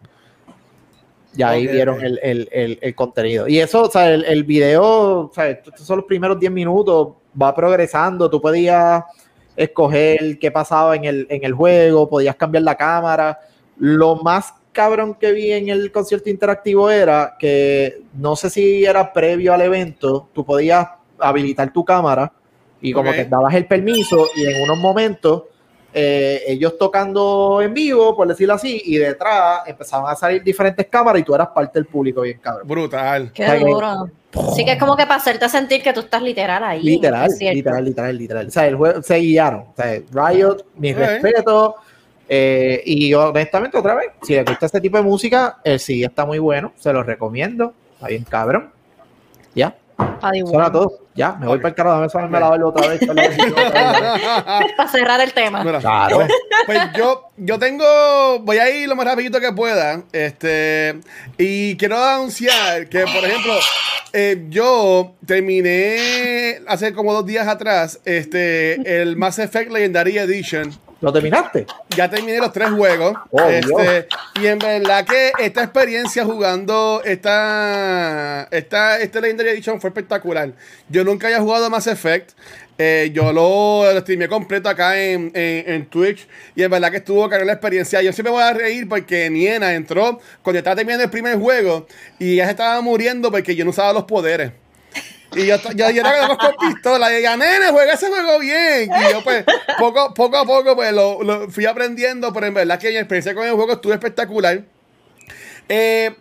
ya 1.37 1.49
ahí 1.49 1.67
vieron 1.67 2.03
el, 2.03 2.19
el- 2.23 2.49
el- 2.51 2.79
el 2.81 2.95
contenido. 2.95 3.47
Y 3.47 3.59
eso, 3.59 3.83
o 3.83 3.91
sea, 3.91 4.11
el, 4.13 4.25
el 4.25 4.43
video, 4.43 4.81
o 5.27 5.31
sea, 5.33 5.49
estos 5.49 5.79
son 5.81 5.97
los 5.97 6.05
primeros 6.05 6.39
10 6.39 6.51
minutos, 6.51 7.09
va 7.41 7.53
progresando, 7.55 8.29
tú 8.29 8.41
podías 8.41 9.03
escoger 9.55 10.37
qué 10.39 10.51
pasaba 10.51 10.95
en 10.95 11.05
el, 11.05 11.27
en 11.29 11.43
el 11.43 11.53
juego, 11.53 12.09
podías 12.09 12.35
cambiar 12.35 12.63
la 12.63 12.75
cámara. 12.75 13.39
Lo 13.77 14.15
más 14.17 14.53
cabrón 14.71 15.15
que 15.15 15.31
vi 15.31 15.51
en 15.51 15.69
el 15.69 15.91
concierto 15.91 16.29
interactivo 16.29 16.89
era 16.89 17.35
que 17.39 18.01
no 18.13 18.35
sé 18.35 18.49
si 18.49 18.85
era 18.85 19.11
previo 19.13 19.53
al 19.53 19.61
evento, 19.61 20.29
tú 20.33 20.45
podías 20.45 20.87
habilitar 21.19 21.73
tu 21.73 21.83
cámara 21.83 22.31
y 22.79 22.93
como 22.93 23.09
que 23.11 23.25
dabas 23.25 23.55
el 23.55 23.65
permiso 23.65 24.27
y 24.35 24.45
en 24.45 24.61
unos 24.61 24.77
momentos 24.77 25.43
eh, 25.93 26.43
ellos 26.47 26.77
tocando 26.77 27.59
en 27.61 27.73
vivo, 27.73 28.15
por 28.15 28.27
decirlo 28.27 28.53
así, 28.53 28.81
y 28.85 28.97
detrás 28.97 29.61
empezaban 29.67 30.11
a 30.11 30.15
salir 30.15 30.43
diferentes 30.43 30.85
cámaras 30.87 31.21
y 31.21 31.23
tú 31.23 31.33
eras 31.33 31.47
parte 31.47 31.79
del 31.79 31.85
público 31.85 32.21
bien 32.21 32.39
cabrón. 32.39 32.67
Brutal. 32.67 33.31
Qué 33.33 33.45
Ay, 33.45 33.63
duro. 33.63 34.09
Sí 34.55 34.63
que 34.65 34.73
es 34.73 34.79
como 34.79 34.95
que 34.95 35.03
para 35.03 35.15
hacerte 35.15 35.47
sentir 35.49 35.81
que 35.81 35.93
tú 35.93 36.01
estás 36.01 36.21
literal 36.21 36.63
ahí. 36.63 36.83
Literal, 36.83 37.29
literal, 37.39 37.85
literal, 37.85 38.17
literal. 38.17 38.47
O 38.47 38.51
sea, 38.51 38.67
el 38.67 38.75
juego 38.75 39.01
se 39.01 39.15
guiaron. 39.15 39.61
O 39.61 39.73
sea, 39.75 39.99
Riot, 40.11 40.57
mi 40.75 40.91
Ok. 40.91 40.97
respeto. 40.99 41.75
eh, 42.29 42.83
y 42.85 43.13
honestamente, 43.13 43.77
otra 43.77 43.95
vez, 43.95 44.07
si 44.21 44.35
les 44.35 44.43
gusta 44.45 44.65
este 44.65 44.81
tipo 44.81 44.97
de 44.97 45.03
música, 45.03 45.59
el 45.63 45.79
CD 45.79 46.03
está 46.05 46.25
muy 46.25 46.39
bueno. 46.39 46.73
Se 46.75 46.91
los 46.93 47.05
recomiendo. 47.05 47.73
Está 47.95 48.07
bien 48.07 48.25
cabrón. 48.25 48.69
Ya, 49.55 49.75
Paddy 49.97 50.39
eso 50.39 50.53
era 50.53 50.65
One. 50.67 50.71
todo. 50.71 50.99
Ya, 51.15 51.33
me 51.33 51.47
voy 51.47 51.57
para 51.57 51.69
el 51.69 51.75
carajo. 51.75 51.95
Dame 51.97 52.09
saberme 52.09 52.39
la 52.39 52.49
verlo 52.51 52.69
otra 52.69 52.87
vez. 52.87 53.01
otra 53.01 53.13
vez, 53.27 53.37
otra 53.51 54.13
vez. 54.61 54.73
Para 54.77 54.89
cerrar 54.89 55.21
el 55.21 55.33
tema. 55.33 55.63
Mira, 55.63 55.79
Claro. 55.79 56.17
Pues, 56.17 56.31
pues 56.67 56.79
yo, 56.95 57.29
yo 57.37 57.57
tengo, 57.57 58.39
voy 58.41 58.57
a 58.57 58.69
ir 58.69 58.87
lo 58.87 58.95
más 58.95 59.05
rapidito 59.07 59.39
que 59.39 59.51
pueda. 59.51 60.03
Este, 60.11 60.99
y 61.37 61.75
quiero 61.77 61.97
anunciar 62.03 62.87
que, 62.87 62.99
por 63.01 63.25
ejemplo, 63.25 63.53
eh, 64.13 64.45
yo 64.49 65.13
terminé 65.25 66.59
hace 66.67 66.93
como 66.93 67.13
dos 67.13 67.25
días 67.25 67.47
atrás 67.47 67.99
este, 68.05 69.01
el 69.01 69.17
Mass 69.17 69.39
Effect 69.39 69.71
Legendary 69.71 70.17
Edition. 70.19 70.71
¿Lo 70.99 71.13
terminaste? 71.13 71.67
Ya 71.89 72.09
terminé 72.09 72.39
los 72.39 72.51
tres 72.51 72.69
juegos. 72.71 73.15
Oh, 73.29 73.41
este, 73.47 74.07
y 74.41 74.47
en 74.47 74.57
verdad 74.57 75.05
que 75.05 75.31
esta 75.37 75.63
experiencia 75.63 76.25
jugando 76.25 77.01
esta, 77.05 78.47
esta, 78.49 78.99
este 78.99 79.21
Legendary 79.21 79.49
Edition 79.49 79.79
fue 79.79 79.91
espectacular. 79.91 80.53
Yo 80.89 81.03
nunca 81.03 81.27
había 81.27 81.39
jugado 81.39 81.69
Mass 81.69 81.85
Effect. 81.87 82.31
Eh, 82.79 83.11
yo 83.13 83.31
lo, 83.31 83.91
lo 83.91 83.99
streamé 84.01 84.27
completo 84.27 84.69
acá 84.69 84.99
en, 84.99 85.31
en, 85.35 85.71
en 85.71 85.85
Twitch. 85.85 86.27
Y 86.55 86.63
en 86.63 86.71
verdad 86.71 86.89
que 86.89 86.97
estuvo 86.97 87.29
cabrón 87.29 87.47
la 87.47 87.53
experiencia. 87.53 88.01
Yo 88.01 88.11
siempre 88.11 88.31
voy 88.31 88.41
a 88.43 88.53
reír 88.53 88.89
porque 88.89 89.29
Niena 89.29 89.75
entró 89.75 90.19
cuando 90.41 90.57
estaba 90.57 90.75
terminando 90.75 91.03
el 91.03 91.11
primer 91.11 91.37
juego. 91.37 91.87
Y 92.17 92.33
ella 92.33 92.45
se 92.45 92.51
estaba 92.51 92.81
muriendo 92.81 93.29
porque 93.29 93.55
yo 93.55 93.63
no 93.65 93.69
usaba 93.69 93.93
los 93.93 94.05
poderes. 94.05 94.51
Y 95.35 95.45
yo, 95.45 95.57
yo, 95.75 95.89
yo 95.89 96.01
era 96.01 96.27
con 96.27 96.55
pistola. 96.59 97.13
Y 97.13 97.17
ella, 97.17 97.37
nene, 97.37 97.67
juega 97.71 97.93
ese 97.93 98.07
juego 98.07 98.39
bien. 98.39 98.89
Y 98.91 99.11
yo, 99.11 99.23
pues, 99.23 99.43
poco, 99.77 100.13
poco 100.13 100.37
a 100.37 100.45
poco, 100.45 100.75
pues, 100.75 100.91
lo, 100.93 101.21
lo 101.23 101.49
fui 101.49 101.65
aprendiendo. 101.65 102.33
Pero 102.33 102.47
en 102.47 102.53
verdad 102.53 102.79
que 102.79 102.89
mi 102.89 102.97
experiencia 102.97 103.35
con 103.35 103.45
el 103.45 103.53
juego 103.53 103.73
estuvo 103.73 103.93
espectacular. 103.93 104.63
Eh, 105.69 106.15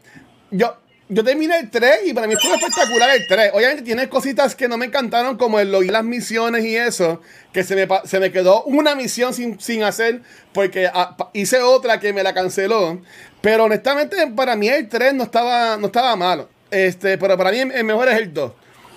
yo, 0.50 0.76
yo 1.08 1.22
terminé 1.22 1.58
el 1.58 1.70
3 1.70 2.00
y 2.06 2.14
para 2.14 2.26
mí 2.26 2.34
estuvo 2.34 2.54
espectacular 2.54 3.10
el 3.16 3.26
3. 3.26 3.52
Obviamente 3.54 3.82
tiene 3.82 4.08
cositas 4.08 4.56
que 4.56 4.68
no 4.68 4.76
me 4.76 4.86
encantaron, 4.86 5.36
como 5.36 5.60
el 5.60 5.70
login 5.70 5.92
las 5.92 6.04
misiones 6.04 6.64
y 6.64 6.76
eso, 6.76 7.22
que 7.52 7.62
se 7.62 7.76
me, 7.76 7.88
se 8.04 8.18
me 8.18 8.32
quedó 8.32 8.64
una 8.64 8.94
misión 8.94 9.32
sin, 9.32 9.60
sin 9.60 9.84
hacer 9.84 10.22
porque 10.52 10.90
ah, 10.92 11.16
hice 11.32 11.60
otra 11.60 12.00
que 12.00 12.12
me 12.12 12.22
la 12.22 12.34
canceló. 12.34 13.00
Pero 13.40 13.64
honestamente, 13.64 14.26
para 14.34 14.56
mí 14.56 14.68
el 14.68 14.88
3 14.88 15.14
no 15.14 15.22
estaba, 15.22 15.76
no 15.76 15.86
estaba 15.86 16.16
malo. 16.16 16.48
Este, 16.70 17.18
pero 17.18 17.36
para 17.36 17.50
mí 17.50 17.58
el, 17.58 17.84
mejor 17.84 18.08
es 18.08 18.18
el 18.18 18.32
2. 18.32 18.52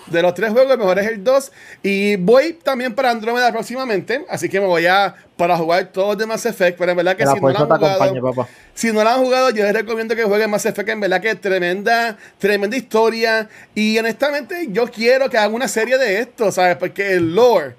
De 0.06 0.22
los 0.22 0.34
tres 0.34 0.50
juegos, 0.50 0.72
el 0.72 0.78
mejor 0.78 0.98
es 0.98 1.06
el 1.06 1.22
2. 1.22 1.52
Y 1.82 2.16
voy 2.16 2.54
también 2.54 2.94
para 2.94 3.10
Andrómeda 3.10 3.52
próximamente. 3.52 4.24
Así 4.28 4.48
que 4.48 4.60
me 4.60 4.66
voy 4.66 4.86
a 4.86 5.14
para 5.36 5.56
jugar 5.56 5.86
todos 5.92 6.18
de 6.18 6.26
Mass 6.26 6.46
Effect. 6.46 6.78
Pero 6.78 6.90
en 6.90 6.96
verdad 6.96 7.16
que 7.16 7.24
la 7.24 7.32
si 7.32 7.40
no 7.40 7.48
lo 7.48 7.54
fuerza 7.54 7.62
han 7.62 7.80
jugado, 7.80 8.02
acompañe, 8.02 8.20
papá. 8.20 8.48
si 8.74 8.92
no 8.92 9.04
la 9.04 9.14
han 9.14 9.20
jugado, 9.20 9.50
yo 9.50 9.62
les 9.62 9.72
recomiendo 9.72 10.16
que 10.16 10.24
jueguen 10.24 10.50
Mass 10.50 10.66
Effect. 10.66 10.88
En 10.88 11.00
verdad 11.00 11.20
que 11.20 11.30
es 11.30 11.40
tremenda, 11.40 12.16
tremenda 12.38 12.76
historia. 12.76 13.48
Y 13.74 13.98
honestamente, 13.98 14.66
yo 14.70 14.90
quiero 14.90 15.30
que 15.30 15.38
hagan 15.38 15.54
una 15.54 15.68
serie 15.68 15.96
de 15.96 16.20
esto, 16.20 16.50
¿sabes? 16.50 16.76
Porque 16.76 17.12
el 17.12 17.34
lore, 17.34 17.76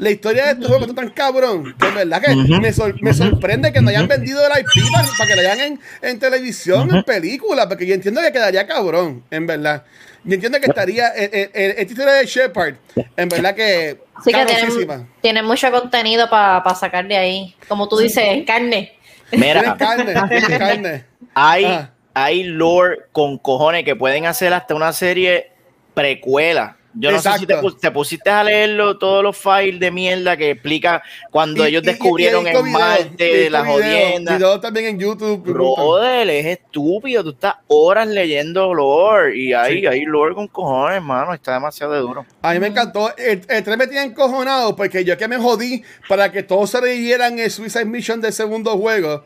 la 0.00 0.10
historia 0.10 0.46
de 0.46 0.50
estos 0.52 0.66
juegos 0.68 0.88
está 0.88 1.00
tan 1.02 1.10
cabrón 1.10 1.74
que 1.78 1.86
en 1.88 1.94
verdad 1.94 2.20
que 2.22 2.34
me, 2.34 2.72
sor- 2.72 3.00
me 3.02 3.12
sorprende 3.14 3.72
que 3.72 3.80
no 3.80 3.90
hayan 3.90 4.08
vendido 4.08 4.40
el 4.46 4.60
IP 4.60 4.90
para, 4.92 5.06
para 5.16 5.30
que 5.30 5.36
lo 5.36 5.42
hagan 5.48 5.60
en, 5.60 5.80
en 6.02 6.18
televisión, 6.18 6.94
en 6.94 7.02
película. 7.04 7.68
Porque 7.68 7.86
yo 7.86 7.94
entiendo 7.94 8.20
que 8.20 8.32
quedaría 8.32 8.66
cabrón, 8.66 9.22
en 9.30 9.46
verdad. 9.46 9.84
Yo 10.24 10.34
entiendo 10.34 10.58
que 10.60 10.66
estaría. 10.66 11.08
eh, 11.16 11.30
eh, 11.54 11.74
esta 11.78 11.92
historia 11.92 12.12
de 12.14 12.26
Shepard, 12.26 12.74
en 13.16 13.28
verdad 13.28 13.54
que. 13.54 13.98
Sí 14.24 14.32
que 14.32 14.44
tienen, 14.44 15.08
tienen 15.22 15.44
mucho 15.46 15.70
contenido 15.70 16.28
para 16.28 16.74
sacar 16.74 17.06
de 17.08 17.16
ahí. 17.16 17.54
Como 17.68 17.88
tú 17.88 17.98
dices, 17.98 18.44
carne. 18.46 18.92
Tienen 19.30 19.48
Mira, 19.48 19.76
carne, 19.78 20.14
tienen 20.28 20.58
carne. 20.58 21.04
hay, 21.34 21.64
Ah. 21.64 21.90
hay 22.14 22.42
lore 22.42 22.98
con 23.12 23.38
cojones 23.38 23.84
que 23.84 23.96
pueden 23.96 24.26
hacer 24.26 24.52
hasta 24.52 24.74
una 24.74 24.92
serie 24.92 25.52
precuela. 25.94 26.76
Yo 26.92 27.12
no 27.12 27.20
sé 27.22 27.30
si 27.38 27.46
te, 27.46 27.54
te 27.80 27.90
pusiste 27.92 28.30
a 28.30 28.42
leerlo, 28.42 28.98
todos 28.98 29.22
los 29.22 29.36
files 29.36 29.78
de 29.78 29.90
mierda 29.92 30.36
que 30.36 30.50
explica 30.50 31.02
cuando 31.30 31.64
Y- 31.64 31.68
ellos 31.68 31.82
y- 31.84 31.86
y- 31.86 31.88
descubrieron 31.92 32.44
y 32.44 32.48
en 32.50 32.64
videos, 32.64 32.70
Marte 32.80 33.32
visto 33.32 33.50
las 33.50 33.66
jodiendas. 33.66 34.60
también 34.60 34.86
en 34.86 34.98
YouTube. 34.98 35.42
Brother, 35.42 36.28
es 36.30 36.46
estúpido. 36.46 37.22
Tú 37.22 37.30
estás 37.30 37.54
horas 37.68 38.08
leyendo 38.08 38.74
lore 38.74 39.36
y 39.38 39.52
hay, 39.52 39.80
Sí. 39.80 39.86
hay 39.86 40.00
lore 40.04 40.34
con 40.34 40.48
cojones, 40.48 40.96
hermano. 40.96 41.32
Está 41.32 41.54
demasiado 41.54 41.92
de 41.92 42.00
duro. 42.00 42.26
A 42.42 42.52
mí 42.54 42.58
me 42.58 42.66
encantó. 42.66 43.14
El, 43.16 43.40
el 43.48 43.62
3 43.64 43.76
me 43.76 43.86
tenía 43.86 44.02
encojonado 44.02 44.74
porque 44.74 45.04
yo 45.04 45.16
que 45.16 45.28
me 45.28 45.36
jodí 45.38 45.84
para 46.08 46.32
que 46.32 46.42
todos 46.42 46.70
sobrevivieran 46.70 47.38
el 47.38 47.50
Suicide 47.52 47.84
Mission 47.84 48.20
del 48.20 48.32
segundo 48.32 48.76
juego. 48.76 49.24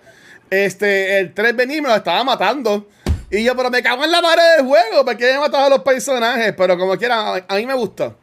Este, 0.50 1.18
el 1.18 1.32
3 1.32 1.56
venía 1.56 1.78
y 1.78 1.80
me 1.80 1.88
lo 1.88 1.96
estaba 1.96 2.22
matando. 2.24 2.86
Y 3.34 3.42
yo, 3.42 3.56
pero 3.56 3.70
me 3.70 3.82
cago 3.82 4.04
en 4.04 4.12
la 4.12 4.22
madre 4.22 4.42
del 4.56 4.66
juego 4.66 5.04
porque 5.04 5.32
he 5.32 5.38
matado 5.38 5.64
a 5.64 5.68
los 5.68 5.80
personajes. 5.80 6.54
Pero 6.56 6.78
como 6.78 6.96
quiera, 6.96 7.34
a, 7.34 7.44
a 7.48 7.56
mí 7.56 7.66
me 7.66 7.74
gustó. 7.74 8.16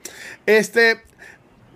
Este, 0.45 1.01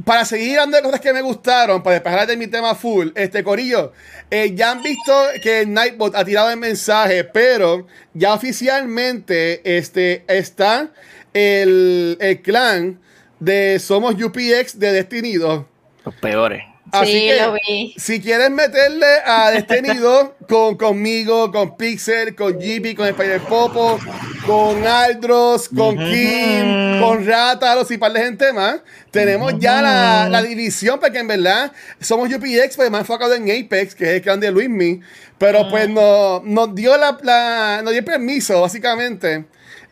para 0.06 0.24
seguir 0.24 0.58
hablando 0.60 0.78
de 0.78 0.84
cosas 0.84 1.02
que 1.02 1.12
me 1.12 1.22
gustaron, 1.22 1.84
para 1.84 1.96
despejar 1.96 2.28
de 2.28 2.38
mi 2.38 2.48
tema 2.48 2.76
full, 2.76 3.10
este 3.16 3.44
Corillo, 3.44 3.92
eh, 4.32 4.54
ya 4.56 4.72
han 4.72 4.82
visto 4.82 5.14
que 5.42 5.66
Nightbot 5.66 6.16
ha 6.16 6.24
tirado 6.24 6.50
el 6.50 6.58
mensaje, 6.58 7.24
pero 7.26 7.88
ya 8.14 8.34
oficialmente 8.34 9.78
este, 9.78 10.24
está 10.28 10.92
el, 11.34 12.18
el 12.22 12.42
clan 12.42 13.00
de 13.40 13.80
Somos 13.80 14.16
UPX 14.16 14.80
de 14.80 14.94
Destiny 14.94 15.34
2. 15.36 15.66
Los 16.06 16.16
peores. 16.16 16.75
Así 16.92 17.12
sí, 17.12 17.28
que, 17.28 17.42
lo 17.42 17.54
vi. 17.54 17.94
si 17.98 18.22
quieren 18.22 18.54
meterle 18.56 19.06
a 19.26 19.52
Destiny 19.52 19.96
2 20.00 20.30
con, 20.48 20.78
conmigo, 20.78 21.52
con 21.52 21.76
Pixel, 21.76 22.36
con 22.36 22.54
GP, 22.60 22.96
con 22.96 23.08
Spider 23.08 23.42
Popo, 23.42 24.00
con 24.46 24.86
Aldros, 24.86 25.68
con 25.70 25.98
Kim, 25.98 27.02
con 27.02 27.26
Rátalos 27.26 27.90
y 27.92 27.98
par 27.98 28.14
de 28.14 28.22
gente 28.22 28.54
más, 28.54 28.78
tenemos 29.12 29.54
ya 29.60 29.82
la, 29.82 30.30
la 30.30 30.42
división, 30.44 31.00
porque 31.00 31.20
en 31.20 31.28
verdad 31.28 31.72
somos 32.00 32.30
UPX, 32.32 32.76
pues 32.76 32.92
más 32.92 33.02
enfocado 33.02 33.34
en 33.34 33.44
Apex, 33.50 33.96
que 33.96 34.04
es 34.06 34.10
el 34.12 34.22
clan 34.22 34.40
de 34.40 34.52
Luismi, 34.52 35.02
pero 35.38 35.68
pues 35.70 35.90
no- 35.90 36.42
nos 36.46 36.74
dio 36.76 36.96
la, 36.98 37.18
la- 37.24 37.82
nos 37.84 37.92
dio 37.92 38.00
el 38.00 38.06
permiso, 38.06 38.62
básicamente 38.62 39.46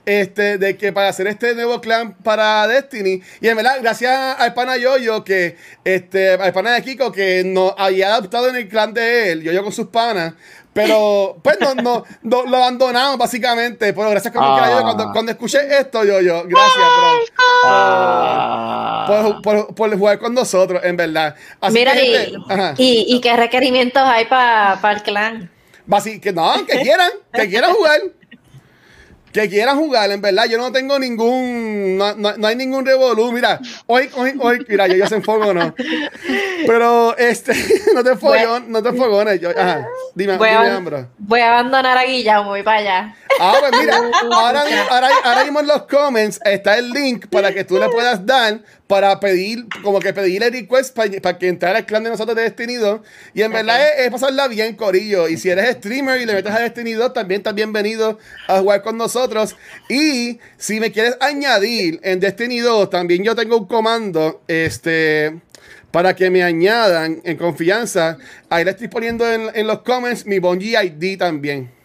este, 0.06 0.58
de 0.58 0.76
que 0.78 0.92
para 0.92 1.08
hacer 1.10 1.28
este 1.28 1.54
nuevo 1.56 1.80
clan 1.82 2.14
para 2.16 2.68
Destiny. 2.68 3.22
Y 3.42 3.48
en 3.48 3.56
verdad, 3.56 3.78
gracias 3.82 4.36
al 4.40 4.54
pana 4.54 4.78
Yoyo, 4.78 5.24
que, 5.24 5.56
este, 5.84 6.32
al 6.34 6.52
pana 6.54 6.74
de 6.74 6.82
Kiko, 6.84 7.12
que 7.12 7.44
nos 7.46 7.74
había 7.78 8.14
adoptado 8.16 8.48
en 8.50 8.56
el 8.58 8.68
clan 8.68 8.94
de 8.94 9.32
él, 9.32 9.44
Yoyo 9.44 9.64
con 9.64 9.72
sus 9.72 9.88
panas. 9.88 10.34
Pero, 10.74 11.38
pues, 11.44 11.58
no, 11.60 11.76
no, 11.76 12.04
no- 12.24 12.44
lo 12.46 12.58
abandonamos 12.58 13.18
básicamente. 13.18 13.94
Pero 13.94 14.10
gracias 14.10 14.34
como 14.34 14.56
Ah. 14.56 14.68
Yoyo, 14.70 14.82
cuando, 14.82 15.12
cuando 15.14 15.32
escuché 15.32 15.60
esto, 15.80 16.04
Yoyo, 16.04 16.44
gracias, 16.48 16.76
bro. 16.76 17.44
Ah. 17.66 19.06
Por, 19.08 19.42
por, 19.42 19.76
por 19.76 19.98
jugar 19.98 20.20
con 20.20 20.34
nosotros, 20.34 20.82
en 20.84 20.98
verdad. 20.98 21.36
Así 21.62 21.74
Mira, 21.74 21.94
que, 21.94 22.06
y, 22.06 22.14
gente, 22.48 22.74
y, 22.78 23.06
y 23.16 23.22
qué 23.22 23.36
requerimientos 23.36 24.02
hay 24.04 24.26
para 24.26 24.80
el 24.92 25.04
clan. 25.04 25.52
Basi- 25.88 26.20
que 26.22 26.32
no, 26.32 26.66
que 26.66 26.80
quieran, 26.80 27.12
que 27.34 27.50
quieran 27.50 27.74
jugar. 27.74 28.00
Que 29.34 29.50
quieran 29.50 29.78
jugar, 29.78 30.12
en 30.12 30.22
verdad, 30.22 30.46
yo 30.46 30.58
no 30.60 30.72
tengo 30.72 31.00
ningún, 31.00 31.98
no, 31.98 32.14
no- 32.16 32.38
no 32.38 32.48
hay 32.48 32.56
ningún 32.56 32.86
revolú, 32.86 33.32
mira, 33.32 33.60
hoy, 33.88 34.10
hoy, 34.16 34.36
hoy, 34.40 34.66
mira, 34.70 34.88
yo 34.88 34.96
ya 34.96 35.08
se 35.08 35.16
enfogo, 35.16 35.54
no. 35.54 35.74
Pero, 36.66 37.18
este, 37.18 37.54
no 37.96 38.04
te 38.04 38.16
fogones, 38.16 38.70
no 38.70 38.82
te 38.84 38.94
fogones, 38.94 39.42
yo, 39.42 39.50
ajá, 39.50 39.88
dime, 40.16 40.38
Voy 40.38 40.50
dime, 40.50 40.62
a, 40.68 40.76
Ambro. 40.76 41.08
voy 41.18 41.40
a 41.42 41.50
abandonar 41.52 41.98
a 41.98 42.04
Guillermo, 42.04 42.46
voy 42.50 42.64
para 42.64 42.78
allá. 42.78 43.16
Ah, 43.40 43.56
pues 43.60 43.72
mira, 43.82 43.98
ahora, 44.32 44.64
ahora, 44.92 45.10
ahora 45.24 45.44
mismo 45.44 45.60
en 45.62 45.68
los 45.68 45.84
comments 45.84 46.40
está 46.46 46.78
el 46.78 46.92
link 46.92 47.26
para 47.28 47.52
que 47.54 47.64
tú 47.64 47.80
le 47.80 47.90
puedas 47.90 48.24
dar 48.26 48.60
para 48.88 49.20
pedir, 49.20 49.66
como 49.82 50.00
que 50.00 50.14
pedirle 50.14 50.50
request 50.50 50.96
para, 50.96 51.38
que 51.38 51.48
entrara 51.48 51.80
al 51.80 51.86
clan 51.86 52.04
de 52.04 52.10
nosotros 52.10 52.36
de 52.36 52.44
Destiny 52.44 52.76
2. 52.76 53.02
Y 53.34 53.42
en 53.42 53.52
verdad 53.52 53.82
es, 53.82 54.06
es 54.06 54.12
pasarla 54.12 54.48
bien, 54.48 54.76
Corillo. 54.76 55.28
Y 55.30 55.38
si 55.38 55.50
eres 55.50 55.78
streamer 55.78 56.22
y 56.22 56.26
le 56.26 56.34
metes 56.34 56.52
a 56.52 56.60
Destiny 56.60 56.94
2, 56.94 57.14
también 57.14 57.40
estás 57.40 57.56
bienvenido 57.56 58.20
a 58.48 58.60
jugar 58.60 58.82
con 58.82 58.98
nosotros. 58.98 59.56
Y 59.90 60.40
si 60.58 60.80
me 60.80 60.92
quieres 60.92 61.18
añadir 61.22 62.00
en 62.04 62.20
Destiny 62.20 62.60
2, 62.60 62.90
también 62.90 63.24
yo 63.24 63.36
tengo 63.36 63.58
un 63.58 63.68
comando, 63.68 64.42
este 64.48 65.34
para 65.92 66.16
que 66.16 66.32
me 66.32 66.42
añadan 66.42 67.22
en 67.24 67.38
confianza. 67.38 68.18
Ahí 68.50 68.66
le 68.66 68.72
estoy 68.72 68.88
poniendo 68.88 69.32
en, 69.32 69.52
en 69.54 69.68
los 69.68 69.84
comments 69.84 70.26
mi 70.26 70.40
Bungie 70.40 70.76
ID 70.84 71.20
también. 71.20 71.83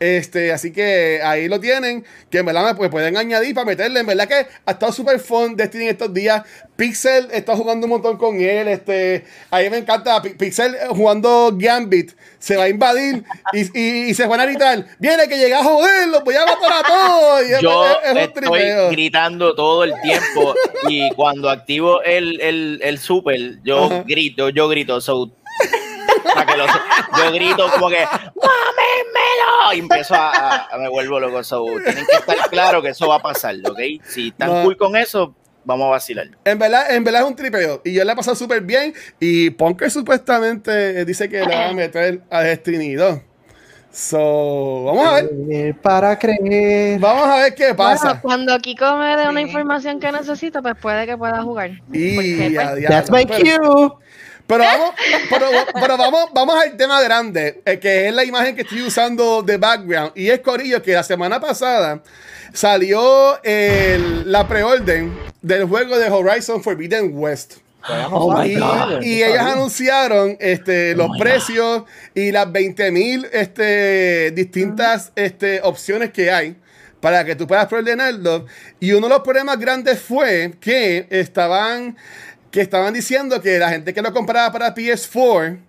Este, 0.00 0.52
así 0.52 0.72
que 0.72 1.20
ahí 1.22 1.48
lo 1.48 1.58
tienen, 1.58 2.04
que 2.30 2.38
en 2.38 2.46
verdad 2.46 2.76
me 2.78 2.88
pueden 2.88 3.16
añadir 3.16 3.54
para 3.54 3.64
meterle. 3.66 4.00
En 4.00 4.06
verdad 4.06 4.28
que 4.28 4.46
ha 4.64 4.70
estado 4.70 4.92
súper 4.92 5.18
fun 5.18 5.56
Destiny 5.56 5.88
estos 5.88 6.14
días. 6.14 6.42
Pixel 6.76 7.26
está 7.32 7.56
jugando 7.56 7.86
un 7.86 7.90
montón 7.90 8.16
con 8.16 8.36
él. 8.40 8.68
Este, 8.68 9.24
a 9.50 9.58
mí 9.58 9.70
me 9.70 9.78
encanta. 9.78 10.22
Pi- 10.22 10.34
Pixel 10.34 10.76
jugando 10.90 11.50
Gambit 11.54 12.12
se 12.38 12.56
va 12.56 12.64
a 12.64 12.68
invadir 12.68 13.24
y, 13.52 13.78
y- 13.78 14.10
y 14.10 14.14
se 14.14 14.26
van 14.26 14.38
a 14.40 14.46
gritar: 14.46 14.86
Viene 15.00 15.26
que 15.26 15.36
llega 15.36 15.58
a 15.58 15.64
joder, 15.64 16.06
los 16.08 16.22
voy 16.22 16.36
a 16.36 16.46
matar 16.46 16.72
a 16.72 16.82
todos. 16.86 17.42
Y 17.48 17.60
Yo 17.62 17.84
es- 17.84 17.96
es 18.04 18.12
un 18.12 18.18
estoy 18.18 18.42
tripeo. 18.44 18.90
gritando 18.90 19.54
todo 19.56 19.82
el 19.82 19.92
tiempo 20.02 20.54
y 20.88 21.10
cuando 21.16 21.50
activo 21.50 22.00
el, 22.02 22.40
el, 22.40 22.80
el 22.84 22.98
super, 23.00 23.58
yo 23.64 23.86
Ajá. 23.86 24.04
grito, 24.06 24.48
yo 24.50 24.68
grito, 24.68 25.00
so, 25.00 25.32
para 26.34 26.46
que 26.46 26.58
yo 26.58 27.32
grito 27.32 27.70
como 27.72 27.88
que 27.88 28.04
¡Mámenmelo! 28.04 29.74
Y 29.74 29.78
empiezo 29.80 30.14
a, 30.14 30.30
a- 30.30 30.68
a- 30.74 30.78
me 30.78 30.88
vuelvo 30.88 31.20
loco. 31.20 31.42
So, 31.44 31.64
tienen 31.84 32.04
que 32.06 32.16
estar 32.16 32.50
claro 32.50 32.82
que 32.82 32.88
eso 32.90 33.08
va 33.08 33.16
a 33.16 33.22
pasar, 33.22 33.54
¿ok? 33.64 33.78
Si 34.04 34.28
están 34.28 34.48
No. 34.52 34.62
cool 34.64 34.76
con 34.76 34.96
eso, 34.96 35.34
vamos 35.64 35.86
a 35.88 35.90
vacilar. 35.90 36.28
En 36.44 36.58
verdad, 36.58 36.94
en 36.94 37.04
verdad 37.04 37.22
es 37.22 37.28
un 37.28 37.36
tripeo. 37.36 37.80
Y 37.84 37.92
yo 37.92 38.04
le 38.04 38.12
he 38.12 38.16
pasado 38.16 38.36
súper 38.36 38.60
bien. 38.62 38.94
Y 39.20 39.50
Punker 39.50 39.90
supuestamente 39.90 41.04
dice 41.04 41.28
que 41.28 41.40
le 41.40 41.54
va 41.54 41.68
a 41.68 41.72
meter 41.72 42.22
a 42.30 42.40
Destiny 42.42 42.94
2. 42.94 43.20
So, 43.90 44.84
vamos 44.84 45.06
a 45.08 45.14
ver. 45.14 45.30
Eh, 45.50 45.74
Para 45.80 46.18
creer. 46.18 47.00
Vamos 47.00 47.26
a 47.26 47.36
ver 47.38 47.54
qué 47.54 47.74
pasa. 47.74 48.04
Bueno, 48.08 48.20
cuando 48.22 48.58
Kiko 48.58 48.96
me 48.96 49.16
dé 49.16 49.28
una 49.28 49.40
información 49.40 49.98
que 49.98 50.12
necesito, 50.12 50.62
pues 50.62 50.76
puede 50.80 51.06
que 51.06 51.16
pueda 51.16 51.42
jugar. 51.42 51.70
Y 51.92 52.14
Porque, 52.14 52.52
pues. 52.54 52.86
That's 52.88 53.10
my 53.10 53.24
Pero- 53.26 53.96
cue. 53.98 54.04
Pero 54.48 54.64
vamos, 54.64 54.90
pero, 55.30 55.46
pero 55.74 55.96
vamos, 55.96 56.30
vamos 56.32 56.56
al 56.60 56.76
tema 56.76 57.00
grande, 57.02 57.60
eh, 57.64 57.78
que 57.78 58.08
es 58.08 58.14
la 58.14 58.24
imagen 58.24 58.56
que 58.56 58.62
estoy 58.62 58.82
usando 58.82 59.42
de 59.42 59.58
background. 59.58 60.12
Y 60.16 60.30
es 60.30 60.40
Corillo 60.40 60.82
que 60.82 60.94
la 60.94 61.02
semana 61.04 61.38
pasada 61.38 62.02
salió 62.52 63.40
el- 63.44 64.30
la 64.32 64.48
preorden 64.48 65.16
del 65.42 65.64
juego 65.66 65.98
de 65.98 66.10
Horizon 66.10 66.62
Forbidden 66.62 67.10
West. 67.12 67.56
Oh 68.10 68.42
y, 68.44 68.54
y 69.02 69.22
ellos 69.22 69.38
anunciaron 69.38 70.36
este, 70.40 70.94
los 70.96 71.08
precios 71.18 71.84
y 72.14 72.32
las 72.32 72.46
20.000 72.48 73.28
este, 73.32 74.30
distintas 74.32 75.12
este, 75.14 75.60
opciones 75.62 76.10
que 76.10 76.30
hay 76.32 76.56
para 77.00 77.24
que 77.24 77.36
tú 77.36 77.46
puedas 77.46 77.66
preordenarlo. 77.68 78.46
Y 78.80 78.92
uno 78.92 79.06
de 79.08 79.14
los 79.14 79.22
problemas 79.22 79.58
grandes 79.60 80.00
fue 80.00 80.54
que 80.60 81.06
estaban, 81.10 81.96
que 82.58 82.62
estaban 82.62 82.92
diciendo 82.92 83.40
que 83.40 83.56
la 83.56 83.68
gente 83.70 83.94
que 83.94 84.02
lo 84.02 84.12
compraba 84.12 84.50
para 84.50 84.74
PS4 84.74 85.60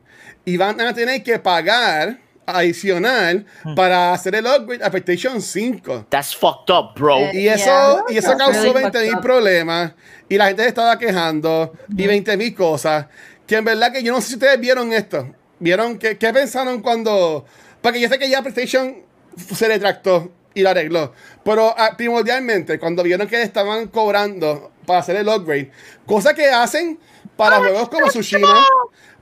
iban 0.46 0.82
a 0.82 0.92
tener 0.92 1.22
que 1.22 1.38
pagar 1.38 2.18
adicional 2.48 3.46
para 3.76 4.12
hacer 4.12 4.34
el 4.34 4.48
upgrade 4.48 4.84
a 4.84 4.90
PlayStation 4.90 5.40
5. 5.40 6.08
That's 6.10 6.36
fucked 6.36 6.74
up, 6.74 6.96
bro. 6.96 7.20
Eh, 7.20 7.42
Y 7.42 7.48
eso, 7.48 7.66
Yeah. 7.70 8.04
y 8.10 8.18
eso 8.18 8.36
causó 8.36 8.74
Really 8.74 8.74
20 8.90 9.04
mil 9.04 9.20
problemas. 9.20 9.92
Y 10.28 10.36
la 10.38 10.48
gente 10.48 10.64
se 10.64 10.70
estaba 10.70 10.98
quejando. 10.98 11.74
Y 11.96 12.08
20 12.08 12.36
mil 12.38 12.56
cosas. 12.56 13.06
Que 13.46 13.58
en 13.58 13.66
verdad 13.66 13.92
que 13.94 14.02
yo 14.02 14.12
no 14.12 14.20
sé 14.20 14.30
si 14.30 14.34
ustedes 14.34 14.60
vieron 14.60 14.92
esto. 14.92 15.32
¿Vieron 15.60 16.00
qué, 16.00 16.18
qué 16.18 16.34
pensaron 16.34 16.82
cuando.? 16.82 17.46
Porque 17.84 18.02
yo 18.02 18.10
sé 18.10 18.18
que 18.18 18.28
ya 18.28 18.42
PlayStation 18.42 18.96
se 19.38 19.68
retractó 19.68 20.32
y 20.56 20.64
lo 20.64 20.70
arregló. 20.72 21.14
Pero 21.46 21.72
ah, 21.78 21.92
primordialmente, 21.96 22.80
cuando 22.80 23.04
vieron 23.04 23.28
que 23.28 23.44
estaban 23.44 23.90
cobrando 23.90 24.72
para 24.90 25.02
hacer 25.02 25.18
el 25.18 25.28
upgrade, 25.28 25.70
cosa 26.08 26.34
que 26.34 26.50
hacen 26.50 26.98
para 27.38 27.60
juegos 27.60 27.90
como 27.90 28.08
Tsushima, 28.08 28.66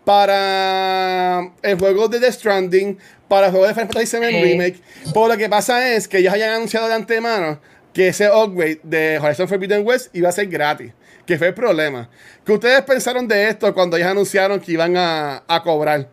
para 0.05 1.51
el 1.61 1.77
juego 1.77 2.07
de 2.07 2.21
The 2.21 2.31
Stranding, 2.31 2.97
para 3.27 3.47
el 3.47 3.51
juego 3.51 3.67
de 3.67 3.73
Final 3.73 3.89
Fantasy 3.89 4.17
VII 4.17 4.43
Remake. 4.43 4.81
Pero 5.13 5.27
lo 5.27 5.35
que 5.35 5.49
pasa 5.49 5.93
es 5.93 6.07
que 6.07 6.19
ellos 6.19 6.33
hayan 6.33 6.51
anunciado 6.51 6.87
de 6.87 6.93
antemano 6.93 7.59
que 7.91 8.07
ese 8.07 8.29
upgrade 8.29 8.79
de 8.81 9.19
Horizon 9.21 9.49
Forbidden 9.49 9.85
West 9.85 10.15
iba 10.15 10.29
a 10.29 10.31
ser 10.31 10.47
gratis. 10.47 10.93
Que 11.25 11.37
fue 11.37 11.47
el 11.47 11.53
problema. 11.53 12.09
¿Qué 12.45 12.53
ustedes 12.53 12.81
pensaron 12.83 13.27
de 13.27 13.49
esto 13.49 13.73
cuando 13.73 13.97
ellos 13.97 14.07
anunciaron 14.07 14.61
que 14.61 14.71
iban 14.71 14.95
a, 14.95 15.43
a 15.45 15.63
cobrar? 15.63 16.07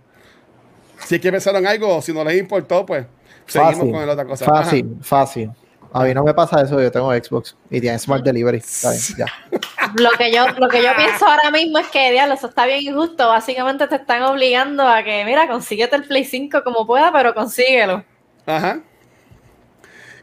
Si 1.07 1.15
es 1.15 1.21
que 1.21 1.31
pensaron 1.31 1.65
algo, 1.65 2.03
si 2.03 2.13
no 2.13 2.25
les 2.25 2.41
importó, 2.41 2.85
pues 2.85 3.07
seguimos 3.47 3.77
Fácil, 3.77 3.93
con 3.93 4.05
la 4.05 4.13
otra 4.15 4.25
cosa. 4.25 4.47
Ajá. 4.47 4.65
fácil, 4.65 4.97
fácil. 5.01 5.51
A 5.95 6.03
mí 6.03 6.13
no 6.13 6.25
me 6.25 6.35
pasa 6.35 6.61
eso, 6.61 6.81
yo 6.81 6.91
tengo 6.91 7.13
Xbox 7.13 7.57
y 7.71 7.81
tiene 7.81 7.97
Smart 8.01 8.25
Delivery. 8.25 8.59
Está 8.59 8.91
bien, 8.91 9.03
ya. 9.17 9.27
Lo 10.03 10.11
que 10.19 10.33
yo, 10.33 10.47
lo 10.59 10.69
que 10.69 10.83
yo 10.83 10.91
pienso 10.97 11.25
ahora 11.25 11.53
mismo 11.53 11.79
es 11.79 11.87
que, 11.87 12.11
diablo, 12.11 12.35
eso 12.35 12.49
está 12.49 12.67
bien 12.67 12.81
injusto. 12.83 13.29
Básicamente 13.29 13.87
te 13.87 13.95
están 13.97 14.23
obligando 14.25 14.89
a 14.89 15.05
que, 15.05 15.25
mira, 15.25 15.47
consíguete 15.47 15.95
el 15.95 16.05
Play 16.05 16.25
5 16.25 16.65
como 16.65 16.85
pueda, 16.85 17.13
pero 17.13 17.33
consíguelo. 17.33 18.05
Ajá. 18.45 18.81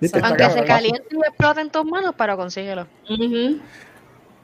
Aunque 0.01 0.09
se 0.09 0.19
cabrón. 0.19 0.65
caliente 0.65 1.03
y 1.11 1.15
explote 1.25 1.61
en 1.61 1.69
tus 1.69 1.85
manos, 1.85 2.15
pero 2.17 2.35
consíguelo. 2.35 2.87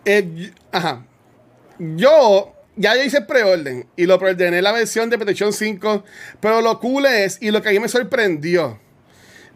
Eh, 0.06 0.20
y- 0.36 0.54
ajá. 0.72 1.04
Yo 1.80 2.54
ya 2.78 2.96
yo 2.96 3.04
hice 3.04 3.18
el 3.18 3.26
preorden 3.26 3.88
y 3.96 4.06
lo 4.06 4.18
preordené 4.20 4.62
la 4.62 4.72
versión 4.72 5.10
de 5.10 5.18
PlayStation 5.18 5.52
5, 5.52 6.04
pero 6.40 6.62
lo 6.62 6.80
cool 6.80 7.06
es 7.08 7.42
y 7.42 7.52
lo 7.52 7.62
que 7.62 7.70
a 7.70 7.72
mí 7.72 7.80
me 7.80 7.90
sorprendió. 7.90 8.80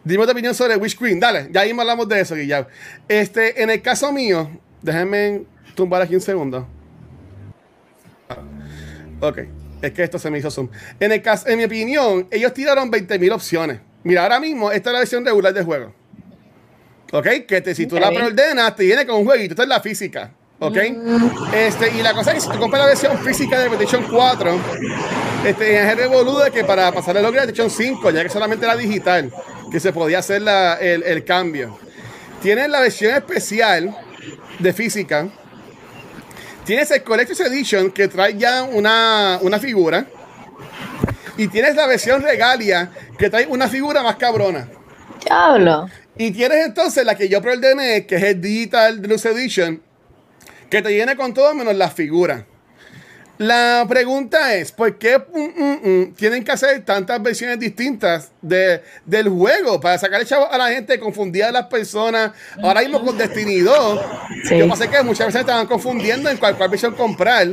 Dime 0.04 0.24
tu 0.24 0.32
opinión 0.32 0.54
sobre 0.54 0.76
Wish 0.76 0.96
Queen. 0.98 1.20
Dale, 1.20 1.48
ya 1.50 1.60
ahí 1.60 1.70
hablamos 1.70 2.08
de 2.08 2.20
eso, 2.20 2.34
Guillermo. 2.34 2.68
Este, 3.08 3.62
en 3.62 3.70
el 3.70 3.80
caso 3.82 4.12
mío, 4.12 4.50
déjenme 4.80 5.42
tumbar 5.74 6.02
aquí 6.02 6.14
un 6.14 6.20
segundo. 6.20 6.66
Ah, 8.28 8.38
Ok, 9.20 9.38
es 9.80 9.92
que 9.92 10.02
esto 10.02 10.18
se 10.18 10.30
me 10.30 10.38
hizo 10.38 10.50
zoom. 10.50 10.68
En, 10.98 11.12
el 11.12 11.22
caso, 11.22 11.48
en 11.48 11.56
mi 11.56 11.64
opinión, 11.64 12.26
ellos 12.32 12.52
tiraron 12.52 12.90
20.000 12.90 13.32
opciones. 13.32 13.80
Mira, 14.02 14.24
ahora 14.24 14.40
mismo 14.40 14.72
esta 14.72 14.90
es 14.90 14.92
la 14.94 14.98
versión 14.98 15.24
regular 15.24 15.54
del 15.54 15.64
juego. 15.64 15.94
¿Ok? 17.12 17.26
Que 17.46 17.60
te, 17.60 17.72
si 17.72 17.86
tú 17.86 18.00
la 18.00 18.10
preordenas, 18.10 18.74
te 18.74 18.84
viene 18.84 19.06
con 19.06 19.20
un 19.20 19.24
jueguito. 19.24 19.52
Esta 19.52 19.62
es 19.62 19.68
la 19.68 19.80
física. 19.80 20.32
¿Ok? 20.58 20.76
Este, 21.54 21.96
y 21.96 22.02
la 22.02 22.14
cosa 22.14 22.32
es 22.32 22.36
que 22.36 22.40
si 22.40 22.48
tú 22.48 22.58
compras 22.58 22.82
la 22.82 22.86
versión 22.86 23.18
física 23.18 23.60
de 23.60 23.68
PlayStation 23.68 24.04
4, 24.10 24.60
este, 25.44 25.76
es 25.76 25.90
el 25.90 25.96
revolú 25.96 26.38
de 26.38 26.50
que 26.50 26.64
para 26.64 26.90
pasar 26.90 27.16
el 27.16 27.22
logro 27.22 27.40
de 27.40 27.52
PlayStation 27.52 27.70
5, 27.70 28.10
ya 28.10 28.22
que 28.22 28.28
solamente 28.28 28.64
era 28.64 28.76
digital, 28.76 29.32
que 29.72 29.80
se 29.80 29.92
podía 29.92 30.18
hacer 30.20 30.42
la- 30.42 30.74
el, 30.74 31.02
el 31.02 31.24
cambio. 31.24 31.78
Tienes 32.42 32.68
la 32.68 32.80
versión 32.80 33.14
especial 33.14 33.96
de 34.58 34.72
física. 34.72 35.28
Tienes 36.64 36.90
el 36.92 37.02
Collector's 37.02 37.40
Edition 37.40 37.90
que 37.90 38.06
trae 38.06 38.36
ya 38.36 38.62
una, 38.62 39.38
una 39.42 39.58
figura. 39.58 40.06
Y 41.36 41.48
tienes 41.48 41.74
la 41.74 41.86
versión 41.86 42.22
regalia 42.22 42.90
que 43.18 43.30
trae 43.30 43.46
una 43.46 43.66
figura 43.68 44.02
más 44.02 44.16
cabrona. 44.16 44.68
Diablo. 45.24 45.88
Y 46.18 46.30
tienes 46.32 46.66
entonces 46.66 47.04
la 47.06 47.14
que 47.16 47.28
yo 47.28 47.40
preordené, 47.40 48.06
que 48.06 48.16
es 48.16 48.22
el 48.22 48.40
Digital 48.40 49.00
Deluxe 49.00 49.26
Edition, 49.26 49.82
que 50.68 50.82
te 50.82 50.90
viene 50.90 51.16
con 51.16 51.32
todo 51.32 51.54
menos 51.54 51.74
las 51.74 51.94
figuras. 51.94 52.44
La 53.38 53.84
pregunta 53.88 54.54
es, 54.54 54.70
¿por 54.70 54.96
qué 54.98 55.18
mm, 55.18 55.62
mm, 55.62 55.88
mm, 55.90 56.14
tienen 56.14 56.44
que 56.44 56.52
hacer 56.52 56.84
tantas 56.84 57.20
versiones 57.20 57.58
distintas 57.58 58.30
de, 58.40 58.82
del 59.04 59.28
juego 59.30 59.80
para 59.80 59.98
sacar 59.98 60.20
el 60.20 60.26
chavo 60.26 60.48
a 60.52 60.56
la 60.58 60.68
gente, 60.68 61.00
confundir 61.00 61.44
a 61.44 61.50
las 61.50 61.66
personas? 61.66 62.32
Ahora 62.62 62.82
mismo 62.82 63.02
con 63.04 63.16
Destiny 63.18 63.60
2, 63.60 64.00
Sí. 64.44 64.58
yo 64.58 64.68
pasé 64.68 64.88
que 64.88 65.02
muchas 65.02 65.26
veces 65.28 65.40
estaban 65.40 65.66
confundiendo 65.66 66.28
en 66.30 66.36
cuál, 66.36 66.56
cuál 66.56 66.68
versión 66.68 66.94
comprar 66.94 67.48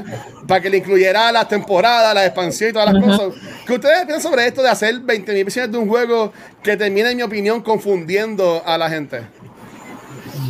para 0.48 0.62
que 0.62 0.70
le 0.70 0.78
incluyera 0.78 1.32
las 1.32 1.48
temporadas, 1.48 2.14
la 2.14 2.26
expansión 2.26 2.70
y 2.70 2.74
todas 2.74 2.94
las 2.94 3.04
cosas. 3.04 3.34
¿Qué 3.66 3.74
ustedes 3.74 4.06
piensan 4.06 4.22
sobre 4.32 4.48
esto 4.48 4.62
de 4.62 4.70
hacer 4.70 4.96
20.000 4.96 5.44
versiones 5.44 5.72
de 5.72 5.78
un 5.78 5.88
juego 5.88 6.34
que 6.62 6.76
termina, 6.78 7.10
en 7.10 7.18
mi 7.18 7.24
opinión, 7.24 7.62
confundiendo 7.62 8.62
a 8.66 8.78
la 8.78 8.90
gente? 8.90 9.22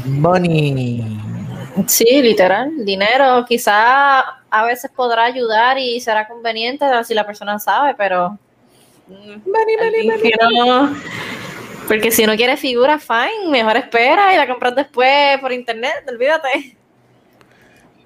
Money. 0.06 1.29
Sí, 1.88 2.22
literal. 2.22 2.72
Dinero 2.86 3.46
quizá 3.48 4.20
a 4.50 4.64
veces 4.66 4.92
podrá 4.96 5.26
ayudar 5.26 5.78
y 5.78 6.00
será 6.02 6.28
conveniente 6.28 6.86
si 7.04 7.14
la 7.14 7.26
persona 7.26 7.60
sabe, 7.60 7.94
pero 7.96 8.38
mm, 9.08 9.36
alguien 9.82 10.22
que 10.22 10.32
no, 10.42 10.96
Porque 11.88 12.12
si 12.12 12.26
no 12.26 12.36
quieres 12.36 12.60
figura, 12.60 13.00
fine, 13.00 13.50
mejor 13.50 13.78
espera 13.78 14.34
y 14.34 14.38
la 14.38 14.48
compras 14.48 14.76
después 14.76 15.40
por 15.40 15.52
internet, 15.52 16.04
olvídate. 16.08 16.78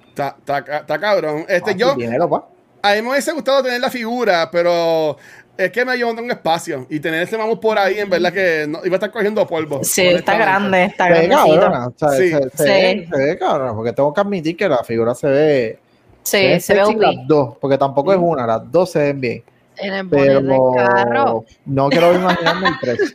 Está, 0.08 0.36
está- 0.38 0.76
está 0.78 0.98
cabrón. 0.98 1.44
Este, 1.48 1.72
Ah, 1.72 1.74
yo, 1.76 1.94
dinero, 1.94 2.28
pa. 2.30 2.46
a 2.82 2.94
mí 2.94 3.02
me 3.02 3.10
hubiese 3.10 3.32
gustado 3.32 3.62
tener 3.62 3.80
la 3.80 3.90
figura, 3.90 4.48
pero 4.50 5.16
es 5.56 5.70
que 5.70 5.84
me 5.84 5.96
llevó 5.96 6.10
un 6.12 6.30
espacio. 6.30 6.86
Y 6.90 7.00
tener 7.00 7.22
ese 7.22 7.36
vamos 7.36 7.58
por 7.58 7.78
ahí, 7.78 7.98
en 7.98 8.10
verdad 8.10 8.32
que 8.32 8.66
no- 8.68 8.80
iba 8.84 8.94
a 8.94 8.98
estar 8.98 9.10
cogiendo 9.10 9.46
polvo. 9.46 9.82
Sí, 9.84 10.02
está 10.06 10.36
grande, 10.36 10.84
está 10.84 11.06
Se 11.06 11.12
ve 11.12 11.26
grandecito. 11.28 11.60
cabrona, 11.60 11.86
o 11.88 11.92
sea, 11.96 12.08
Sí. 12.10 12.30
se, 12.30 12.42
se 12.50 12.56
Sí. 12.56 12.64
ve, 12.64 13.08
se 13.12 13.22
ve 13.24 13.38
cabrona, 13.38 13.74
porque 13.74 13.92
tengo 13.92 14.12
que 14.12 14.20
admitir 14.20 14.56
que 14.56 14.68
la 14.68 14.82
figura 14.84 15.14
se 15.14 15.26
ve. 15.28 15.78
Sí, 16.22 16.58
se 16.60 16.74
ve 16.74 16.80
las 16.96 17.14
dos, 17.26 17.56
porque 17.60 17.76
tampoco 17.78 18.12
es 18.12 18.18
una, 18.20 18.46
las 18.46 18.70
dos 18.72 18.90
se 18.92 18.98
ven 19.00 19.20
bien. 19.20 19.42
En 19.76 19.92
el 19.92 20.04
bonete 20.04 20.30
del 20.34 20.46
Pero 20.46 20.72
carro. 20.76 21.44
no 21.66 21.88
quiero 21.90 22.14
imaginarme 22.14 22.68
el 22.68 22.74
precio. 22.80 23.06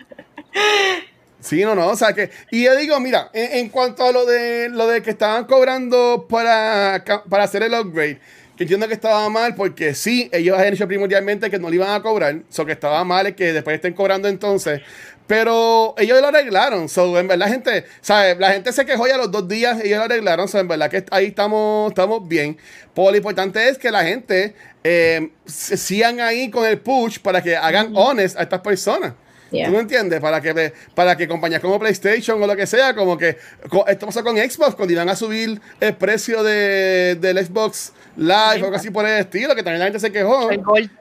Sí, 1.41 1.63
no, 1.63 1.73
no, 1.73 1.87
o 1.87 1.95
sea 1.95 2.11
que, 2.11 2.29
y 2.51 2.65
yo 2.65 2.75
digo, 2.75 2.99
mira, 2.99 3.29
en, 3.33 3.59
en 3.59 3.69
cuanto 3.69 4.03
a 4.03 4.11
lo 4.11 4.25
de 4.25 4.67
lo 4.67 4.87
de 4.87 5.01
que 5.01 5.11
estaban 5.11 5.45
cobrando 5.45 6.25
para, 6.29 7.01
para 7.29 7.45
hacer 7.45 7.63
el 7.63 7.73
upgrade, 7.73 8.19
que 8.59 8.65
entiendo 8.65 8.89
que 8.89 8.93
estaba 8.93 9.29
mal, 9.29 9.55
porque 9.55 9.95
sí, 9.95 10.29
ellos 10.33 10.57
habían 10.57 10.73
dicho 10.73 10.85
primordialmente 10.85 11.49
que 11.49 11.57
no 11.57 11.69
le 11.69 11.77
iban 11.77 11.91
a 11.91 12.01
cobrar, 12.01 12.41
so 12.49 12.65
que 12.65 12.73
estaba 12.73 13.01
mal 13.05 13.25
es 13.27 13.33
que 13.33 13.53
después 13.53 13.75
estén 13.75 13.93
cobrando 13.93 14.27
entonces, 14.27 14.81
pero 15.27 15.95
ellos 15.97 16.19
lo 16.19 16.27
arreglaron, 16.27 16.89
so 16.89 17.17
en 17.17 17.29
verdad 17.29 17.47
gente, 17.47 17.85
¿sabes? 18.01 18.37
La 18.37 18.51
gente 18.51 18.73
se 18.73 18.85
quejó 18.85 19.07
ya 19.07 19.15
los 19.15 19.31
dos 19.31 19.47
días, 19.47 19.79
ellos 19.81 19.99
lo 19.99 20.03
arreglaron, 20.03 20.49
so 20.49 20.59
en 20.59 20.67
verdad 20.67 20.89
que 20.89 21.05
ahí 21.09 21.27
estamos, 21.27 21.91
estamos 21.91 22.27
bien, 22.27 22.57
pero 22.93 23.11
lo 23.11 23.15
importante 23.15 23.69
es 23.69 23.77
que 23.77 23.91
la 23.91 24.03
gente 24.03 24.53
eh, 24.83 25.31
sigan 25.45 26.19
ahí 26.19 26.49
con 26.49 26.65
el 26.65 26.79
push 26.79 27.19
para 27.19 27.41
que 27.41 27.55
hagan 27.55 27.93
honest 27.95 28.37
a 28.37 28.43
estas 28.43 28.59
personas. 28.59 29.13
Yeah. 29.51 29.67
¿Tú 29.67 29.73
me 29.73 29.79
entiendes? 29.79 30.19
Para 30.19 30.41
que, 30.41 30.73
para 30.93 31.17
que 31.17 31.27
compañías 31.27 31.61
como 31.61 31.79
PlayStation 31.79 32.41
o 32.41 32.45
lo 32.47 32.55
que 32.55 32.67
sea, 32.67 32.93
como 32.93 33.17
que 33.17 33.37
co- 33.69 33.85
esto 33.87 34.05
pasó 34.05 34.23
con 34.23 34.37
Xbox, 34.37 34.75
cuando 34.75 34.93
iban 34.93 35.09
a 35.09 35.15
subir 35.15 35.59
el 35.79 35.95
precio 35.95 36.43
de, 36.43 37.17
del 37.19 37.43
Xbox 37.43 37.93
Live 38.15 38.61
o 38.61 38.65
algo 38.65 38.75
así 38.75 38.91
por 38.91 39.07
el 39.07 39.19
estilo, 39.19 39.55
que 39.55 39.63
también 39.63 39.79
la 39.79 39.85
gente 39.85 39.99
se 39.99 40.11
quejó. 40.11 40.51
El. 40.51 40.91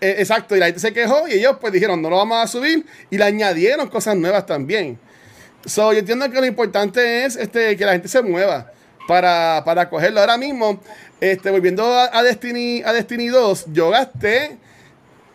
Eh, 0.00 0.16
exacto, 0.18 0.54
y 0.54 0.60
la 0.60 0.66
gente 0.66 0.78
se 0.80 0.92
quejó 0.92 1.26
y 1.26 1.32
ellos 1.32 1.56
pues 1.60 1.72
dijeron, 1.72 2.00
no 2.00 2.08
lo 2.08 2.18
vamos 2.18 2.38
a 2.44 2.46
subir 2.46 2.86
y 3.10 3.18
le 3.18 3.24
añadieron 3.24 3.88
cosas 3.88 4.14
nuevas 4.16 4.46
también. 4.46 4.96
So, 5.66 5.92
yo 5.92 5.98
entiendo 5.98 6.30
que 6.30 6.40
lo 6.40 6.46
importante 6.46 7.24
es 7.24 7.34
este, 7.34 7.76
que 7.76 7.84
la 7.84 7.92
gente 7.92 8.06
se 8.06 8.22
mueva 8.22 8.70
para, 9.08 9.62
para 9.64 9.88
cogerlo. 9.90 10.20
Ahora 10.20 10.38
mismo, 10.38 10.80
este, 11.20 11.50
volviendo 11.50 11.84
a, 11.84 12.16
a 12.16 12.22
Destiny, 12.22 12.82
a 12.84 12.92
Destiny 12.92 13.26
2, 13.26 13.64
yo 13.72 13.90
gasté 13.90 14.56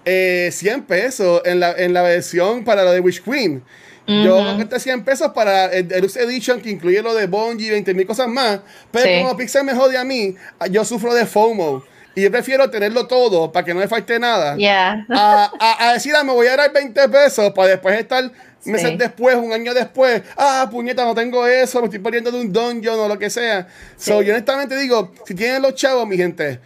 eh, 0.05 0.49
100 0.51 0.83
pesos 0.83 1.41
en 1.45 1.59
la, 1.59 1.71
en 1.73 1.93
la 1.93 2.01
versión 2.01 2.63
para 2.63 2.83
lo 2.83 2.91
de 2.91 2.99
Witch 2.99 3.23
Queen. 3.23 3.63
Yo 4.05 4.35
gasté 4.57 4.81
100 4.81 5.05
pesos 5.05 5.31
para 5.33 5.67
el 5.67 5.87
Deluxe 5.87 6.17
Edition 6.17 6.59
que 6.59 6.69
incluye 6.69 7.01
lo 7.01 7.13
de 7.15 7.25
Bungie 7.25 7.67
y 7.67 7.69
20 7.69 7.93
mil 7.93 8.05
cosas 8.05 8.27
más. 8.27 8.59
Pero 8.91 9.05
Sí. 9.05 9.21
como 9.21 9.37
Pixel 9.37 9.63
me 9.63 9.73
jode 9.73 9.97
a 9.97 10.03
mí, 10.03 10.35
yo 10.69 10.83
sufro 10.83 11.13
de 11.13 11.25
FOMO. 11.25 11.83
Y 12.15 12.21
yo 12.23 12.29
prefiero 12.29 12.69
tenerlo 12.69 13.07
todo 13.07 13.51
para 13.51 13.65
que 13.65 13.73
no 13.73 13.79
me 13.79 13.87
falte 13.87 14.19
nada. 14.19 14.55
Yeah. 14.57 15.05
A, 15.09 15.51
a- 15.57 15.89
a 15.89 15.93
decir, 15.93 16.13
ah, 16.17 16.23
me 16.23 16.33
voy 16.33 16.47
a 16.47 16.57
dar 16.57 16.71
20 16.73 17.07
pesos 17.09 17.53
para 17.53 17.69
después 17.69 17.97
estar 17.97 18.29
meses 18.65 18.89
Sí. 18.91 18.97
después, 18.97 19.35
un 19.35 19.51
año 19.53 19.73
después. 19.73 20.21
Ah, 20.37 20.67
puñeta, 20.69 21.05
no 21.05 21.15
tengo 21.15 21.47
eso, 21.47 21.79
me 21.79 21.85
estoy 21.85 21.99
perdiendo 21.99 22.29
de 22.29 22.41
un 22.41 22.51
dungeon 22.53 22.99
o 22.99 23.07
lo 23.07 23.17
que 23.17 23.29
sea. 23.29 23.67
So, 23.97 24.21
yo 24.21 24.33
honestamente 24.33 24.75
digo, 24.77 25.13
si 25.25 25.33
tienen 25.33 25.61
los 25.61 25.75
chavos, 25.75 26.05
mi 26.07 26.17
gente, 26.17 26.59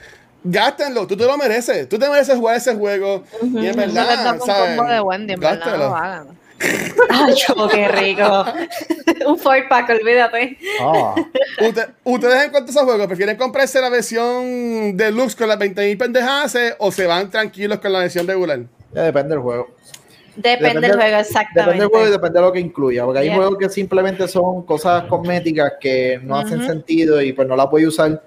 gástenlo, 0.43 1.05
tú 1.07 1.15
te 1.17 1.25
lo 1.25 1.37
mereces. 1.37 1.87
Tú 1.89 1.97
te 1.99 2.09
mereces 2.09 2.35
jugar 2.35 2.57
ese 2.57 2.73
juego. 2.75 3.23
Y 3.41 3.67
en 3.67 3.75
verdad, 3.75 4.23
da 4.23 4.33
un 4.33 4.41
¿sabes? 4.41 4.77
combo 4.77 4.91
de 4.91 4.99
Wendy, 5.01 5.33
en 5.33 5.39
verdad, 5.39 5.65
no 5.71 5.77
lo 5.77 5.95
hagan. 5.95 6.27
Ay, 7.09 7.35
yo, 7.35 7.67
qué 7.69 7.87
rico. 7.87 8.45
Un 9.27 9.37
four 9.37 9.67
pack, 9.69 9.89
olvídate. 9.91 10.57
Ah, 10.81 11.13
Usted- 11.61 11.89
¿Ustedes 12.03 12.45
en 12.45 12.49
cuanto 12.51 12.69
a 12.69 12.71
esos 12.71 12.83
juegos 12.83 13.05
prefieren 13.07 13.37
comprarse 13.37 13.79
la 13.79 13.89
versión 13.89 14.97
deluxe 14.97 15.35
con 15.35 15.47
las 15.49 15.59
20 15.59 15.85
mil 15.85 15.97
pendejadas 15.97 16.57
o 16.79 16.91
se 16.91 17.05
van 17.05 17.29
tranquilos 17.29 17.77
con 17.79 17.93
la 17.93 17.99
versión 17.99 18.25
regular? 18.25 18.61
ya 18.93 19.03
depende 19.03 19.29
del 19.35 19.39
juego. 19.39 19.67
Depende 20.35 20.81
del 20.87 20.95
juego, 20.99 21.17
exactamente. 21.17 21.59
Depende 21.61 21.79
del 21.83 21.89
juego 21.89 22.07
y 22.07 22.11
depende 22.11 22.39
de 22.39 22.45
lo 22.45 22.51
que 22.51 22.59
incluya. 22.59 23.03
Porque 23.05 23.19
hay 23.19 23.25
Yeah. 23.25 23.35
juegos 23.35 23.57
que 23.59 23.69
simplemente 23.69 24.27
son 24.27 24.65
cosas 24.65 25.03
cosméticas 25.03 25.73
que 25.79 26.19
no 26.23 26.37
hacen 26.37 26.65
sentido 26.65 27.21
y 27.21 27.33
pues 27.33 27.47
no 27.47 27.55
las 27.55 27.69
voy 27.69 27.83
a 27.83 27.87
usar. 27.89 28.23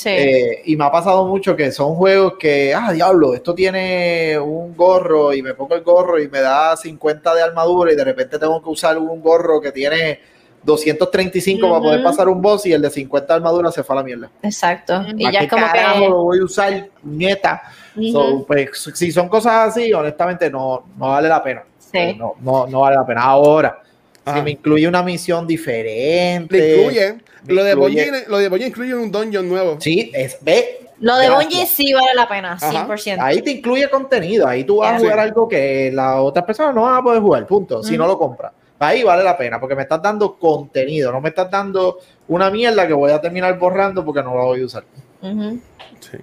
Sí. 0.00 0.08
Eh, 0.08 0.62
y 0.64 0.76
me 0.76 0.84
ha 0.86 0.90
pasado 0.90 1.26
mucho 1.26 1.54
que 1.54 1.70
son 1.70 1.94
juegos 1.94 2.34
que, 2.38 2.74
ah, 2.74 2.90
diablo, 2.90 3.34
esto 3.34 3.54
tiene 3.54 4.38
un 4.38 4.74
gorro 4.74 5.34
y 5.34 5.42
me 5.42 5.52
pongo 5.52 5.74
el 5.74 5.82
gorro 5.82 6.18
y 6.18 6.26
me 6.26 6.40
da 6.40 6.74
50 6.74 7.34
de 7.34 7.42
armadura 7.42 7.92
y 7.92 7.96
de 7.96 8.04
repente 8.04 8.38
tengo 8.38 8.62
que 8.62 8.70
usar 8.70 8.96
un 8.96 9.20
gorro 9.20 9.60
que 9.60 9.72
tiene 9.72 10.20
235 10.62 11.68
para 11.68 11.82
poder 11.82 12.02
pasar 12.02 12.30
un 12.30 12.40
boss 12.40 12.64
y 12.64 12.72
el 12.72 12.80
de 12.80 12.88
50 12.88 13.26
de 13.26 13.36
armadura 13.36 13.70
se 13.70 13.84
fue 13.84 13.94
a 13.94 13.98
la 13.98 14.02
mierda. 14.02 14.30
Exacto. 14.42 15.04
Y 15.14 15.22
¿Para 15.22 15.32
ya 15.34 15.38
qué 15.40 15.44
es 15.44 15.50
como 15.50 15.66
carajo 15.66 16.00
que. 16.00 16.08
lo 16.08 16.24
voy 16.24 16.38
a 16.38 16.44
usar, 16.44 16.88
nieta? 17.02 17.62
So, 18.10 18.46
pues, 18.46 18.70
si 18.94 19.12
son 19.12 19.28
cosas 19.28 19.68
así, 19.68 19.92
honestamente 19.92 20.50
no, 20.50 20.84
no 20.96 21.10
vale 21.10 21.28
la 21.28 21.42
pena. 21.42 21.62
Sí. 21.78 22.14
No, 22.16 22.36
no, 22.40 22.66
no 22.66 22.80
vale 22.80 22.96
la 22.96 23.04
pena. 23.04 23.20
Ahora, 23.20 23.82
Ajá. 24.24 24.38
si 24.38 24.42
me 24.44 24.50
incluye 24.52 24.86
una 24.86 25.02
misión 25.02 25.46
diferente. 25.46 26.56
Le 26.58 26.76
incluye. 26.76 27.18
Lo 27.46 27.64
de, 27.64 27.72
incluye- 27.74 27.76
Bungie, 28.10 28.24
lo 28.28 28.38
de 28.38 28.48
Bungie 28.48 28.66
incluye 28.68 28.94
un 28.94 29.10
dungeon 29.10 29.48
nuevo. 29.48 29.76
Sí, 29.80 30.10
es 30.14 30.36
ve. 30.42 30.88
Lo 31.00 31.16
de. 31.16 31.30
Bungie 31.30 31.64
sí 31.66 31.92
vale 31.94 32.14
la 32.14 32.28
pena, 32.28 32.52
Ajá. 32.52 32.70
100%. 32.86 33.16
Ahí 33.20 33.40
te 33.42 33.50
incluye 33.52 33.88
contenido. 33.88 34.46
Ahí 34.46 34.64
tú 34.64 34.76
vas 34.78 34.94
a 34.94 34.98
jugar 34.98 35.14
Sí. 35.14 35.20
algo 35.20 35.48
que 35.48 35.90
las 35.94 36.16
otras 36.18 36.44
personas 36.44 36.74
no 36.74 36.82
van 36.82 36.96
a 36.96 37.02
poder 37.02 37.20
jugar. 37.22 37.46
Punto. 37.46 37.82
Si 37.82 37.96
no 37.96 38.06
lo 38.06 38.18
compras. 38.18 38.52
Ahí 38.78 39.02
vale 39.02 39.22
la 39.22 39.36
pena 39.36 39.60
porque 39.60 39.74
me 39.74 39.82
estás 39.82 40.00
dando 40.00 40.38
contenido. 40.38 41.12
No 41.12 41.20
me 41.20 41.28
estás 41.30 41.50
dando 41.50 41.98
una 42.28 42.50
mierda 42.50 42.86
que 42.86 42.92
voy 42.94 43.10
a 43.12 43.20
terminar 43.20 43.58
borrando 43.58 44.04
porque 44.04 44.22
no 44.22 44.34
la 44.36 44.44
voy 44.44 44.62
a 44.62 44.64
usar. 44.64 44.84
Sí. 46.00 46.18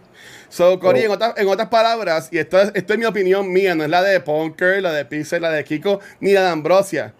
So, 0.49 0.79
Cory, 0.79 1.01
en, 1.01 1.11
otras, 1.11 1.37
en 1.37 1.47
otras 1.49 1.67
palabras, 1.67 2.29
y 2.31 2.37
esto 2.39 2.59
es, 2.59 2.71
esto 2.73 2.93
es 2.93 2.99
mi 2.99 3.05
opinión 3.05 3.51
mía, 3.51 3.75
no 3.75 3.83
es 3.83 3.89
la 3.89 4.01
de 4.01 4.19
Punker, 4.21 4.81
la 4.81 4.91
de 4.93 5.05
Pixel, 5.05 5.41
la 5.41 5.51
de 5.51 5.63
Kiko, 5.63 5.99
ni 6.19 6.31
la 6.31 6.43
de 6.43 6.47
Ambrosia. 6.49 7.13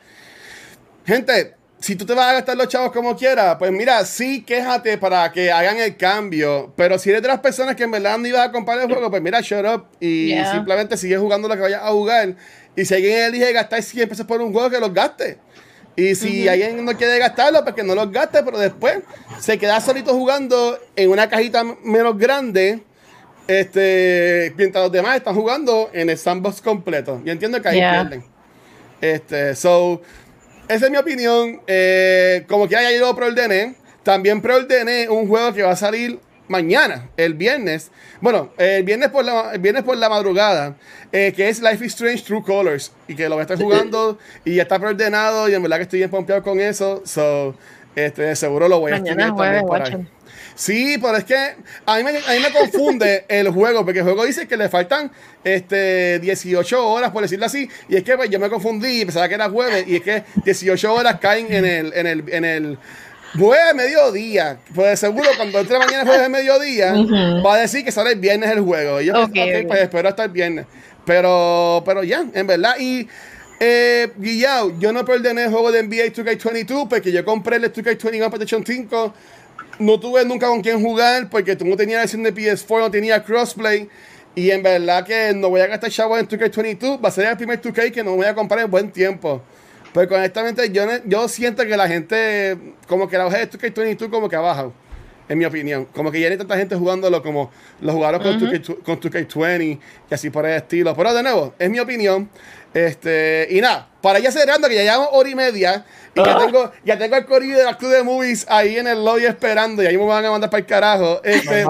Gente, 1.08 1.56
si 1.80 1.96
tú 1.96 2.06
te 2.06 2.14
vas 2.14 2.30
a 2.30 2.34
gastar 2.34 2.58
los 2.58 2.68
chavos 2.68 2.92
como 2.92 3.16
quieras, 3.16 3.56
pues 3.58 3.72
mira, 3.72 4.04
sí, 4.04 4.44
quéjate 4.44 4.98
para 4.98 5.32
que 5.32 5.50
hagan 5.52 5.78
el 5.78 5.96
cambio. 5.96 6.74
Pero 6.76 7.00
si 7.00 7.10
eres 7.10 7.22
de 7.22 7.30
las 7.30 7.40
personas 7.40 7.78
que 7.78 7.84
en 7.84 7.92
verdad 7.92 8.18
no 8.18 8.28
ibas 8.28 8.48
a 8.50 8.52
comprar 8.52 8.78
el 8.82 8.88
juego, 8.88 9.10
pues 9.10 9.22
mira, 9.22 9.40
shut 9.42 9.66
up 9.66 9.86
y 10.02 10.28
Yeah. 10.30 10.52
simplemente 10.52 10.98
sigue 10.98 11.18
jugando 11.18 11.48
lo 11.48 11.56
que 11.56 11.62
vayas 11.62 11.82
a 11.82 11.92
jugar. 11.92 12.36
Y 12.76 12.84
si 12.84 12.94
alguien 12.94 13.20
elige 13.24 13.54
gastar 13.54 13.82
100 13.82 14.10
pesos 14.10 14.26
por 14.26 14.42
un 14.42 14.52
juego, 14.52 14.70
que 14.70 14.80
los 14.80 14.94
gaste. 14.94 15.38
Y 15.96 16.14
si 16.14 16.48
alguien 16.48 16.84
no 16.86 16.94
quiere 16.96 17.18
gastarlo, 17.20 17.64
pues 17.64 17.74
que 17.74 17.84
no 17.84 17.96
los 17.96 18.12
gaste, 18.12 18.44
pero 18.44 18.60
después 18.60 19.00
se 19.40 19.58
queda 19.58 19.80
solito 19.82 20.14
jugando 20.14 20.78
en 20.96 21.10
una 21.10 21.28
cajita 21.30 21.64
menos 21.84 22.18
grande. 22.18 22.84
Este, 23.48 24.54
mientras 24.58 24.84
los 24.84 24.92
demás 24.92 25.16
están 25.16 25.34
jugando 25.34 25.90
en 25.94 26.10
el 26.10 26.18
sandbox 26.18 26.62
completo. 26.62 27.22
Yo 27.24 27.32
entiendo 27.32 27.62
que 27.62 27.70
ahí 27.70 27.78
Yeah. 27.78 27.92
pierden. 28.10 28.26
Este, 29.00 29.56
so, 29.56 30.02
esa 30.68 30.86
es 30.86 30.92
mi 30.92 30.98
opinión. 30.98 31.62
Eh, 31.68 32.46
como 32.48 32.68
que 32.68 32.74
ya 32.74 32.92
yo 32.92 33.00
lo 33.00 33.16
preordené. 33.16 33.76
También 34.04 34.42
preordené 34.42 35.10
un 35.10 35.28
juego 35.28 35.54
que 35.54 35.64
va 35.64 35.72
a 35.72 35.76
salir 35.76 36.20
mañana, 36.48 37.10
el 37.18 37.34
viernes. 37.34 37.92
Bueno, 38.22 38.52
el 38.58 38.84
viernes 38.84 39.10
por 39.10 39.26
la, 39.26 39.52
el 39.54 39.60
viernes 39.60 39.84
por 39.84 39.98
la 39.98 40.08
madrugada, 40.08 40.76
eh, 41.12 41.34
que 41.36 41.50
es 41.50 41.62
Life 41.62 41.86
is 41.86 41.94
Strange 41.94 42.24
True 42.24 42.42
Colors. 42.44 42.94
Y 43.08 43.16
que 43.16 43.28
lo 43.28 43.36
voy 43.36 43.40
a 43.40 43.44
estar 43.44 43.58
jugando 43.58 44.18
y 44.46 44.56
ya 44.56 44.64
está 44.64 44.80
preordenado. 44.80 45.50
Y 45.50 45.56
en 45.56 45.62
verdad 45.62 45.78
que 45.78 45.84
estoy 45.84 46.00
bien 46.00 46.10
pompeado 46.10 46.42
con 46.44 46.60
eso. 46.60 47.02
So, 47.06 47.56
este, 47.96 48.36
seguro 48.36 48.68
lo 48.68 48.80
voy 48.80 48.92
a 48.92 48.96
Mañana 49.00 49.28
streamear 49.28 49.28
es 49.28 49.34
jueves, 49.34 49.62
también 49.62 49.68
por 49.68 49.82
ahí. 49.82 50.17
Sí, 50.58 50.98
pero 51.00 51.16
es 51.18 51.24
que 51.24 51.36
a 51.86 51.98
mí 51.98 52.04
me, 52.04 52.10
a 52.10 52.32
mí 52.34 52.40
me 52.42 52.52
confunde 52.52 53.26
el 53.30 53.50
juego, 53.50 53.86
porque 53.86 54.00
el 54.00 54.06
juego 54.06 54.26
dice 54.26 54.48
que 54.48 54.58
le 54.58 54.70
faltan 54.70 55.12
este, 55.44 56.18
18 56.18 56.84
horas, 56.90 57.12
por 57.12 57.22
decirlo 57.22 57.46
así, 57.46 57.70
y 57.88 57.96
es 57.96 58.04
que 58.04 58.18
pues, 58.18 58.28
yo 58.32 58.40
me 58.40 58.50
confundí, 58.50 59.06
pensaba 59.06 59.30
que 59.30 59.36
era 59.36 59.52
jueves, 59.52 59.88
y 59.88 59.98
es 59.98 60.02
que 60.02 60.24
18 60.44 60.92
horas 60.92 61.20
caen 61.20 61.54
en 61.54 61.64
el, 61.64 61.94
en 61.94 62.08
el, 62.08 62.24
en 62.34 62.44
el 62.44 62.78
jueves 63.38 63.68
de 63.68 63.74
mediodía. 63.76 64.58
Pues 64.74 65.00
seguro 65.00 65.30
cuando 65.38 65.60
entre 65.60 65.78
mañana 65.78 66.04
jueves 66.04 66.24
de 66.24 66.30
mediodía, 66.30 66.94
va 67.46 67.54
a 67.54 67.58
decir 67.60 67.86
que 67.86 67.92
sale 67.92 68.14
el 68.14 68.20
viernes 68.20 68.50
el 68.50 68.62
juego. 68.62 69.00
Y 69.00 69.06
yo, 69.06 69.14
Ok, 69.14 69.30
pues, 69.36 69.44
ok, 69.50 69.62
ok. 69.62 69.68
pues 69.68 69.82
espero 69.82 70.10
hasta 70.10 70.24
el 70.24 70.32
viernes. 70.32 70.66
Pero, 71.06 71.84
pero 71.86 72.04
ya, 72.04 72.26
en 72.34 72.48
verdad, 72.48 72.76
y... 72.80 73.08
Eh, 73.60 74.12
Guillao, 74.18 74.78
yo 74.78 74.94
no 74.94 75.04
perdoné 75.04 75.46
el 75.46 75.50
juego 75.50 75.72
de 75.72 75.82
NBA 75.82 76.14
2K22 76.14 76.88
porque 76.88 77.12
yo 77.12 77.26
compré 77.26 77.56
el 77.56 77.74
2K21 77.74 78.30
PlayStation 78.30 78.64
5 78.64 79.14
no 79.80 80.00
tuve 80.00 80.26
nunca 80.26 80.48
con 80.48 80.62
quién 80.62 80.82
jugar 80.82 81.30
porque 81.30 81.56
tú 81.56 81.66
no 81.66 81.76
tenías 81.76 82.02
versión 82.02 82.24
de 82.24 82.34
PS4, 82.34 82.80
no 82.80 82.92
tenía 82.92 83.24
crossplay. 83.24 83.90
Y 84.36 84.52
en 84.52 84.62
verdad 84.62 85.04
que 85.04 85.34
no 85.34 85.50
voy 85.50 85.62
a 85.62 85.68
gastar 85.68 85.90
chavo 85.90 86.18
en 86.18 86.28
2K22. 86.28 87.04
Va 87.04 87.10
a 87.10 87.12
ser 87.12 87.26
el 87.26 87.38
primer 87.38 87.60
2K 87.62 87.92
que 87.92 88.04
no 88.04 88.16
voy 88.16 88.26
a 88.28 88.36
comprar 88.36 88.64
en 88.64 88.70
buen 88.70 88.92
tiempo. 88.92 89.42
Pero 89.94 90.16
honestamente 90.16 90.70
yo, 90.72 90.84
yo 91.06 91.28
siento 91.28 91.66
que 91.66 91.76
la 91.76 91.88
gente, 91.88 92.58
como 92.88 93.08
que 93.10 93.18
la 93.18 93.26
hoja 93.26 93.38
de 93.40 93.50
2K22 93.50 94.10
como 94.10 94.30
que 94.30 94.36
ha 94.36 94.42
bajado. 94.42 94.74
en 95.30 95.38
mi 95.38 95.46
opinión. 95.46 95.86
Como 95.86 96.12
que 96.12 96.20
ya 96.20 96.28
no 96.28 96.34
hay 96.34 96.38
tanta 96.38 96.58
gente 96.58 96.76
jugándolo 96.76 97.22
como 97.22 97.52
los 97.82 97.94
jugadores 97.94 98.22
con 98.22 98.40
2K, 98.40 98.84
con 98.84 99.00
2K20 99.00 99.80
y 100.10 100.14
así 100.14 100.30
por 100.30 100.46
el 100.46 100.56
estilo. 100.56 100.96
Pero 100.96 101.14
de 101.14 101.24
nuevo, 101.24 101.54
es 101.60 101.70
mi 101.70 101.80
opinión. 101.80 102.30
Este, 102.74 103.48
y 103.50 103.62
nada, 103.62 103.90
para 104.02 104.20
ya 104.20 104.32
cerrando, 104.32 104.68
que 104.68 104.76
ya 104.76 104.84
llevamos 104.84 105.10
hora 105.12 105.30
y 105.30 105.36
media, 105.36 105.86
y 106.22 106.26
ya 106.26 106.38
tengo, 106.38 106.72
ya 106.84 106.98
tengo 106.98 107.16
el 107.16 107.26
corrido 107.26 107.60
de 107.60 107.66
la 107.66 107.78
Club 107.78 107.92
de 107.92 108.04
Movies 108.04 108.46
ahí 108.50 108.78
en 108.78 108.88
el 108.88 109.04
lobby 109.04 109.26
esperando, 109.26 109.82
y 109.84 109.86
ahí 109.86 109.98
me 109.98 110.06
van 110.06 110.26
a 110.26 110.32
mandar 110.32 110.50
para 110.50 110.60
el 110.60 110.66
carajo. 110.66 111.22
Este, 111.24 111.64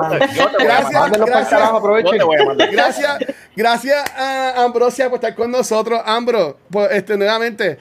gracias, 0.60 0.92
carajo, 0.92 1.26
gracias, 1.26 1.62
aprovechen. 1.62 2.12
Yo 2.14 2.18
te 2.18 2.24
voy 2.24 2.38
a 2.42 2.46
mandar. 2.46 2.72
gracias, 2.72 3.18
gracias 3.56 4.12
a 4.16 4.64
Ambrosia 4.64 5.10
por 5.10 5.16
estar 5.16 5.36
con 5.36 5.52
nosotros. 5.52 6.02
Ambro, 6.06 6.58
pues, 6.72 6.90
este, 6.92 7.18
nuevamente, 7.18 7.80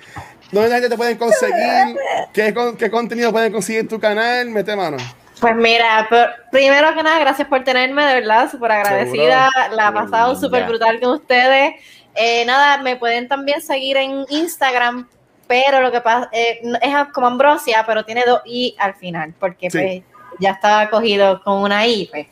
¿dónde 0.50 0.68
la 0.68 0.74
gente 0.76 0.88
te 0.90 0.96
pueden 0.96 1.16
conseguir? 1.16 1.96
¿Qué, 2.32 2.52
con- 2.54 2.76
qué 2.76 2.90
contenido 2.90 3.32
pueden 3.32 3.52
conseguir 3.52 3.80
en 3.82 3.88
tu 3.88 3.98
canal? 4.00 4.48
Mete 4.50 4.74
mano. 4.76 4.96
Pues 5.40 5.54
mira, 5.54 6.06
pero 6.08 6.30
primero 6.50 6.94
que 6.94 7.02
nada, 7.02 7.18
gracias 7.18 7.46
por 7.46 7.62
tenerme, 7.62 8.06
de 8.06 8.14
verdad, 8.14 8.50
súper 8.50 8.72
agradecida. 8.72 9.50
La 9.72 9.88
he 9.88 9.92
pasado 9.92 10.34
súper 10.34 10.64
brutal 10.64 10.98
con 10.98 11.10
ustedes. 11.10 11.74
Eh, 12.14 12.46
nada, 12.46 12.78
me 12.82 12.96
pueden 12.96 13.28
también 13.28 13.60
seguir 13.60 13.98
en 13.98 14.24
Instagram, 14.30 15.06
pero 15.46 15.80
lo 15.80 15.90
que 15.92 16.00
pasa 16.00 16.28
eh, 16.32 16.60
es 16.82 16.94
como 17.12 17.26
Ambrosia, 17.28 17.84
pero 17.86 18.04
tiene 18.04 18.24
dos 18.26 18.40
I 18.46 18.74
al 18.78 18.94
final, 18.94 19.34
porque 19.38 19.70
Sí. 19.70 19.78
pues 19.78 20.02
ya 20.40 20.50
estaba 20.50 20.88
cogido 20.90 21.42
con 21.42 21.62
una 21.62 21.86
I. 21.86 22.06
Pues. 22.10 22.26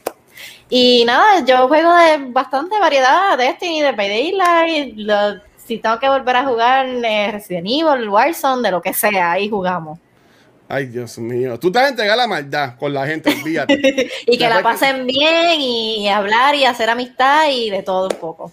Y 0.68 1.04
nada, 1.06 1.44
yo 1.44 1.68
juego 1.68 1.94
de 1.94 2.18
bastante 2.30 2.78
variedad, 2.78 3.36
Destiny, 3.38 3.82
de 3.82 3.92
Daylight, 3.92 4.94
lo- 4.96 5.40
si 5.64 5.78
tengo 5.78 5.98
que 5.98 6.08
volver 6.08 6.36
a 6.36 6.44
jugar 6.44 6.86
eh, 6.86 7.30
Resident 7.32 7.66
Evil, 7.66 8.08
Warzone, 8.08 8.62
de 8.62 8.70
lo 8.70 8.82
que 8.82 8.92
sea, 8.92 9.32
ahí 9.32 9.48
jugamos. 9.48 9.98
Ay, 10.68 10.86
Dios 10.86 11.18
mío. 11.18 11.58
Tú 11.58 11.70
te 11.70 11.78
vas 11.78 11.86
a 11.86 11.90
entregar 11.90 12.16
la 12.16 12.26
maldad 12.26 12.76
con 12.78 12.92
la 12.92 13.06
gente, 13.06 13.30
olvídate. 13.30 14.10
Y 14.26 14.36
que 14.38 14.48
La 14.48 14.56
que- 14.58 14.62
pasen 14.62 15.06
bien 15.06 15.60
y 15.60 16.08
hablar 16.08 16.54
y 16.54 16.64
hacer 16.64 16.90
amistad 16.90 17.48
y 17.50 17.70
de 17.70 17.82
todo 17.82 18.08
un 18.08 18.16
poco. 18.16 18.50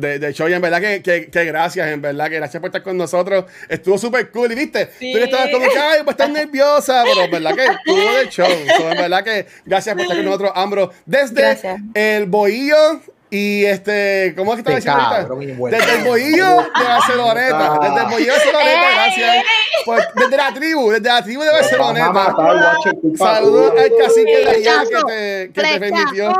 De, 0.00 0.18
de 0.18 0.32
show, 0.32 0.48
y 0.48 0.52
en 0.52 0.62
verdad 0.62 0.80
que, 0.80 1.02
que, 1.02 1.26
que 1.26 1.44
gracias, 1.44 1.88
en 1.88 2.00
verdad 2.02 2.28
que 2.28 2.36
gracias 2.36 2.60
por 2.60 2.68
estar 2.68 2.82
con 2.82 2.96
nosotros. 2.96 3.44
Estuvo 3.68 3.98
súper 3.98 4.30
cool. 4.30 4.52
Y 4.52 4.54
viste, 4.54 4.86
tú 4.86 4.98
que 4.98 5.24
estabas 5.24 5.50
como 5.50 5.68
que, 5.68 5.78
ay, 5.78 6.00
pues 6.04 6.14
estás 6.14 6.30
nerviosa, 6.30 7.04
pero 7.04 7.24
en 7.24 7.30
verdad 7.30 7.54
que 7.54 7.64
estuvo 7.64 8.18
de 8.18 8.28
show. 8.28 8.48
So, 8.76 8.90
en 8.90 8.98
verdad 8.98 9.24
que 9.24 9.46
gracias 9.64 9.94
por 9.94 10.02
estar 10.02 10.16
con 10.16 10.24
nosotros, 10.26 10.52
Ambro. 10.54 10.92
Desde 11.06 11.40
Gracias. 11.40 11.80
el 11.94 12.26
bohillo 12.26 13.00
y 13.30 13.64
este, 13.64 14.34
¿cómo 14.36 14.54
es 14.54 14.62
que 14.62 14.72
estaba 14.74 14.74
Te 14.76 15.18
diciendo 15.20 15.34
ahorita? 15.34 15.54
bueno. 15.58 15.76
Desde 15.76 15.98
el 15.98 16.04
bohillo 16.04 16.56
de 16.78 16.84
Barceloneta. 16.84 17.78
Desde 17.82 18.00
el 18.00 18.06
bohillo 18.10 18.32
de 18.32 18.38
Barceloneta, 18.38 18.88
Ey, 18.88 18.94
gracias. 18.94 19.44
Por- 19.84 20.14
desde 20.14 20.36
la 20.36 20.52
tribu, 20.54 20.90
desde 20.90 21.08
la 21.08 21.22
tribu 21.24 21.42
de 21.42 21.50
Barceloneta. 21.50 22.34
Saludos 23.16 23.72
al 23.78 23.90
cacique 23.98 24.36
de 24.38 24.50
allá 24.50 24.82
que 24.88 25.02
te, 25.06 25.52
que 25.52 25.60
te 25.62 25.80
permitió 25.80 26.32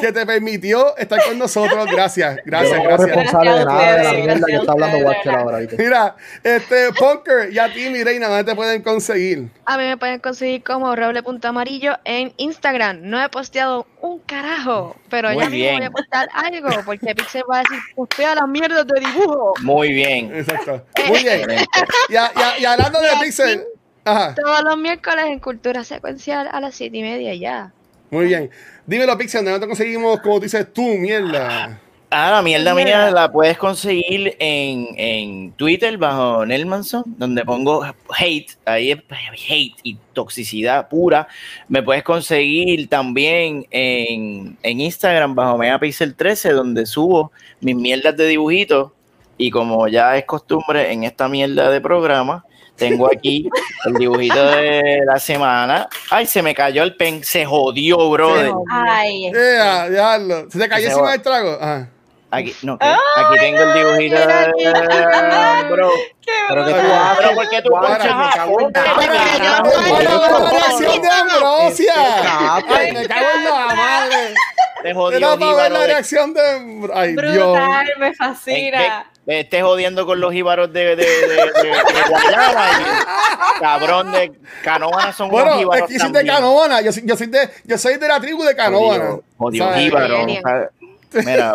que 0.00 0.12
te 0.12 0.26
permitió 0.26 0.96
estar 0.96 1.18
con 1.24 1.38
nosotros. 1.38 1.86
Gracias, 1.90 2.36
Yo 2.36 2.42
gracias, 2.46 2.78
no 2.78 2.84
gracias. 2.84 3.08
responsable 3.08 3.50
de 3.52 3.64
nada 3.64 3.80
de 3.80 3.86
la 3.86 4.02
Gracias 4.02 4.24
mierda 4.24 4.46
que 4.46 4.54
está 4.56 4.72
hablando 4.72 4.98
gracias 4.98 5.26
Watcher 5.26 5.34
ahora. 5.34 5.58
Mira, 5.78 6.16
este 6.42 6.92
Punker 6.92 7.52
y 7.52 7.58
a 7.58 7.72
ti, 7.72 7.88
mi 7.90 8.02
reina, 8.04 8.28
¿dónde 8.28 8.44
te 8.44 8.54
pueden 8.54 8.82
conseguir? 8.82 9.48
A 9.66 9.78
mí 9.78 9.84
me 9.84 9.96
pueden 9.96 10.20
conseguir 10.20 10.62
como 10.62 10.94
roble.amarillo 10.94 11.96
en 12.04 12.32
Instagram. 12.36 12.98
No 13.02 13.22
he 13.22 13.28
posteado 13.28 13.86
un 14.00 14.18
carajo, 14.20 14.96
pero 15.08 15.30
Muy 15.30 15.42
ya 15.44 15.50
mismo 15.50 15.76
voy 15.78 15.84
a 15.86 15.90
postar 15.90 16.28
algo 16.34 16.68
porque 16.84 17.14
Pixel 17.14 17.42
va 17.50 17.58
a 17.58 17.62
decir, 17.62 17.78
postea 17.94 18.34
las 18.34 18.48
mierdas 18.48 18.86
de 18.86 19.00
dibujo. 19.00 19.54
Muy 19.62 19.92
bien. 19.92 20.34
Exacto. 20.34 20.84
Muy 21.08 21.22
bien. 21.22 21.46
Y, 22.08 22.16
a- 22.16 22.32
y 22.34 22.40
a- 22.40 22.58
y 22.58 22.64
hablando 22.64 23.00
de 23.00 23.08
Pixel, 23.22 23.64
ajá, 24.04 24.34
Todos 24.34 24.62
los 24.64 24.76
miércoles 24.76 25.24
en 25.26 25.38
Cultura 25.38 25.84
Secuencial 25.84 26.48
a 26.50 26.60
las 26.60 26.74
siete 26.74 26.96
y 26.98 27.02
media 27.02 27.34
ya. 27.34 27.72
muy 28.10 28.26
bien. 28.26 28.50
Dímelo, 28.86 29.16
Pixel, 29.16 29.44
¿dónde 29.44 29.60
te 29.60 29.66
conseguimos, 29.66 30.20
como 30.20 30.38
dices 30.40 30.70
tú, 30.72 30.82
mierda? 30.82 31.80
Ah, 32.16 32.30
la 32.30 32.42
mierda 32.42 32.76
mía 32.76 33.10
la 33.10 33.32
puedes 33.32 33.58
conseguir 33.58 34.36
en, 34.38 34.86
en 34.96 35.50
Twitter 35.54 35.98
bajo 35.98 36.46
Nelmanson, 36.46 37.02
donde 37.06 37.44
pongo 37.44 37.84
hate, 38.16 38.52
ahí 38.64 38.92
es 38.92 38.98
hate 39.48 39.74
y 39.82 39.96
toxicidad 40.12 40.88
pura. 40.88 41.26
Me 41.66 41.82
puedes 41.82 42.04
conseguir 42.04 42.88
también 42.88 43.66
en, 43.72 44.56
en 44.62 44.80
Instagram 44.80 45.34
bajo 45.34 45.58
Megapixel13, 45.58 46.52
donde 46.52 46.86
subo 46.86 47.32
mis 47.60 47.74
mierdas 47.74 48.16
de 48.16 48.28
dibujitos. 48.28 48.92
Y 49.36 49.50
como 49.50 49.88
ya 49.88 50.16
es 50.16 50.24
costumbre 50.24 50.92
en 50.92 51.02
esta 51.02 51.28
mierda 51.28 51.68
de 51.68 51.80
programa, 51.80 52.44
tengo 52.76 53.08
aquí 53.12 53.48
el 53.86 53.94
dibujito 53.94 54.46
de 54.52 55.00
la 55.04 55.18
semana. 55.18 55.88
Ay, 56.12 56.26
se 56.26 56.42
me 56.42 56.54
cayó 56.54 56.84
el 56.84 56.94
pen, 56.94 57.24
se 57.24 57.44
jodió, 57.44 58.08
brother. 58.08 58.52
Ay, 58.70 59.32
Yeah, 59.32 59.90
ya 59.90 60.18
lo. 60.18 60.48
¿Se 60.48 60.60
te 60.60 60.68
cayó 60.68 60.86
Se 60.86 60.92
encima 60.92 61.10
del 61.10 61.22
trago? 61.22 61.58
Ajá. 61.60 61.90
Aquí, 62.34 62.56
no, 62.62 62.78
¿qué? 62.78 62.86
aquí 62.86 63.38
tengo 63.38 63.62
el 63.62 63.72
dibujito 63.74 64.16
de... 64.16 64.52
Bro, 65.70 65.90
Pero 66.48 66.64
que 66.66 66.72
tú 66.72 66.76
Ay, 66.78 66.90
haces, 66.92 67.18
pero 67.18 67.34
¿por 67.34 67.48
qué 67.48 67.62
tú 67.62 67.68
Guacho, 67.70 67.88
ponchas 67.88 68.16
me 68.16 68.30
cago 68.34 68.60
en 68.60 68.66
a- 68.66 68.70
nada, 68.70 69.62
Pero 69.62 69.82
que 69.82 69.88
yo 70.04 70.20
carajo, 70.20 70.20
soy- 70.20 70.24
¡Ay, 70.24 70.26
esto. 70.26 70.40
la 70.44 70.50
reacción 70.50 71.02
de 71.02 71.08
Ambrosia! 71.10 71.94
¡Ay, 72.68 72.92
me 72.92 73.08
cago 73.08 73.26
en 73.36 73.44
la 73.44 73.50
madre! 73.74 74.34
te 74.82 74.94
jodió, 74.94 75.16
Era 75.18 75.36
ver 75.36 75.72
la 75.72 75.80
de- 75.80 75.86
reacción 75.86 76.34
de. 76.34 76.90
¡Ay, 76.94 77.14
Dios! 77.16 77.58
me 77.98 78.14
fascina. 78.14 79.06
que 79.26 79.40
estés 79.40 79.62
jodiendo 79.62 80.04
con 80.04 80.20
los 80.20 80.32
jíbaros 80.32 80.70
de, 80.72 80.96
de, 80.96 80.96
de, 80.96 81.06
de- 81.06 81.52
de 81.52 82.02
Guayama 82.10 82.66
y 82.80 83.60
cabrón 83.60 84.12
de 84.12 84.32
Canóvana 84.62 85.12
son 85.14 85.28
unos 85.28 85.40
Bueno, 85.40 85.52
es 85.52 85.58
jíbaros 85.60 85.88
que 85.88 85.94
yo 85.94 86.00
soy 86.00 86.08
de 86.08 86.14
también. 86.18 86.34
Canóvana. 86.36 86.80
Yo 86.82 86.92
soy, 86.92 87.02
yo, 87.06 87.16
soy 87.16 87.26
de, 87.28 87.50
yo 87.64 87.78
soy 87.78 87.96
de 87.96 88.08
la 88.08 88.20
tribu 88.20 88.44
de 88.44 88.54
Canóvana. 88.54 89.16
Jodido, 89.38 89.70
Mira, 91.24 91.54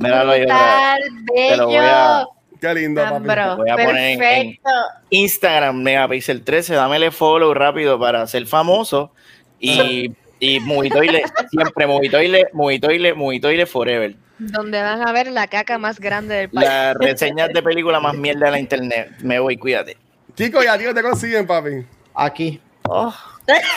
míralo 0.00 0.32
ahí, 0.32 0.40
mira. 0.42 0.96
Brutal, 0.96 1.24
Te 1.34 1.56
lo 1.56 1.66
voy 1.66 1.76
a- 1.76 1.80
bello. 2.18 2.28
Qué 2.60 2.74
lindo, 2.74 3.02
papi. 3.02 3.24
Voy 3.56 3.70
a 3.70 3.76
poner 3.76 3.96
en- 4.12 4.18
perfecto. 4.18 4.70
Instagram, 5.10 5.82
Megapixel 5.82 6.42
13, 6.42 6.74
dámele 6.74 7.10
follow 7.10 7.52
rápido 7.52 7.98
para 7.98 8.26
ser 8.26 8.46
famoso 8.46 9.12
y, 9.60 10.10
y 10.40 10.60
Movitoile, 10.60 11.22
siempre 11.50 11.86
Movitoile, 11.86 12.48
Movitoile, 12.54 13.12
Movitoile 13.14 13.66
forever. 13.66 14.16
Donde 14.38 14.82
van 14.82 15.06
a 15.06 15.12
ver 15.12 15.28
la 15.30 15.46
caca 15.48 15.78
más 15.78 15.98
grande 16.00 16.34
del 16.34 16.50
país. 16.50 16.66
Las 16.68 16.94
reseñas 16.96 17.50
de 17.52 17.62
película 17.62 18.00
más 18.00 18.14
mierda 18.14 18.46
de 18.46 18.52
la 18.52 18.58
internet. 18.58 19.10
Me 19.20 19.38
voy, 19.38 19.56
cuídate. 19.56 19.96
Chicos, 20.34 20.64
y 20.64 20.68
a 20.68 20.76
ti 20.78 20.84
te 20.94 21.02
consiguen, 21.02 21.46
papi. 21.46 21.86
Aquí. 22.14 22.60
Oh. 22.88 23.14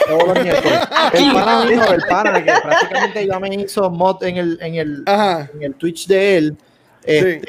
Todos 0.08 0.28
los 0.28 0.44
miércoles. 0.44 0.80
El 1.14 1.34
pana 1.34 1.66
mío, 1.66 1.84
el 1.94 2.02
pana, 2.02 2.44
que 2.44 2.52
prácticamente 2.62 3.28
ya 3.28 3.40
me 3.40 3.56
hizo 3.56 3.90
mod 3.90 4.24
en 4.24 4.38
el, 4.38 4.58
en 4.62 4.76
el, 4.76 5.04
en 5.08 5.64
el 5.64 5.76
Twitch 5.76 6.08
de 6.08 6.38
él. 6.38 6.58
Este, 7.04 7.44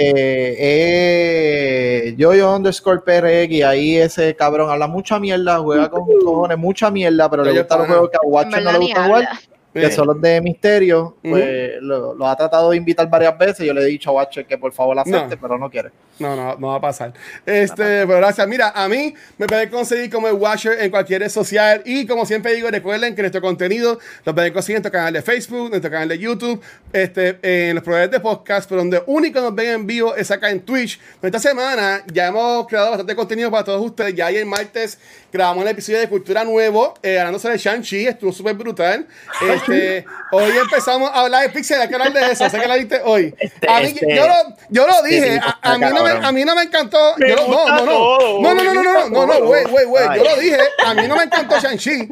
eh, 0.59 2.15
yo, 2.17 2.35
yo 2.35 2.55
underscore 2.55 3.01
PRX, 3.01 3.53
y 3.53 3.63
ahí 3.63 3.97
ese 3.97 4.35
cabrón 4.37 4.71
habla 4.71 4.87
mucha 4.87 5.19
mierda, 5.19 5.59
juega 5.59 5.91
con 5.91 6.07
cojones, 6.25 6.57
mucha 6.57 6.91
mierda, 6.91 7.29
pero 7.29 7.43
le 7.45 7.51
Oye, 7.51 7.61
gustan 7.61 7.79
los 7.81 7.89
juegos 7.89 8.11
que 8.11 8.17
a 8.17 8.27
Watcher 8.27 8.63
no 8.63 8.73
le 8.73 8.79
gusta 8.79 9.05
jugar, 9.05 9.25
habla. 9.25 9.41
Que 9.73 9.91
son 9.91 10.07
los 10.09 10.21
de 10.21 10.41
misterio, 10.41 11.17
pues 11.23 11.75
lo, 11.81 12.15
lo 12.15 12.27
ha 12.27 12.37
tratado 12.37 12.71
de 12.71 12.77
invitar 12.77 13.09
varias 13.09 13.37
veces. 13.39 13.67
Yo 13.67 13.73
le 13.73 13.83
he 13.83 13.87
dicho 13.87 14.11
a 14.11 14.15
Watcher 14.15 14.45
que 14.47 14.59
por 14.59 14.73
favor 14.73 14.97
la 14.97 15.03
acepte, 15.03 15.37
No. 15.37 15.41
pero 15.41 15.59
no 15.59 15.71
quiere. 15.71 15.91
No, 16.19 16.37
no, 16.37 16.55
no 16.57 16.67
va 16.69 16.75
a 16.77 16.81
pasar. 16.81 17.15
Este, 17.47 18.07
pero 18.07 18.19
gracias. 18.19 18.47
Mira, 18.47 18.73
a 18.75 18.89
mí 18.89 19.15
me 19.39 19.47
pueden 19.47 19.71
conseguir 19.71 20.11
como 20.11 20.29
el 20.29 20.35
Watcher 20.35 20.79
en 20.81 20.91
cualquier 20.91 21.23
red 21.23 21.31
social. 21.31 21.83
Y 21.87 22.07
como 22.07 22.27
siempre 22.27 22.53
digo, 22.55 22.69
recuerden 22.71 23.15
que 23.15 23.23
nuestro 23.23 23.41
contenido 23.41 23.99
lo 24.25 24.35
pueden 24.35 24.53
conseguir 24.53 24.77
en 24.77 24.83
nuestro 24.83 24.93
canal 24.99 25.13
de 25.15 25.23
Facebook, 25.23 25.65
en 25.67 25.71
nuestro 25.71 25.91
canal 25.91 26.09
de 26.09 26.19
YouTube, 26.19 26.61
este, 26.93 27.39
en 27.43 27.75
los 27.75 27.83
proveedores 27.85 28.11
de 28.11 28.21
podcast, 28.21 28.69
pero 28.69 28.83
donde 28.83 29.03
único 29.07 29.41
nos 29.41 29.55
ven 29.55 29.69
en 29.69 29.87
vivo 29.87 30.15
es 30.15 30.31
acá 30.31 30.51
en 30.51 30.61
Twitch. 30.61 31.01
Esta 31.23 31.39
semana 31.39 32.03
ya 32.13 32.27
hemos 32.27 32.67
creado 32.67 32.91
bastante 32.91 33.15
contenido 33.17 33.51
para 33.51 33.65
todos 33.65 33.83
ustedes. 33.83 34.15
Ya 34.15 34.27
ayer 34.27 34.45
martes 34.45 34.99
grabamos 35.33 35.63
el 35.63 35.69
episodio 35.71 35.99
de 36.01 36.09
Cultura 36.09 36.45
Nuevo, 36.45 36.95
eh, 37.03 37.19
hablando 37.19 37.39
sobre 37.39 37.57
Shang-Chi, 37.59 38.07
estuvo 38.07 38.33
súper 38.33 38.55
brutal. 38.55 39.07
Este, 39.49 40.05
hoy 40.33 40.51
empezamos 40.57 41.11
a 41.11 41.21
hablar 41.23 41.43
de 41.43 41.51
Pixel, 41.51 41.81
hay 41.81 41.89
que 41.89 41.95
hablar 41.95 42.13
de 42.13 42.33
eso, 42.33 42.49
sé 42.49 42.59
que 42.61 42.67
la 42.69 42.77
viste 42.77 43.01
hoy. 43.05 43.35
A 43.69 43.81
mí, 43.81 43.87
este- 43.87 44.15
yo, 44.17 44.27
lo, 44.27 44.35
yo 44.69 44.87
lo 44.87 45.03
dije, 45.03 45.39
a, 45.43 45.59
a 45.73 45.79
mí 45.79 45.87
no 45.95 46.03
me, 46.05 46.11
a 46.11 46.33
mí 46.33 46.45
no 46.45 46.55
me 46.55 46.63
encantó. 46.63 47.15
Me 47.19 47.31
yo 47.31 47.37
lo- 47.37 47.49
no, 47.49 47.67
no, 47.69 47.85
no, 47.85 47.85
no, 47.85 48.55
no, 48.55 48.55
no, 48.55 48.75
no, 48.75 48.83
no, 48.83 49.09
no, 49.09 49.27
no, 49.27 49.45
güey, 49.47 49.65
güey, 49.65 49.85
güey, 49.87 50.05
yo 50.17 50.25
lo 50.25 50.37
dije, 50.37 50.59
a 50.85 50.95
mí 50.95 51.07
no 51.07 51.17
me 51.17 51.25
encantó 51.25 51.59
Shang-Chi. 51.61 52.09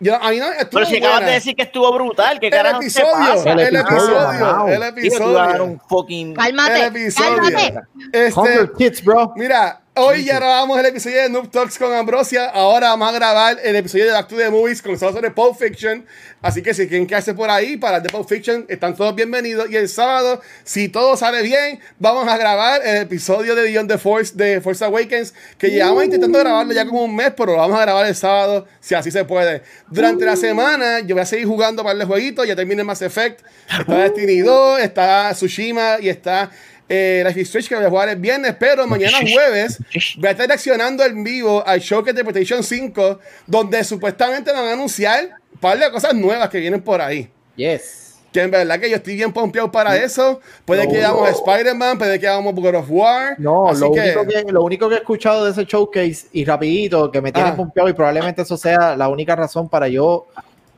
Yo, 0.00 0.14
a 0.20 0.30
mí 0.30 0.38
no 0.38 0.50
estuvo 0.52 0.80
Pero 0.80 0.86
si 0.86 0.96
acabas 0.96 1.16
buena. 1.16 1.26
de 1.28 1.34
decir 1.34 1.54
que 1.54 1.62
estuvo 1.62 1.92
brutal, 1.92 2.40
¿qué 2.40 2.46
el 2.46 2.52
carajo 2.52 2.80
te 2.80 2.86
episodio, 2.86 3.06
pasa? 3.12 3.52
el 3.52 3.60
El 3.60 3.76
episodio, 3.76 4.66
el 4.68 4.82
episodio. 4.82 5.64
un 5.64 5.80
fucking... 5.88 6.34
Cálmate, 6.34 6.80
El 6.80 6.86
episodio. 6.86 7.36
cálmate. 7.42 7.74
Este, 8.12 8.40
Hunger 8.40 8.72
Kids, 8.76 9.04
bro. 9.04 9.32
Mira, 9.36 9.80
Hoy 9.94 10.24
ya 10.24 10.36
grabamos 10.36 10.80
el 10.80 10.86
episodio 10.86 11.20
de 11.20 11.28
Noob 11.28 11.50
Talks 11.50 11.76
con 11.76 11.92
Ambrosia. 11.92 12.46
Ahora 12.46 12.88
vamos 12.88 13.10
a 13.10 13.12
grabar 13.12 13.58
el 13.62 13.76
episodio 13.76 14.06
de 14.06 14.12
Back 14.12 14.26
to 14.26 14.36
the 14.38 14.48
Movies 14.48 14.80
con 14.80 14.92
nosotros 14.92 15.16
sobre 15.16 15.30
Pulp 15.30 15.58
Fiction. 15.58 16.06
Así 16.40 16.62
que 16.62 16.72
si 16.72 16.88
quieren 16.88 17.06
quedarse 17.06 17.34
por 17.34 17.50
ahí 17.50 17.76
para 17.76 17.98
el 17.98 18.02
de 18.02 18.08
Pulp 18.08 18.26
Fiction, 18.26 18.64
están 18.70 18.96
todos 18.96 19.14
bienvenidos. 19.14 19.70
Y 19.70 19.76
el 19.76 19.90
sábado, 19.90 20.40
si 20.64 20.88
todo 20.88 21.14
sale 21.18 21.42
bien, 21.42 21.78
vamos 21.98 22.26
a 22.26 22.38
grabar 22.38 22.80
el 22.82 23.02
episodio 23.02 23.54
de 23.54 23.64
Beyond 23.64 23.90
the 23.90 23.98
Force 23.98 24.32
de 24.34 24.62
Force 24.62 24.82
Awakens, 24.82 25.34
que 25.58 25.68
llevamos 25.68 26.04
intentando 26.04 26.38
grabarlo 26.38 26.72
ya 26.72 26.86
como 26.86 27.04
un 27.04 27.14
mes, 27.14 27.34
pero 27.36 27.52
lo 27.52 27.58
vamos 27.58 27.78
a 27.78 27.82
grabar 27.82 28.06
el 28.06 28.14
sábado, 28.14 28.66
si 28.80 28.94
así 28.94 29.10
se 29.10 29.26
puede. 29.26 29.62
Durante 29.90 30.24
la 30.24 30.36
semana, 30.36 31.00
yo 31.00 31.14
voy 31.14 31.20
a 31.20 31.26
seguir 31.26 31.46
jugando 31.46 31.84
para 31.84 32.00
el 32.00 32.06
jueguito. 32.06 32.46
Ya 32.46 32.56
terminé 32.56 32.82
Mass 32.82 33.02
Effect. 33.02 33.44
Está 33.68 33.94
Destiny 33.98 34.40
2, 34.40 34.80
está 34.80 35.32
Tsushima 35.34 35.98
y 36.00 36.08
está 36.08 36.50
eh, 36.94 37.22
Life 37.26 37.40
is 37.40 37.48
Strange 37.48 37.68
que 37.70 37.74
voy 37.76 37.84
a 37.84 37.88
jugar 37.90 38.08
el 38.10 38.16
viernes, 38.16 38.54
pero 38.60 38.86
mañana 38.86 39.18
jueves 39.20 39.78
voy 40.18 40.28
a 40.28 40.30
estar 40.32 40.46
reaccionando 40.46 41.02
en 41.04 41.24
vivo 41.24 41.62
al 41.66 41.80
showcase 41.80 42.12
de 42.14 42.22
PlayStation 42.22 42.62
5, 42.62 43.18
donde 43.46 43.82
supuestamente 43.82 44.52
van 44.52 44.64
a 44.66 44.72
anunciar 44.72 45.30
un 45.54 45.58
par 45.58 45.78
de 45.78 45.90
cosas 45.90 46.14
nuevas 46.14 46.48
que 46.50 46.58
vienen 46.60 46.82
por 46.82 47.00
ahí. 47.00 47.30
Yes. 47.56 48.00
Que 48.32 48.40
en 48.42 48.50
verdad 48.50 48.80
que 48.80 48.88
yo 48.88 48.96
estoy 48.96 49.14
bien 49.16 49.30
pompeado 49.32 49.70
para 49.70 49.96
eso. 49.96 50.40
Puede 50.64 50.88
que 50.88 51.04
hagamos 51.04 51.28
Spider-Man, 51.30 51.98
puede 51.98 52.18
que 52.18 52.26
hagamos 52.28 52.54
God 52.54 52.74
of 52.76 52.86
War. 52.88 53.36
No, 53.38 53.68
Así 53.68 53.80
lo, 53.80 53.92
que- 53.92 54.00
único 54.00 54.26
que, 54.26 54.52
lo 54.52 54.62
único 54.62 54.88
que 54.88 54.94
he 54.94 54.98
escuchado 54.98 55.44
de 55.44 55.50
ese 55.52 55.64
showcase 55.64 56.26
y 56.32 56.44
rapidito, 56.44 57.10
que 57.10 57.20
me 57.20 57.30
tiene 57.32 57.50
Ah. 57.50 57.56
pompeado 57.56 57.88
y 57.88 57.92
probablemente 57.92 58.40
eso 58.42 58.56
sea 58.56 58.96
la 58.96 59.08
única 59.08 59.36
razón 59.36 59.68
para 59.68 59.86
yo 59.88 60.26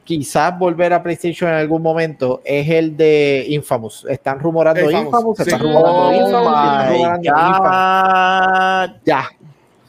quizás 0.05 0.57
volver 0.59 0.93
a 0.93 1.03
PlayStation 1.03 1.51
en 1.51 1.57
algún 1.57 1.83
momento, 1.83 2.41
es 2.45 2.69
el 2.69 2.97
de 2.97 3.47
Infamous. 3.49 4.07
Están 4.09 4.39
rumorando 4.39 4.81
Infamous, 4.83 5.07
Infamous, 5.07 5.41
están 5.41 5.59
sí. 5.59 5.65
rumorando 5.65 5.99
Oh 5.99 6.13
Infamous, 6.13 6.91
rumorando 6.91 7.29
Infamous. 7.29 9.01
Ya, 9.05 9.29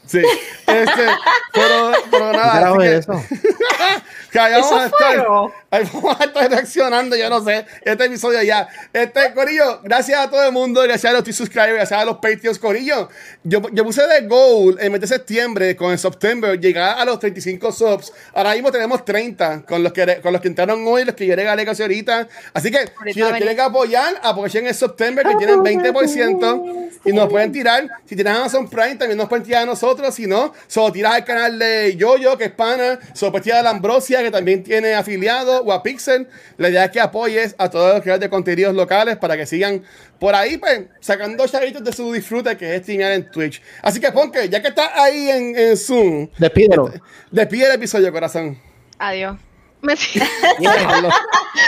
Sí. 0.08 0.20
Este, 0.68 1.04
pero, 1.52 1.92
pero 2.12 2.32
¿qué 2.32 2.38
nada. 2.38 2.52
carajo 2.54 2.80
así 2.80 2.88
es 2.88 3.06
que- 3.08 3.12
eso? 3.12 3.14
que 4.36 4.40
ahí 4.42 4.62
vamos 4.62 4.82
a 4.82 4.86
estar, 4.88 5.28
ahí 5.72 5.90
vamos 5.94 6.20
a 6.20 6.24
estar 6.26 6.52
reaccionando, 6.52 7.16
yo 7.16 7.30
no 7.30 7.44
sé, 7.44 7.66
este 7.84 8.06
episodio 8.06 8.44
ya. 8.44 8.68
Este, 8.92 9.34
Corillo, 9.34 9.80
gracias 9.84 10.20
a 10.20 10.30
todo 10.30 10.46
el 10.46 10.52
mundo, 10.52 10.82
gracias 10.82 11.14
a 11.14 11.18
los 11.18 11.36
subscribers, 11.36 11.76
gracias 11.76 12.02
a 12.02 12.06
los 12.06 12.16
Patreons, 12.16 12.60
Corillo. 12.60 13.08
Yo, 13.44 13.62
yo 13.72 13.86
puse 13.86 14.06
de 14.06 14.28
goal 14.28 14.78
en 14.82 14.92
mes 14.92 15.02
de 15.02 15.08
septiembre, 15.08 15.76
con 15.78 15.92
el 15.92 16.00
September, 16.00 16.60
llegar 16.60 17.00
a 17.00 17.06
los 17.06 17.18
35 17.20 17.72
subs. 17.72 18.12
Ahora 18.34 18.54
mismo 18.54 18.72
tenemos 18.72 19.06
30, 19.06 19.64
con 19.66 19.82
los 19.84 19.94
que, 19.94 20.20
con 20.22 20.34
los 20.34 20.42
que 20.42 20.50
entraron 20.50 20.86
hoy, 20.86 21.06
los 21.06 21.16
que 21.16 21.26
yo 21.26 21.36
regalé 21.36 21.66
casi 21.66 21.84
ahorita. 21.84 22.28
Así 22.54 22.72
que, 22.72 22.90
si 23.14 23.22
nos 23.22 23.32
quieren 23.32 23.60
apoyar, 23.62 24.20
apoyen 24.22 24.68
el 24.68 24.76
September, 24.76 25.26
que 25.26 25.36
tienen 25.36 25.60
20%, 25.60 26.90
y 27.06 27.14
nos 27.14 27.30
pueden 27.30 27.54
tirar. 27.54 27.88
Si 28.06 28.16
tienen 28.16 28.36
Amazon 28.36 28.70
Prime, 28.70 28.96
también 28.96 29.18
nos 29.18 29.30
pueden 29.30 29.46
tirar 29.46 29.64
a 29.64 29.66
nosotros. 29.66 30.14
Si 30.14 30.28
no, 30.28 30.54
solo 30.68 30.92
tiras 30.92 31.14
al 31.14 31.24
canal 31.24 31.58
de 31.58 31.96
Yoyo, 31.96 32.38
que 32.38 32.46
es 32.46 32.52
pana. 32.52 33.00
Solo 33.14 33.32
puedes 33.32 33.44
tirar 33.44 33.60
a 33.60 33.64
la 33.64 33.70
Ambrosia, 33.70 34.22
que 34.26 34.32
también 34.32 34.64
tiene 34.64 34.94
afiliado, 34.94 35.62
o 35.64 35.72
a 35.72 35.82
Pixel. 35.84 36.28
La 36.58 36.70
idea 36.70 36.86
es 36.86 36.92
que 36.92 37.00
apoyes 37.00 37.56
a 37.58 37.70
todos 37.70 37.94
los 37.94 38.02
creadores 38.02 38.22
de 38.22 38.30
contenidos 38.30 38.76
locales 38.76 39.18
para 39.18 39.38
que 39.38 39.46
sigan 39.46 39.84
por 40.20 40.36
ahí, 40.36 40.58
pues, 40.58 40.86
sacando 41.00 41.48
chavitos 41.48 41.84
de 41.84 41.92
su 41.94 42.12
disfrute, 42.12 42.58
que 42.58 42.76
es 42.76 42.82
streamear 42.82 43.12
en 43.14 43.30
Twitch. 43.32 43.62
Así 43.82 44.00
que, 44.00 44.12
Ponke, 44.12 44.50
ya 44.50 44.62
que 44.62 44.70
estás 44.70 44.90
ahí 44.96 45.30
en, 45.30 45.58
en 45.58 45.78
Zoom, 45.78 46.30
Despídelo. 46.38 46.92
despide 47.32 47.66
el 47.68 47.74
episodio, 47.74 48.12
corazón. 48.12 48.58
Adiós. 49.00 49.38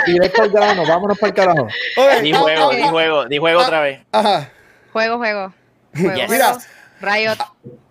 Directo 0.05 0.41
al 0.41 0.49
grano, 0.49 0.85
vámonos 0.87 1.17
para 1.19 1.29
el 1.29 1.35
carajo. 1.35 1.63
Ok, 1.97 2.21
Di 2.21 2.31
ah, 2.33 2.39
juego, 2.39 2.69
ah, 2.69 2.75
di 2.75 2.81
ah, 2.81 2.89
juego, 2.89 3.25
di 3.25 3.37
juego 3.37 3.59
otra 3.61 3.81
vez. 3.81 3.99
Ajá. 4.11 4.49
juego, 4.91 5.17
juego. 5.17 5.53
Juego, 5.93 6.15
Yes. 6.15 6.29
Mira. 6.29 6.53
juego. 6.53 6.61
Riot, 7.01 7.37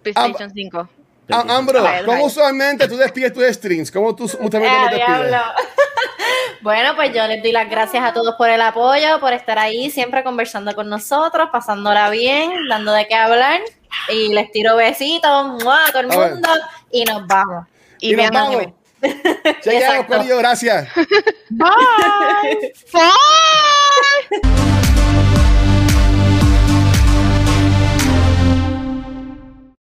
PlayStation 0.02 0.50
5. 0.52 0.88
Ah, 1.30 1.44
Ambro, 1.48 1.84
¿cómo 2.04 2.26
usualmente 2.26 2.86
tú 2.86 2.96
despides 2.96 3.32
tus 3.32 3.44
streams? 3.44 3.90
¿Cómo 3.90 4.14
tú 4.14 4.24
usualmente 4.24 4.58
Eh, 4.58 4.80
los 4.80 4.90
despides? 4.90 5.40
Bueno, 6.62 6.96
pues 6.96 7.14
yo 7.14 7.24
les 7.28 7.42
doy 7.42 7.52
las 7.52 7.70
gracias 7.70 8.02
a 8.02 8.12
todos 8.12 8.34
por 8.34 8.50
el 8.50 8.60
apoyo, 8.60 9.20
por 9.20 9.32
estar 9.32 9.56
ahí 9.56 9.88
siempre 9.88 10.24
conversando 10.24 10.74
con 10.74 10.88
nosotros, 10.88 11.48
pasándola 11.52 12.10
bien, 12.10 12.50
dando 12.68 12.92
de 12.92 13.06
qué 13.06 13.14
hablar. 13.14 13.60
Y 14.08 14.32
les 14.34 14.50
tiro 14.50 14.74
besitos 14.74 15.62
¡mua! 15.62 15.86
a 15.86 15.92
todo 15.92 16.00
el 16.00 16.08
mundo 16.08 16.48
y 16.90 17.04
nos 17.04 17.24
vamos. 17.28 17.66
Y, 18.00 18.12
nos 18.12 18.16
vean 18.16 18.32
vamos. 18.32 18.66
Chequeamos. 19.62 20.06
Corillo, 20.06 20.38
gracias. 20.38 20.88
Bye. 21.50 22.72
Bye. 24.42 25.55